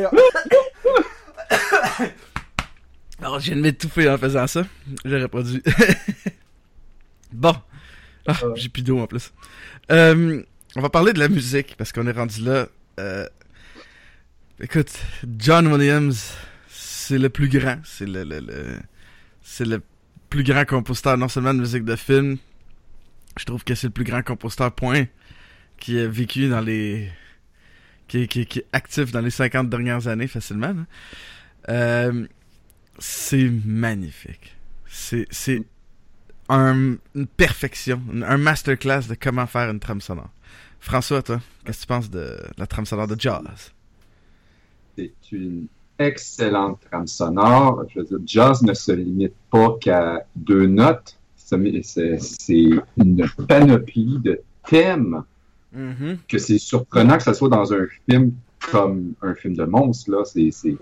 Alors, 3.21 3.41
je 3.41 3.47
viens 3.47 3.57
de 3.57 3.63
m'étouffer 3.63 4.09
en 4.09 4.17
faisant 4.17 4.47
ça. 4.47 4.65
J'aurais 5.05 5.29
pas 5.29 5.43
dû. 5.43 5.63
bon. 7.33 7.55
Ah, 8.27 8.35
Euh. 8.45 8.53
j'ai 8.57 8.69
plus 8.69 8.83
d'eau 8.83 8.99
en 9.01 9.07
plus. 9.07 9.33
Euh, 9.91 10.43
on 10.77 10.81
va 10.83 10.91
parler 10.91 11.13
de 11.13 11.19
la 11.19 11.29
musique 11.29 11.75
parce 11.77 11.93
qu'on 11.93 12.07
est 12.07 12.13
rendu 12.13 12.43
là. 12.43 12.69
Euh, 13.01 13.27
écoute, 14.61 14.93
John 15.39 15.67
Williams, 15.73 16.35
c'est 16.69 17.19
le 17.19 17.29
plus 17.31 17.49
grand. 17.49 17.79
C'est 17.85 18.07
le, 18.07 18.23
le, 18.23 18.39
le- 18.41 18.79
c'est 19.43 19.65
le 19.65 19.81
plus 20.29 20.45
grand 20.45 20.65
compositeur 20.65 21.17
non 21.17 21.29
seulement 21.29 21.55
de 21.55 21.61
musique 21.61 21.85
de 21.85 21.97
film. 21.97 22.39
Je 23.39 23.45
trouve 23.45 23.65
que 23.65 23.75
c'est 23.75 23.87
le 23.87 23.93
plus 23.93 24.05
grand 24.05 24.23
compositeur 24.23 24.73
point 24.73 25.07
qui 25.79 25.99
a 25.99 26.09
vécu 26.09 26.49
dans 26.49 26.61
les 26.61 27.11
qui 28.09 28.27
qui 28.27 28.47
qui 28.47 28.61
est 28.61 28.67
actif 28.73 29.13
dans 29.13 29.21
les 29.21 29.31
50 29.31 29.69
dernières 29.69 30.09
années 30.09 30.27
facilement. 30.27 30.73
là. 30.73 30.85
Euh, 31.69 32.27
c'est 32.99 33.51
magnifique. 33.65 34.57
C'est 34.87 35.63
un, 36.49 36.97
une 37.15 37.27
perfection, 37.37 38.03
un 38.27 38.39
masterclass 38.39 39.03
de 39.09 39.15
comment 39.15 39.47
faire 39.47 39.71
une 39.71 39.81
trame 39.81 40.01
sonore. 40.01 40.31
François, 40.81 41.23
toi, 41.23 41.41
qu'est-ce 41.65 41.79
que 41.79 41.83
tu 41.83 41.87
penses 41.89 42.11
de 42.11 42.37
la 42.57 42.67
trame 42.67 42.87
sonore 42.87 43.07
de 43.07 43.17
Jazz? 43.19 43.73
C'est 44.97 45.13
une 45.33 45.69
excellente 45.99 46.81
trame 46.91 47.07
sonore. 47.07 47.85
Je 47.89 48.01
veux 48.01 48.05
dire, 48.07 48.19
jazz 48.27 48.63
ne 48.63 48.75
se 48.75 48.93
limite 48.93 49.35
pas 49.51 49.77
qu'à 49.81 50.27
deux 50.37 50.67
notes. 50.67 51.19
C'est 51.37 52.71
une 52.99 53.27
panoplie 53.49 54.19
de 54.23 54.41
thèmes 54.69 55.23
Mhm. 55.73 56.19
que 56.27 56.39
c'est 56.39 56.57
surprenant 56.59 57.19
que 57.19 57.23
ça 57.25 57.35
soit 57.35 57.51
dans 57.51 57.73
un 57.75 57.87
film 58.09 58.33
comme 58.73 59.13
un 59.23 59.35
film 59.35 59.55
de 59.55 59.65
monstre. 59.65 60.11
Là. 60.11 60.25
C'est, 60.25 60.51
c'est... 60.51 60.77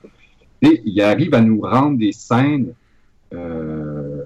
Et 0.63 0.81
il 0.85 1.01
arrive 1.03 1.35
à 1.35 1.41
nous 1.41 1.61
rendre 1.61 1.99
des 1.99 2.13
scènes 2.13 2.73
euh, 3.35 4.25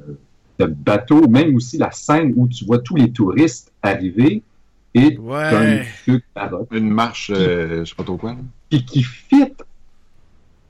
de 0.58 0.66
bateau, 0.66 1.26
même 1.28 1.56
aussi 1.56 1.78
la 1.78 1.90
scène 1.90 2.34
où 2.36 2.46
tu 2.46 2.64
vois 2.66 2.78
tous 2.78 2.96
les 2.96 3.10
touristes 3.10 3.72
arriver 3.82 4.42
et 4.94 5.16
Ouais. 5.18 5.86
une 6.72 6.90
marche, 6.90 7.30
euh, 7.34 7.80
je 7.84 7.90
sais 7.90 7.94
pas 7.96 8.04
trop 8.04 8.16
quoi. 8.18 8.32
là. 8.70 8.78
qui 8.86 9.02
fit 9.02 9.52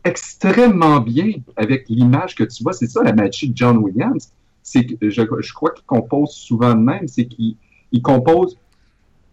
extrêmement 0.05 1.01
bien 1.01 1.33
avec 1.57 1.89
l'image 1.89 2.35
que 2.35 2.45
tu 2.45 2.63
vois. 2.63 2.73
C'est 2.73 2.87
ça 2.87 3.03
la 3.03 3.13
magie 3.13 3.51
de 3.51 3.57
John 3.57 3.79
Williams. 3.79 4.31
C'est 4.63 4.85
que 4.85 5.11
je, 5.11 5.23
je 5.41 5.53
crois 5.53 5.71
qu'il 5.73 5.85
compose 5.85 6.31
souvent 6.33 6.75
de 6.75 6.81
même, 6.81 7.09
c'est 7.09 7.27
qu'il 7.27 7.57
il 7.93 8.03
compose, 8.03 8.57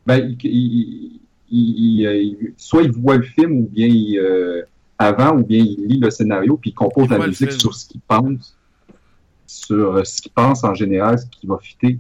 ben, 0.05 0.17
il, 0.17 0.37
il- 0.43 1.19
il- 1.49 2.01
il- 2.01 2.01
il- 2.01 2.53
soit 2.57 2.83
il 2.83 2.91
voit 2.91 3.17
le 3.17 3.23
film 3.23 3.51
ou 3.61 3.67
bien 3.67 3.87
il, 3.87 4.17
euh, 4.17 4.63
avant 4.97 5.37
ou 5.37 5.43
bien 5.45 5.59
il 5.63 5.85
lit 5.87 5.99
le 5.99 6.09
scénario 6.09 6.57
puis 6.57 6.71
il 6.71 6.73
compose 6.73 7.07
la 7.09 7.17
musique 7.27 7.51
sur 7.61 7.73
ce 7.75 7.85
qu'il 7.87 8.01
pense, 8.01 8.57
sur 9.45 9.97
euh, 9.97 10.03
ce 10.03 10.21
qu'il 10.21 10.31
pense 10.31 10.63
en 10.63 10.73
général, 10.73 11.19
ce 11.19 11.25
qui 11.27 11.45
va 11.45 11.57
fitter. 11.61 11.99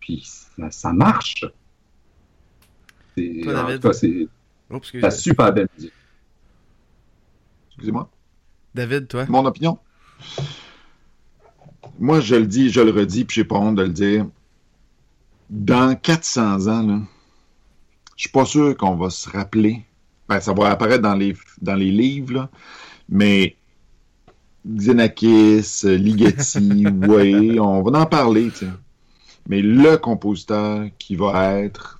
Puis 0.00 0.22
ça, 0.24 0.70
ça 0.70 0.92
marche. 0.92 1.44
C'est, 3.16 3.42
en 3.64 3.66
tout 3.76 3.88
cas, 3.88 3.92
c'est 3.92 4.28
Oh, 4.70 4.78
la 5.00 5.10
super 5.10 5.52
belle 5.52 5.68
musique. 5.76 5.92
Excusez-moi. 7.78 8.10
David, 8.74 9.06
toi? 9.06 9.24
Mon 9.28 9.46
opinion? 9.46 9.78
Moi, 12.00 12.18
je 12.18 12.34
le 12.34 12.46
dis, 12.46 12.70
je 12.70 12.80
le 12.80 12.90
redis, 12.90 13.24
puis 13.24 13.36
j'ai 13.36 13.44
pas 13.44 13.54
honte 13.54 13.76
de 13.76 13.82
le 13.82 13.90
dire. 13.90 14.26
Dans 15.48 15.94
400 15.94 16.66
ans, 16.66 16.82
là, 16.82 17.00
je 18.16 18.22
suis 18.22 18.30
pas 18.30 18.44
sûr 18.44 18.76
qu'on 18.76 18.96
va 18.96 19.10
se 19.10 19.30
rappeler. 19.30 19.84
Ben, 20.28 20.40
ça 20.40 20.52
va 20.54 20.70
apparaître 20.70 21.02
dans 21.02 21.14
les, 21.14 21.36
dans 21.62 21.76
les 21.76 21.92
livres, 21.92 22.34
là, 22.34 22.50
mais 23.08 23.54
Xenakis, 24.66 25.82
Ligeti, 25.84 26.84
ouais, 27.08 27.60
on 27.60 27.82
va 27.82 28.00
en 28.00 28.06
parler, 28.06 28.50
tu 28.50 28.66
sais. 28.66 28.72
Mais 29.48 29.62
le 29.62 29.96
compositeur 29.98 30.88
qui 30.98 31.14
va 31.14 31.60
être 31.60 31.97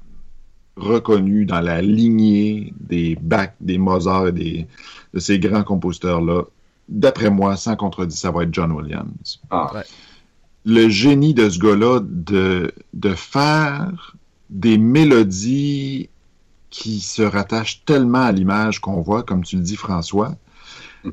reconnu 0.78 1.44
dans 1.46 1.60
la 1.60 1.82
lignée 1.82 2.72
des 2.80 3.16
Bach, 3.20 3.50
des 3.60 3.78
Mozart 3.78 4.28
et 4.28 4.32
des, 4.32 4.66
de 5.14 5.18
ces 5.20 5.38
grands 5.38 5.64
compositeurs-là, 5.64 6.44
d'après 6.88 7.30
moi, 7.30 7.56
sans 7.56 7.76
contredit, 7.76 8.16
ça 8.16 8.30
va 8.30 8.44
être 8.44 8.52
John 8.54 8.72
Williams. 8.72 9.40
Ah, 9.50 9.70
Ouais. 9.74 9.82
Le 10.64 10.88
génie 10.88 11.34
de 11.34 11.48
ce 11.48 11.58
gars-là 11.58 12.00
de, 12.02 12.72
de 12.92 13.14
faire 13.14 14.16
des 14.50 14.76
mélodies 14.78 16.10
qui 16.70 17.00
se 17.00 17.22
rattachent 17.22 17.84
tellement 17.86 18.22
à 18.24 18.32
l'image 18.32 18.80
qu'on 18.80 19.00
voit, 19.00 19.22
comme 19.22 19.42
tu 19.44 19.56
le 19.56 19.62
dis, 19.62 19.76
François, 19.76 20.34
Mhm. 21.04 21.12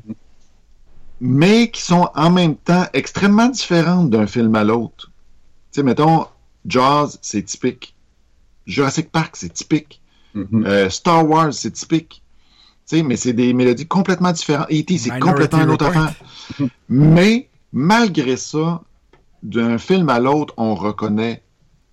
mais 1.20 1.70
qui 1.70 1.80
sont 1.82 2.08
en 2.14 2.30
même 2.30 2.56
temps 2.56 2.84
extrêmement 2.92 3.48
différentes 3.48 4.10
d'un 4.10 4.26
film 4.26 4.54
à 4.54 4.64
l'autre. 4.64 5.10
Tu 5.72 5.80
sais, 5.80 5.82
mettons, 5.82 6.26
Jaws, 6.66 7.16
c'est 7.22 7.42
typique. 7.44 7.94
Jurassic 8.66 9.10
Park, 9.10 9.36
c'est 9.36 9.52
typique. 9.52 10.00
mhm. 10.34 10.64
Euh, 10.66 10.90
Star 10.90 11.28
Wars, 11.28 11.52
c'est 11.52 11.70
typique. 11.70 12.22
Tu 12.88 12.96
sais, 12.98 13.02
mais 13.02 13.16
c'est 13.16 13.32
des 13.32 13.52
mélodies 13.52 13.86
complètement 13.86 14.32
différentes. 14.32 14.70
E.T., 14.70 14.98
c'est 14.98 15.10
Minority 15.10 15.20
complètement 15.20 15.62
une 15.62 15.70
autre 15.70 15.86
affaire. 15.86 16.14
Mais, 16.88 17.48
malgré 17.72 18.36
ça, 18.36 18.82
d'un 19.42 19.78
film 19.78 20.08
à 20.08 20.20
l'autre, 20.20 20.54
on 20.56 20.74
reconnaît 20.74 21.42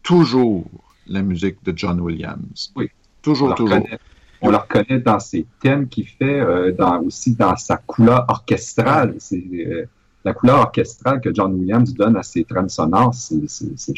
toujours 0.03 0.65
la 1.07 1.21
musique 1.21 1.63
de 1.63 1.73
John 1.75 1.99
Williams. 1.99 2.71
Oui. 2.75 2.89
Toujours, 3.21 3.55
toujours. 3.55 3.77
reconnaît, 3.77 3.99
on 4.41 4.51
le 4.51 4.57
reconnaît 4.57 4.99
dans 4.99 5.19
ses 5.19 5.45
thèmes 5.61 5.87
qu'il 5.87 6.07
fait, 6.07 6.39
euh, 6.41 6.71
dans, 6.73 7.01
aussi 7.01 7.33
dans 7.35 7.55
sa 7.55 7.77
couleur 7.77 8.25
orchestrale. 8.27 9.15
C'est, 9.19 9.43
euh, 9.55 9.85
la 10.25 10.33
couleur 10.33 10.59
orchestrale 10.59 11.21
que 11.21 11.33
John 11.33 11.53
Williams 11.53 11.93
donne 11.93 12.17
à 12.17 12.23
ses 12.23 12.43
trames 12.43 12.69
sonores, 12.69 13.13
c'est, 13.13 13.49
c'est- 13.49 13.73
c'est 13.77 13.93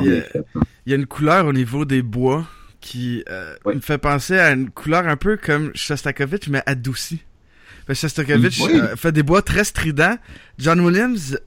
bien 0.00 0.20
fait. 0.22 0.38
hein. 0.54 0.60
Il 0.86 0.90
y 0.90 0.92
a 0.94 0.96
une 0.96 1.06
couleur 1.06 1.46
au 1.46 1.52
niveau 1.52 1.84
des 1.84 2.02
bois 2.02 2.46
qui 2.80 3.24
euh, 3.28 3.54
Oui. 3.64 3.74
me 3.76 3.80
fait 3.80 3.98
penser 3.98 4.38
à 4.38 4.52
une 4.52 4.70
couleur 4.70 5.06
un 5.06 5.16
peu 5.16 5.36
comme 5.36 5.70
Shostakovich, 5.74 6.48
mais 6.48 6.62
adoucie. 6.66 7.22
Shostakovich 7.92 8.60
Oui. 8.64 8.72
euh, 8.80 8.94
fait 8.96 9.10
des 9.12 9.22
bois 9.24 9.42
très 9.42 9.64
stridents. 9.64 10.16
John 10.58 10.80
Williams 10.80 11.38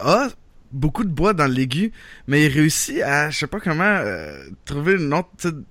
a 0.00 0.28
beaucoup 0.72 1.02
de 1.04 1.08
bois 1.10 1.32
dans 1.32 1.46
l'aigu, 1.50 1.90
mais 2.28 2.46
il 2.46 2.52
réussit 2.52 3.00
à, 3.02 3.30
je 3.30 3.38
sais 3.38 3.46
pas 3.46 3.58
comment, 3.60 3.82
euh, 3.84 4.44
trouver 4.64 4.94
une 4.94 5.12
autre, 5.12 5.28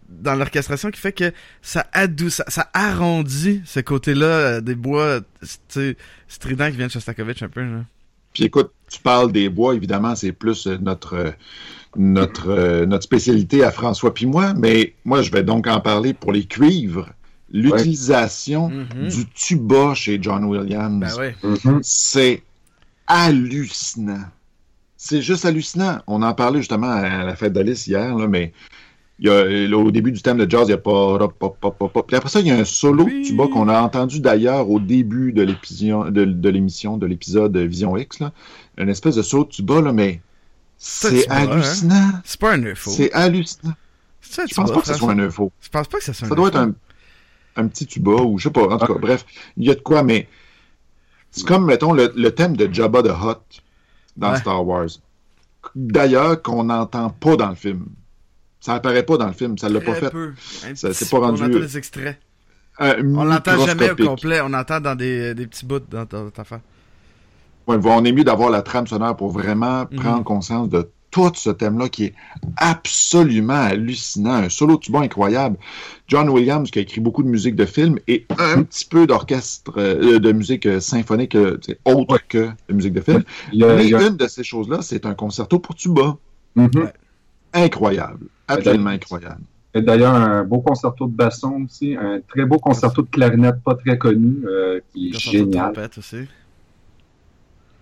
dans 0.10 0.36
l'orchestration 0.36 0.90
qui 0.92 1.00
fait 1.00 1.12
que 1.14 1.32
ça 1.62 1.88
adoucit, 1.94 2.38
ça, 2.38 2.46
ça 2.50 2.70
arrondit 2.74 3.62
ce 3.66 3.80
côté-là 3.80 4.26
euh, 4.26 4.62
des 4.62 4.76
bois, 4.76 5.22
stridents 6.28 6.70
qui 6.70 6.76
viennent 6.78 6.88
de 6.88 6.92
Shostakovich 6.94 7.42
un 7.44 7.50
peu. 7.50 7.62
Là. 7.62 7.86
Puis 8.36 8.44
écoute, 8.44 8.70
tu 8.92 9.00
parles 9.00 9.32
des 9.32 9.50
bois, 9.50 9.74
évidemment, 9.74 10.14
c'est 10.14 10.34
plus 10.34 10.68
euh, 10.68 10.78
notre, 10.80 11.16
euh, 11.16 11.32
notre, 11.96 12.50
euh, 12.50 12.86
notre 12.86 13.04
spécialité 13.06 13.64
à 13.64 13.72
François 13.72 14.14
puis 14.14 14.26
moi, 14.26 14.54
mais 14.54 14.94
moi, 15.06 15.22
je 15.22 15.32
vais 15.32 15.42
donc 15.42 15.66
en 15.68 15.80
parler 15.80 16.14
pour 16.14 16.32
les 16.34 16.44
cuivres. 16.46 17.10
L'utilisation 17.52 18.70
Mhm. 18.70 19.08
du 19.08 19.26
tuba 19.28 19.94
chez 19.94 20.20
John 20.22 20.44
Williams, 20.44 21.00
Ben 21.00 21.18
ouais. 21.18 21.36
Mhm. 21.44 21.80
c'est 21.82 22.44
hallucinant. 23.08 24.26
C'est 24.98 25.22
juste 25.22 25.46
hallucinant. 25.46 26.00
On 26.08 26.22
en 26.22 26.34
parlait 26.34 26.60
justement 26.60 26.90
à 26.92 27.24
la 27.24 27.36
fête 27.36 27.54
d'Alice 27.54 27.88
hier, 27.88 28.16
là, 28.16 28.28
mais 28.28 28.52
il 29.20 29.28
y 29.28 29.30
a, 29.30 29.46
là, 29.68 29.78
au 29.78 29.92
début 29.92 30.12
du 30.12 30.22
thème 30.22 30.38
de 30.38 30.50
jazz, 30.50 30.68
il 30.68 30.72
y 30.72 30.74
a 30.74 30.78
pas. 30.78 31.18
Puis 32.08 32.16
après 32.18 32.30
ça, 32.30 32.40
il 32.42 32.48
y 32.48 32.52
a 32.52 32.58
un 32.58 32.66
solo 32.66 33.06
Oui. 33.06 33.22
de 33.22 33.28
tuba 33.28 33.48
qu'on 33.48 33.70
a 33.70 33.80
entendu 33.82 34.20
d'ailleurs 34.20 34.70
au 34.70 34.80
début 34.80 35.32
de 35.32 35.42
l'épisode, 35.42 36.14
de, 36.14 36.26
de 36.26 36.50
l'émission, 36.50 36.98
de 36.98 37.06
l'épisode 37.06 37.56
Vision 37.58 37.96
X, 37.96 38.20
là. 38.20 38.32
Une 38.78 38.90
espèce 38.90 39.16
de 39.16 39.22
solo 39.22 39.46
de 39.46 39.50
tuba, 39.50 39.82
là, 39.82 39.94
mais 39.94 40.22
C'est 40.78 41.30
hein? 41.32 41.48
hallucinant. 41.50 42.12
C'est 42.26 42.40
pas 42.40 42.54
un 42.54 42.66
info. 42.66 42.92
C'est 42.92 43.12
hallucinant. 43.14 43.74
Je 44.22 44.54
pense 44.56 44.72
pas 44.72 44.82
que 44.82 44.88
ce 44.88 44.94
soit 44.96 45.12
un 45.12 45.20
info. 45.20 45.52
Je 45.62 45.70
pense 45.70 45.88
pas 45.88 45.98
que 46.00 46.04
ça 46.04 46.12
soit 46.14 46.28
Ça 46.28 46.34
un 46.34 46.36
doit 46.36 46.48
info. 46.50 46.58
être 46.58 46.76
un, 47.58 47.64
un 47.64 47.68
petit 47.68 47.86
tuba 47.86 48.22
ou 48.22 48.38
je 48.38 48.44
sais 48.46 48.50
pas. 48.50 48.64
En 48.68 48.78
tout 48.78 48.86
cas, 48.94 49.00
bref, 49.00 49.26
il 49.56 49.66
y 49.66 49.72
a 49.72 49.76
de 49.76 49.80
quoi, 49.80 50.04
mais 50.04 50.28
c'est 51.32 51.48
comme, 51.48 51.66
mettons, 51.66 51.94
le, 51.94 52.12
le 52.18 52.32
thème 52.32 52.58
de 52.58 52.68
Jabba 52.74 53.02
the 53.04 53.12
Hutt 53.12 53.62
dans 54.18 54.32
Ouais. 54.32 54.40
Star 54.40 54.66
Wars. 54.68 54.88
D'ailleurs, 55.76 56.42
qu'on 56.42 56.66
n'entend 56.66 57.10
pas 57.12 57.36
dans 57.38 57.50
le 57.50 57.56
film. 57.56 57.86
Ça 58.66 58.74
apparaît 58.74 59.04
pas 59.04 59.18
dans 59.18 59.28
le 59.28 59.34
film, 59.34 59.58
ça 59.60 59.70
l'a 59.70 59.80
pas 59.80 59.94
fait. 59.94 60.10
peu. 60.10 60.32
Ça- 60.74 60.90
pas 61.12 61.20
rendu- 61.20 61.42
On 61.44 61.46
entend 61.46 61.60
des 61.60 61.78
extraits. 61.78 62.18
Euh, 62.82 62.96
On 63.16 63.24
l'entend 63.24 63.64
jamais 63.66 63.92
au 63.92 63.96
complet. 63.96 64.42
On 64.44 64.52
entend 64.54 64.80
dans 64.82 64.96
des, 64.96 65.36
des 65.36 65.46
petits 65.46 65.66
bouts 65.68 65.80
dans 65.90 66.06
ta, 66.08 66.24
ta 66.34 66.42
affaire. 66.42 66.62
Ouais, 67.68 67.78
on 67.84 68.04
est 68.06 68.12
mieux 68.12 68.24
d'avoir 68.24 68.50
la 68.50 68.62
trame 68.64 68.88
sonore 68.88 69.16
pour 69.16 69.30
vraiment 69.30 69.86
Mhm. 69.92 70.00
prendre 70.00 70.24
conscience 70.24 70.68
de 70.70 70.90
tout 71.12 71.32
ce 71.36 71.50
thème-là 71.52 71.90
qui 71.90 72.06
est 72.06 72.14
absolument 72.58 73.54
hallucinant, 73.54 74.34
un 74.34 74.50
solo 74.50 74.78
tuba 74.78 75.00
incroyable. 75.00 75.58
John 76.08 76.28
Williams, 76.30 76.70
qui 76.72 76.80
a 76.80 76.82
écrit 76.82 77.00
beaucoup 77.02 77.24
de 77.24 77.30
musique 77.30 77.56
de 77.56 77.66
film 77.66 78.00
et 78.08 78.26
un 78.40 78.58
Mhm. 78.58 78.66
petit 78.66 78.86
peu 78.86 79.08
d'orchestre, 79.08 79.74
euh, 79.78 80.20
de 80.20 80.32
musique 80.32 80.66
euh, 80.66 80.80
symphonique, 80.80 81.36
euh, 81.36 81.58
autre 81.86 82.14
Ouais. 82.16 82.20
que 82.28 82.50
de 82.68 82.74
musique 82.74 82.94
de 82.94 83.02
film. 83.02 83.24
Il 83.54 83.60
y 83.60 83.64
a- 83.64 83.76
Mais 83.76 83.84
il 83.86 83.90
y 83.92 83.96
a- 83.96 84.02
une 84.08 84.18
de 84.18 84.28
ces 84.28 84.44
choses-là, 84.44 84.80
c'est 84.82 85.06
un 85.06 85.14
concerto 85.14 85.60
pour 85.60 85.76
tuba. 85.76 86.18
Mhm. 86.56 86.70
Ouais. 86.76 86.94
Incroyable. 87.56 88.28
Absolument 88.48 88.92
incroyable. 88.92 89.42
Et 89.74 89.82
D'ailleurs, 89.82 90.14
un 90.14 90.44
beau 90.44 90.60
concerto 90.62 91.08
de 91.08 91.14
basson 91.14 91.66
aussi, 91.66 91.96
un 92.00 92.22
très 92.28 92.46
beau 92.46 92.60
concerto 92.60 93.02
de 93.02 93.10
clarinette 93.10 93.62
pas 93.64 93.76
très 93.76 93.98
connu, 93.98 94.38
euh, 94.46 94.80
qui 94.94 95.10
est 95.10 95.14
Concerto 95.14 95.32
de 95.32 95.52
génial. 95.52 95.74
trompette 95.74 95.98
aussi. 95.98 96.28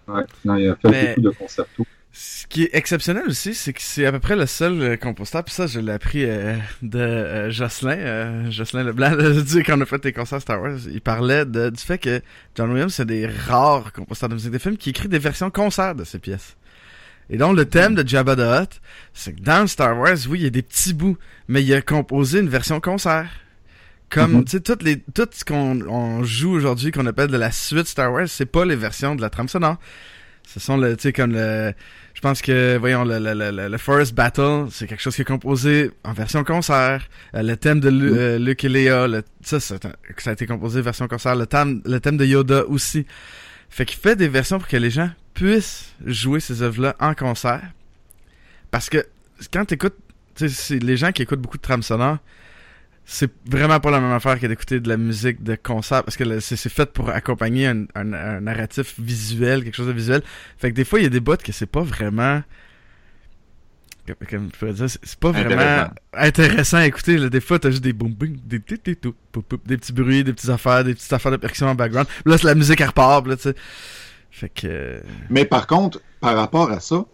Ouais. 0.07 0.24
Non, 0.45 0.55
il 0.55 0.69
a 0.69 0.76
fait 0.76 0.89
Mais- 0.89 1.07
beaucoup 1.09 1.21
de 1.21 1.30
concertos. 1.32 1.86
Ce 2.15 2.45
qui 2.45 2.63
est 2.63 2.69
exceptionnel 2.74 3.24
aussi, 3.28 3.55
c'est 3.55 3.74
que 3.74 3.82
c'est 3.82 4.05
à 4.05 4.11
peu 4.11 4.19
près 4.19 4.36
le 4.36 4.45
seul 4.45 4.80
euh, 4.84 4.97
compositeur, 4.97 5.43
puis 5.43 5.53
ça, 5.53 5.65
je 5.65 5.80
l'ai 5.80 5.91
appris 5.93 6.24
euh, 6.26 6.55
de 6.84 6.99
euh, 6.99 7.49
Jocelyn, 7.49 7.97
euh, 7.97 8.51
Jocelyn 8.51 8.84
Leblanc, 8.84 9.15
dit 9.43 9.63
quand 9.63 9.80
on 9.80 9.82
a 9.82 9.86
fait 9.88 10.03
des 10.03 10.13
concerts 10.13 10.39
Star 10.41 10.61
Wars, 10.61 10.78
il 10.91 11.01
parlait 11.01 11.43
de, 11.45 11.71
du 11.71 11.82
fait 11.82 11.97
que 11.97 12.21
John 12.55 12.71
Williams, 12.71 12.93
c'est 12.93 13.05
des 13.07 13.26
rares 13.26 13.91
compositeurs 13.93 14.30
de 14.30 14.36
musique 14.36 14.51
de 14.51 14.59
film 14.59 14.78
qui 14.78 14.91
écrit 14.91 15.07
des 15.09 15.17
versions 15.17 15.49
concert 15.49 15.95
de 15.95 16.03
ses 16.03 16.19
pièces. 16.19 16.55
Et 17.30 17.38
donc, 17.38 17.55
le 17.55 17.65
thème 17.65 17.95
de 17.95 18.07
Jabba 18.07 18.36
the 18.36 18.39
Hutt, 18.63 18.82
c'est 19.13 19.34
que 19.34 19.41
dans 19.41 19.65
Star 19.67 19.97
Wars, 19.97 20.17
oui, 20.30 20.39
il 20.39 20.43
y 20.43 20.47
a 20.47 20.49
des 20.49 20.61
petits 20.61 20.93
bouts, 20.93 21.17
mais 21.47 21.63
il 21.63 21.74
a 21.74 21.82
composé 21.82 22.39
une 22.39 22.49
version 22.49 22.80
concert. 22.80 23.30
Comme, 24.09 24.34
Mhm. 24.34 24.45
tu 24.45 24.51
sais, 24.51 24.59
toutes 24.59 24.84
les, 24.84 24.99
tout 25.15 25.28
ce 25.32 25.43
qu'on 25.43 25.82
on 25.89 26.24
joue 26.24 26.51
aujourd'hui, 26.51 26.91
qu'on 26.91 27.05
appelle 27.07 27.30
de 27.30 27.38
la 27.38 27.51
suite 27.51 27.88
Star 27.88 28.11
Wars, 28.11 28.28
c'est 28.28 28.45
pas 28.45 28.63
les 28.65 28.76
versions 28.76 29.15
de 29.15 29.21
la 29.21 29.30
trame 29.32 29.47
sonore. 29.47 29.78
Ce 30.45 30.59
sont 30.59 30.78
le, 30.78 30.95
tu 30.97 31.03
sais, 31.03 31.13
comme 31.13 31.32
le, 31.32 31.74
je 32.13 32.19
pense 32.21 32.41
que, 32.41 32.78
voyons, 32.78 33.05
le, 33.05 33.17
le, 33.17 33.34
le, 33.51 33.69
le- 33.69 33.78
Forest 33.78 34.13
Battle, 34.13 34.65
c'est 34.71 34.86
quelque 34.88 35.01
chose 35.01 35.15
qui 35.15 35.21
est 35.21 35.26
composé 35.26 35.89
en 36.03 36.11
version 36.13 36.43
concert. 36.43 37.07
Euh, 37.34 37.41
le 37.41 37.55
thème 37.57 37.80
de 37.80 37.89
Lu- 37.89 38.11
Mhm. 38.11 38.17
euh, 38.19 38.39
Luke 38.39 38.63
et 38.65 38.69
Leia, 38.69 39.07
le- 39.07 39.24
ça, 39.41 39.55
un- 39.57 39.91
ça 40.17 40.30
a 40.30 40.34
été 40.34 40.45
composé 40.45 40.82
version 40.82 41.07
concert. 41.07 41.36
Le 41.36 41.47
thème, 41.47 41.82
le 41.86 41.99
thème 41.99 42.17
de 42.17 42.26
Yoda 42.26 42.65
aussi. 42.67 43.07
Fait 43.69 43.86
qu'il 43.86 43.97
fait 43.97 44.15
des 44.17 44.28
versions 44.28 44.59
pour 44.59 44.67
que 44.67 44.78
les 44.78 44.91
gens 44.91 45.09
puissent 45.34 45.93
jouer 46.05 46.39
ces 46.39 46.61
œuvres-là 46.61 46.95
en 46.99 47.13
concert. 47.13 47.61
Parce 48.71 48.89
que 48.89 49.05
quand 49.51 49.65
t'écoutes, 49.65 49.95
tu 50.36 50.47
sais, 50.47 50.55
c'est 50.55 50.79
les 50.79 50.97
gens 50.97 51.11
qui 51.11 51.21
écoutent 51.21 51.41
beaucoup 51.41 51.57
de 51.57 51.61
trames 51.63 51.84
sonores, 51.84 52.17
c'est 53.05 53.29
vraiment 53.45 53.79
pas 53.81 53.91
la 53.91 53.99
même 53.99 54.13
affaire 54.13 54.39
que 54.39 54.47
d'écouter 54.47 54.79
de 54.79 54.88
la 54.88 54.95
musique 54.97 55.43
de 55.43 55.55
concert 55.55 56.03
parce 56.05 56.15
que 56.15 56.39
c'est 56.39 56.69
fait 56.69 56.91
pour 56.91 57.09
accompagner 57.09 57.67
un, 57.67 57.84
un- 57.95 58.13
un 58.13 58.39
narratif 58.41 58.93
visuel, 58.99 59.63
quelque 59.63 59.75
chose 59.75 59.88
de 59.88 59.91
visuel. 59.91 60.21
Fait 60.57 60.71
que 60.71 60.75
des 60.75 60.86
fois, 60.86 60.99
il 60.99 61.03
y 61.03 61.05
a 61.05 61.09
des 61.09 61.19
bouts 61.19 61.36
que 61.38 61.51
c'est 61.51 61.65
pas 61.65 61.81
vraiment. 61.84 62.41
Comme, 64.29 64.49
je 64.53 64.57
pourrais 64.59 64.73
dire, 64.73 64.89
c'est 64.89 65.15
pas 65.19 65.31
vraiment 65.31 65.55
Intéressant. 65.55 65.91
intéressant 66.13 66.77
à 66.77 66.86
écouter. 66.88 67.17
Là. 67.17 67.29
Des 67.29 67.39
fois, 67.39 67.57
t'as 67.57 67.71
juste 67.71 67.84
des 67.84 67.93
boum 67.93 68.13
boum, 68.13 68.36
des 68.45 68.59
tout, 68.59 68.77
des 68.86 69.77
petits 69.77 69.93
bruits, 69.93 70.25
des 70.25 70.34
petites 70.34 70.49
affaires, 70.49 70.84
des 70.84 70.93
petites 70.93 71.13
affaires 71.13 71.31
de 71.31 71.38
percussion 71.38 71.67
en 71.67 71.75
background. 71.75 72.07
Là, 72.25 72.38
c'est 72.38 72.47
la 72.47 72.55
musique 72.55 72.81
à 72.81 72.88
repart, 72.88 73.25
là, 73.27 73.38
tu 73.38 73.43
sais. 73.43 73.55
Fait 74.36 74.49
que. 74.49 74.65
euh, 74.67 74.99
Mais 75.29 75.45
par 75.45 75.67
contre, 75.67 76.01
par 76.19 76.36
rapport 76.36 76.71
à 76.71 76.79
ça, 76.79 77.05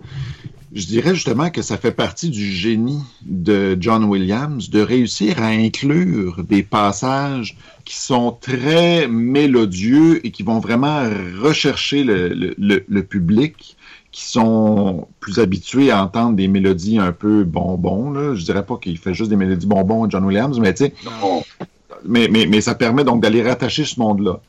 je 0.73 0.85
dirais 0.85 1.13
justement 1.15 1.49
que 1.49 1.61
ça 1.61 1.77
fait 1.77 1.91
partie 1.91 2.29
du 2.29 2.49
génie 2.51 3.01
de 3.25 3.75
John 3.79 4.05
Williams 4.05 4.69
de 4.69 4.79
réussir 4.81 5.41
à 5.41 5.47
inclure 5.47 6.43
des 6.43 6.63
passages 6.63 7.57
qui 7.85 7.97
sont 7.97 8.31
très 8.39 9.07
mélodieux 9.07 10.25
et 10.25 10.31
qui 10.31 10.43
vont 10.43 10.59
vraiment 10.59 11.03
rechercher 11.41 12.03
le, 12.03 12.29
le- 12.29 12.55
le- 12.57 12.85
le 12.87 13.03
public 13.03 13.75
qui 14.11 14.23
sont 14.25 15.07
plus 15.19 15.39
habitués 15.39 15.91
à 15.91 16.03
entendre 16.03 16.35
des 16.35 16.47
mélodies 16.47 16.99
un 16.99 17.11
peu 17.11 17.43
bonbons. 17.43 18.11
Là. 18.11 18.33
Je 18.35 18.43
dirais 18.45 18.65
pas 18.65 18.77
qu'il 18.77 18.97
fait 18.97 19.13
juste 19.13 19.29
des 19.29 19.35
mélodies 19.35 19.67
bonbons, 19.67 20.09
John 20.09 20.23
Williams, 20.23 20.59
mais 20.59 20.73
tu 20.73 20.85
sais, 20.85 20.93
On- 21.23 21.43
mais, 22.05 22.27
mais, 22.31 22.45
mais 22.45 22.61
ça 22.61 22.75
permet 22.75 23.03
donc 23.03 23.21
d'aller 23.21 23.43
rattacher 23.43 23.83
ce 23.85 23.99
monde-là. 23.99 24.39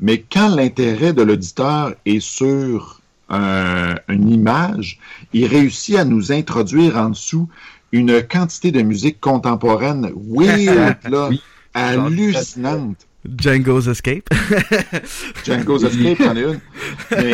Mais 0.00 0.18
quand 0.30 0.48
l'intérêt 0.54 1.12
de 1.12 1.22
l'auditeur 1.22 1.94
est 2.04 2.20
sur 2.20 3.00
un- 3.28 3.94
une 4.08 4.28
image, 4.30 4.98
il 5.32 5.46
réussit 5.46 5.96
à 5.96 6.04
nous 6.04 6.32
introduire 6.32 6.96
en 6.96 7.10
dessous 7.10 7.48
une 7.92 8.22
quantité 8.22 8.70
de 8.72 8.82
musique 8.82 9.20
contemporaine 9.20 10.10
weird, 10.16 10.96
là, 11.08 11.28
Oui. 11.30 11.40
hallucinante. 11.74 12.98
Django's 13.38 13.88
Escape. 13.88 14.28
Django's 15.44 15.82
Escape, 15.82 16.18
c'en 16.18 16.36
est 16.36 16.42
une. 16.42 16.60
Mais, 17.10 17.32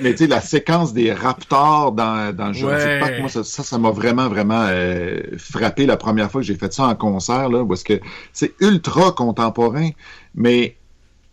mais 0.00 0.10
tu 0.12 0.18
sais, 0.18 0.26
la 0.28 0.40
séquence 0.40 0.92
des 0.92 1.12
Raptors 1.12 1.90
dans, 1.92 2.32
dans 2.34 2.52
Jurassic 2.52 2.86
Ouais. 2.88 3.00
Park, 3.00 3.12
moi, 3.20 3.28
ça, 3.28 3.42
ça 3.42 3.64
ça 3.64 3.76
m'a 3.78 3.90
vraiment, 3.90 4.28
vraiment 4.28 4.66
euh, 4.68 5.18
frappé 5.36 5.84
la 5.86 5.96
première 5.96 6.30
fois 6.30 6.42
que 6.42 6.46
j'ai 6.46 6.54
fait 6.54 6.72
ça 6.72 6.84
en 6.84 6.94
concert, 6.94 7.48
là, 7.48 7.64
parce 7.66 7.82
que 7.82 7.98
c'est 8.32 8.54
ultra 8.60 9.10
contemporain, 9.12 9.90
mais 10.36 10.76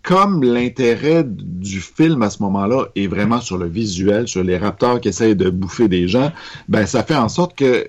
comme 0.04 0.44
l'intérêt 0.44 1.24
du 1.26 1.80
film 1.80 2.22
à 2.22 2.30
ce 2.30 2.44
moment-là 2.44 2.88
est 2.96 3.08
vraiment 3.08 3.40
sur 3.40 3.58
le 3.58 3.68
visuel, 3.68 4.28
sur 4.28 4.44
les 4.44 4.58
raptors 4.58 5.00
qui 5.00 5.08
essayent 5.08 5.36
de 5.36 5.50
bouffer 5.50 5.88
des 5.88 6.10
gens, 6.10 6.32
ben 6.68 6.86
ça 6.86 7.04
fait 7.04 7.16
en 7.16 7.30
sorte 7.30 7.56
que 7.56 7.88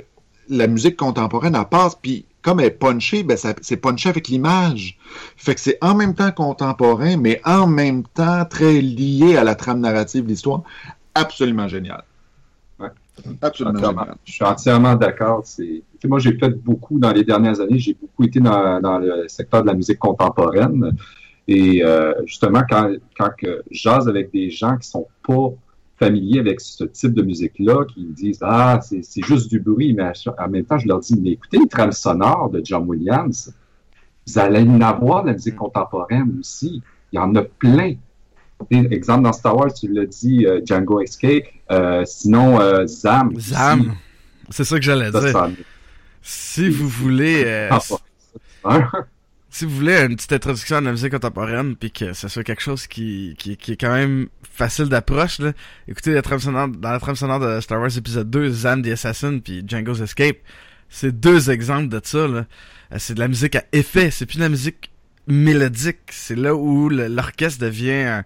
la 0.49 0.69
musique 0.69 0.97
contemporaine, 0.97 1.57
elle 1.57 1.69
passe, 1.69 1.97
puis 2.01 2.25
comme 2.41 2.61
elle 2.61 2.67
est 2.67 2.71
punchée, 2.71 3.25
ben 3.25 3.37
c'est 3.37 3.77
punché 3.79 4.11
avec 4.11 4.29
l'image. 4.29 4.97
Fait 5.37 5.55
que 5.55 5.61
c'est 5.61 5.79
en 5.81 5.95
même 5.95 6.15
temps 6.15 6.31
contemporain, 6.31 7.17
mais 7.17 7.41
en 7.45 7.67
même 7.67 8.05
temps 8.05 8.45
très 8.45 8.81
lié 8.81 9.37
à 9.37 9.43
la 9.43 9.57
trame 9.57 9.81
narrative 9.81 10.25
de 10.25 10.29
l'histoire. 10.29 10.63
Absolument 11.15 11.67
génial. 11.67 12.05
Ouais. 12.79 12.89
Absolument 13.41 13.79
génial. 13.79 14.15
Je 14.25 14.33
suis 14.33 14.45
entièrement 14.45 14.95
d'accord. 14.95 15.43
C'est, 15.45 15.83
moi, 16.05 16.19
j'ai 16.19 16.37
fait 16.39 16.51
beaucoup 16.51 16.99
dans 16.99 17.13
les 17.13 17.25
dernières 17.25 17.61
années. 17.61 17.79
J'ai 17.79 17.95
beaucoup 17.95 18.25
été 18.25 18.41
dans, 18.41 18.81
dans 18.81 18.99
le 18.99 19.27
secteur 19.27 19.63
de 19.63 19.69
la 19.69 19.75
musique 19.75 19.99
contemporaine. 19.99 20.95
Et 21.47 21.85
euh, 21.85 22.13
justement, 22.27 22.63
quand, 22.69 22.91
quand 23.19 23.31
jase 23.71 24.09
avec 24.09 24.33
des 24.33 24.51
gens 24.51 24.77
qui 24.79 24.89
sont 24.89 25.07
pas 25.27 25.51
familiers 25.99 26.41
avec 26.41 26.61
ce 26.61 26.85
type 26.85 27.13
de 27.13 27.23
musique-là, 27.23 27.85
qui 27.85 28.05
me 28.07 28.13
disent 28.13 28.39
Ah, 28.43 28.81
c'est, 28.83 29.03
c'est 29.03 29.23
juste 29.25 29.51
du 29.51 29.61
bruit, 29.61 29.93
mais 29.95 30.11
en 30.39 30.49
même 30.49 30.65
temps, 30.65 30.79
je 30.79 30.89
leur 30.89 31.01
dis 31.01 31.21
Mais 31.21 31.31
écoutez 31.33 31.59
les 31.59 31.69
trames 31.69 31.93
sonores 31.93 32.51
de 32.51 32.61
John 32.65 32.85
Williams. 32.89 33.53
Vous 34.27 34.39
allez 34.39 34.61
en 34.63 34.81
avoir 34.81 35.23
de 35.23 35.29
la 35.29 35.33
musique 35.35 35.57
contemporaine 35.57 36.37
aussi. 36.41 36.83
Il 37.13 37.17
y 37.17 37.19
en 37.19 37.35
a 37.35 37.43
plein. 37.43 37.95
Exemple, 38.71 39.25
dans 39.25 39.33
Star 39.35 39.55
Wars, 39.57 39.73
tu 39.75 39.93
l'as 39.93 40.07
dit, 40.07 40.47
euh, 40.47 40.61
Django 40.65 41.01
Escape. 41.03 41.45
Euh, 41.71 42.03
sinon, 42.07 42.59
euh, 42.61 42.87
Zam. 42.87 43.39
Zam. 43.39 43.95
C'est 44.49 44.65
ça 44.65 44.77
que 44.79 44.83
j'allais 44.85 45.11
dire. 45.11 45.29
ça- 45.29 45.51
Si 46.23 46.71
vous 46.71 46.89
voulez, 46.89 47.43
euh, 47.45 47.69
Ah? 48.65 48.91
si 49.55 49.67
vous 49.67 49.77
voulez 49.77 49.97
une 49.99 50.17
petite 50.17 50.33
introduction 50.33 50.79
à 50.79 50.81
la 50.81 50.91
musique 50.91 51.13
contemporaine, 51.13 51.77
puis 51.77 51.93
que 51.93 52.13
ce 52.13 52.27
soit 52.27 52.43
quelque 52.43 52.61
chose 52.61 52.89
qui, 52.89 53.37
qui, 53.39 53.57
qui 53.57 53.71
est 53.71 53.77
quand 53.77 53.95
même 53.95 54.27
facile 54.43 54.87
d'approche, 54.87 55.41
écoutez 55.87 56.13
la 56.13 56.23
trame 56.23 56.41
sonore, 56.41 56.67
dans 56.67 56.91
la 56.91 56.99
trame 56.99 57.15
sonore 57.15 57.39
de 57.39 57.61
Star 57.61 57.81
Wars 57.81 57.97
épisode 57.97 58.29
2, 58.29 58.51
Zam 58.51 58.83
the 58.83 58.89
Assassin, 58.89 59.39
puis 59.39 59.63
Django's 59.65 60.01
Escape, 60.01 60.39
c'est 60.89 61.21
deux 61.21 61.53
exemples 61.53 61.89
de 61.89 62.01
ça. 62.03 62.19
Euh, 62.19 62.43
C'est 62.99 63.15
de 63.15 63.21
la 63.21 63.29
musique 63.29 63.55
à 63.55 63.63
effet, 63.71 64.11
c'est 64.11 64.27
plus 64.27 64.39
de 64.39 64.43
la 64.43 64.49
musique 64.49 64.91
mélodique. 65.29 66.01
C'est 66.11 66.37
là 66.37 66.57
où 66.57 66.89
l'orchestre 66.89 67.65
devient 67.65 67.93
un, 67.93 68.25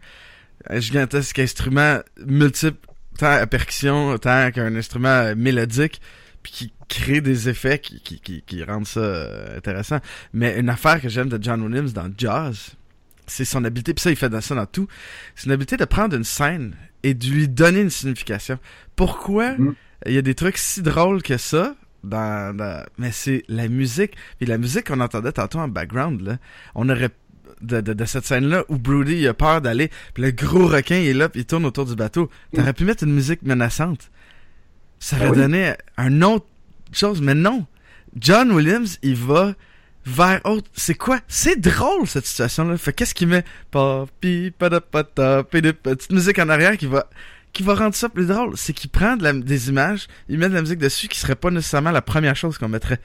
un 0.71 0.81
gigantesque 0.81 1.39
instrument 1.41 1.99
multiple, 2.27 2.89
tant 3.19 3.33
à 3.33 3.47
percussion, 3.47 4.17
tant 4.17 4.51
qu'un 4.51 4.75
instrument 4.75 5.09
euh, 5.09 5.35
mélodique, 5.37 6.01
puis 6.43 6.53
qui 6.53 6.73
crée 6.89 7.21
des 7.21 7.49
effets 7.49 7.79
qui, 7.79 8.01
qui, 8.01 8.21
qui, 8.21 8.43
qui 8.43 8.65
rendent 8.65 8.87
ça 8.87 9.01
euh, 9.01 9.57
intéressant. 9.59 9.99
Mais 10.33 10.59
une 10.59 10.69
affaire 10.69 11.01
que 11.01 11.09
j'aime 11.09 11.29
de 11.29 11.39
John 11.43 11.61
Williams 11.63 11.93
dans 11.93 12.11
jazz, 12.17 12.71
c'est 13.27 13.45
son 13.45 13.65
habileté, 13.65 13.93
puis 13.95 14.03
ça 14.03 14.11
il 14.11 14.17
fait 14.17 14.31
dans 14.31 14.41
ça 14.41 14.55
dans 14.55 14.67
tout, 14.67 14.89
c'est 15.35 15.47
une 15.47 15.53
habileté 15.53 15.77
de 15.77 15.85
prendre 15.85 16.17
une 16.17 16.25
scène 16.25 16.75
et 17.03 17.15
de 17.15 17.27
lui 17.27 17.49
donner 17.49 17.81
une 17.83 17.91
signification. 17.91 18.59
Pourquoi 18.97 19.53
Mm. 19.53 19.75
il 20.07 20.13
y 20.15 20.19
a 20.19 20.23
des 20.23 20.35
trucs 20.35 20.57
si 20.59 20.81
drôles 20.83 21.23
que 21.23 21.37
ça 21.37 21.75
dans, 22.05 22.57
dans- 22.57 22.85
mais 22.97 23.11
c'est 23.13 23.43
la 23.49 23.69
musique, 23.69 24.13
puis 24.39 24.47
la 24.47 24.57
musique 24.59 24.87
qu'on 24.89 25.01
entendait 25.01 25.33
tantôt 25.33 25.59
en 25.59 25.69
background 25.69 26.21
là, 26.23 26.39
on 26.75 26.89
aurait 26.89 27.11
de, 27.61 27.81
de, 27.81 27.93
de 27.93 28.05
cette 28.05 28.25
scène-là 28.25 28.65
où 28.69 28.79
Brody 28.79 29.15
il 29.17 29.27
a 29.29 29.35
peur 29.35 29.61
d'aller, 29.61 29.91
puis 30.15 30.23
le 30.23 30.31
gros 30.31 30.67
requin 30.69 30.97
il 30.97 31.09
est 31.09 31.13
là, 31.15 31.29
puis 31.29 31.41
il 31.41 31.45
tourne 31.45 31.65
autour 31.67 31.87
du 31.87 31.97
bateau. 31.97 32.31
T'aurais 32.55 32.73
pu 32.73 32.85
mettre 32.85 33.03
une 33.05 33.13
musique 33.13 33.43
menaçante. 33.43 34.11
Ça 35.01 35.17
aurait 35.17 35.27
Ah 35.27 35.31
oui. 35.31 35.37
donné 35.39 35.75
un 35.97 36.23
autre 36.23 36.47
chose, 36.93 37.21
mais 37.21 37.35
non. 37.35 37.67
John 38.19 38.51
Williams, 38.53 38.99
il 39.03 39.15
va 39.17 39.55
vers 40.07 40.41
autre. 40.45 40.69
C'est 40.75 40.95
quoi? 40.95 41.21
C'est 41.29 41.61
drôle, 41.61 42.07
cette 42.07 42.27
situation-là. 42.27 42.77
Fait 42.79 42.93
qu'est-ce 42.93 43.15
qu'il 43.15 43.29
met? 43.29 43.45
Papi, 43.71 44.51
padapata, 44.57 45.45
petite 45.45 46.11
musique 46.13 46.39
en 46.39 46.49
arrière 46.49 46.77
qui 46.77 46.87
va, 46.87 47.09
qui 47.53 47.63
va 47.63 47.75
rendre 47.75 47.95
ça 47.95 48.09
plus 48.09 48.27
drôle? 48.27 48.57
C'est 48.57 48.73
qu'il 48.73 48.91
prend 48.91 49.17
de 49.17 49.23
la- 49.23 49.33
des 49.35 49.69
images, 49.69 50.09
il 50.29 50.39
met 50.39 50.49
de 50.49 50.55
la 50.55 50.63
musique 50.63 50.79
dessus 50.79 51.09
qui 51.09 51.19
serait 51.19 51.37
pas 51.37 51.51
nécessairement 51.51 51.91
la 51.91 52.03
première 52.03 52.37
chose 52.37 52.57
qu'on 52.59 52.69
mettrait. 52.69 53.01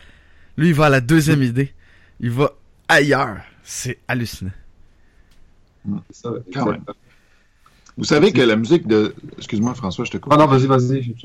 Lui, 0.58 0.70
il 0.70 0.74
va 0.74 0.86
à 0.86 0.90
la 0.90 1.02
deuxième 1.02 1.44
idée. 1.44 1.74
Il 2.20 2.32
va 2.32 2.52
ailleurs. 2.88 3.38
C'est 3.64 4.00
hallucinant. 4.08 4.52
C'est 6.12 6.22
ça. 6.24 6.32
Vous 7.98 8.06
savez 8.06 8.32
que 8.32 8.42
la 8.42 8.56
musique 8.56 8.88
de... 8.88 9.14
Excuse-moi 9.38 9.74
François, 9.76 10.06
je 10.06 10.12
te 10.12 10.18
coupe. 10.18 10.34
Ah 10.34 10.38
non, 10.38 10.48
vas-y, 10.48 10.68
vas-y. 10.68 11.16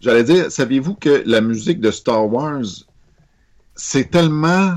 J'allais 0.00 0.24
dire, 0.24 0.50
saviez-vous 0.50 0.94
que 0.94 1.22
la 1.26 1.40
musique 1.40 1.80
de 1.80 1.90
Star 1.90 2.26
Wars, 2.32 2.64
c'est 3.74 4.10
tellement 4.10 4.74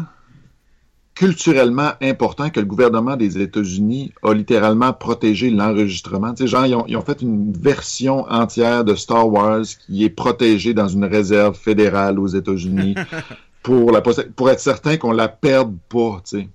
culturellement 1.16 1.92
important 2.02 2.50
que 2.50 2.60
le 2.60 2.66
gouvernement 2.66 3.16
des 3.16 3.40
États-Unis 3.40 4.14
a 4.24 4.34
littéralement 4.34 4.94
protégé 4.94 5.50
l'enregistrement? 5.50 6.34
Tu 6.34 6.44
sais, 6.44 6.48
genre, 6.48 6.66
ils 6.66 6.76
ont, 6.76 6.86
ils 6.88 6.98
ont 6.98 7.02
fait 7.02 7.22
une 7.22 7.54
version 7.54 8.26
entière 8.30 8.84
de 8.84 8.96
Star 8.96 9.28
Wars 9.32 9.64
qui 9.86 10.04
est 10.04 10.10
protégée 10.10 10.74
dans 10.74 10.88
une 10.88 11.06
réserve 11.06 11.56
fédérale 11.56 12.20
aux 12.20 12.28
États-Unis 12.28 12.96
pour, 13.64 13.92
la, 13.92 14.02
possé- 14.02 14.28
pour 14.36 14.50
être 14.50 14.60
certain 14.60 14.98
qu'on 14.98 15.12
la 15.12 15.28
perde 15.28 15.76
pas, 15.88 16.22
tu 16.28 16.40
sais. 16.40 16.50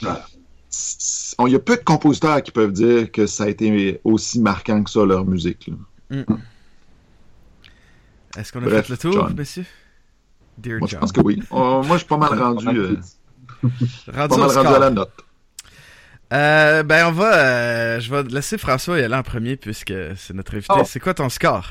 Voilà. 0.00 0.26
Il 0.70 1.52
y 1.52 1.54
a 1.54 1.58
peu 1.58 1.76
de 1.76 1.82
compositeurs 1.82 2.42
qui 2.42 2.50
peuvent 2.50 2.72
dire 2.72 3.10
que 3.12 3.26
ça 3.26 3.44
a 3.44 3.48
été 3.48 4.00
aussi 4.04 4.40
marquant 4.40 4.82
que 4.82 4.90
ça, 4.90 5.04
leur 5.04 5.24
musique. 5.24 5.70
là. 6.10 6.24
Est-ce 8.36 8.52
qu'on 8.52 8.60
a 8.62 8.66
Bref, 8.66 8.86
fait 8.86 8.92
le 8.92 8.98
tour, 8.98 9.12
John. 9.12 9.34
messieurs? 9.36 9.64
Dear 10.58 10.78
Moi, 10.80 10.88
je 10.90 10.96
pense 10.96 11.12
que 11.12 11.20
oui. 11.20 11.40
Euh, 11.52 11.82
moi, 11.82 11.92
je 11.92 11.96
suis 11.98 12.06
pas 12.06 12.16
mal 12.16 12.38
rendu, 12.42 12.66
euh, 12.68 12.96
Rendu 13.62 14.12
pas 14.12 14.24
au 14.24 14.28
mal 14.38 14.48
rendu 14.48 14.52
score. 14.52 14.66
à 14.74 14.78
la 14.78 14.90
note. 14.90 15.12
Euh, 16.32 16.82
ben, 16.82 17.06
on 17.08 17.12
va. 17.12 17.34
euh, 17.38 18.00
je 18.00 18.10
vais 18.14 18.22
laisser 18.24 18.58
François 18.58 18.98
y 18.98 19.02
aller 19.02 19.14
en 19.14 19.22
premier 19.22 19.56
puisque 19.56 19.94
c'est 20.16 20.34
notre 20.34 20.54
invité. 20.56 20.74
Oh. 20.76 20.82
C'est 20.84 21.00
quoi 21.00 21.14
ton 21.14 21.28
score? 21.30 21.70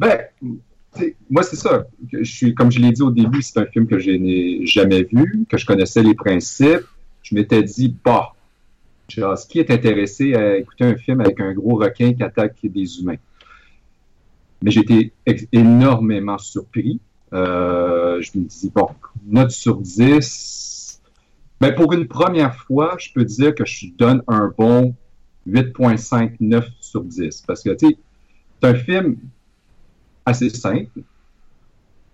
Ben, 0.00 0.18
moi, 1.30 1.42
c'est 1.42 1.56
ça. 1.56 1.84
Je 2.12 2.24
suis, 2.24 2.54
comme 2.54 2.72
je 2.72 2.80
l'ai 2.80 2.90
dit 2.90 3.02
au 3.02 3.10
début, 3.10 3.40
c'est 3.42 3.58
un 3.60 3.66
film 3.66 3.86
que 3.86 3.98
je 3.98 4.10
n'ai 4.10 4.66
jamais 4.66 5.06
vu, 5.12 5.44
que 5.48 5.56
je 5.58 5.64
connaissais 5.66 6.02
les 6.02 6.14
principes. 6.14 6.84
Je 7.26 7.34
m'étais 7.34 7.62
dit, 7.62 7.94
bah, 8.04 8.32
qui 9.46 9.58
est 9.60 9.70
intéressé 9.70 10.34
à 10.34 10.58
écouter 10.58 10.84
un 10.84 10.96
film 10.96 11.20
avec 11.20 11.40
un 11.40 11.52
gros 11.54 11.76
requin 11.76 12.14
qui 12.14 12.22
attaque 12.22 12.58
des 12.64 13.00
humains? 13.00 13.16
Mais 14.62 14.70
ex- 15.26 15.46
énormément 15.52 16.38
surpris. 16.38 17.00
Euh, 17.32 18.20
je 18.22 18.38
me 18.38 18.44
dis, 18.44 18.70
bon, 18.74 18.88
note 19.26 19.50
sur 19.50 19.76
10. 19.80 21.00
Ben, 21.60 21.74
pour 21.74 21.92
une 21.92 22.06
première 22.08 22.54
fois, 22.56 22.96
je 22.98 23.10
peux 23.14 23.24
dire 23.24 23.54
que 23.54 23.64
je 23.64 23.86
donne 23.98 24.22
un 24.28 24.52
bon 24.56 24.94
8.59 25.46 26.68
sur 26.80 27.02
10. 27.04 27.42
Parce 27.46 27.62
que, 27.62 27.70
tu 27.70 27.88
sais, 27.88 27.96
c'est 28.62 28.68
un 28.68 28.74
film 28.76 29.18
assez 30.26 30.50
simple, 30.50 31.02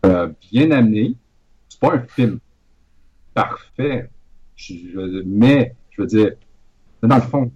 euh, 0.07 0.29
bien 0.53 0.71
amené. 0.71 1.15
C'est 1.69 1.81
pas 1.81 1.95
un 1.95 2.03
film 2.03 2.41
parfait, 3.35 4.11
je- 4.63 4.75
je- 4.93 5.23
mais 5.25 5.75
je 5.91 6.03
veux 6.03 6.07
dire, 6.09 6.33
dans 7.03 7.17
le 7.17 7.23
fond, 7.23 7.51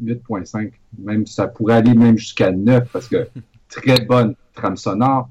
8.5, 0.00 0.72
même 0.98 1.26
ça 1.26 1.48
pourrait 1.48 1.74
aller 1.74 1.94
même 1.94 2.16
jusqu'à 2.18 2.52
9 2.52 2.88
parce 2.92 3.08
que 3.08 3.28
très 3.68 4.00
bonne 4.04 4.34
trame 4.54 4.76
sonore, 4.76 5.28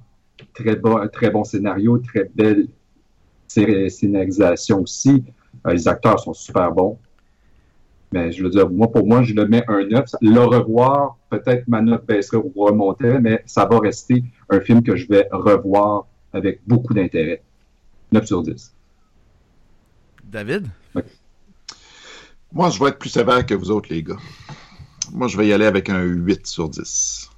très 0.53 0.76
bon, 0.76 1.07
très 1.11 1.30
bon 1.32 1.44
scénario, 1.44 1.98
très 1.99 2.30
belle 2.36 2.68
scé- 3.48 3.90
scénarisation 3.90 4.82
aussi. 4.82 5.24
Euh, 5.65 5.74
les 5.74 5.88
acteurs 5.88 6.19
sont 6.19 6.34
super 6.34 6.72
bons. 6.72 6.98
Mais 8.14 8.32
je 8.32 8.41
veux 8.44 8.49
dire, 8.49 8.69
moi, 8.69 8.90
pour 8.90 9.06
moi, 9.06 9.22
je 9.24 9.34
le 9.34 9.45
mets 9.48 9.64
un 9.68 9.86
9. 9.86 10.06
Le 10.22 10.40
revoir, 10.40 11.18
peut-être 11.30 11.68
ma 11.68 11.82
note 11.82 12.06
baisserait 12.06 12.38
ou 12.38 12.53
remonterait, 12.56 13.19
mais 13.19 13.44
ça 13.45 13.65
va 13.65 13.80
rester 13.80 14.24
un 14.49 14.61
film 14.61 14.82
que 14.82 14.95
je 14.95 15.07
vais 15.07 15.28
revoir 15.32 16.07
avec 16.32 16.61
beaucoup 16.65 16.94
d'intérêt. 16.94 17.41
9 18.14 18.26
sur 18.26 18.44
10. 18.44 18.74
David? 20.27 20.67
Moi, 22.53 22.69
je 22.69 22.79
vais 22.79 22.89
être 22.89 22.99
plus 22.99 23.09
sévère 23.09 23.45
que 23.45 23.53
vous 23.53 23.71
autres, 23.71 23.89
les 23.91 24.03
gars. 24.03 24.17
Moi, 25.11 25.27
je 25.27 25.37
vais 25.37 25.47
y 25.47 25.53
aller 25.53 25.65
avec 25.65 25.89
un 25.89 26.01
8 26.01 26.47
sur 26.47 26.69
10. 26.69 27.29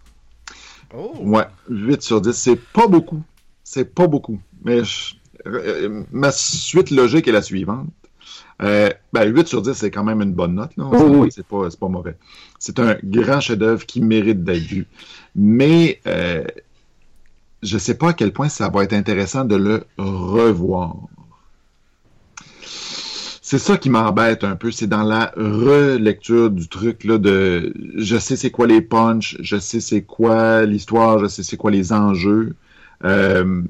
Oh! 0.96 1.14
Ouais, 1.22 1.46
8 1.70 2.02
sur 2.02 2.22
10, 2.22 2.34
c'est 2.34 2.56
pas 2.56 2.88
beaucoup. 2.88 3.22
C'est 3.64 3.86
pas 3.94 4.08
beaucoup. 4.08 4.40
Mais 4.64 4.84
je- 4.84 5.16
euh, 5.46 6.04
ma 6.12 6.32
suite 6.32 6.92
logique 6.92 7.28
est 7.28 7.32
la 7.32 7.42
suivante. 7.42 7.88
Euh, 8.62 8.90
ben, 9.14 9.24
8 9.26 9.48
sur 9.48 9.62
10, 9.62 9.74
c'est 9.74 9.92
quand 9.92 10.04
même 10.04 10.22
une 10.22 10.34
bonne 10.34 10.56
note. 10.56 10.72
Oh, 10.78 10.90
oui. 11.22 11.30
C'est 11.32 11.46
pas, 11.46 11.70
pas 11.80 11.88
mauvais. 11.88 12.18
C'est 12.60 12.80
un 12.80 12.98
grand 13.04 13.40
chef-d'œuvre 13.40 13.86
qui 13.86 14.02
mérite 14.02 14.44
d'être 14.44 14.64
vu. 14.64 14.86
Mais 15.36 16.02
euh, 16.08 16.44
je 17.64 17.78
sais 17.78 17.96
pas 17.96 18.10
à 18.10 18.14
quel 18.14 18.34
point 18.34 18.50
ça 18.50 18.70
va 18.70 18.84
être 18.84 18.94
intéressant 18.94 19.46
de 19.46 19.56
le 19.56 19.86
revoir. 19.98 20.96
C'est 23.50 23.58
ça 23.58 23.78
qui 23.78 23.90
m'embête 23.90 24.44
un 24.44 24.56
peu, 24.56 24.70
c'est 24.70 24.86
dans 24.86 25.02
la 25.02 25.34
relecture 25.36 26.52
du 26.52 26.68
truc 26.68 27.04
là 27.04 27.18
de 27.18 27.74
je 27.96 28.16
sais 28.16 28.36
c'est 28.36 28.52
quoi 28.52 28.68
les 28.68 28.80
punchs, 28.80 29.38
je 29.40 29.58
sais 29.58 29.80
c'est 29.80 30.04
quoi 30.04 30.68
l'histoire, 30.68 31.18
je 31.18 31.26
sais 31.26 31.42
c'est 31.42 31.58
quoi 31.58 31.72
les 31.72 31.92
enjeux. 31.92 32.56
Euh, 33.06 33.64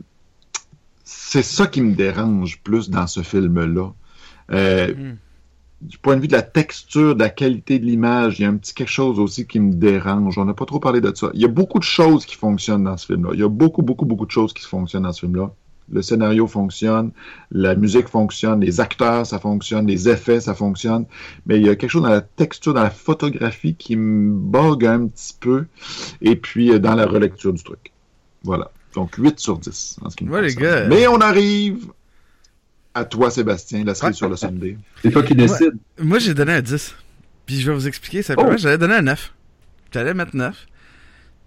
c'est 1.06 1.44
ça 1.44 1.66
qui 1.66 1.80
me 1.80 1.94
dérange 1.96 2.60
plus 2.62 2.90
dans 2.90 3.08
ce 3.08 3.22
film-là. 3.22 3.94
Euh, 4.52 4.94
Mm. 4.94 5.16
Du 5.82 5.98
point 5.98 6.18
de 6.18 6.22
vue 6.22 6.28
de 6.28 6.34
la 6.34 6.42
texture, 6.42 7.16
de 7.16 7.24
la 7.24 7.30
qualité 7.30 7.80
de 7.80 7.86
l'image, 7.86 8.38
il 8.38 8.42
y 8.42 8.46
a 8.46 8.50
un 8.50 8.58
petit 8.58 8.74
quelque 8.74 8.92
chose 8.92 9.18
aussi 9.18 9.48
qui 9.48 9.62
me 9.62 9.72
dérange. 9.72 10.38
On 10.38 10.44
n'a 10.44 10.54
pas 10.54 10.66
trop 10.66 10.82
parlé 10.82 11.00
de 11.00 11.16
ça. 11.16 11.30
Il 11.34 11.40
y 11.40 11.46
a 11.46 11.48
beaucoup 11.48 11.80
de 11.80 11.86
choses 11.86 12.26
qui 12.26 12.36
fonctionnent 12.36 12.84
dans 12.84 12.98
ce 12.98 13.06
film-là. 13.06 13.30
Il 13.32 13.40
y 13.40 13.44
a 13.44 13.48
beaucoup, 13.48 13.82
beaucoup, 13.82 14.06
beaucoup 14.06 14.26
de 14.26 14.32
choses 14.32 14.52
qui 14.52 14.66
fonctionnent 14.66 15.04
dans 15.04 15.14
ce 15.14 15.22
film-là. 15.22 15.54
Le 15.92 16.02
scénario 16.02 16.46
fonctionne, 16.48 17.12
la 17.52 17.76
musique 17.76 18.08
fonctionne, 18.08 18.62
les 18.62 18.80
acteurs, 18.80 19.26
ça 19.26 19.40
fonctionne, 19.40 19.88
les 19.88 20.08
effets, 20.10 20.40
ça 20.40 20.54
fonctionne. 20.54 21.06
Mais 21.46 21.60
il 21.60 21.66
y 21.66 21.70
a 21.70 21.76
quelque 21.76 21.90
chose 21.90 22.04
dans 22.04 22.10
la 22.10 22.22
texture, 22.22 22.74
dans 22.74 22.84
la 22.84 22.90
photographie 22.90 23.76
qui 23.76 23.96
me 23.96 24.32
bug 24.34 24.86
un 24.86 25.08
petit 25.08 25.36
peu. 25.40 25.66
Et 26.22 26.36
puis 26.36 26.72
euh, 26.72 26.80
dans 26.80 26.96
la 26.96 27.06
relecture 27.06 27.54
du 27.54 27.64
truc. 27.64 27.92
Voilà. 28.44 28.72
Donc 28.96 29.16
8 29.16 29.40
sur 29.40 29.58
10 29.60 29.98
en 30.02 30.10
ce 30.10 30.16
qui 30.16 30.26
me 30.26 30.32
Ouais, 30.32 30.42
les 30.42 30.56
gars. 30.56 30.88
Mais 30.88 31.08
on 31.08 31.20
arrive 31.22 31.88
à 32.94 33.06
toi, 33.06 33.30
Sébastien, 33.32 33.84
la 33.84 33.94
Ouais. 34.04 34.14
sur 34.14 34.28
le 34.30 34.36
Sunday. 34.36 34.78
C'est 35.02 35.12
toi 35.12 35.24
qui 35.24 35.36
décides. 35.36 35.78
Moi, 36.02 36.20
j'ai 36.20 36.34
donné 36.34 36.54
un 36.54 36.62
10. 36.62 36.96
Puis 37.46 37.60
je 37.62 37.70
vais 37.72 37.76
vous 37.76 37.88
expliquer 37.88 38.22
simplement. 38.22 38.52
Oh. 38.54 38.58
J'allais 38.58 38.78
donner 38.78 38.96
un 38.96 39.02
9. 39.04 39.34
J'allais 39.92 40.14
mettre 40.14 40.36
9. 40.36 40.68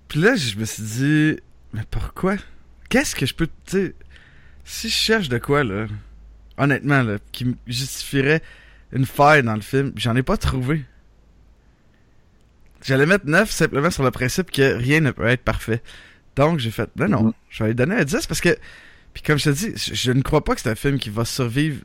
Puis 0.09 0.20
là, 0.20 0.35
je 0.36 0.56
me 0.56 0.64
suis 0.64 0.82
dit, 0.82 1.36
mais 1.73 1.82
pourquoi? 1.90 2.35
Qu'est-ce 2.89 3.14
que 3.16 3.24
je 3.27 3.35
peux, 3.35 3.47
tu 3.47 3.52
sais, 3.66 3.94
si 4.64 4.89
je 4.89 4.94
cherche 4.94 5.28
de 5.28 5.39
quoi, 5.39 5.64
là, 5.64 5.86
honnêtement, 6.59 7.02
là, 7.02 7.16
qui 7.32 7.56
justifierait 7.66 8.43
une 8.93 9.06
faille 9.06 9.43
dans 9.43 9.55
le 9.55 9.60
film, 9.62 9.93
j'en 9.97 10.14
ai 10.16 10.22
pas 10.22 10.36
trouvé. 10.36 10.84
J'allais 12.82 13.06
mettre 13.06 13.26
9 13.26 13.51
simplement 13.51 13.90
sur 13.90 14.02
le 14.02 14.10
principe 14.10 14.51
que 14.51 14.74
rien 14.74 15.01
ne 15.01 15.10
peut 15.12 15.26
être 15.26 15.43
parfait. 15.43 15.82
Donc, 16.36 16.59
j'ai 16.59 16.70
fait, 16.70 16.90
ben 16.97 17.09
non, 17.09 17.24
Mhm. 17.24 17.32
je 17.51 17.62
vais 17.62 17.68
lui 17.70 17.74
donner 17.76 17.94
un 17.97 18.05
10 18.05 18.26
parce 18.26 18.40
que, 18.40 18.56
puis 19.14 19.22
comme 19.22 19.39
je 19.39 19.44
te 19.44 19.51
dis, 19.51 19.72
je, 19.76 19.94
je 19.94 20.12
ne 20.12 20.22
crois 20.22 20.43
pas 20.43 20.55
que 20.55 20.60
c'est 20.60 20.70
un 20.70 20.74
film 20.74 20.98
qui 20.98 21.10
va 21.10 21.24
survivre, 21.24 21.82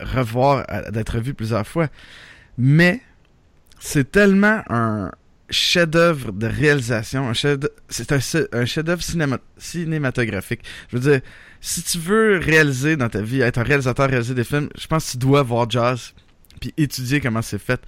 revoir, 0.00 0.66
d'être 0.92 1.18
vu 1.18 1.34
plusieurs 1.34 1.66
fois. 1.66 1.88
Mais, 2.58 3.00
c'est 3.80 4.12
tellement 4.12 4.62
un 4.68 5.10
chef-d'œuvre 5.48 6.30
de 6.32 6.46
réalisation, 6.46 7.28
un 7.28 7.32
chef 7.32 7.58
c'est 7.88 8.12
un, 8.12 8.20
chef-d'œuvre 8.66 9.02
cinéma- 9.02 9.40
cinématographique. 9.58 10.60
Je 10.90 10.96
veux 10.98 11.10
dire, 11.10 11.20
si 11.60 11.82
tu 11.82 11.98
veux 11.98 12.38
réaliser 12.38 12.96
dans 12.96 13.08
ta 13.08 13.20
vie, 13.22 13.40
être 13.40 13.58
un 13.58 13.62
réalisateur, 13.62 14.08
réaliser 14.08 14.34
des 14.34 14.44
films, 14.44 14.68
je 14.78 14.86
pense 14.86 15.06
que 15.06 15.10
tu 15.12 15.18
dois 15.18 15.42
voir 15.42 15.68
Jazz, 15.68 16.14
puis 16.60 16.72
étudier 16.76 17.20
comment 17.20 17.42
c'est 17.42 17.58
fait. 17.58 17.80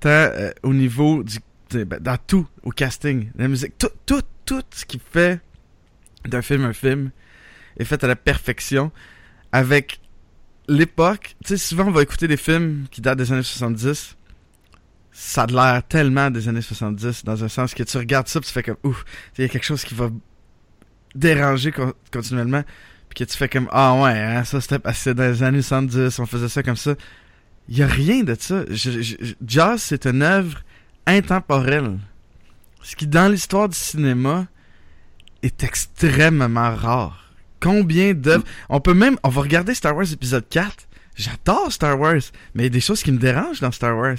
Tant 0.00 0.08
euh, 0.10 0.50
au 0.62 0.72
niveau 0.74 1.22
du, 1.22 1.38
ben, 1.84 1.98
dans 2.00 2.16
tout, 2.26 2.46
au 2.62 2.70
casting, 2.70 3.30
la 3.36 3.48
musique, 3.48 3.76
tout, 3.78 3.90
tout, 4.06 4.22
tout 4.44 4.62
ce 4.72 4.84
qui 4.84 5.00
fait 5.12 5.40
d'un 6.26 6.42
film 6.42 6.64
un 6.64 6.72
film 6.72 7.10
est 7.78 7.84
fait 7.84 8.02
à 8.04 8.06
la 8.06 8.16
perfection 8.16 8.92
avec 9.50 10.00
l'époque. 10.68 11.34
Tu 11.44 11.50
sais, 11.50 11.56
souvent 11.56 11.86
on 11.86 11.90
va 11.90 12.02
écouter 12.02 12.28
des 12.28 12.36
films 12.36 12.86
qui 12.90 13.00
datent 13.00 13.18
des 13.18 13.32
années 13.32 13.42
70 13.42 14.16
ça 15.14 15.42
a 15.42 15.46
l'air 15.46 15.82
tellement 15.86 16.30
des 16.30 16.48
années 16.48 16.62
70 16.62 17.24
dans 17.24 17.44
un 17.44 17.48
sens 17.48 17.74
que 17.74 17.82
tu 17.82 17.98
regardes 17.98 18.28
ça 18.28 18.40
pis 18.40 18.46
tu 18.46 18.52
fais 18.52 18.62
comme 18.62 18.78
ouf, 18.82 19.04
il 19.36 19.42
y 19.42 19.44
a 19.44 19.48
quelque 19.48 19.64
chose 19.64 19.84
qui 19.84 19.94
va 19.94 20.10
déranger 21.14 21.70
con- 21.72 21.92
continuellement 22.10 22.62
puis 23.14 23.24
que 23.26 23.30
tu 23.30 23.36
fais 23.36 23.48
comme 23.48 23.68
ah 23.72 23.94
ouais, 24.02 24.10
hein, 24.18 24.44
ça 24.44 24.60
c'était 24.60 24.78
passé 24.78 25.12
dans 25.14 25.24
les 25.30 25.42
années 25.42 25.62
70, 25.62 26.18
on 26.18 26.26
faisait 26.26 26.48
ça 26.48 26.62
comme 26.62 26.76
ça. 26.76 26.94
Il 27.68 27.76
y 27.78 27.82
a 27.82 27.86
rien 27.86 28.22
de 28.22 28.34
ça. 28.38 28.64
Je- 28.70 29.02
je- 29.02 29.16
je- 29.20 29.34
Jazz 29.46 29.82
c'est 29.82 30.06
une 30.06 30.22
œuvre 30.22 30.60
intemporelle. 31.06 31.98
Ce 32.82 32.96
qui 32.96 33.06
dans 33.06 33.28
l'histoire 33.30 33.68
du 33.68 33.76
cinéma 33.76 34.46
est 35.42 35.62
extrêmement 35.62 36.74
rare. 36.74 37.32
Combien 37.60 38.12
d'œuvres? 38.14 38.44
On 38.68 38.80
peut 38.80 38.94
même 38.94 39.16
on 39.22 39.28
va 39.28 39.42
regarder 39.42 39.74
Star 39.74 39.94
Wars 39.96 40.10
épisode 40.12 40.48
4. 40.48 40.88
J'adore 41.14 41.70
Star 41.70 42.00
Wars, 42.00 42.22
mais 42.54 42.62
il 42.62 42.64
y 42.64 42.66
a 42.66 42.70
des 42.70 42.80
choses 42.80 43.02
qui 43.02 43.12
me 43.12 43.18
dérangent 43.18 43.60
dans 43.60 43.70
Star 43.70 43.96
Wars 43.96 44.16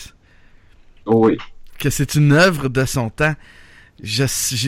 oui. 1.07 1.37
que 1.79 1.89
c'est 1.89 2.15
une 2.15 2.31
œuvre 2.31 2.69
de 2.69 2.85
son 2.85 3.09
temps. 3.09 3.35
Je, 4.01 4.25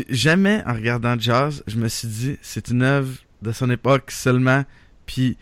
jamais 0.09 0.63
en 0.65 0.73
regardant 0.73 1.17
Jazz, 1.19 1.63
je 1.67 1.77
me 1.77 1.87
suis 1.87 2.07
dit 2.07 2.37
c'est 2.41 2.69
une 2.69 2.81
œuvre 2.81 3.11
de 3.41 3.51
son 3.51 3.69
époque 3.69 4.11
seulement. 4.11 4.63
Puis 5.05 5.37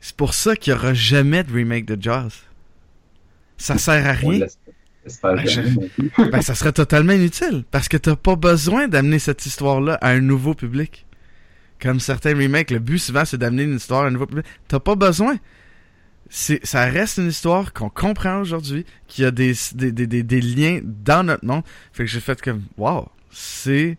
c'est 0.00 0.16
pour 0.16 0.34
ça 0.34 0.56
qu'il 0.56 0.72
y 0.72 0.76
aura 0.76 0.94
jamais 0.94 1.42
de 1.44 1.52
remake 1.52 1.84
de 1.86 2.00
Jazz. 2.00 2.32
Ça 3.56 3.78
sert 3.78 4.06
à 4.06 4.12
rien. 4.12 4.46
Ben, 5.22 5.36
je- 5.46 5.60
ben, 6.30 6.42
ça 6.42 6.54
serait 6.54 6.72
totalement 6.72 7.12
inutile. 7.14 7.64
Parce 7.70 7.88
que 7.88 7.96
t'as 7.96 8.16
pas 8.16 8.36
besoin 8.36 8.88
d'amener 8.88 9.18
cette 9.18 9.46
histoire-là 9.46 9.94
à 10.00 10.10
un 10.10 10.20
nouveau 10.20 10.54
public. 10.54 11.06
Comme 11.80 12.00
certains 12.00 12.36
remakes, 12.36 12.70
le 12.70 12.78
but 12.80 12.98
souvent 12.98 13.24
c'est 13.24 13.38
d'amener 13.38 13.62
une 13.62 13.76
histoire 13.76 14.02
à 14.04 14.06
un 14.08 14.10
nouveau 14.10 14.26
public. 14.26 14.44
T'as 14.68 14.80
pas 14.80 14.96
besoin. 14.96 15.36
Ça 16.30 16.84
reste 16.84 17.16
une 17.16 17.28
histoire 17.28 17.72
qu'on 17.72 17.88
comprend 17.88 18.40
aujourd'hui, 18.40 18.84
qui 19.06 19.24
a 19.24 19.30
des, 19.30 19.54
des, 19.74 19.92
des, 19.92 20.06
des, 20.06 20.22
des 20.22 20.40
liens 20.42 20.80
dans 20.84 21.24
notre 21.24 21.46
monde. 21.46 21.62
Fait 21.92 22.04
que 22.04 22.10
j'ai 22.10 22.20
fait 22.20 22.38
comme, 22.42 22.64
wow, 22.76 23.08
c'est, 23.30 23.96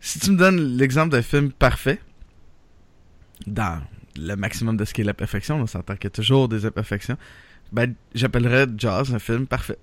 si 0.00 0.18
tu 0.18 0.30
me 0.30 0.36
donnes 0.38 0.78
l'exemple 0.78 1.10
d'un 1.10 1.20
film 1.20 1.52
parfait, 1.52 2.00
dans 3.46 3.80
le 4.16 4.34
maximum 4.34 4.76
de 4.76 4.84
ce 4.84 4.92
qui 4.94 5.02
est 5.02 5.04
la 5.04 5.14
perfection, 5.14 5.60
on 5.60 5.66
s'entend 5.66 5.94
qu'il 5.94 6.04
y 6.04 6.08
a 6.08 6.10
toujours 6.10 6.48
des 6.48 6.66
imperfections, 6.66 7.16
ben, 7.72 7.94
j'appellerais 8.14 8.66
Jaws 8.76 9.14
un 9.14 9.18
film 9.18 9.46
parfait. 9.46 9.78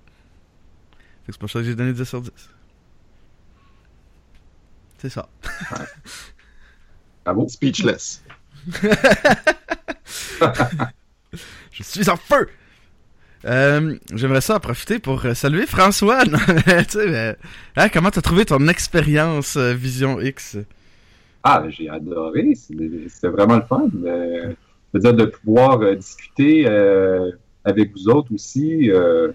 C'est 1.28 1.38
pour 1.38 1.50
ça 1.50 1.60
que 1.60 1.66
j'ai 1.66 1.76
donné 1.76 1.94
10 1.94 2.04
sur 2.04 2.22
10. 2.22 2.32
C'est 4.98 5.10
ça. 5.10 5.28
Bravo. 7.26 7.48
Speechless. 7.48 8.24
Je 11.72 11.84
suis 11.84 12.10
en 12.10 12.18
feu! 12.18 12.50
Euh, 13.46 13.98
J'aimerais 14.14 14.42
ça 14.42 14.56
en 14.56 14.60
profiter 14.60 15.00
pour 15.00 15.24
euh, 15.26 15.34
saluer 15.34 15.66
François. 15.68 16.24
Tu 16.26 16.32
sais, 16.90 17.08
mais, 17.08 17.36
hein, 17.76 17.90
comment 17.90 18.10
t'as 18.10 18.22
trouvé 18.22 18.46
ton 18.46 18.68
expérience 18.68 19.56
euh, 19.58 19.74
Vision 19.74 20.20
X? 20.20 20.58
Ah, 21.48 21.60
ben, 21.62 21.70
j'ai 21.70 21.88
adoré. 21.90 22.56
C'était 22.56 23.28
vraiment 23.28 23.58
le 23.58 23.62
fun. 23.62 23.88
Euh, 24.04 24.50
je 24.94 24.98
veux 24.98 25.00
dire, 25.00 25.14
de 25.14 25.26
pouvoir 25.26 25.80
euh, 25.82 25.94
discuter 25.96 26.66
euh, 26.68 27.32
avec 27.64 27.92
vous 27.94 28.10
autres 28.10 28.34
aussi, 28.34 28.90
euh, 28.90 29.32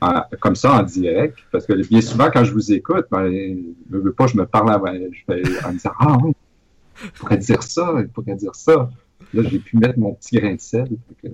en- 0.00 0.22
comme 0.40 0.54
ça, 0.56 0.72
en 0.80 0.82
direct. 0.82 1.36
Parce 1.52 1.66
que 1.66 1.74
bien 1.86 2.00
souvent, 2.00 2.30
quand 2.32 2.44
je 2.44 2.52
vous 2.52 2.72
écoute, 2.72 3.04
ben, 3.10 3.30
je 3.92 3.96
veux 3.98 4.12
pas, 4.12 4.26
je 4.26 4.38
me 4.38 4.46
parle 4.46 4.70
en, 4.70 4.82
je 4.86 5.20
fais- 5.26 5.66
en 5.66 5.68
me 5.68 5.72
disant 5.74 5.92
Ah 6.00 6.16
oui, 6.24 6.32
il 7.04 7.10
pourrait 7.10 7.36
dire 7.38 7.62
ça, 7.62 7.94
il 7.98 8.08
pourrait 8.08 8.36
dire 8.36 8.54
ça. 8.54 8.90
Là, 9.34 9.42
j'ai 9.42 9.58
pu 9.58 9.76
mettre 9.76 9.98
mon 9.98 10.14
petit 10.14 10.36
grain 10.36 10.54
de 10.54 10.60
sel. 10.60 10.88
Que, 11.22 11.28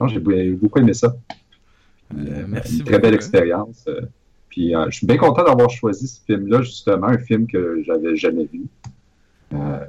non, 0.00 0.08
j'ai 0.08 0.20
beaucoup 0.20 0.78
aimé 0.78 0.92
ça. 0.92 1.16
Euh, 2.16 2.42
Une 2.42 2.46
merci 2.48 2.84
très 2.84 2.98
belle 2.98 3.14
hein. 3.14 3.16
expérience. 3.16 3.84
euh, 3.88 4.02
Puis 4.50 4.74
euh, 4.74 4.86
je 4.90 4.96
suis 4.98 5.06
bien 5.06 5.16
content 5.16 5.44
d'avoir 5.44 5.70
choisi 5.70 6.06
ce 6.06 6.20
film-là, 6.26 6.60
justement, 6.62 7.06
un 7.06 7.18
film 7.18 7.46
que 7.46 7.82
j'avais 7.86 8.14
jamais 8.16 8.44
vu, 8.44 8.62
euh, 8.62 8.88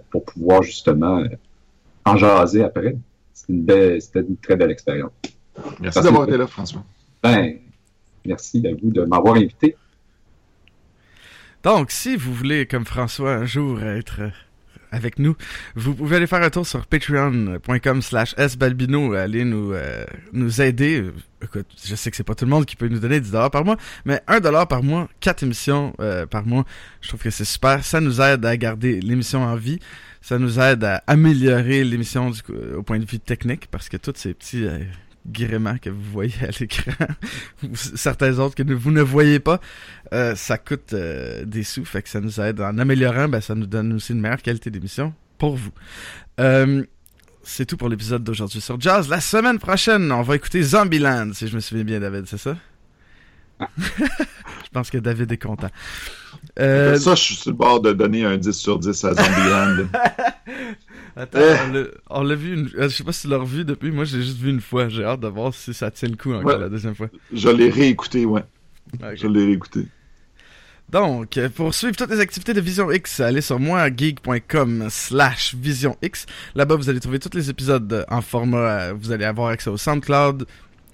pour 0.10 0.26
pouvoir 0.26 0.64
justement 0.64 1.19
euh, 1.19 1.27
en 2.06 2.18
jaser 2.18 2.64
après. 2.64 2.95
C'était 3.34 3.53
une, 3.53 3.64
belle- 3.64 4.02
c'était 4.02 4.22
une 4.22 4.38
très 4.38 4.56
belle 4.56 4.72
expérience. 4.72 5.11
Merci 5.80 6.02
d'avoir 6.02 6.27
été 6.27 6.38
là, 6.38 6.48
François. 6.48 6.84
Ben, 7.22 7.57
merci 8.26 8.65
à 8.65 8.72
vous 8.72 8.91
de 8.91 9.03
m'avoir 9.03 9.36
invité. 9.36 9.76
Donc, 11.64 11.91
si 11.91 12.15
vous 12.15 12.34
voulez, 12.34 12.65
comme 12.65 12.86
François, 12.86 13.34
un 13.34 13.45
jour 13.45 13.81
être 13.84 14.22
euh, 14.22 14.30
avec 14.91 15.20
nous, 15.20 15.36
vous 15.76 15.94
pouvez 15.94 16.18
aller 16.18 16.28
faire 16.28 16.41
un 16.41 16.49
tour 16.49 16.66
sur 16.66 16.86
patreon.com 16.86 18.02
slash 18.02 18.36
sbalbino, 18.36 19.14
aller 19.14 19.45
nous, 19.45 19.74
euh, 19.74 20.06
nous 20.34 20.61
aider. 20.61 21.06
Écoute, 21.41 21.68
je 21.86 21.95
sais 21.95 22.11
que 22.11 22.18
c'est 22.18 22.24
pas 22.24 22.36
tout 22.36 22.45
le 22.45 22.52
monde 22.52 22.66
qui 22.66 22.76
peut 22.76 22.88
nous 22.88 22.99
donner 22.99 23.20
10$ 23.20 23.49
par 23.49 23.64
mois, 23.64 23.78
mais 24.06 24.22
1$ 24.28 24.68
par 24.68 24.84
mois, 24.84 25.07
4 25.22 25.44
émissions 25.44 25.94
euh, 25.99 26.26
par 26.26 26.45
mois, 26.45 26.66
je 27.02 27.07
trouve 27.07 27.22
que 27.22 27.30
c'est 27.30 27.45
super. 27.45 27.84
Ça 27.84 28.02
nous 28.02 28.22
aide 28.22 28.45
à 28.45 28.57
garder 28.57 28.99
l'émission 28.99 29.44
en 29.44 29.56
vie. 29.56 29.80
Ça 30.22 30.38
nous 30.38 30.60
aide 30.60 30.84
à 30.84 31.03
améliorer 31.07 31.84
l'émission 31.84 32.32
euh, 32.49 32.78
au 32.78 32.84
point 32.84 32.99
de 32.99 33.06
vue 33.06 33.20
technique, 33.20 33.68
parce 33.72 33.88
que 33.88 33.98
tous 33.98 34.14
ces 34.16 34.34
petits 34.34 34.66
euh, 34.66 34.80
gréements 35.26 35.78
que 35.78 35.90
vous 35.90 36.12
voyez 36.12 36.34
à 36.41 36.50
l'écran, 36.60 36.91
ou 37.64 37.76
certains 37.76 38.40
autres 38.40 38.56
que 38.56 38.64
vous 38.74 38.91
ne 38.91 39.02
voyez 39.02 39.40
pas, 39.40 39.60
euh, 40.14 40.36
ça 40.36 40.58
coûte 40.58 40.94
euh, 40.94 41.46
des 41.46 41.64
sous, 41.64 41.86
fait 41.86 42.02
que 42.02 42.10
ça 42.10 42.22
nous 42.22 42.40
aide. 42.40 42.62
En 42.62 42.78
améliorant, 42.78 43.28
ben, 43.28 43.41
ça 43.41 43.56
nous 43.56 43.66
donne 43.66 43.94
aussi 43.94 44.14
une 44.14 44.22
meilleure 44.22 44.41
qualité 44.41 44.70
d'émission 44.70 45.14
pour 45.38 45.56
vous. 45.56 45.72
Euh, 46.40 46.84
c'est 47.44 47.66
tout 47.66 47.78
pour 47.78 47.90
l'épisode 47.90 48.24
d'aujourd'hui 48.24 48.62
sur 48.62 48.80
Jazz. 48.80 49.10
La 49.10 49.22
semaine 49.22 49.60
prochaine, 49.60 50.12
on 50.12 50.22
va 50.22 50.36
écouter 50.36 50.62
Zombieland, 50.62 51.32
si 51.34 51.48
je 51.48 51.56
me 51.56 51.62
souviens 51.62 51.84
bien, 51.84 52.00
David, 52.00 52.26
c'est 52.28 52.38
ça? 52.38 52.56
je 53.78 54.70
pense 54.72 54.90
que 54.90 54.98
David 54.98 55.32
est 55.32 55.38
content. 55.38 55.70
Euh, 56.60 56.98
Ça, 56.98 57.16
je 57.16 57.22
suis 57.22 57.36
sur 57.36 57.52
le 57.52 57.58
bord 57.58 57.82
de 57.82 57.91
donner 57.91 58.24
un 58.24 58.38
10 58.38 58.52
sur 58.52 58.80
10 58.80 59.04
à 59.04 59.14
Zombieland. 59.14 59.88
Attends, 61.20 61.40
Euh. 61.40 61.86
on 62.10 62.24
l'a- 62.24 62.36
vu, 62.36 62.54
une... 62.54 62.70
euh, 62.78 62.84
je 62.90 62.96
sais 62.96 63.04
pas 63.04 63.12
si 63.12 63.22
tu 63.24 63.28
l'as 63.28 63.38
revu 63.38 63.66
depuis, 63.66 63.91
moi 63.91 64.06
j'ai 64.06 64.22
juste 64.22 64.38
vu 64.38 64.50
une 64.50 64.62
fois, 64.62 64.88
j'ai 64.88 65.04
hâte 65.04 65.20
de 65.20 65.28
voir 65.28 65.54
si 65.54 65.74
ça 65.74 65.91
tient 65.91 66.08
le 66.10 66.16
coup 66.16 66.32
encore 66.34 66.46
Ouais. 66.54 66.58
la 66.60 66.70
deuxième 66.70 66.96
fois. 66.96 67.10
je 67.34 67.50
l'ai 67.50 67.70
réécouté, 67.70 68.26
ouais. 68.26 68.44
Ok. 68.94 69.16
Je 69.16 69.28
l'ai 69.28 69.46
réécouté. 69.46 69.86
Donc, 70.90 71.38
pour 71.56 71.74
suivre 71.76 71.96
toutes 71.96 72.10
les 72.10 72.20
activités 72.20 72.54
de 72.54 72.62
Vision 72.62 72.91
X, 72.91 73.20
allez 73.20 73.41
sur 73.41 73.60
moigeek.com 73.60 74.88
slash 74.90 75.54
Vision 75.56 75.96
X. 76.02 76.26
Là-bas, 76.56 76.76
vous 76.78 76.90
allez 76.90 77.00
trouver 77.00 77.20
tous 77.20 77.36
les 77.38 77.50
épisodes 77.52 78.06
en 78.10 78.22
format, 78.22 78.58
euh, 78.90 78.94
vous 79.00 79.12
allez 79.12 79.26
avoir 79.26 79.50
accès 79.50 79.70
au 79.70 79.78
SoundCloud, 79.78 80.48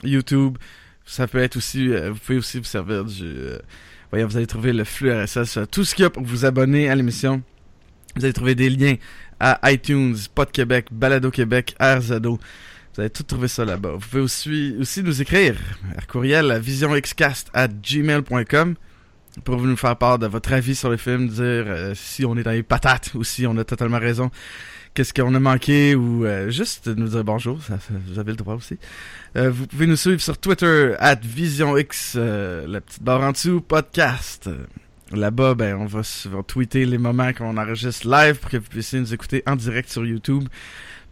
YouTube. 0.04 0.58
Ça 1.06 1.28
peut 1.28 1.38
être 1.38 1.56
aussi, 1.56 1.88
vous 1.88 2.16
pouvez 2.26 2.40
aussi 2.40 2.58
vous 2.58 2.66
servir 2.66 3.06
du, 3.06 3.32
voyons, 4.12 4.28
vous 4.28 4.36
allez 4.38 4.48
trouver 4.48 4.74
le 4.74 4.84
flux 4.84 5.14
RSS, 5.14 5.60
tout 5.72 5.86
ce 5.86 5.96
qu'il 5.96 6.04
y 6.04 6.06
a 6.06 6.10
pour 6.10 6.24
vous 6.24 6.44
abonner 6.46 6.90
à 6.90 6.96
l'émission. 6.96 7.42
Vous 8.18 8.24
allez 8.26 8.34
trouver 8.34 8.56
des 8.56 8.70
liens 8.70 8.96
à 9.40 9.60
iTunes, 9.72 10.16
Pod 10.34 10.52
Québec, 10.52 10.88
Balado 10.92 11.32
Québec, 11.32 11.76
RZO. 11.80 12.40
Vous 12.96 13.02
allez 13.02 13.10
tout 13.10 13.24
trouver 13.24 13.50
ça 13.50 13.66
là-bas. 13.66 13.94
Vous 13.94 14.08
pouvez 14.08 14.22
aussi, 14.22 14.76
aussi 14.80 15.04
nous 15.04 15.22
écrire 15.22 15.58
à 15.98 16.02
courriel 16.02 16.50
à 16.52 16.60
visionxcast 16.60 17.52
gmail.com 17.54 18.76
pour 19.44 19.62
nous 19.62 19.76
faire 19.76 19.98
part 19.98 20.18
de 20.18 20.28
votre 20.28 20.54
avis 20.54 20.76
sur 20.76 20.90
le 20.90 20.98
film, 20.98 21.28
dire 21.28 21.66
euh, 21.68 21.94
si 21.94 22.24
on 22.24 22.38
est 22.38 22.44
dans 22.44 22.52
les 22.52 22.64
patates 22.64 23.12
ou 23.16 23.24
si 23.24 23.46
on 23.46 23.58
a 23.58 23.66
totalement 23.66 24.00
raison, 24.00 24.32
qu'est-ce 24.94 25.14
qu'on 25.14 25.36
a 25.36 25.40
manqué 25.40 25.94
ou 25.94 26.26
euh, 26.26 26.50
juste 26.50 26.88
nous 26.88 27.10
dire 27.10 27.24
bonjour, 27.26 27.60
vous 28.08 28.20
avez 28.20 28.32
le 28.32 28.38
droit 28.38 28.56
aussi. 28.56 28.78
Euh, 29.36 29.50
vous 29.50 29.68
pouvez 29.68 29.88
nous 29.88 29.98
suivre 29.98 30.22
sur 30.22 30.38
Twitter, 30.38 30.94
at 31.00 31.20
VisionX, 31.22 32.16
la 32.16 32.80
petite 32.80 33.04
barre 33.04 33.22
en 33.22 33.32
dessous, 33.34 33.60
podcast. 33.60 34.50
Là-bas, 35.12 35.54
ben, 35.54 35.76
on 35.76 35.86
va, 35.86 36.02
tweeter 36.48 36.86
les 36.86 36.98
moments 36.98 37.32
qu'on 37.34 37.58
enregistre 37.58 38.10
live 38.10 38.40
pour 38.40 38.50
que 38.50 38.58
vous 38.58 38.70
puissiez 38.70 39.00
nous 39.00 39.14
écouter 39.14 39.44
en 39.46 39.56
direct 39.56 39.90
sur 39.90 40.06
YouTube. 40.06 40.46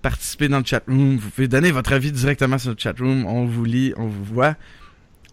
Participer 0.01 0.47
dans 0.47 0.59
le 0.59 0.65
chat 0.65 0.83
room. 0.87 1.17
Vous 1.17 1.29
pouvez 1.29 1.47
donner 1.47 1.71
votre 1.71 1.93
avis 1.93 2.11
directement 2.11 2.57
sur 2.57 2.71
le 2.71 2.77
chat 2.77 2.97
room. 2.97 3.25
On 3.25 3.45
vous 3.45 3.65
lit, 3.65 3.93
on 3.97 4.07
vous 4.07 4.23
voit. 4.23 4.55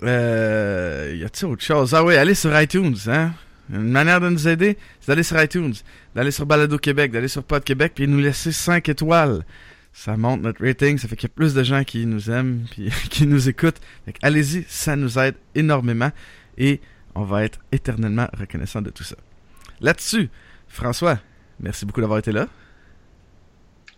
Euh, 0.02 1.14
y 1.16 1.24
a-t-il 1.24 1.46
autre 1.46 1.62
chose? 1.62 1.94
Ah 1.94 2.04
oui, 2.04 2.14
allez 2.16 2.34
sur 2.34 2.58
iTunes, 2.60 2.96
hein? 3.06 3.32
Une 3.72 3.90
manière 3.90 4.20
de 4.20 4.28
nous 4.28 4.48
aider, 4.48 4.76
c'est 5.00 5.08
d'aller 5.08 5.22
sur 5.22 5.40
iTunes, 5.40 5.74
d'aller 6.14 6.32
sur 6.32 6.44
Balado 6.44 6.76
Québec, 6.78 7.12
d'aller 7.12 7.28
sur 7.28 7.44
Pod 7.44 7.62
Québec, 7.62 7.92
puis 7.94 8.08
nous 8.08 8.18
laisser 8.18 8.50
5 8.50 8.88
étoiles. 8.88 9.44
Ça 9.92 10.16
monte 10.16 10.42
notre 10.42 10.64
rating, 10.64 10.98
ça 10.98 11.08
fait 11.08 11.16
qu'il 11.16 11.28
y 11.28 11.32
a 11.32 11.34
plus 11.34 11.54
de 11.54 11.62
gens 11.62 11.84
qui 11.84 12.04
nous 12.06 12.30
aiment, 12.30 12.64
puis 12.70 12.90
qui 13.10 13.26
nous 13.26 13.48
écoutent. 13.48 13.80
Fait 14.04 14.14
allez-y, 14.22 14.64
ça 14.68 14.96
nous 14.96 15.18
aide 15.18 15.36
énormément, 15.54 16.10
et 16.58 16.80
on 17.20 17.24
va 17.24 17.44
être 17.44 17.60
éternellement 17.70 18.28
reconnaissant 18.32 18.80
de 18.80 18.88
tout 18.88 19.04
ça. 19.04 19.16
Là-dessus, 19.80 20.30
François, 20.68 21.18
merci 21.58 21.84
beaucoup 21.84 22.00
d'avoir 22.00 22.18
été 22.18 22.32
là. 22.32 22.48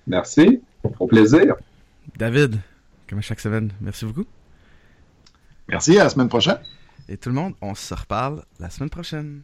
Merci. 0.06 0.60
Au 0.98 1.06
plaisir. 1.06 1.54
David, 2.16 2.58
comme 3.08 3.20
à 3.20 3.22
chaque 3.22 3.38
semaine, 3.38 3.72
merci 3.80 4.04
beaucoup. 4.04 4.26
Merci, 5.68 5.98
à 5.98 6.04
la 6.04 6.10
semaine 6.10 6.28
prochaine. 6.28 6.58
Et 7.08 7.16
tout 7.16 7.28
le 7.28 7.36
monde, 7.36 7.54
on 7.60 7.76
se 7.76 7.94
reparle 7.94 8.44
la 8.58 8.70
semaine 8.70 8.90
prochaine. 8.90 9.42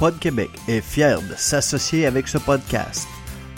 Pod 0.00 0.18
Québec 0.18 0.48
est 0.66 0.80
fier 0.80 1.20
de 1.20 1.34
s'associer 1.36 2.06
avec 2.06 2.26
ce 2.26 2.38
podcast. 2.38 3.06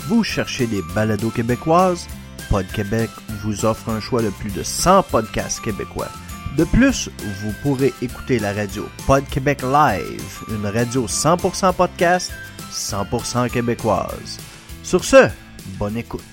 Vous 0.09 0.25
cherchez 0.25 0.67
des 0.67 0.83
balados 0.93 1.31
québécoises? 1.31 2.09
Pod 2.51 2.67
Québec 2.75 3.09
vous 3.45 3.65
offre 3.65 3.89
un 3.91 4.01
choix 4.01 4.23
de 4.23 4.31
plus 4.31 4.51
de 4.51 4.65
100 4.65 5.05
podcasts 5.05 5.61
québécois. 5.61 6.09
De 6.59 6.65
plus, 6.65 7.09
vous 7.43 7.53
pourrez 7.63 7.95
écouter 8.03 8.41
la 8.41 8.53
radio 8.53 8.89
Pod 9.07 9.23
Québec 9.31 9.63
Live, 9.63 10.41
une 10.49 10.67
radio 10.67 11.07
100% 11.07 11.75
podcast, 11.75 12.33
100% 12.73 13.49
québécoise. 13.49 14.41
Sur 14.83 15.05
ce, 15.05 15.29
bonne 15.79 15.97
écoute. 15.97 16.32